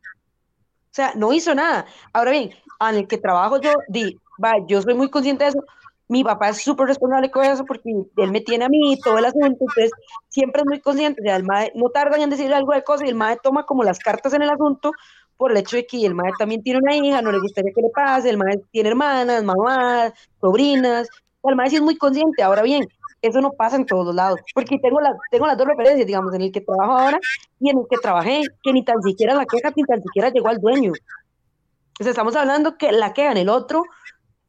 sea, 0.92 1.14
no 1.16 1.32
hizo 1.34 1.56
nada. 1.56 1.86
Ahora 2.14 2.32
bien, 2.32 2.52
en 2.82 2.96
el 2.96 3.08
que 3.08 3.18
trabajo 3.18 3.60
yo, 3.62 3.72
di, 3.88 4.20
va, 4.44 4.54
yo 4.68 4.82
soy 4.82 4.94
muy 4.94 5.10
consciente 5.10 5.46
de 5.46 5.52
eso, 5.52 5.64
mi 6.10 6.24
papá 6.24 6.50
es 6.50 6.62
súper 6.62 6.88
responsable 6.88 7.30
con 7.30 7.44
eso 7.44 7.66
porque 7.66 7.92
él 8.18 8.32
me 8.32 8.42
tiene 8.42 8.66
a 8.66 8.70
mí 8.70 8.98
todo 9.04 9.18
el 9.18 9.26
asunto, 9.26 9.48
entonces 9.48 9.92
siempre 10.30 10.62
es 10.62 10.68
muy 10.68 10.80
consciente, 10.80 11.22
o 11.22 11.24
sea, 11.24 11.36
el 11.36 11.44
mae 11.44 11.72
no 11.76 11.90
tarda 11.90 12.18
en 12.18 12.30
decirle 12.30 12.56
algo 12.56 12.74
de 12.74 12.84
cosas 12.84 13.06
y 13.06 13.10
el 13.10 13.16
mae 13.16 13.38
toma 13.42 13.66
como 13.66 13.84
las 13.84 14.00
cartas 14.00 14.34
en 14.34 14.42
el 14.42 14.50
asunto 14.50 14.92
por 15.36 15.52
el 15.52 15.58
hecho 15.58 15.76
de 15.76 15.86
que 15.86 16.06
el 16.06 16.16
mae 16.16 16.32
también 16.40 16.64
tiene 16.64 16.80
una 16.80 16.96
hija, 16.96 17.22
no 17.22 17.32
le 17.32 17.40
gustaría 17.40 17.72
que 17.74 17.82
le 17.82 17.90
pase, 17.90 18.30
el 18.30 18.38
mae 18.38 18.60
tiene 18.72 18.90
hermanas, 18.90 19.44
mamás, 19.44 20.14
sobrinas, 20.40 21.08
el 21.44 21.56
mae 21.56 21.70
sí 21.70 21.76
es 21.76 21.82
muy 21.82 21.98
consciente, 21.98 22.42
ahora 22.42 22.64
bien, 22.64 22.88
eso 23.22 23.42
no 23.42 23.52
pasa 23.52 23.76
en 23.76 23.86
todos 23.86 24.06
los 24.06 24.16
lados, 24.16 24.40
porque 24.54 24.78
tengo, 24.80 25.02
la, 25.02 25.16
tengo 25.32 25.48
las 25.48 25.58
dos 25.58 25.68
referencias, 25.68 26.08
digamos, 26.08 26.34
en 26.34 26.42
el 26.42 26.52
que 26.52 26.62
trabajo 26.62 26.98
ahora 26.98 27.20
y 27.60 27.70
en 27.70 27.80
el 27.80 27.86
que 27.90 27.98
trabajé, 27.98 28.42
que 28.64 28.74
ni 28.74 28.84
tan 28.84 29.02
siquiera 29.02 29.34
la 29.34 29.46
queja, 29.46 29.72
ni 29.76 29.84
tan 29.84 30.02
siquiera 30.02 30.30
llegó 30.30 30.50
al 30.50 30.60
dueño. 30.60 30.94
Entonces 31.94 32.12
estamos 32.12 32.36
hablando 32.36 32.78
que 32.78 32.92
la 32.92 33.14
queja 33.14 33.32
en 33.32 33.38
el 33.38 33.50
otro 33.50 33.84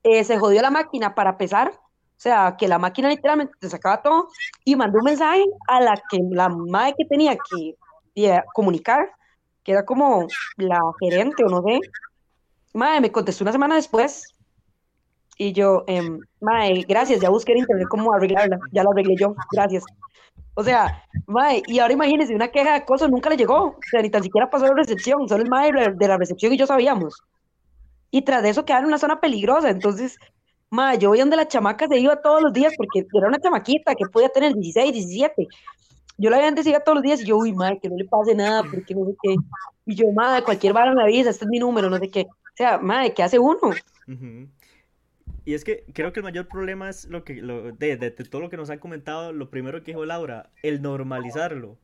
eh, 0.03 0.25
se 0.25 0.39
jodió 0.39 0.63
la 0.63 0.71
máquina 0.71 1.15
para 1.15 1.37
pesar, 1.39 1.73
o 2.19 2.21
sea, 2.21 2.57
que 2.59 2.67
la 2.67 2.79
máquina 2.79 3.09
literalmente 3.09 3.55
te 3.61 3.71
sacaba 3.71 4.03
todo 4.03 4.29
y 4.65 4.75
mandó 4.75 4.99
un 4.99 5.05
mensaje 5.05 5.45
a 5.69 5.81
la 5.81 5.95
que 6.11 6.19
la 6.31 6.49
madre 6.49 6.95
que 6.99 7.05
tenía 7.05 7.37
que 7.37 7.75
comunicar, 8.53 9.11
que 9.63 9.73
era 9.73 9.85
como 9.85 10.27
la 10.57 10.81
gerente 10.99 11.45
o 11.45 11.49
no 11.49 11.63
sé. 11.63 11.79
Madre, 12.75 13.03
me 13.03 13.13
contestó 13.13 13.45
una 13.45 13.53
semana 13.53 13.77
después 13.77 14.35
y 15.37 15.53
yo, 15.53 15.85
eh, 15.87 16.03
madre, 16.41 16.85
gracias, 16.89 17.21
ya 17.21 17.31
busqué 17.31 17.53
en 17.53 17.59
internet 17.59 17.87
cómo 17.89 18.13
arreglarla, 18.13 18.59
ya 18.73 18.83
la 18.83 18.91
arreglé 18.91 19.15
yo, 19.17 19.37
gracias. 19.53 19.85
O 20.55 20.65
sea, 20.65 21.05
madre, 21.29 21.63
y 21.69 21.79
ahora 21.79 21.95
imagínense, 21.95 22.35
una 22.35 22.49
queja 22.49 22.71
de 22.71 22.77
acoso 22.79 23.07
nunca 23.07 23.31
le 23.31 23.37
llegó, 23.37 23.67
o 23.67 23.79
sea, 23.89 24.03
ni 24.03 24.11
tan 24.11 24.25
siquiera 24.25 24.51
pasó 24.51 24.67
la 24.67 24.75
recepción, 24.75 25.29
solo 25.29 25.45
el 25.45 25.49
madre 25.49 25.95
de 25.95 26.09
la 26.09 26.17
recepción 26.17 26.53
y 26.53 26.57
yo 26.57 26.67
sabíamos 26.67 27.23
y 28.11 28.23
tras 28.23 28.43
de 28.43 28.51
eso 28.51 28.65
quedaba 28.65 28.81
en 28.81 28.89
una 28.89 28.99
zona 28.99 29.21
peligrosa. 29.21 29.71
Entonces, 29.71 30.19
ma, 30.71 30.95
yo 30.95 31.11
voy 31.11 31.19
donde 31.19 31.37
la 31.37 31.49
chamaca 31.49 31.87
se 31.89 31.99
iba 31.99 32.21
todos 32.21 32.43
los 32.43 32.53
días 32.53 32.73
porque 32.77 33.07
era 33.13 33.29
una 33.29 33.39
chamaquita 33.39 33.95
que 33.95 34.07
podía 34.07 34.29
tener 34.29 34.55
16, 34.55 34.93
17. 34.93 35.49
Yo 36.21 36.31
la 36.31 36.39
veía 36.39 36.49
antes 36.49 36.67
iba 36.67 36.81
todos 36.81 36.97
los 36.97 37.03
días 37.05 37.21
y 37.21 37.27
yo, 37.27 37.37
uy, 37.37 37.53
madre, 37.53 37.79
que 37.81 37.89
no 37.89 37.97
le 37.97 38.05
pase 38.05 38.35
nada, 38.35 38.65
porque 38.65 38.95
no 38.95 39.07
sé 39.07 39.15
qué. 39.23 39.37
Y 39.87 39.95
yo, 39.95 40.11
madre, 40.13 40.43
cualquier 40.43 40.73
vara 40.73 40.93
me 40.93 41.03
avisa, 41.03 41.31
este 41.31 41.45
es 41.45 41.51
mi 41.51 41.61
número, 41.61 41.89
no 41.89 41.99
sé 41.99 42.11
qué. 42.11 42.23
O 42.23 42.57
sea, 42.57 42.79
madre, 42.79 43.15
¿qué 43.15 43.23
hace 43.23 43.39
uno? 43.39 43.59
Y 45.45 45.55
es 45.55 45.65
que 45.65 45.85
creo 45.95 46.13
que 46.13 46.21
el 46.21 46.25
mayor 46.25 46.49
problema 46.49 46.91
es 46.91 47.05
lo 47.05 47.23
que, 47.23 47.35
lo, 47.35 47.71
de, 47.73 47.97
de, 47.97 48.11
todo 48.11 48.43
lo 48.43 48.51
que 48.51 48.57
nos 48.57 48.69
han 48.69 48.81
comentado, 48.81 49.33
lo 49.33 49.49
primero 49.49 49.79
que 49.83 49.93
dijo 49.93 50.05
Laura, 50.05 50.51
el 50.63 50.83
normalizarlo. 50.83 51.79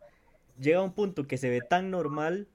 Llega 0.59 0.81
a 0.81 0.83
un 0.83 0.93
punto 0.93 1.29
que 1.29 1.39
se 1.39 1.49
ve 1.49 1.61
tan 1.61 1.91
normal 1.91 2.49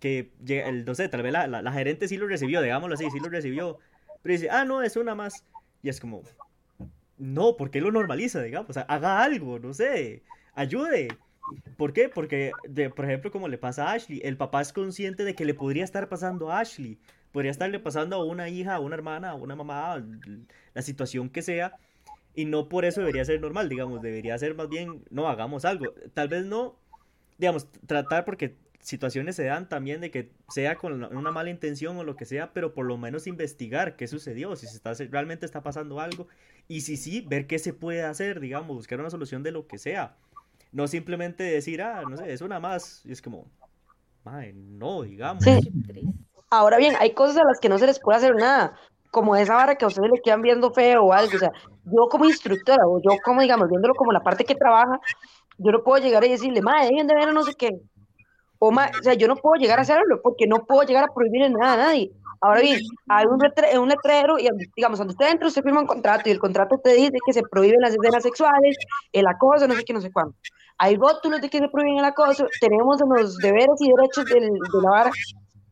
que 0.00 0.30
el, 0.48 0.84
no 0.84 0.94
sé, 0.94 1.08
tal 1.08 1.22
vez 1.22 1.32
la, 1.32 1.72
gerente 1.72 2.08
sí 2.08 2.16
lo 2.16 2.26
recibió, 2.26 2.60
digámoslo 2.62 2.94
así, 2.94 3.10
sí 3.10 3.20
lo 3.20 3.28
recibió, 3.28 3.78
pero 4.22 4.32
dice, 4.32 4.50
ah, 4.50 4.64
no, 4.64 4.82
es 4.82 4.96
una 4.96 5.14
más. 5.14 5.44
Y 5.82 5.88
es 5.88 6.00
como, 6.00 6.22
no, 7.18 7.56
¿por 7.56 7.70
qué 7.70 7.80
lo 7.80 7.90
normaliza, 7.90 8.42
digamos? 8.42 8.76
Haga 8.76 9.22
algo, 9.22 9.58
no 9.58 9.72
sé, 9.74 10.22
ayude. 10.54 11.08
¿Por 11.76 11.92
qué? 11.92 12.08
Porque, 12.08 12.52
por 12.94 13.04
ejemplo, 13.04 13.30
como 13.30 13.48
le 13.48 13.58
pasa 13.58 13.88
a 13.88 13.92
Ashley, 13.92 14.20
el 14.24 14.36
papá 14.36 14.60
es 14.60 14.72
consciente 14.72 15.24
de 15.24 15.34
que 15.34 15.44
le 15.44 15.54
podría 15.54 15.84
estar 15.84 16.08
pasando 16.08 16.50
a 16.50 16.60
Ashley, 16.60 16.98
podría 17.30 17.52
estarle 17.52 17.78
pasando 17.78 18.16
a 18.16 18.24
una 18.24 18.48
hija, 18.48 18.74
a 18.74 18.80
una 18.80 18.96
hermana, 18.96 19.30
a 19.30 19.34
una 19.34 19.54
mamá, 19.54 20.04
la 20.74 20.82
situación 20.82 21.28
que 21.30 21.42
sea, 21.42 21.76
y 22.34 22.44
no 22.44 22.68
por 22.68 22.84
eso 22.84 23.00
debería 23.00 23.24
ser 23.24 23.40
normal, 23.40 23.68
digamos, 23.68 24.02
debería 24.02 24.36
ser 24.38 24.54
más 24.54 24.68
bien, 24.68 25.04
no, 25.10 25.28
hagamos 25.28 25.64
algo. 25.64 25.86
Tal 26.14 26.28
vez 26.28 26.44
no, 26.44 26.76
digamos, 27.38 27.68
tratar 27.86 28.24
porque 28.24 28.56
situaciones 28.86 29.34
se 29.34 29.44
dan 29.44 29.68
también 29.68 30.00
de 30.00 30.12
que 30.12 30.30
sea 30.48 30.76
con 30.76 31.02
una 31.02 31.32
mala 31.32 31.50
intención 31.50 31.96
o 31.96 32.04
lo 32.04 32.14
que 32.14 32.24
sea, 32.24 32.52
pero 32.52 32.72
por 32.72 32.86
lo 32.86 32.96
menos 32.96 33.26
investigar 33.26 33.96
qué 33.96 34.06
sucedió, 34.06 34.54
si 34.54 34.68
se 34.68 34.76
está, 34.76 34.92
realmente 35.10 35.44
está 35.44 35.60
pasando 35.60 35.98
algo 35.98 36.28
y 36.68 36.82
si 36.82 36.96
sí, 36.96 37.20
ver 37.20 37.48
qué 37.48 37.58
se 37.58 37.72
puede 37.72 38.04
hacer, 38.04 38.38
digamos, 38.38 38.76
buscar 38.76 39.00
una 39.00 39.10
solución 39.10 39.42
de 39.42 39.50
lo 39.50 39.66
que 39.66 39.78
sea. 39.78 40.14
No 40.70 40.86
simplemente 40.86 41.42
decir, 41.42 41.82
ah, 41.82 42.04
no 42.08 42.16
sé, 42.16 42.32
es 42.32 42.40
una 42.42 42.60
más. 42.60 43.02
Y 43.04 43.10
es 43.10 43.20
como, 43.20 43.46
madre, 44.22 44.52
no, 44.54 45.02
digamos. 45.02 45.44
Ahora 46.48 46.78
bien, 46.78 46.94
hay 47.00 47.12
cosas 47.12 47.38
a 47.38 47.44
las 47.44 47.58
que 47.58 47.68
no 47.68 47.78
se 47.78 47.86
les 47.86 47.98
puede 47.98 48.18
hacer 48.18 48.36
nada, 48.36 48.78
como 49.10 49.34
esa 49.34 49.56
vara 49.56 49.74
que 49.74 49.84
a 49.84 49.88
ustedes 49.88 50.10
le 50.12 50.20
quedan 50.22 50.42
viendo 50.42 50.72
feo 50.72 51.06
o 51.06 51.12
algo. 51.12 51.34
O 51.34 51.40
sea, 51.40 51.50
yo 51.86 52.06
como 52.08 52.24
instructora, 52.26 52.86
o 52.86 53.02
yo 53.02 53.18
como, 53.24 53.40
digamos, 53.40 53.68
viéndolo 53.68 53.94
como 53.94 54.12
la 54.12 54.22
parte 54.22 54.44
que 54.44 54.54
trabaja, 54.54 55.00
yo 55.58 55.72
no 55.72 55.82
puedo 55.82 56.00
llegar 56.00 56.24
y 56.24 56.30
decirle, 56.30 56.62
madre, 56.62 56.90
dejen 56.90 57.08
de 57.08 57.14
ver 57.16 57.34
no 57.34 57.42
sé 57.42 57.54
qué. 57.54 57.70
O, 58.58 58.68
o 58.70 59.02
sea, 59.02 59.14
yo 59.14 59.28
no 59.28 59.36
puedo 59.36 59.60
llegar 59.60 59.78
a 59.78 59.82
hacerlo 59.82 60.20
porque 60.22 60.46
no 60.46 60.64
puedo 60.64 60.82
llegar 60.82 61.04
a 61.04 61.14
prohibir 61.14 61.50
nada 61.50 61.74
a 61.74 61.76
nadie. 61.88 62.10
Ahora 62.40 62.60
bien, 62.60 62.80
hay 63.08 63.26
un, 63.26 63.40
un 63.80 63.88
letrero 63.88 64.38
y 64.38 64.48
digamos, 64.76 64.98
cuando 64.98 65.12
usted 65.12 65.30
entra, 65.30 65.48
usted 65.48 65.62
firma 65.62 65.80
un 65.80 65.86
contrato 65.86 66.28
y 66.28 66.32
el 66.32 66.38
contrato 66.38 66.78
te 66.78 66.94
dice 66.94 67.16
que 67.24 67.32
se 67.32 67.42
prohíben 67.42 67.80
las 67.80 67.94
escenas 67.94 68.22
sexuales, 68.22 68.76
el 69.12 69.26
acoso, 69.26 69.66
no 69.66 69.74
sé 69.74 69.84
qué, 69.84 69.92
no 69.92 70.00
sé 70.00 70.12
cuánto. 70.12 70.36
Hay 70.78 70.96
rótulos 70.96 71.40
de 71.40 71.48
que 71.48 71.58
se 71.58 71.68
prohíben 71.68 71.98
el 71.98 72.04
acoso, 72.04 72.46
tenemos 72.60 73.00
los 73.00 73.38
deberes 73.38 73.80
y 73.80 73.90
derechos 73.90 74.26
de 74.26 74.40
la 74.82 74.90
vara 74.90 75.10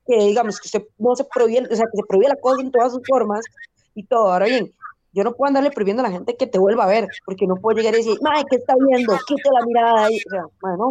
que 0.07 0.17
digamos 0.17 0.61
que 0.61 0.69
se, 0.69 0.87
no 0.99 1.15
se 1.17 1.25
prohíbe, 1.25 1.67
o 1.71 1.77
sea, 1.77 1.87
que 1.91 1.97
se 1.97 2.07
prohíbe 2.07 2.27
el 2.27 2.33
acoso 2.33 2.61
en 2.61 2.71
todas 2.71 2.93
sus 2.93 3.03
formas 3.07 3.45
y 3.95 4.05
todo. 4.05 4.33
Ahora 4.33 4.47
bien, 4.47 4.73
yo 5.15 5.23
no 5.23 5.33
puedo 5.33 5.49
andarle 5.49 5.71
prohibiendo 5.71 6.03
a 6.03 6.09
la 6.09 6.13
gente 6.13 6.37
que 6.37 6.47
te 6.47 6.59
vuelva 6.59 6.85
a 6.85 6.89
ver, 6.89 7.09
porque 7.25 7.47
no 7.47 7.55
puedo 7.55 7.79
llegar 7.79 7.95
y 7.95 7.99
decir, 7.99 8.19
madre, 8.21 8.45
¿qué 8.51 8.57
está 8.57 8.75
viendo? 8.77 9.17
Quita 9.27 9.51
la 9.53 9.65
mirada 9.65 10.07
ahí. 10.07 10.17
O 10.27 10.31
sea, 10.31 10.43
madre, 10.61 10.79
no. 10.79 10.91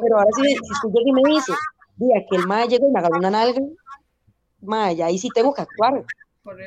Pero 0.00 0.18
ahora 0.18 0.30
sí, 0.36 0.48
si 0.48 0.72
usted 0.72 0.88
llega 0.94 1.10
y 1.10 1.12
me 1.12 1.34
dice, 1.34 1.52
diga 1.96 2.20
que 2.30 2.36
el 2.36 2.46
madre 2.46 2.68
llega 2.68 2.88
y 2.88 2.90
me 2.90 2.98
haga 2.98 3.08
una 3.16 3.30
nalga, 3.30 3.60
madre, 4.62 4.96
ya 4.96 5.06
ahí 5.06 5.18
sí 5.18 5.28
tengo 5.34 5.52
que 5.52 5.62
actuar. 5.62 6.02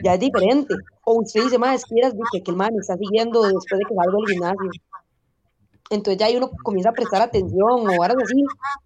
Ya 0.04 0.14
es 0.14 0.20
diferente. 0.20 0.76
O 1.06 1.22
usted 1.22 1.44
dice, 1.44 1.58
madre, 1.58 1.78
es 1.78 1.86
que, 1.86 2.44
que 2.44 2.52
el 2.52 2.58
madre 2.58 2.74
me 2.74 2.82
está 2.82 2.96
siguiendo 2.98 3.42
después 3.42 3.80
de 3.80 3.86
que 3.88 3.96
salgo 3.96 4.18
del 4.20 4.36
gimnasio. 4.36 4.72
Entonces 5.90 6.20
ya 6.20 6.28
ahí 6.28 6.38
uno 6.38 6.52
comienza 6.64 6.90
a 6.90 6.94
prestar 6.94 7.22
atención 7.22 7.88
o 7.88 7.92
ahora 7.94 8.14
así, 8.22 8.44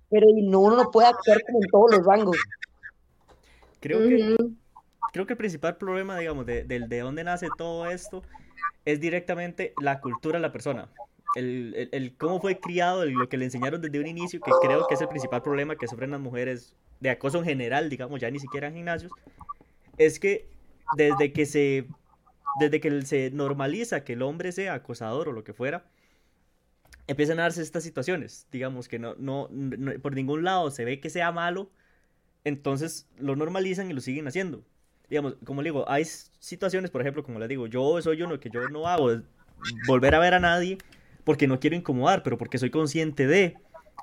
pero 0.10 0.28
no, 0.44 0.60
uno 0.62 0.78
no 0.78 0.92
puede 0.92 1.10
actuar 1.10 1.42
como 1.46 1.60
en 1.62 1.70
todos 1.70 1.92
los 1.98 2.06
rangos. 2.06 2.38
Creo 3.82 4.00
que 4.08 4.38
creo 5.14 5.28
que 5.28 5.34
el 5.34 5.38
principal 5.38 5.78
problema, 5.78 6.18
digamos, 6.18 6.46
de, 6.46 6.64
de, 6.64 7.00
dónde 7.00 7.24
nace 7.24 7.48
todo 7.56 7.90
esto 7.90 8.24
es 8.84 9.00
directamente 9.00 9.74
la 9.80 10.02
cultura 10.02 10.40
de 10.40 10.42
la 10.42 10.52
persona. 10.52 10.90
El, 11.36 11.90
el, 11.92 12.16
cómo 12.18 12.42
fue 12.42 12.60
criado, 12.60 13.06
lo 13.06 13.30
que 13.30 13.38
le 13.38 13.46
enseñaron 13.46 13.80
desde 13.80 14.00
un 14.00 14.08
inicio, 14.08 14.42
que 14.42 14.52
creo 14.62 14.86
que 14.88 14.96
es 14.96 15.02
el 15.02 15.08
principal 15.08 15.42
problema 15.42 15.76
que 15.76 15.88
sufren 15.88 16.12
las 16.12 16.20
mujeres 16.20 16.76
de 17.00 17.12
acoso 17.12 17.38
en 17.40 17.46
general, 17.46 17.90
digamos, 17.90 18.20
ya 18.20 18.30
ni 18.30 18.40
siquiera 18.40 18.68
en 18.68 18.74
gimnasios, 18.74 19.12
es 19.98 20.20
que 20.20 20.50
desde 20.98 21.32
que 21.32 21.46
se, 21.46 21.88
desde 22.60 22.80
que 22.80 23.04
se 23.04 23.30
normaliza 23.32 24.04
que 24.04 24.14
el 24.14 24.24
hombre 24.24 24.52
sea 24.52 24.74
acosador 24.74 25.30
o 25.30 25.32
lo 25.32 25.44
que 25.44 25.54
fuera, 25.54 25.86
empiezan 27.06 27.40
a 27.40 27.44
darse 27.44 27.62
estas 27.62 27.84
situaciones, 27.84 28.48
digamos, 28.52 28.88
que 28.88 28.98
no, 28.98 29.14
no, 29.20 29.48
no 29.52 29.94
por 30.02 30.16
ningún 30.16 30.44
lado 30.44 30.72
se 30.72 30.86
ve 30.86 31.00
que 31.00 31.12
sea 31.12 31.32
malo, 31.32 31.70
entonces 32.44 33.08
lo 33.18 33.36
normalizan 33.36 33.92
y 33.92 33.94
lo 33.94 34.02
siguen 34.02 34.28
haciendo 34.28 34.64
digamos, 35.10 35.36
como 35.46 35.62
le 35.62 35.70
digo, 35.70 35.86
hay 35.88 36.06
situaciones, 36.06 36.92
por 36.92 37.02
ejemplo, 37.02 37.24
como 37.24 37.40
le 37.40 37.48
digo, 37.48 37.68
yo 37.68 38.02
soy 38.02 38.22
uno 38.22 38.40
que 38.40 38.50
yo 38.50 38.68
no 38.70 38.88
hago 38.88 39.22
volver 39.88 40.16
a 40.16 40.20
ver 40.20 40.34
a 40.34 40.40
nadie 40.40 40.78
porque 41.24 41.48
no 41.48 41.60
quiero 41.60 41.76
incomodar, 41.76 42.24
pero 42.24 42.38
porque 42.38 42.58
soy 42.58 42.70
consciente 42.70 43.28
de, 43.28 43.56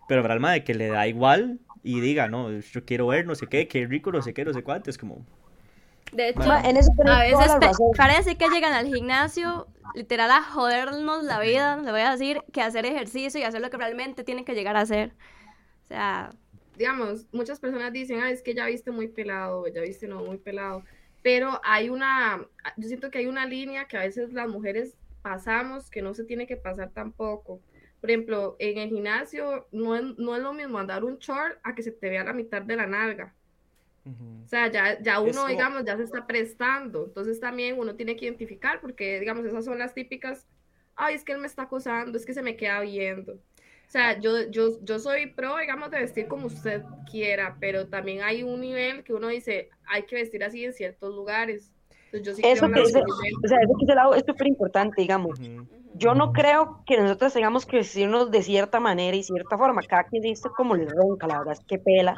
pero 0.09 0.23
para 0.23 0.35
alma 0.35 0.53
de 0.53 0.65
que 0.65 0.75
le 0.75 0.89
da 0.89 1.07
igual 1.07 1.59
y 1.83 2.01
diga, 2.01 2.29
no, 2.29 2.51
yo 2.51 2.85
quiero 2.85 3.09
ver 3.09 3.27
no 3.27 3.35
sé 3.35 3.47
qué, 3.47 3.69
qué 3.69 3.87
rico, 3.87 4.13
no 4.13 4.23
sé 4.23 4.35
qué, 4.35 4.45
no 4.45 4.53
sé 4.53 4.63
cuánto, 4.63 4.91
es 4.91 4.99
como... 4.99 5.25
De 6.13 6.31
hecho, 6.31 6.51
a 6.51 6.63
veces 6.63 7.53
parece 7.97 8.37
que 8.37 8.49
llegan 8.49 8.73
al 8.73 8.87
gimnasio 8.87 9.69
literal 9.95 10.31
a 10.31 10.43
jodernos 10.43 11.25
la 11.25 11.41
vida, 11.41 11.77
le 11.77 11.91
voy 11.91 12.01
a 12.01 12.13
decir, 12.13 12.43
que 12.53 12.63
hacer 12.63 12.85
ejercicio 12.87 13.41
y 13.41 13.45
hacer 13.45 13.61
lo 13.61 13.71
que 13.71 13.77
realmente 13.77 14.25
tienen 14.25 14.45
que 14.45 14.55
llegar 14.55 14.77
a 14.77 14.81
hacer. 14.81 15.13
O 15.85 15.89
sea, 15.89 16.31
digamos, 16.81 17.27
muchas 17.31 17.61
personas 17.61 17.93
dicen, 17.93 18.21
ah, 18.23 18.31
es 18.31 18.41
que 18.43 18.55
ya 18.55 18.65
viste 18.65 18.91
muy 18.91 19.07
pelado, 19.07 19.69
ya 19.69 19.83
viste 19.83 20.09
no 20.09 20.25
muy 20.25 20.39
pelado, 20.39 20.83
pero 21.23 21.61
hay 21.63 21.91
una, 21.91 22.49
yo 22.79 22.89
siento 22.89 23.11
que 23.11 23.19
hay 23.19 23.27
una 23.27 23.45
línea 23.45 23.85
que 23.85 23.99
a 23.99 24.01
veces 24.01 24.33
las 24.33 24.49
mujeres 24.49 24.97
pasamos 25.21 25.91
que 25.91 26.01
no 26.01 26.15
se 26.15 26.25
tiene 26.25 26.47
que 26.47 26.57
pasar 26.57 26.89
tampoco. 26.89 27.61
Por 28.01 28.11
ejemplo, 28.11 28.57
en 28.59 28.79
el 28.79 28.89
gimnasio 28.89 29.69
no 29.73 29.95
es, 29.95 30.03
no 30.17 30.35
es 30.35 30.43
lo 30.43 30.55
mismo 30.55 30.79
andar 30.79 31.05
un 31.05 31.19
short 31.19 31.59
a 31.65 31.75
que 31.75 31.83
se 31.83 31.93
te 31.93 32.09
vea 32.09 32.25
la 32.25 32.33
mitad 32.33 32.63
de 32.63 32.77
la 32.77 32.87
nalga. 32.87 33.35
O 34.07 34.49
sea, 34.49 34.69
ya, 34.73 34.99
ya 35.03 35.21
uno, 35.21 35.47
digamos, 35.49 35.85
ya 35.85 35.99
se 35.99 36.05
está 36.05 36.27
prestando. 36.27 37.05
Entonces 37.05 37.39
también 37.41 37.79
uno 37.79 37.95
tiene 37.95 38.17
que 38.17 38.25
identificar, 38.25 38.81
porque, 38.81 39.21
digamos, 39.21 39.45
esas 39.45 39.67
son 39.67 39.79
las 39.79 39.93
típicas, 39.93 40.47
ay, 40.97 41.15
es 41.15 41.25
que 41.25 41.33
él 41.33 41.41
me 41.41 41.47
está 41.47 41.65
acosando, 41.65 42.17
es 42.17 42.25
que 42.25 42.33
se 42.33 42.43
me 42.43 42.57
queda 42.57 42.81
viendo. 42.81 43.39
O 43.91 43.93
sea, 43.93 44.21
yo, 44.21 44.49
yo, 44.51 44.79
yo 44.83 45.01
soy 45.01 45.27
pro, 45.33 45.57
digamos, 45.57 45.91
de 45.91 45.99
vestir 45.99 46.29
como 46.29 46.47
usted 46.47 46.85
quiera, 47.11 47.57
pero 47.59 47.89
también 47.89 48.23
hay 48.23 48.45
un 48.45 48.61
nivel 48.61 49.03
que 49.03 49.13
uno 49.13 49.27
dice, 49.27 49.69
hay 49.89 50.05
que 50.05 50.15
vestir 50.15 50.45
así 50.45 50.65
en 50.65 50.73
ciertos 50.73 51.13
lugares. 51.13 51.73
yo 52.13 52.33
sí 52.33 52.41
eso 52.45 52.71
que, 52.71 52.83
o 52.83 52.87
sea, 52.87 53.03
eso 53.61 53.75
que 53.81 53.93
lado 53.93 54.15
es 54.15 54.23
súper 54.25 54.47
importante, 54.47 55.03
digamos. 55.03 55.41
Yo 55.95 56.15
no 56.15 56.33
creo 56.33 56.85
que 56.87 57.01
nosotros 57.01 57.33
tengamos 57.33 57.67
que 57.67 57.79
vestirnos 57.79 58.31
de 58.31 58.45
cierta 58.45 58.79
manera 58.79 59.17
y 59.17 59.25
cierta 59.25 59.59
forma. 59.59 59.83
Cada 59.83 60.05
quien 60.05 60.23
dice 60.23 60.49
como 60.57 60.77
le 60.77 60.87
ronca, 60.87 61.27
la 61.27 61.39
verdad 61.39 61.55
es 61.55 61.65
que 61.67 61.81
pela. 61.81 62.15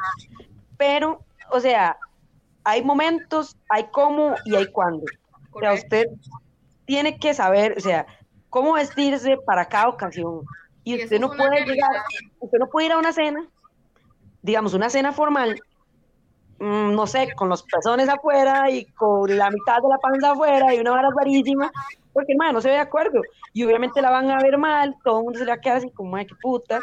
Pero, 0.77 1.25
o 1.51 1.59
sea, 1.59 1.97
hay 2.65 2.85
momentos, 2.85 3.57
hay 3.71 3.87
cómo 3.93 4.35
y 4.45 4.57
hay 4.57 4.67
cuándo. 4.67 5.07
O 5.53 5.61
sea, 5.61 5.73
usted 5.73 6.05
tiene 6.85 7.19
que 7.19 7.33
saber, 7.33 7.77
o 7.79 7.81
sea, 7.81 8.07
cómo 8.51 8.75
vestirse 8.75 9.39
para 9.47 9.65
cada 9.65 9.89
ocasión. 9.89 10.43
Y, 10.85 11.03
usted 11.03 11.21
no 11.21 11.31
puede 11.31 11.65
llegar, 11.65 11.91
usted 12.41 12.59
no 12.59 12.67
puede 12.67 12.87
ir 12.87 12.93
a 12.93 12.99
una 12.99 13.13
cena, 13.13 13.47
digamos, 14.43 14.75
una 14.75 14.91
cena 14.91 15.13
formal, 15.13 15.61
mm, 16.59 16.93
no 16.95 17.07
sé, 17.07 17.33
con 17.37 17.49
los 17.49 17.63
pezones 17.63 18.09
afuera 18.09 18.69
y 18.71 18.85
con 18.87 19.37
la 19.37 19.51
mitad 19.51 19.81
de 19.81 19.89
la 19.89 19.99
panza 19.99 20.33
afuera 20.33 20.75
y 20.75 20.81
una 20.81 20.91
vara 20.91 21.09
rarísima, 21.17 21.71
porque, 22.13 22.33
hermano, 22.33 22.55
no 22.55 22.61
se 22.61 22.69
ve 22.69 22.75
de 22.75 22.81
acuerdo. 22.81 23.21
Y 23.53 23.65
obviamente 23.65 24.03
la 24.03 24.11
van 24.11 24.31
a 24.31 24.41
ver 24.41 24.59
mal, 24.59 24.97
todo 25.05 25.19
el 25.19 25.25
mundo 25.25 25.39
se 25.39 25.45
le 25.45 25.53
va 25.53 25.57
a 25.57 25.61
quedar 25.61 25.77
así 25.79 25.91
como, 25.91 26.17
ay, 26.17 26.27
qué 26.27 26.35
puta, 26.43 26.81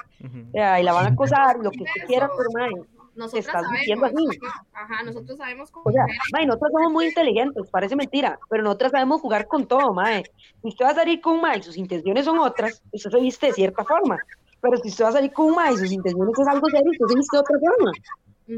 y 0.53 0.83
la 0.83 0.93
van 0.93 1.05
a 1.05 1.09
acosar, 1.09 1.57
lo 1.57 1.71
que 1.71 1.83
usted 1.83 2.07
quiera, 2.07 2.29
pero, 2.37 2.49
madre, 2.53 2.87
nosotros 3.19 3.45
estás 3.45 3.61
sabemos, 3.61 3.79
diciendo 3.79 4.05
así. 4.05 4.39
Ajá, 4.73 5.03
nosotros 5.03 5.37
sabemos 5.37 5.71
cómo. 5.71 5.83
O 5.87 5.91
sea, 5.91 6.05
mae, 6.33 6.45
nosotros 6.45 6.71
somos 6.71 6.91
muy 6.91 7.07
inteligentes, 7.07 7.69
parece 7.69 7.95
mentira, 7.95 8.39
pero 8.49 8.63
nosotros 8.63 8.91
sabemos 8.91 9.21
jugar 9.21 9.47
con 9.47 9.67
todo, 9.67 9.93
mae. 9.93 10.23
Si 10.61 10.69
usted 10.69 10.85
va 10.85 10.89
a 10.89 10.95
salir 10.95 11.21
con 11.21 11.35
un 11.35 11.41
mae 11.41 11.59
y 11.59 11.63
sus 11.63 11.77
intenciones 11.77 12.25
son 12.25 12.39
otras, 12.39 12.81
usted 12.91 13.11
se 13.11 13.19
viste 13.19 13.47
de 13.47 13.53
cierta 13.53 13.83
forma. 13.83 14.17
Pero 14.61 14.77
si 14.77 14.89
usted 14.89 15.05
va 15.05 15.09
a 15.09 15.13
salir 15.13 15.31
con 15.31 15.47
un 15.47 15.55
mae 15.55 15.73
y 15.73 15.77
sus 15.77 15.91
intenciones 15.91 16.39
es 16.39 16.47
algo 16.47 16.67
serio, 16.69 16.91
usted 16.91 17.05
se 17.07 17.15
viste 17.15 17.37
de 17.37 17.41
otra 17.41 17.57
forma. 17.59 17.91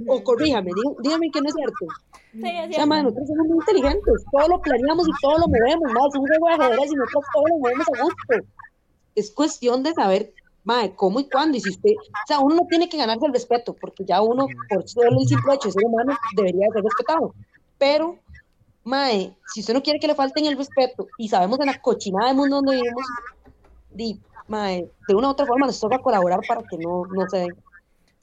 O 0.07 0.23
corríjame, 0.23 0.71
dígame 1.01 1.29
que 1.31 1.41
no 1.41 1.49
es 1.49 1.53
cierto. 1.53 1.85
Sí, 2.31 2.39
es 2.39 2.41
cierto. 2.41 2.69
O 2.69 2.73
sea, 2.73 2.85
mae, 2.85 3.03
nosotros 3.03 3.27
somos 3.27 3.47
muy 3.47 3.57
inteligentes, 3.57 4.25
todo 4.31 4.47
lo 4.47 4.61
planeamos 4.61 5.07
y 5.07 5.11
todo 5.21 5.37
lo 5.39 5.47
movemos, 5.47 5.91
mae, 5.91 6.11
somos 6.13 6.29
de 6.29 6.85
y 6.85 6.95
nosotros 6.95 7.25
todo 7.33 7.43
lo 7.49 7.57
movemos 7.57 7.87
a 7.89 8.03
gusto. 8.03 8.47
Es 9.15 9.31
cuestión 9.31 9.83
de 9.83 9.93
saber 9.93 10.33
mae, 10.63 10.93
¿cómo 10.95 11.19
y 11.19 11.29
cuándo? 11.29 11.57
Y 11.57 11.61
si 11.61 11.69
usted, 11.69 11.91
o 11.91 12.27
sea, 12.27 12.39
uno 12.39 12.55
no 12.55 12.67
tiene 12.67 12.87
que 12.87 12.97
ganarse 12.97 13.25
el 13.25 13.33
respeto, 13.33 13.73
porque 13.73 14.05
ya 14.05 14.21
uno, 14.21 14.47
por 14.69 14.87
solo 14.87 15.19
el 15.19 15.27
simple 15.27 15.55
hecho 15.55 15.69
de 15.69 15.73
ser 15.73 15.85
humano, 15.85 16.17
debería 16.35 16.67
ser 16.73 16.83
respetado. 16.83 17.33
Pero, 17.77 18.19
mae, 18.83 19.35
si 19.53 19.61
usted 19.61 19.73
no 19.73 19.81
quiere 19.81 19.99
que 19.99 20.07
le 20.07 20.15
falten 20.15 20.45
el 20.45 20.57
respeto, 20.57 21.07
y 21.17 21.29
sabemos 21.29 21.59
en 21.59 21.67
la 21.67 21.81
cochinada 21.81 22.27
del 22.27 22.37
mundo 22.37 22.57
donde 22.57 22.75
vivimos, 22.75 23.05
di, 23.89 24.21
mae, 24.47 24.89
de 25.07 25.15
una 25.15 25.29
u 25.29 25.31
otra 25.31 25.45
forma 25.45 25.65
nos 25.65 25.79
toca 25.79 25.99
colaborar 25.99 26.39
para 26.47 26.61
que 26.61 26.77
no, 26.77 27.05
no 27.05 27.29
se 27.29 27.37
den. 27.37 27.55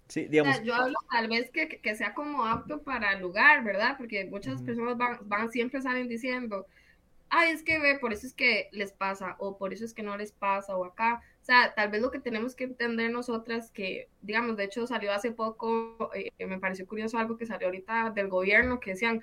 Sí, 0.08 0.26
digamos. 0.26 0.62
yo 0.62 0.74
hablo 0.74 0.96
tal 1.10 1.28
vez 1.28 1.50
que, 1.50 1.68
que, 1.68 1.94
sea 1.94 2.14
como 2.14 2.46
apto 2.46 2.82
para 2.82 3.12
el 3.12 3.20
lugar, 3.20 3.62
¿verdad? 3.62 3.96
Porque 3.98 4.24
muchas 4.24 4.62
personas 4.62 4.96
van, 4.96 5.18
van, 5.28 5.50
siempre 5.50 5.82
salen 5.82 6.08
diciendo, 6.08 6.66
ay, 7.28 7.50
es 7.50 7.62
que 7.62 7.78
ve, 7.78 7.98
por 7.98 8.14
eso 8.14 8.26
es 8.26 8.32
que 8.32 8.68
les 8.72 8.92
pasa, 8.92 9.36
o 9.38 9.58
por 9.58 9.74
eso 9.74 9.84
es 9.84 9.92
que 9.92 10.02
no 10.02 10.16
les 10.16 10.32
pasa, 10.32 10.76
o 10.76 10.84
acá. 10.84 11.22
O 11.48 11.50
sea, 11.50 11.72
tal 11.74 11.88
vez 11.88 12.02
lo 12.02 12.10
que 12.10 12.18
tenemos 12.18 12.54
que 12.54 12.64
entender 12.64 13.10
nosotras, 13.10 13.70
que, 13.70 14.10
digamos, 14.20 14.58
de 14.58 14.64
hecho 14.64 14.86
salió 14.86 15.14
hace 15.14 15.30
poco, 15.32 16.10
eh, 16.12 16.30
me 16.46 16.58
pareció 16.58 16.86
curioso 16.86 17.16
algo 17.16 17.38
que 17.38 17.46
salió 17.46 17.68
ahorita 17.68 18.10
del 18.10 18.28
gobierno, 18.28 18.80
que 18.80 18.90
decían, 18.90 19.22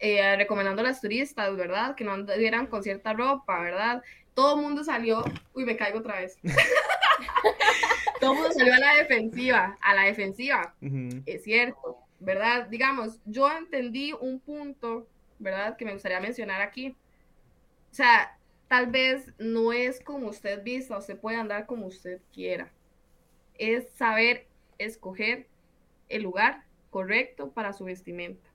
eh, 0.00 0.34
recomendando 0.34 0.82
a 0.82 0.86
las 0.86 1.00
turistas, 1.00 1.56
¿verdad? 1.56 1.94
Que 1.94 2.02
no 2.02 2.10
anduvieran 2.10 2.66
con 2.66 2.82
cierta 2.82 3.12
ropa, 3.12 3.60
¿verdad? 3.60 4.02
Todo 4.34 4.56
el 4.56 4.62
mundo 4.62 4.82
salió, 4.82 5.22
uy, 5.54 5.64
me 5.64 5.76
caigo 5.76 6.00
otra 6.00 6.18
vez. 6.18 6.38
Todo 8.20 8.32
el 8.32 8.38
mundo 8.38 8.52
salió 8.52 8.74
a 8.74 8.78
la 8.80 8.94
defensiva, 8.96 9.78
a 9.80 9.94
la 9.94 10.02
defensiva, 10.02 10.74
es 11.24 11.44
cierto, 11.44 11.98
¿verdad? 12.18 12.66
Digamos, 12.66 13.20
yo 13.26 13.48
entendí 13.48 14.12
un 14.20 14.40
punto, 14.40 15.06
¿verdad? 15.38 15.76
Que 15.76 15.84
me 15.84 15.92
gustaría 15.92 16.18
mencionar 16.18 16.62
aquí 16.62 16.96
o 17.90 17.94
sea, 17.94 18.38
tal 18.70 18.86
vez 18.86 19.32
no 19.40 19.72
es 19.72 19.98
como 19.98 20.28
usted 20.28 20.62
vista, 20.62 20.96
usted 20.96 21.18
puede 21.18 21.36
andar 21.36 21.66
como 21.66 21.86
usted 21.86 22.20
quiera. 22.32 22.70
Es 23.58 23.90
saber 23.94 24.46
escoger 24.78 25.48
el 26.08 26.22
lugar 26.22 26.62
correcto 26.90 27.50
para 27.50 27.72
su 27.72 27.86
vestimenta. 27.86 28.48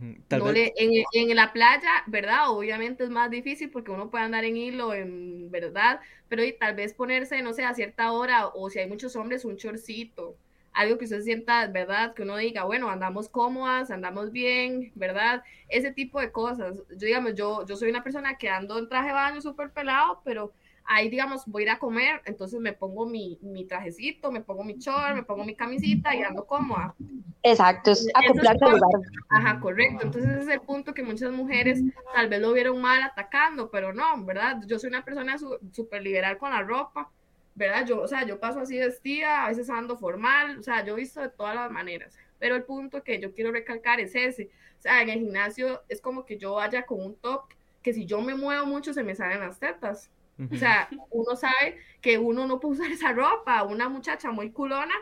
en, 0.00 1.36
la 1.36 1.52
playa, 1.52 1.88
¿verdad? 2.08 2.50
Obviamente 2.50 3.04
es 3.04 3.10
más 3.10 3.30
difícil 3.30 3.70
porque 3.70 3.92
uno 3.92 4.10
puede 4.10 4.24
andar 4.24 4.44
en 4.44 4.56
hilo, 4.56 4.92
en 4.92 5.52
verdad, 5.52 6.00
pero 6.28 6.42
y 6.42 6.52
tal 6.52 6.74
vez 6.74 6.92
ponerse, 6.92 7.40
no 7.40 7.52
sé, 7.52 7.64
a 7.64 7.74
cierta 7.74 8.10
hora 8.10 8.48
o 8.48 8.70
si 8.70 8.80
hay 8.80 8.88
muchos 8.88 9.14
hombres, 9.14 9.44
un 9.44 9.56
chorcito, 9.56 10.36
algo 10.78 10.96
que 10.96 11.06
usted 11.06 11.22
sienta, 11.22 11.66
¿verdad? 11.66 12.14
Que 12.14 12.22
uno 12.22 12.36
diga, 12.36 12.62
bueno, 12.62 12.88
andamos 12.88 13.28
cómodas, 13.28 13.90
andamos 13.90 14.30
bien, 14.30 14.92
¿verdad? 14.94 15.42
Ese 15.68 15.92
tipo 15.92 16.20
de 16.20 16.30
cosas. 16.30 16.76
Yo, 16.90 17.06
digamos, 17.06 17.34
yo, 17.34 17.66
yo 17.66 17.76
soy 17.76 17.90
una 17.90 18.04
persona 18.04 18.38
que 18.38 18.48
ando 18.48 18.78
en 18.78 18.88
traje 18.88 19.08
de 19.08 19.14
baño 19.14 19.40
súper 19.40 19.72
pelado, 19.72 20.22
pero 20.24 20.52
ahí, 20.84 21.08
digamos, 21.08 21.42
voy 21.46 21.62
a 21.62 21.64
ir 21.64 21.70
a 21.70 21.78
comer, 21.80 22.22
entonces 22.26 22.60
me 22.60 22.72
pongo 22.72 23.06
mi, 23.06 23.40
mi 23.42 23.64
trajecito, 23.64 24.30
me 24.30 24.40
pongo 24.40 24.62
mi 24.62 24.74
short, 24.74 25.16
me 25.16 25.24
pongo 25.24 25.44
mi 25.44 25.56
camisita 25.56 26.14
y 26.14 26.22
ando 26.22 26.46
cómoda. 26.46 26.94
Exacto, 27.42 27.90
es 27.90 28.06
acoplarse 28.14 28.64
al 28.64 28.78
lugar. 28.78 29.00
Ajá, 29.30 29.58
correcto. 29.58 30.06
Entonces 30.06 30.30
ese 30.30 30.42
es 30.42 30.48
el 30.48 30.60
punto 30.60 30.94
que 30.94 31.02
muchas 31.02 31.32
mujeres 31.32 31.82
tal 32.14 32.28
vez 32.28 32.40
lo 32.40 32.52
vieron 32.52 32.80
mal 32.80 33.02
atacando, 33.02 33.68
pero 33.68 33.92
no, 33.92 34.24
¿verdad? 34.24 34.62
Yo 34.64 34.78
soy 34.78 34.90
una 34.90 35.04
persona 35.04 35.38
súper 35.72 36.02
liberal 36.02 36.38
con 36.38 36.50
la 36.50 36.62
ropa, 36.62 37.10
¿verdad? 37.58 37.84
Yo, 37.84 38.00
o 38.00 38.08
sea, 38.08 38.24
yo 38.24 38.38
paso 38.38 38.60
así 38.60 38.78
vestida, 38.78 39.44
a 39.44 39.48
veces 39.48 39.68
ando 39.68 39.98
formal, 39.98 40.58
o 40.58 40.62
sea, 40.62 40.84
yo 40.84 40.94
he 40.94 41.00
visto 41.00 41.20
de 41.20 41.28
todas 41.28 41.56
las 41.56 41.70
maneras. 41.70 42.16
Pero 42.38 42.54
el 42.54 42.62
punto 42.62 43.02
que 43.02 43.20
yo 43.20 43.34
quiero 43.34 43.50
recalcar 43.50 44.00
es 44.00 44.14
ese. 44.14 44.50
O 44.78 44.80
sea, 44.80 45.02
en 45.02 45.10
el 45.10 45.18
gimnasio 45.18 45.82
es 45.88 46.00
como 46.00 46.24
que 46.24 46.38
yo 46.38 46.54
vaya 46.54 46.86
con 46.86 47.04
un 47.04 47.16
top 47.16 47.42
que 47.82 47.92
si 47.92 48.06
yo 48.06 48.20
me 48.20 48.34
muevo 48.36 48.64
mucho 48.64 48.92
se 48.94 49.02
me 49.02 49.14
salen 49.14 49.40
las 49.40 49.58
tetas. 49.58 50.10
O 50.52 50.56
sea, 50.56 50.88
uno 51.10 51.34
sabe 51.34 51.78
que 52.00 52.16
uno 52.16 52.46
no 52.46 52.60
puede 52.60 52.74
usar 52.74 52.92
esa 52.92 53.12
ropa. 53.12 53.64
Una 53.64 53.88
muchacha 53.88 54.30
muy 54.30 54.52
culona 54.52 54.94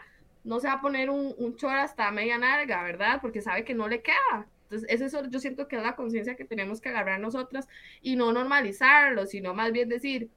no 0.45 0.61
se 0.61 0.69
va 0.69 0.75
a 0.75 0.81
poner 0.81 1.11
un, 1.11 1.35
un 1.37 1.57
short 1.57 1.77
hasta 1.77 2.11
media 2.11 2.39
narga, 2.39 2.83
¿verdad? 2.83 3.19
Porque 3.21 3.43
sabe 3.43 3.65
que 3.65 3.75
no 3.75 3.87
le 3.87 4.01
queda. 4.01 4.47
Entonces, 4.71 4.89
eso 4.89 5.29
yo 5.29 5.39
siento 5.41 5.69
que 5.69 5.77
es 5.77 5.83
la 5.83 5.95
conciencia 5.95 6.37
que 6.37 6.47
tenemos 6.47 6.81
que 6.81 6.89
agarrar 6.89 7.21
nosotras 7.21 7.69
y 8.01 8.17
no 8.17 8.33
normalizarlo, 8.33 9.27
sino 9.27 9.53
más 9.53 9.73
bien 9.73 9.91
decir, 9.91 10.31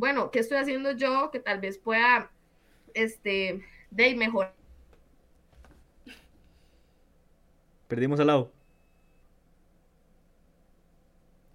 bueno, 0.00 0.30
¿qué 0.30 0.38
estoy 0.38 0.56
haciendo 0.56 0.92
yo 0.92 1.30
que 1.30 1.40
tal 1.40 1.60
vez 1.60 1.76
pueda, 1.76 2.30
este, 2.94 3.60
de 3.90 4.14
mejor? 4.14 4.50
Perdimos 7.86 8.18
al 8.18 8.28
lado. 8.28 8.50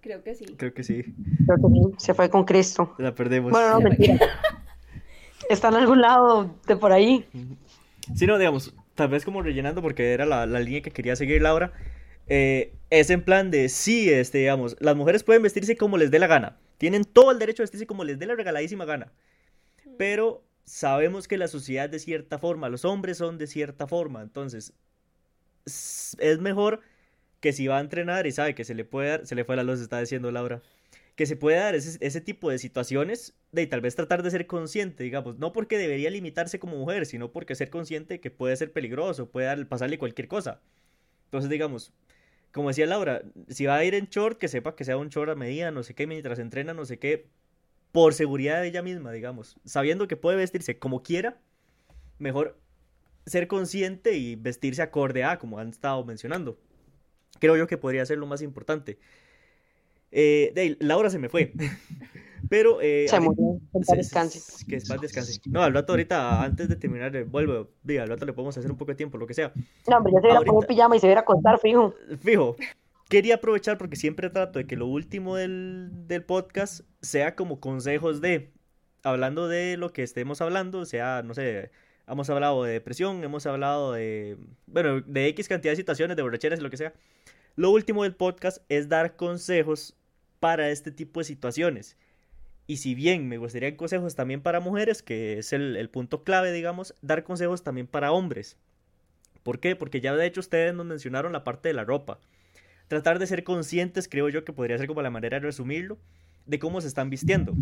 Creo 0.00 0.22
que 0.22 0.36
sí. 0.36 0.44
Creo 0.56 0.72
que 0.72 0.84
sí. 0.84 1.02
Creo 1.02 1.56
que 1.56 1.62
sí. 1.74 1.94
Se 1.98 2.14
fue 2.14 2.30
con 2.30 2.44
Cristo. 2.44 2.94
La 2.98 3.12
perdemos. 3.16 3.50
Bueno, 3.50 3.70
no, 3.70 3.80
mentira. 3.80 4.16
Está 5.50 5.68
en 5.68 5.74
algún 5.74 6.00
lado 6.00 6.54
de 6.68 6.76
por 6.76 6.92
ahí. 6.92 7.26
Sí, 8.14 8.28
no, 8.28 8.38
digamos, 8.38 8.72
tal 8.94 9.08
vez 9.08 9.24
como 9.24 9.42
rellenando 9.42 9.82
porque 9.82 10.12
era 10.12 10.24
la, 10.24 10.46
línea 10.46 10.82
que 10.82 10.92
quería 10.92 11.16
seguir 11.16 11.42
Laura. 11.42 11.72
Eh, 12.28 12.72
es 12.90 13.10
en 13.10 13.22
plan 13.22 13.50
de 13.50 13.68
sí, 13.68 14.08
este, 14.08 14.38
digamos, 14.38 14.76
las 14.78 14.94
mujeres 14.94 15.24
pueden 15.24 15.42
vestirse 15.42 15.76
como 15.76 15.98
les 15.98 16.12
dé 16.12 16.20
la 16.20 16.28
gana. 16.28 16.56
Tienen 16.78 17.04
todo 17.04 17.30
el 17.30 17.38
derecho 17.38 17.62
a 17.62 17.64
vestirse 17.64 17.86
como 17.86 18.04
les 18.04 18.18
dé 18.18 18.26
la 18.26 18.34
regaladísima 18.34 18.84
gana. 18.84 19.12
Pero 19.98 20.44
sabemos 20.64 21.28
que 21.28 21.38
la 21.38 21.48
sociedad 21.48 21.88
de 21.88 21.98
cierta 21.98 22.38
forma, 22.38 22.68
los 22.68 22.84
hombres 22.84 23.18
son 23.18 23.38
de 23.38 23.46
cierta 23.46 23.86
forma. 23.86 24.22
Entonces, 24.22 24.72
es 25.66 26.38
mejor 26.40 26.80
que 27.40 27.52
si 27.52 27.66
va 27.66 27.78
a 27.78 27.80
entrenar 27.80 28.26
y 28.26 28.32
sabe 28.32 28.54
que 28.54 28.64
se 28.64 28.74
le 28.74 28.84
puede 28.84 29.08
dar, 29.10 29.26
se 29.26 29.34
le 29.34 29.44
fue 29.44 29.56
la 29.56 29.62
luz, 29.62 29.80
está 29.80 30.00
diciendo 30.00 30.30
Laura, 30.30 30.62
que 31.16 31.26
se 31.26 31.36
puede 31.36 31.58
dar 31.58 31.74
ese, 31.74 32.20
tipo 32.20 32.50
de 32.50 32.58
situaciones 32.58 33.34
de 33.52 33.66
tal 33.66 33.80
vez 33.80 33.94
tratar 33.96 34.22
de 34.22 34.30
ser 34.30 34.46
consciente, 34.46 35.02
digamos, 35.02 35.38
no 35.38 35.52
porque 35.52 35.78
debería 35.78 36.10
limitarse 36.10 36.58
como 36.58 36.76
mujer, 36.76 37.06
sino 37.06 37.32
porque 37.32 37.54
ser 37.54 37.70
consciente 37.70 38.20
que 38.20 38.30
puede 38.30 38.56
ser 38.56 38.72
peligroso, 38.72 39.30
puede 39.30 39.64
pasarle 39.64 39.98
cualquier 39.98 40.28
cosa. 40.28 40.60
Entonces, 41.24 41.48
digamos, 41.50 41.92
como 42.56 42.68
decía 42.68 42.86
Laura, 42.86 43.22
si 43.48 43.66
va 43.66 43.76
a 43.76 43.84
ir 43.84 43.94
en 43.94 44.06
short, 44.06 44.36
que 44.38 44.48
sepa 44.48 44.74
que 44.74 44.84
sea 44.84 44.96
un 44.96 45.10
short 45.10 45.30
a 45.30 45.36
medida, 45.36 45.70
no 45.70 45.84
sé 45.84 45.94
qué, 45.94 46.08
mientras 46.08 46.40
entrena, 46.40 46.74
no 46.74 46.84
sé 46.84 46.98
qué, 46.98 47.28
por 47.92 48.14
seguridad 48.14 48.60
de 48.60 48.68
ella 48.68 48.82
misma, 48.82 49.12
digamos, 49.12 49.56
sabiendo 49.64 50.08
que 50.08 50.16
puede 50.16 50.36
vestirse 50.36 50.78
como 50.78 51.04
quiera, 51.04 51.38
mejor 52.18 52.58
ser 53.26 53.46
consciente 53.46 54.16
y 54.16 54.34
vestirse 54.34 54.82
acorde 54.82 55.22
a, 55.22 55.38
como 55.38 55.58
han 55.58 55.68
estado 55.68 56.04
mencionando 56.04 56.58
creo 57.38 57.56
yo 57.56 57.66
que 57.66 57.78
podría 57.78 58.04
ser 58.06 58.18
lo 58.18 58.26
más 58.26 58.42
importante. 58.42 58.98
Eh, 60.10 60.76
Laura 60.80 61.10
se 61.10 61.18
me 61.18 61.28
fue. 61.28 61.52
Pero. 62.48 62.80
Eh, 62.80 63.06
se 63.08 63.20
murió. 63.20 63.60
Que 63.72 63.96
descanse. 63.96 64.64
Que 64.66 64.78
más 64.88 65.00
descanse. 65.00 65.40
No, 65.46 65.62
al 65.62 65.74
rato 65.74 65.92
ahorita, 65.92 66.42
antes 66.42 66.68
de 66.68 66.76
terminar, 66.76 67.14
eh, 67.16 67.24
vuelvo. 67.24 67.68
Diga, 67.82 68.02
al 68.02 68.08
rato 68.08 68.24
le 68.26 68.32
podemos 68.32 68.56
hacer 68.56 68.70
un 68.70 68.76
poco 68.76 68.92
de 68.92 68.96
tiempo, 68.96 69.18
lo 69.18 69.26
que 69.26 69.34
sea. 69.34 69.52
No, 69.88 69.96
hombre, 69.96 70.12
ya 70.12 70.20
se 70.20 70.26
viera 70.26 70.40
a 70.40 70.42
poner 70.42 70.66
pijama 70.66 70.96
y 70.96 71.00
se 71.00 71.06
viera 71.06 71.20
a 71.20 71.22
acostar, 71.22 71.58
fijo. 71.58 71.94
Fijo. 72.20 72.56
Quería 73.08 73.36
aprovechar 73.36 73.78
porque 73.78 73.96
siempre 73.96 74.30
trato 74.30 74.58
de 74.58 74.66
que 74.66 74.76
lo 74.76 74.86
último 74.86 75.36
del, 75.36 75.90
del 76.08 76.24
podcast 76.24 76.80
sea 77.02 77.36
como 77.36 77.60
consejos 77.60 78.20
de. 78.20 78.52
Hablando 79.02 79.46
de 79.46 79.76
lo 79.76 79.92
que 79.92 80.02
estemos 80.02 80.40
hablando, 80.40 80.84
sea, 80.84 81.22
no 81.24 81.32
sé, 81.32 81.70
hemos 82.08 82.28
hablado 82.28 82.64
de 82.64 82.72
depresión, 82.72 83.22
hemos 83.22 83.46
hablado 83.46 83.92
de. 83.92 84.36
Bueno, 84.66 85.00
de 85.00 85.28
X 85.28 85.48
cantidad 85.48 85.72
de 85.72 85.76
situaciones, 85.76 86.16
de 86.16 86.22
borracheras 86.22 86.58
y 86.58 86.62
lo 86.62 86.70
que 86.70 86.76
sea. 86.76 86.92
Lo 87.54 87.70
último 87.70 88.02
del 88.02 88.14
podcast 88.14 88.58
es 88.68 88.88
dar 88.88 89.16
consejos 89.16 89.96
para 90.40 90.70
este 90.70 90.90
tipo 90.90 91.20
de 91.20 91.24
situaciones. 91.24 91.96
Y 92.66 92.78
si 92.78 92.94
bien 92.94 93.28
me 93.28 93.38
gustaría 93.38 93.76
consejos 93.76 94.16
también 94.16 94.40
para 94.40 94.60
mujeres, 94.60 95.02
que 95.02 95.38
es 95.38 95.52
el, 95.52 95.88
punto 95.90 96.24
clave, 96.24 96.52
digamos, 96.52 96.94
dar 97.00 97.22
consejos 97.22 97.62
también 97.62 97.86
para 97.86 98.10
hombres. 98.10 98.56
¿Por 99.44 99.60
qué? 99.60 99.76
Porque 99.76 100.00
ya 100.00 100.14
de 100.16 100.26
hecho 100.26 100.40
ustedes 100.40 100.74
nos 100.74 100.86
mencionaron 100.86 101.32
la 101.32 101.44
parte 101.44 101.68
de 101.68 101.74
la 101.74 101.84
ropa. 101.84 102.18
Tratar 102.88 103.20
de 103.20 103.26
ser 103.28 103.44
conscientes, 103.44 104.08
creo 104.08 104.28
yo 104.28 104.44
que 104.44 104.52
podría 104.52 104.78
ser 104.78 104.88
como 104.88 105.02
la 105.02 105.10
manera 105.10 105.38
de 105.38 105.46
resumirlo, 105.46 105.98
de 106.46 106.58
cómo 106.58 106.80
se 106.80 106.88
están 106.88 107.08
vistiendo 107.08 107.54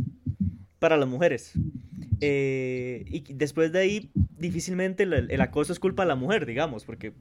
para 0.79 0.97
las 0.97 1.09
mujeres. 1.09 1.53
Eh, 2.21 3.05
y 3.07 3.35
después 3.35 3.73
de 3.73 3.81
ahí, 3.81 4.11
difícilmente 4.15 5.03
el, 5.03 5.31
el, 5.31 5.41
acoso 5.43 5.73
es 5.75 5.79
culpa 5.79 6.05
de 6.05 6.09
la 6.09 6.15
mujer, 6.15 6.47
digamos, 6.47 6.85
porque 6.85 7.13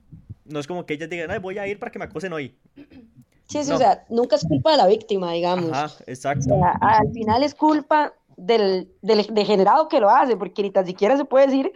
no 0.45 0.59
es 0.59 0.67
como 0.67 0.85
que 0.85 0.93
ellas 0.93 1.09
digan, 1.09 1.31
Ay, 1.31 1.39
voy 1.39 1.57
a 1.57 1.67
ir 1.67 1.79
para 1.79 1.91
que 1.91 1.99
me 1.99 2.05
acosen 2.05 2.31
hoy. 2.31 2.55
Sí, 3.47 3.63
sí 3.63 3.71
o 3.71 3.77
sea, 3.77 4.05
nunca 4.09 4.35
es 4.35 4.45
culpa 4.45 4.71
de 4.71 4.77
la 4.77 4.87
víctima, 4.87 5.31
digamos. 5.31 5.71
Ajá, 5.71 5.93
exacto. 6.07 6.55
al 6.81 7.11
final 7.11 7.43
es 7.43 7.53
culpa 7.53 8.13
del, 8.37 8.91
del 9.01 9.27
degenerado 9.31 9.87
que 9.87 9.99
lo 9.99 10.09
hace, 10.09 10.37
porque 10.37 10.63
ni 10.63 10.71
tan 10.71 10.85
siquiera 10.85 11.17
se 11.17 11.25
puede 11.25 11.47
decir 11.47 11.71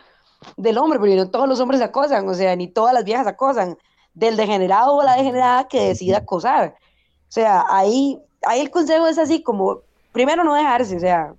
del 0.56 0.78
hombre, 0.78 1.00
porque 1.00 1.16
no 1.16 1.30
todos 1.30 1.48
los 1.48 1.60
hombres 1.60 1.82
acosan, 1.82 2.28
o 2.28 2.34
sea, 2.34 2.56
ni 2.56 2.68
todas 2.68 2.94
las 2.94 3.04
viejas 3.04 3.28
acosan, 3.28 3.78
del 4.14 4.36
degenerado 4.36 4.96
o 4.96 5.04
la 5.04 5.16
degenerada 5.16 5.68
que 5.68 5.88
decida 5.88 6.20
acosar. 6.20 6.76
O 7.28 7.32
sea, 7.32 7.66
ahí, 7.70 8.20
ahí 8.44 8.62
el 8.62 8.72
consejo 8.72 9.08
es 9.08 9.18
así 9.18 9.44
como, 9.44 9.82
primero 10.12 10.44
no 10.44 10.56
dejarse, 10.56 10.96
o 10.96 11.00
sea, 11.00 11.34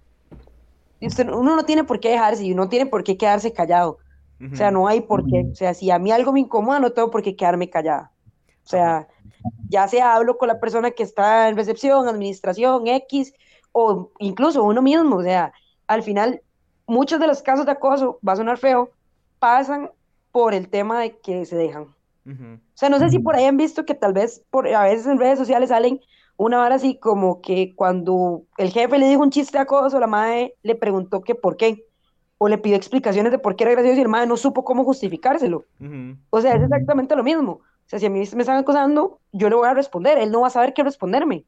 uno 1.01 1.57
no 1.57 1.65
tiene 1.65 1.85
por 1.85 2.01
qué 2.01 2.11
dejarse 2.11 2.45
y 2.45 2.53
uno 2.53 2.69
tiene 2.69 2.87
por 2.87 3.05
qué 3.05 3.17
quedarse 3.17 3.53
callado. 3.53 3.99
O 4.53 4.55
sea, 4.55 4.71
no 4.71 4.87
hay 4.87 5.01
por 5.01 5.27
qué. 5.27 5.49
O 5.51 5.55
sea, 5.57 5.75
si 5.75 5.91
a 5.91 5.99
mí 5.99 6.13
algo 6.13 6.33
me 6.33 6.41
incomoda, 6.41 6.79
no 6.79 6.93
tengo 6.93 7.11
por 7.11 7.23
qué 7.23 7.35
quedarme 7.35 7.69
callada. 7.69 8.13
O 8.65 8.69
sea, 8.69 9.09
ya 9.69 9.89
sea 9.89 10.15
hablo 10.15 10.39
con 10.39 10.49
la 10.49 10.61
persona 10.61 10.91
que 10.91 11.03
está 11.03 11.49
en 11.49 11.57
recepción, 11.57 12.09
administración, 12.09 12.87
X, 12.87 13.33
o 13.73 14.11
incluso 14.19 14.63
uno 14.65 14.83
mismo. 14.83 15.17
O 15.17 15.23
sea, 15.23 15.53
al 15.87 16.03
final, 16.03 16.43
muchos 16.87 17.21
de 17.21 17.27
los 17.27 17.43
casos 17.43 17.67
de 17.67 17.73
acoso, 17.73 18.19
va 18.27 18.33
a 18.33 18.37
sonar 18.37 18.59
feo, 18.59 18.91
pasan 19.39 19.91
por 20.33 20.55
el 20.55 20.69
tema 20.69 21.01
de 21.01 21.19
que 21.19 21.45
se 21.45 21.57
dejan. 21.57 21.87
O 22.27 22.61
sea, 22.75 22.91
no 22.91 22.99
sé 22.99 23.09
si 23.09 23.19
por 23.21 23.35
ahí 23.35 23.47
han 23.47 23.57
visto 23.57 23.87
que 23.87 23.95
tal 23.95 24.13
vez 24.13 24.45
por, 24.51 24.69
a 24.69 24.83
veces 24.83 25.07
en 25.07 25.19
redes 25.19 25.39
sociales 25.39 25.71
salen 25.71 25.99
una 26.37 26.63
hora 26.63 26.75
así 26.75 26.99
como 26.99 27.41
que 27.41 27.75
cuando 27.75 28.43
el 28.59 28.71
jefe 28.71 28.99
le 28.99 29.09
dijo 29.09 29.23
un 29.23 29.31
chiste 29.31 29.57
de 29.57 29.63
acoso, 29.63 29.99
la 29.99 30.07
madre 30.07 30.55
le 30.63 30.75
preguntó 30.75 31.23
que 31.23 31.35
por 31.35 31.57
qué 31.57 31.87
o 32.39 32.49
le 32.49 32.59
pidió 32.59 32.77
explicaciones 32.77 33.33
de 33.33 33.39
por 33.39 33.57
qué 33.57 33.65
era 33.65 33.73
gracioso 33.73 33.99
y 33.99 34.03
el 34.03 34.09
madre 34.09 34.29
no 34.29 34.37
supo 34.37 34.65
cómo 34.65 34.85
justificárselo. 34.85 35.65
O 36.31 36.41
sea, 36.41 36.55
es 36.55 36.63
exactamente 36.63 37.17
lo 37.17 37.25
mismo. 37.25 37.63
O 37.89 37.91
sea, 37.91 37.99
si 37.99 38.05
a 38.05 38.11
mí 38.11 38.19
me 38.19 38.43
están 38.43 38.59
acosando, 38.59 39.19
yo 39.33 39.49
le 39.49 39.57
voy 39.57 39.67
a 39.67 39.73
responder, 39.73 40.19
él 40.19 40.31
no 40.31 40.43
va 40.43 40.49
a 40.49 40.51
saber 40.51 40.75
qué 40.75 40.83
responderme. 40.83 41.47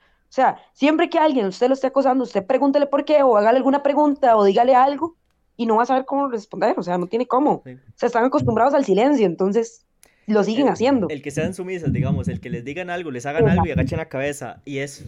O 0.00 0.34
sea, 0.34 0.56
siempre 0.72 1.10
que 1.10 1.18
alguien 1.18 1.44
usted 1.44 1.68
lo 1.68 1.74
esté 1.74 1.88
acosando, 1.88 2.24
usted 2.24 2.46
pregúntele 2.46 2.86
por 2.86 3.04
qué, 3.04 3.22
o 3.22 3.36
hágale 3.36 3.58
alguna 3.58 3.82
pregunta, 3.82 4.34
o 4.38 4.44
dígale 4.44 4.74
algo, 4.74 5.16
y 5.54 5.66
no 5.66 5.76
va 5.76 5.82
a 5.82 5.86
saber 5.86 6.06
cómo 6.06 6.28
responder, 6.28 6.74
o 6.78 6.82
sea, 6.82 6.96
no 6.96 7.08
tiene 7.08 7.26
cómo. 7.26 7.56
O 7.56 7.96
sea, 7.96 8.06
están 8.06 8.24
acostumbrados 8.24 8.72
al 8.72 8.86
silencio, 8.86 9.26
entonces 9.26 9.84
lo 10.26 10.42
siguen 10.44 10.70
haciendo. 10.70 11.08
El 11.10 11.20
que 11.20 11.30
sean 11.30 11.52
sumisas, 11.52 11.92
digamos, 11.92 12.26
el 12.28 12.40
que 12.40 12.48
les 12.48 12.64
digan 12.64 12.88
algo, 12.88 13.10
les 13.10 13.26
hagan 13.26 13.46
algo 13.46 13.66
y 13.66 13.72
agachen 13.72 13.98
la 13.98 14.08
cabeza, 14.08 14.62
y 14.64 14.78
es 14.78 15.04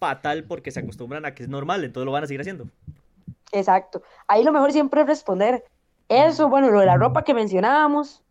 fatal 0.00 0.42
porque 0.42 0.72
se 0.72 0.80
acostumbran 0.80 1.24
a 1.24 1.36
que 1.36 1.44
es 1.44 1.48
normal, 1.48 1.84
entonces 1.84 2.06
lo 2.06 2.10
van 2.10 2.24
a 2.24 2.26
seguir 2.26 2.40
haciendo. 2.40 2.66
Exacto. 3.52 4.02
Ahí 4.26 4.42
lo 4.42 4.50
mejor 4.50 4.72
siempre 4.72 5.02
es 5.02 5.06
responder 5.06 5.62
eso, 6.08 6.48
bueno, 6.48 6.70
lo 6.70 6.80
de 6.80 6.86
la 6.86 6.96
ropa 6.96 7.22
que 7.22 7.32
mencionábamos. 7.32 8.24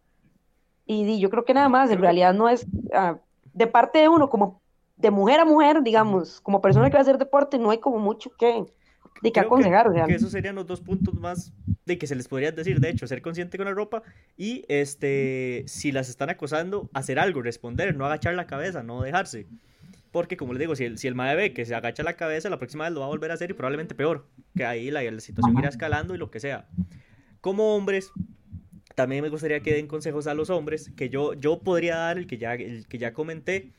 Y, 0.92 1.20
yo 1.20 1.30
creo 1.30 1.46
que 1.46 1.54
nada 1.54 1.70
más, 1.70 1.92
en 1.92 2.00
realidad 2.00 2.34
no 2.34 2.50
es 2.50 2.66
ah, 2.96 3.20
de 3.54 3.68
parte 3.68 4.00
de 4.00 4.10
uno, 4.10 4.28
como 4.28 4.60
de 4.98 5.12
mujer 5.12 5.40
a 5.40 5.46
mujer, 5.46 5.84
digamos, 5.84 6.42
como 6.42 6.62
persona 6.62 6.90
que 6.90 6.94
va 6.94 7.00
a 7.00 7.02
hacer 7.04 7.20
deporte, 7.20 7.60
no 7.60 7.70
hay 7.70 7.78
como 7.78 8.00
mucho 8.00 8.32
que, 8.32 8.66
de 9.22 9.32
que 9.32 9.40
aconsejar. 9.40 9.94
Que, 10.08 10.16
esos 10.16 10.32
serían 10.32 10.56
los 10.56 10.66
dos 10.66 10.82
puntos 10.82 11.14
más 11.14 11.54
de 11.86 12.00
que 12.00 12.08
se 12.08 12.16
les 12.16 12.28
podría 12.28 12.52
decir, 12.52 12.80
de 12.80 12.90
hecho, 12.90 13.06
ser 13.06 13.22
consciente 13.22 13.56
con 13.58 13.68
la 13.68 13.74
ropa 13.74 14.02
y 14.36 14.66
este, 14.68 15.64
si 15.68 15.92
las 15.92 16.10
están 16.10 16.32
acosando, 16.32 16.90
hacer 16.96 17.20
algo, 17.20 17.44
responder, 17.44 17.96
no 17.96 18.08
agachar 18.08 18.34
la 18.34 18.48
cabeza, 18.48 18.82
no 18.82 19.04
dejarse. 19.04 19.46
Porque, 20.12 20.38
como 20.38 20.54
les 20.54 20.60
digo, 20.60 20.76
si 20.76 20.86
el, 20.86 20.98
si 20.98 21.08
el 21.08 21.14
mae 21.14 21.36
ve 21.36 21.54
que 21.54 21.68
se 21.68 21.76
agacha 21.76 22.02
la 22.02 22.14
cabeza, 22.14 22.50
la 22.50 22.58
próxima 22.58 22.86
vez 22.86 22.94
lo 22.94 23.02
va 23.02 23.06
a 23.06 23.10
volver 23.10 23.30
a 23.30 23.36
hacer 23.36 23.52
y 23.52 23.54
probablemente 23.54 23.94
peor. 23.94 24.26
Que 24.56 24.66
ahí 24.66 24.90
la, 24.90 25.04
la 25.04 25.20
situación 25.20 25.56
irá 25.60 25.70
escalando 25.70 26.16
y 26.16 26.18
lo 26.18 26.32
que 26.32 26.40
sea. 26.40 26.68
Como 27.42 27.76
hombres, 27.76 28.12
también 29.00 29.24
me 29.24 29.30
gustaría 29.30 29.62
que 29.62 29.74
den 29.74 29.88
consejos 29.88 30.28
a 30.28 30.34
los 30.34 30.50
hombres, 30.50 30.92
que 30.98 31.08
yo, 31.08 31.34
yo 31.34 31.60
podría 31.60 31.96
dar 31.96 32.18
el 32.18 32.28
que 32.28 32.38
ya, 32.38 32.56
el 32.56 32.86
que 32.86 32.98
ya 32.98 33.14
comenté, 33.14 33.72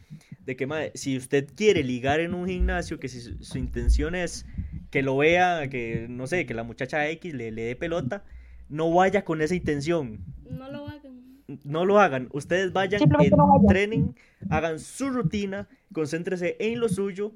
de 0.47 0.57
que 0.57 0.93
si 0.95 1.19
usted 1.19 1.47
quiere 1.55 1.85
ligar 1.85 2.21
en 2.21 2.33
un 2.33 2.49
gimnasio, 2.49 2.99
que 2.99 3.11
si 3.11 3.21
su, 3.21 3.59
intención 3.59 4.15
es 4.15 4.47
que 4.91 5.03
lo 5.03 5.19
vea, 5.19 5.69
que 5.69 6.07
no 6.09 6.27
sé, 6.27 6.47
que 6.47 6.55
la 6.55 6.63
muchacha 6.63 7.07
X 7.11 7.35
le, 7.35 7.51
le 7.51 7.65
dé 7.65 7.77
pelota, 7.77 8.25
no 8.71 8.91
vaya 8.95 9.23
con 9.23 9.43
esa 9.43 9.55
intención. 9.55 10.25
No 10.49 10.71
lo 10.71 10.89
hagan. 10.89 11.43
No 11.65 11.85
lo 11.85 12.01
hagan. 12.01 12.31
Ustedes 12.33 12.73
vayan, 12.73 13.03
entrenen, 13.61 14.15
hagan 14.49 14.81
su 14.81 15.11
rutina, 15.11 15.69
concéntrese 15.93 16.57
en 16.61 16.81
lo 16.81 16.89
suyo. 16.89 17.35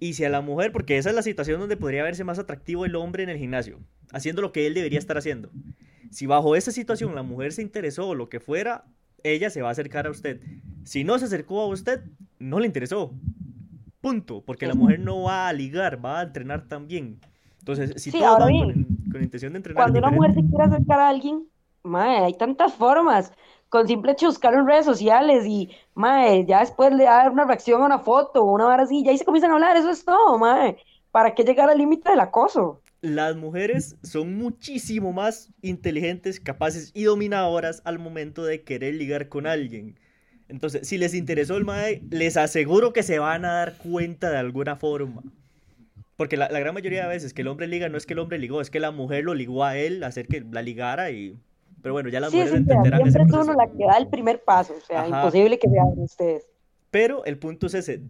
Y 0.00 0.14
si 0.14 0.24
a 0.24 0.28
la 0.28 0.40
mujer, 0.40 0.72
porque 0.72 0.98
esa 0.98 1.10
es 1.10 1.14
la 1.14 1.22
situación 1.22 1.60
donde 1.60 1.76
podría 1.76 2.02
verse 2.02 2.24
más 2.24 2.40
atractivo 2.40 2.84
el 2.84 2.96
hombre 2.96 3.22
en 3.22 3.28
el 3.28 3.38
gimnasio, 3.38 3.78
haciendo 4.10 4.42
lo 4.42 4.50
que 4.50 4.66
él 4.66 4.74
debería 4.74 4.98
estar 4.98 5.16
haciendo. 5.16 5.52
Si 6.12 6.26
bajo 6.26 6.54
esa 6.54 6.70
situación 6.70 7.14
la 7.14 7.22
mujer 7.22 7.52
se 7.52 7.62
interesó 7.62 8.10
o 8.10 8.14
lo 8.14 8.28
que 8.28 8.38
fuera, 8.38 8.84
ella 9.24 9.48
se 9.48 9.62
va 9.62 9.68
a 9.68 9.72
acercar 9.72 10.06
a 10.06 10.10
usted. 10.10 10.40
Si 10.84 11.04
no 11.04 11.18
se 11.18 11.24
acercó 11.24 11.62
a 11.62 11.66
usted, 11.68 12.02
no 12.38 12.60
le 12.60 12.66
interesó. 12.66 13.12
Punto. 14.02 14.42
Porque 14.44 14.66
la 14.66 14.74
mujer 14.74 15.00
no 15.00 15.22
va 15.22 15.48
a 15.48 15.52
ligar, 15.54 16.04
va 16.04 16.20
a 16.20 16.22
entrenar 16.24 16.68
también. 16.68 17.18
Entonces, 17.60 17.94
si 17.96 18.12
todos 18.12 18.38
van 18.40 18.86
con, 19.10 19.22
intención 19.22 19.54
de 19.54 19.58
entrenar. 19.58 19.84
Cuando 19.84 20.00
una 20.00 20.10
mujer 20.10 20.34
se 20.34 20.40
quiere 20.40 20.64
acercar 20.64 21.00
a 21.00 21.08
alguien, 21.08 21.46
mae, 21.82 22.24
hay 22.24 22.34
tantas 22.34 22.74
formas. 22.74 23.32
Con 23.70 23.88
simple 23.88 24.14
chuscar 24.14 24.52
en 24.52 24.66
redes 24.66 24.84
sociales 24.84 25.46
y, 25.46 25.70
mae, 25.94 26.44
ya 26.44 26.60
después 26.60 26.92
le 26.92 27.04
da 27.04 27.30
una 27.30 27.46
reacción 27.46 27.80
a 27.80 27.86
una 27.86 27.98
foto 28.00 28.42
o 28.42 28.52
una 28.52 28.66
hora 28.66 28.82
así, 28.82 29.02
ya 29.02 29.12
ahí 29.12 29.18
se 29.18 29.24
comienzan 29.24 29.50
a 29.50 29.54
hablar, 29.54 29.78
eso 29.78 29.88
es 29.88 30.04
todo, 30.04 30.36
mae. 30.36 30.76
¿Para 31.10 31.34
qué 31.34 31.42
llegar 31.42 31.70
al 31.70 31.78
límite 31.78 32.10
del 32.10 32.20
acoso? 32.20 32.81
Las 33.02 33.34
mujeres 33.34 33.96
son 34.04 34.36
muchísimo 34.36 35.12
más 35.12 35.50
inteligentes, 35.60 36.38
capaces 36.38 36.92
y 36.94 37.02
dominadoras 37.02 37.82
al 37.84 37.98
momento 37.98 38.44
de 38.44 38.62
querer 38.62 38.94
ligar 38.94 39.28
con 39.28 39.48
alguien. 39.48 39.98
Entonces, 40.48 40.86
si 40.86 40.98
les 40.98 41.12
interesó 41.12 41.56
el 41.56 41.64
mae, 41.64 42.02
les 42.10 42.36
aseguro 42.36 42.92
que 42.92 43.02
se 43.02 43.18
van 43.18 43.44
a 43.44 43.54
dar 43.54 43.76
cuenta 43.76 44.30
de 44.30 44.36
alguna 44.36 44.76
forma. 44.76 45.22
Porque 46.14 46.36
la, 46.36 46.46
gran 46.46 46.74
mayoría 46.74 47.02
de 47.02 47.08
veces 47.08 47.34
que 47.34 47.42
el 47.42 47.48
hombre 47.48 47.66
liga 47.66 47.88
no 47.88 47.98
es 47.98 48.06
que 48.06 48.12
el 48.12 48.20
hombre 48.20 48.38
ligó, 48.38 48.60
es 48.60 48.70
que 48.70 48.78
la 48.78 48.92
mujer 48.92 49.24
lo 49.24 49.34
ligó 49.34 49.64
a 49.64 49.76
él, 49.76 50.04
hacer 50.04 50.28
que 50.28 50.44
la 50.52 50.62
ligara 50.62 51.10
y... 51.10 51.36
Pero 51.82 51.94
bueno, 51.94 52.08
ya 52.08 52.20
las 52.20 52.32
mujeres 52.32 52.54
entenderán 52.54 53.00
siempre 53.10 53.24
es 53.24 53.48
uno 53.48 53.54
la 53.54 53.66
que 53.66 53.84
da 53.84 53.98
el 53.98 54.06
primer 54.06 54.44
paso, 54.44 54.74
o 54.78 54.80
sea, 54.80 55.08
imposible 55.08 55.58
que 55.58 55.68
vean 55.68 55.88
ustedes. 55.96 56.46
Pero 56.92 57.24
el 57.24 57.36
punto 57.38 57.66
es 57.66 57.74
ese, 57.74 58.02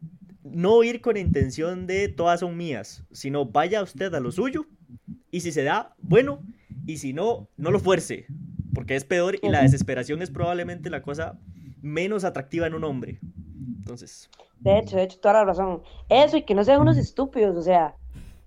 no 0.43 0.82
ir 0.82 1.01
con 1.01 1.16
intención 1.16 1.86
de 1.86 2.09
todas 2.09 2.40
son 2.40 2.59
mías, 2.59 3.05
sino 3.12 3.47
vaya 3.47 3.82
usted 3.82 4.12
a 4.12 4.20
lo 4.20 4.31
suyo 4.31 4.66
y 5.31 5.40
si 5.40 5.52
se 5.52 5.62
da, 5.62 5.94
bueno, 5.98 6.40
y 6.86 6.98
si 6.98 7.12
no, 7.12 7.48
no 7.56 7.70
lo 7.70 7.81
fuerce, 7.81 8.27
porque 8.74 8.97
es 8.97 9.05
peor 9.05 9.36
y 9.43 9.48
la 9.48 9.62
desesperación 9.62 10.23
es 10.23 10.31
probablemente 10.31 10.90
la 10.90 11.02
cosa 11.02 11.39
menos 11.81 12.24
atractiva 12.24 12.66
en 12.66 12.74
un 12.74 12.85
hombre. 12.85 13.20
Entonces... 13.78 14.31
De 14.60 14.78
hecho, 14.78 14.97
de 14.97 15.02
hecho, 15.02 15.19
toda 15.19 15.35
la 15.35 15.44
razón. 15.44 15.82
Eso 16.09 16.36
y 16.36 16.43
que 16.43 16.55
no 16.55 16.62
sean 16.62 16.81
unos 16.81 16.97
estúpidos, 16.97 17.56
o 17.56 17.62
sea, 17.62 17.97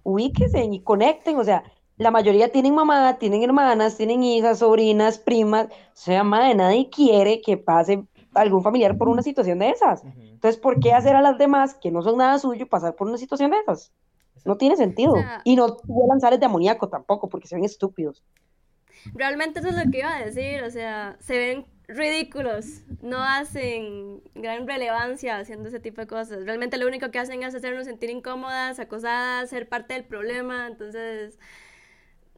ubíquense 0.04 0.64
y 0.64 0.80
conecten, 0.80 1.38
o 1.38 1.44
sea, 1.44 1.64
la 1.98 2.12
mayoría 2.12 2.52
tienen 2.52 2.76
mamá, 2.76 3.18
tienen 3.20 3.44
hermanas, 3.44 3.98
tienen 3.98 4.24
hijas, 4.24 4.60
sobrinas, 4.60 5.18
primas, 5.18 5.68
o 5.68 5.72
sea, 5.94 6.24
madre, 6.24 6.56
nadie 6.56 6.90
quiere 6.90 7.42
que 7.42 7.58
pase 7.58 8.04
algún 8.34 8.64
familiar 8.64 8.98
por 8.98 9.10
una 9.10 9.22
situación 9.22 9.60
de 9.60 9.70
esas. 9.70 10.04
Entonces, 10.04 10.60
¿por 10.60 10.80
qué 10.80 10.94
hacer 10.94 11.16
a 11.16 11.22
las 11.22 11.38
demás, 11.38 11.74
que 11.76 11.92
no 11.92 12.02
son 12.02 12.18
nada 12.18 12.38
suyo, 12.38 12.68
pasar 12.68 12.96
por 12.96 13.08
una 13.08 13.18
situación 13.18 13.52
de 13.52 13.58
esas? 13.60 13.92
No 14.46 14.58
tiene 14.58 14.78
sentido. 14.78 15.16
y 15.44 15.56
no 15.56 15.78
lanzar 16.08 16.34
el 16.34 16.40
de 16.40 16.46
amoníaco 16.46 16.88
tampoco, 16.88 17.28
porque 17.28 17.48
se 17.48 17.56
ven 17.56 17.66
estúpidos. 17.66 18.24
Realmente 19.14 19.60
eso 19.60 19.70
es 19.70 19.76
lo 19.76 19.92
que 19.92 20.00
iba 20.00 20.16
a 20.16 20.24
decir, 20.24 20.64
o 20.64 20.72
sea, 20.72 21.18
se 21.20 21.38
ven 21.38 21.66
ridículos, 21.88 22.82
no 23.02 23.22
hacen 23.22 24.22
gran 24.34 24.68
relevancia 24.68 25.38
haciendo 25.38 25.70
ese 25.70 25.80
tipo 25.80 26.02
de 26.02 26.08
cosas. 26.08 26.46
Realmente 26.46 26.78
lo 26.78 26.88
único 26.88 27.12
que 27.12 27.20
hacen 27.20 27.44
es 27.44 27.54
hacernos 27.54 27.86
sentir 27.86 28.10
incómodas, 28.10 28.80
acosadas, 28.80 29.50
ser 29.50 29.70
parte 29.70 29.94
del 29.94 30.04
problema, 30.04 30.68
entonces 30.68 31.38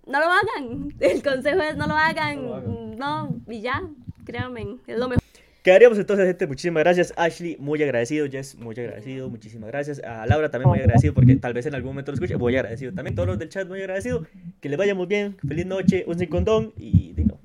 no 0.05 0.19
lo 0.19 0.25
hagan. 0.25 0.93
El 0.99 1.23
consejo 1.23 1.61
es 1.61 1.77
no 1.77 1.87
lo 1.87 1.95
hagan, 1.95 2.97
no, 2.97 3.35
y 3.47 3.61
ya, 3.61 3.83
créanme, 4.25 4.77
es 4.87 4.97
lo 4.97 5.07
mejor. 5.07 5.23
Quedaríamos 5.67 5.99
entonces, 5.99 6.25
gente. 6.25 6.47
Muchísimas 6.47 6.81
gracias. 6.81 7.13
Ashley, 7.17 7.57
muy 7.59 7.83
agradecido. 7.83 8.25
Jess, 8.25 8.55
muy 8.55 8.73
agradecido. 8.79 9.29
Muchísimas 9.29 9.67
gracias. 9.67 10.01
A 10.01 10.25
Laura 10.25 10.49
también 10.49 10.69
muy 10.69 10.79
agradecido 10.79 11.13
porque 11.13 11.35
tal 11.35 11.53
vez 11.53 11.65
en 11.65 11.75
algún 11.75 11.89
momento 11.89 12.13
lo 12.13 12.13
escuche. 12.13 12.37
Muy 12.37 12.55
agradecido 12.55 12.93
también. 12.93 13.15
Todos 13.15 13.27
los 13.27 13.37
del 13.37 13.49
chat, 13.49 13.67
muy 13.67 13.81
agradecido. 13.81 14.25
Que 14.61 14.69
les 14.69 14.77
vaya 14.77 14.95
muy 14.95 15.07
bien. 15.07 15.35
Feliz 15.45 15.65
noche. 15.65 16.05
Un 16.07 16.25
condón. 16.27 16.71
Y 16.77 17.11
digo, 17.11 17.41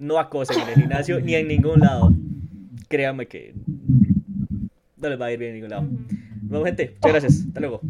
no 0.00 0.18
acosen 0.18 0.62
en 0.62 0.68
el 0.70 0.74
gimnasio 0.74 1.20
ni 1.20 1.36
en 1.36 1.46
ningún 1.46 1.78
lado. 1.78 2.12
Créanme 2.88 3.28
que 3.28 3.54
no 4.96 5.08
les 5.08 5.20
va 5.20 5.26
a 5.26 5.32
ir 5.32 5.38
bien 5.38 5.50
en 5.50 5.54
ningún 5.54 5.70
lado. 5.70 5.86
Bueno, 6.42 6.64
gente, 6.64 6.96
muchas 6.96 7.12
gracias. 7.12 7.44
Hasta 7.46 7.60
luego. 7.60 7.82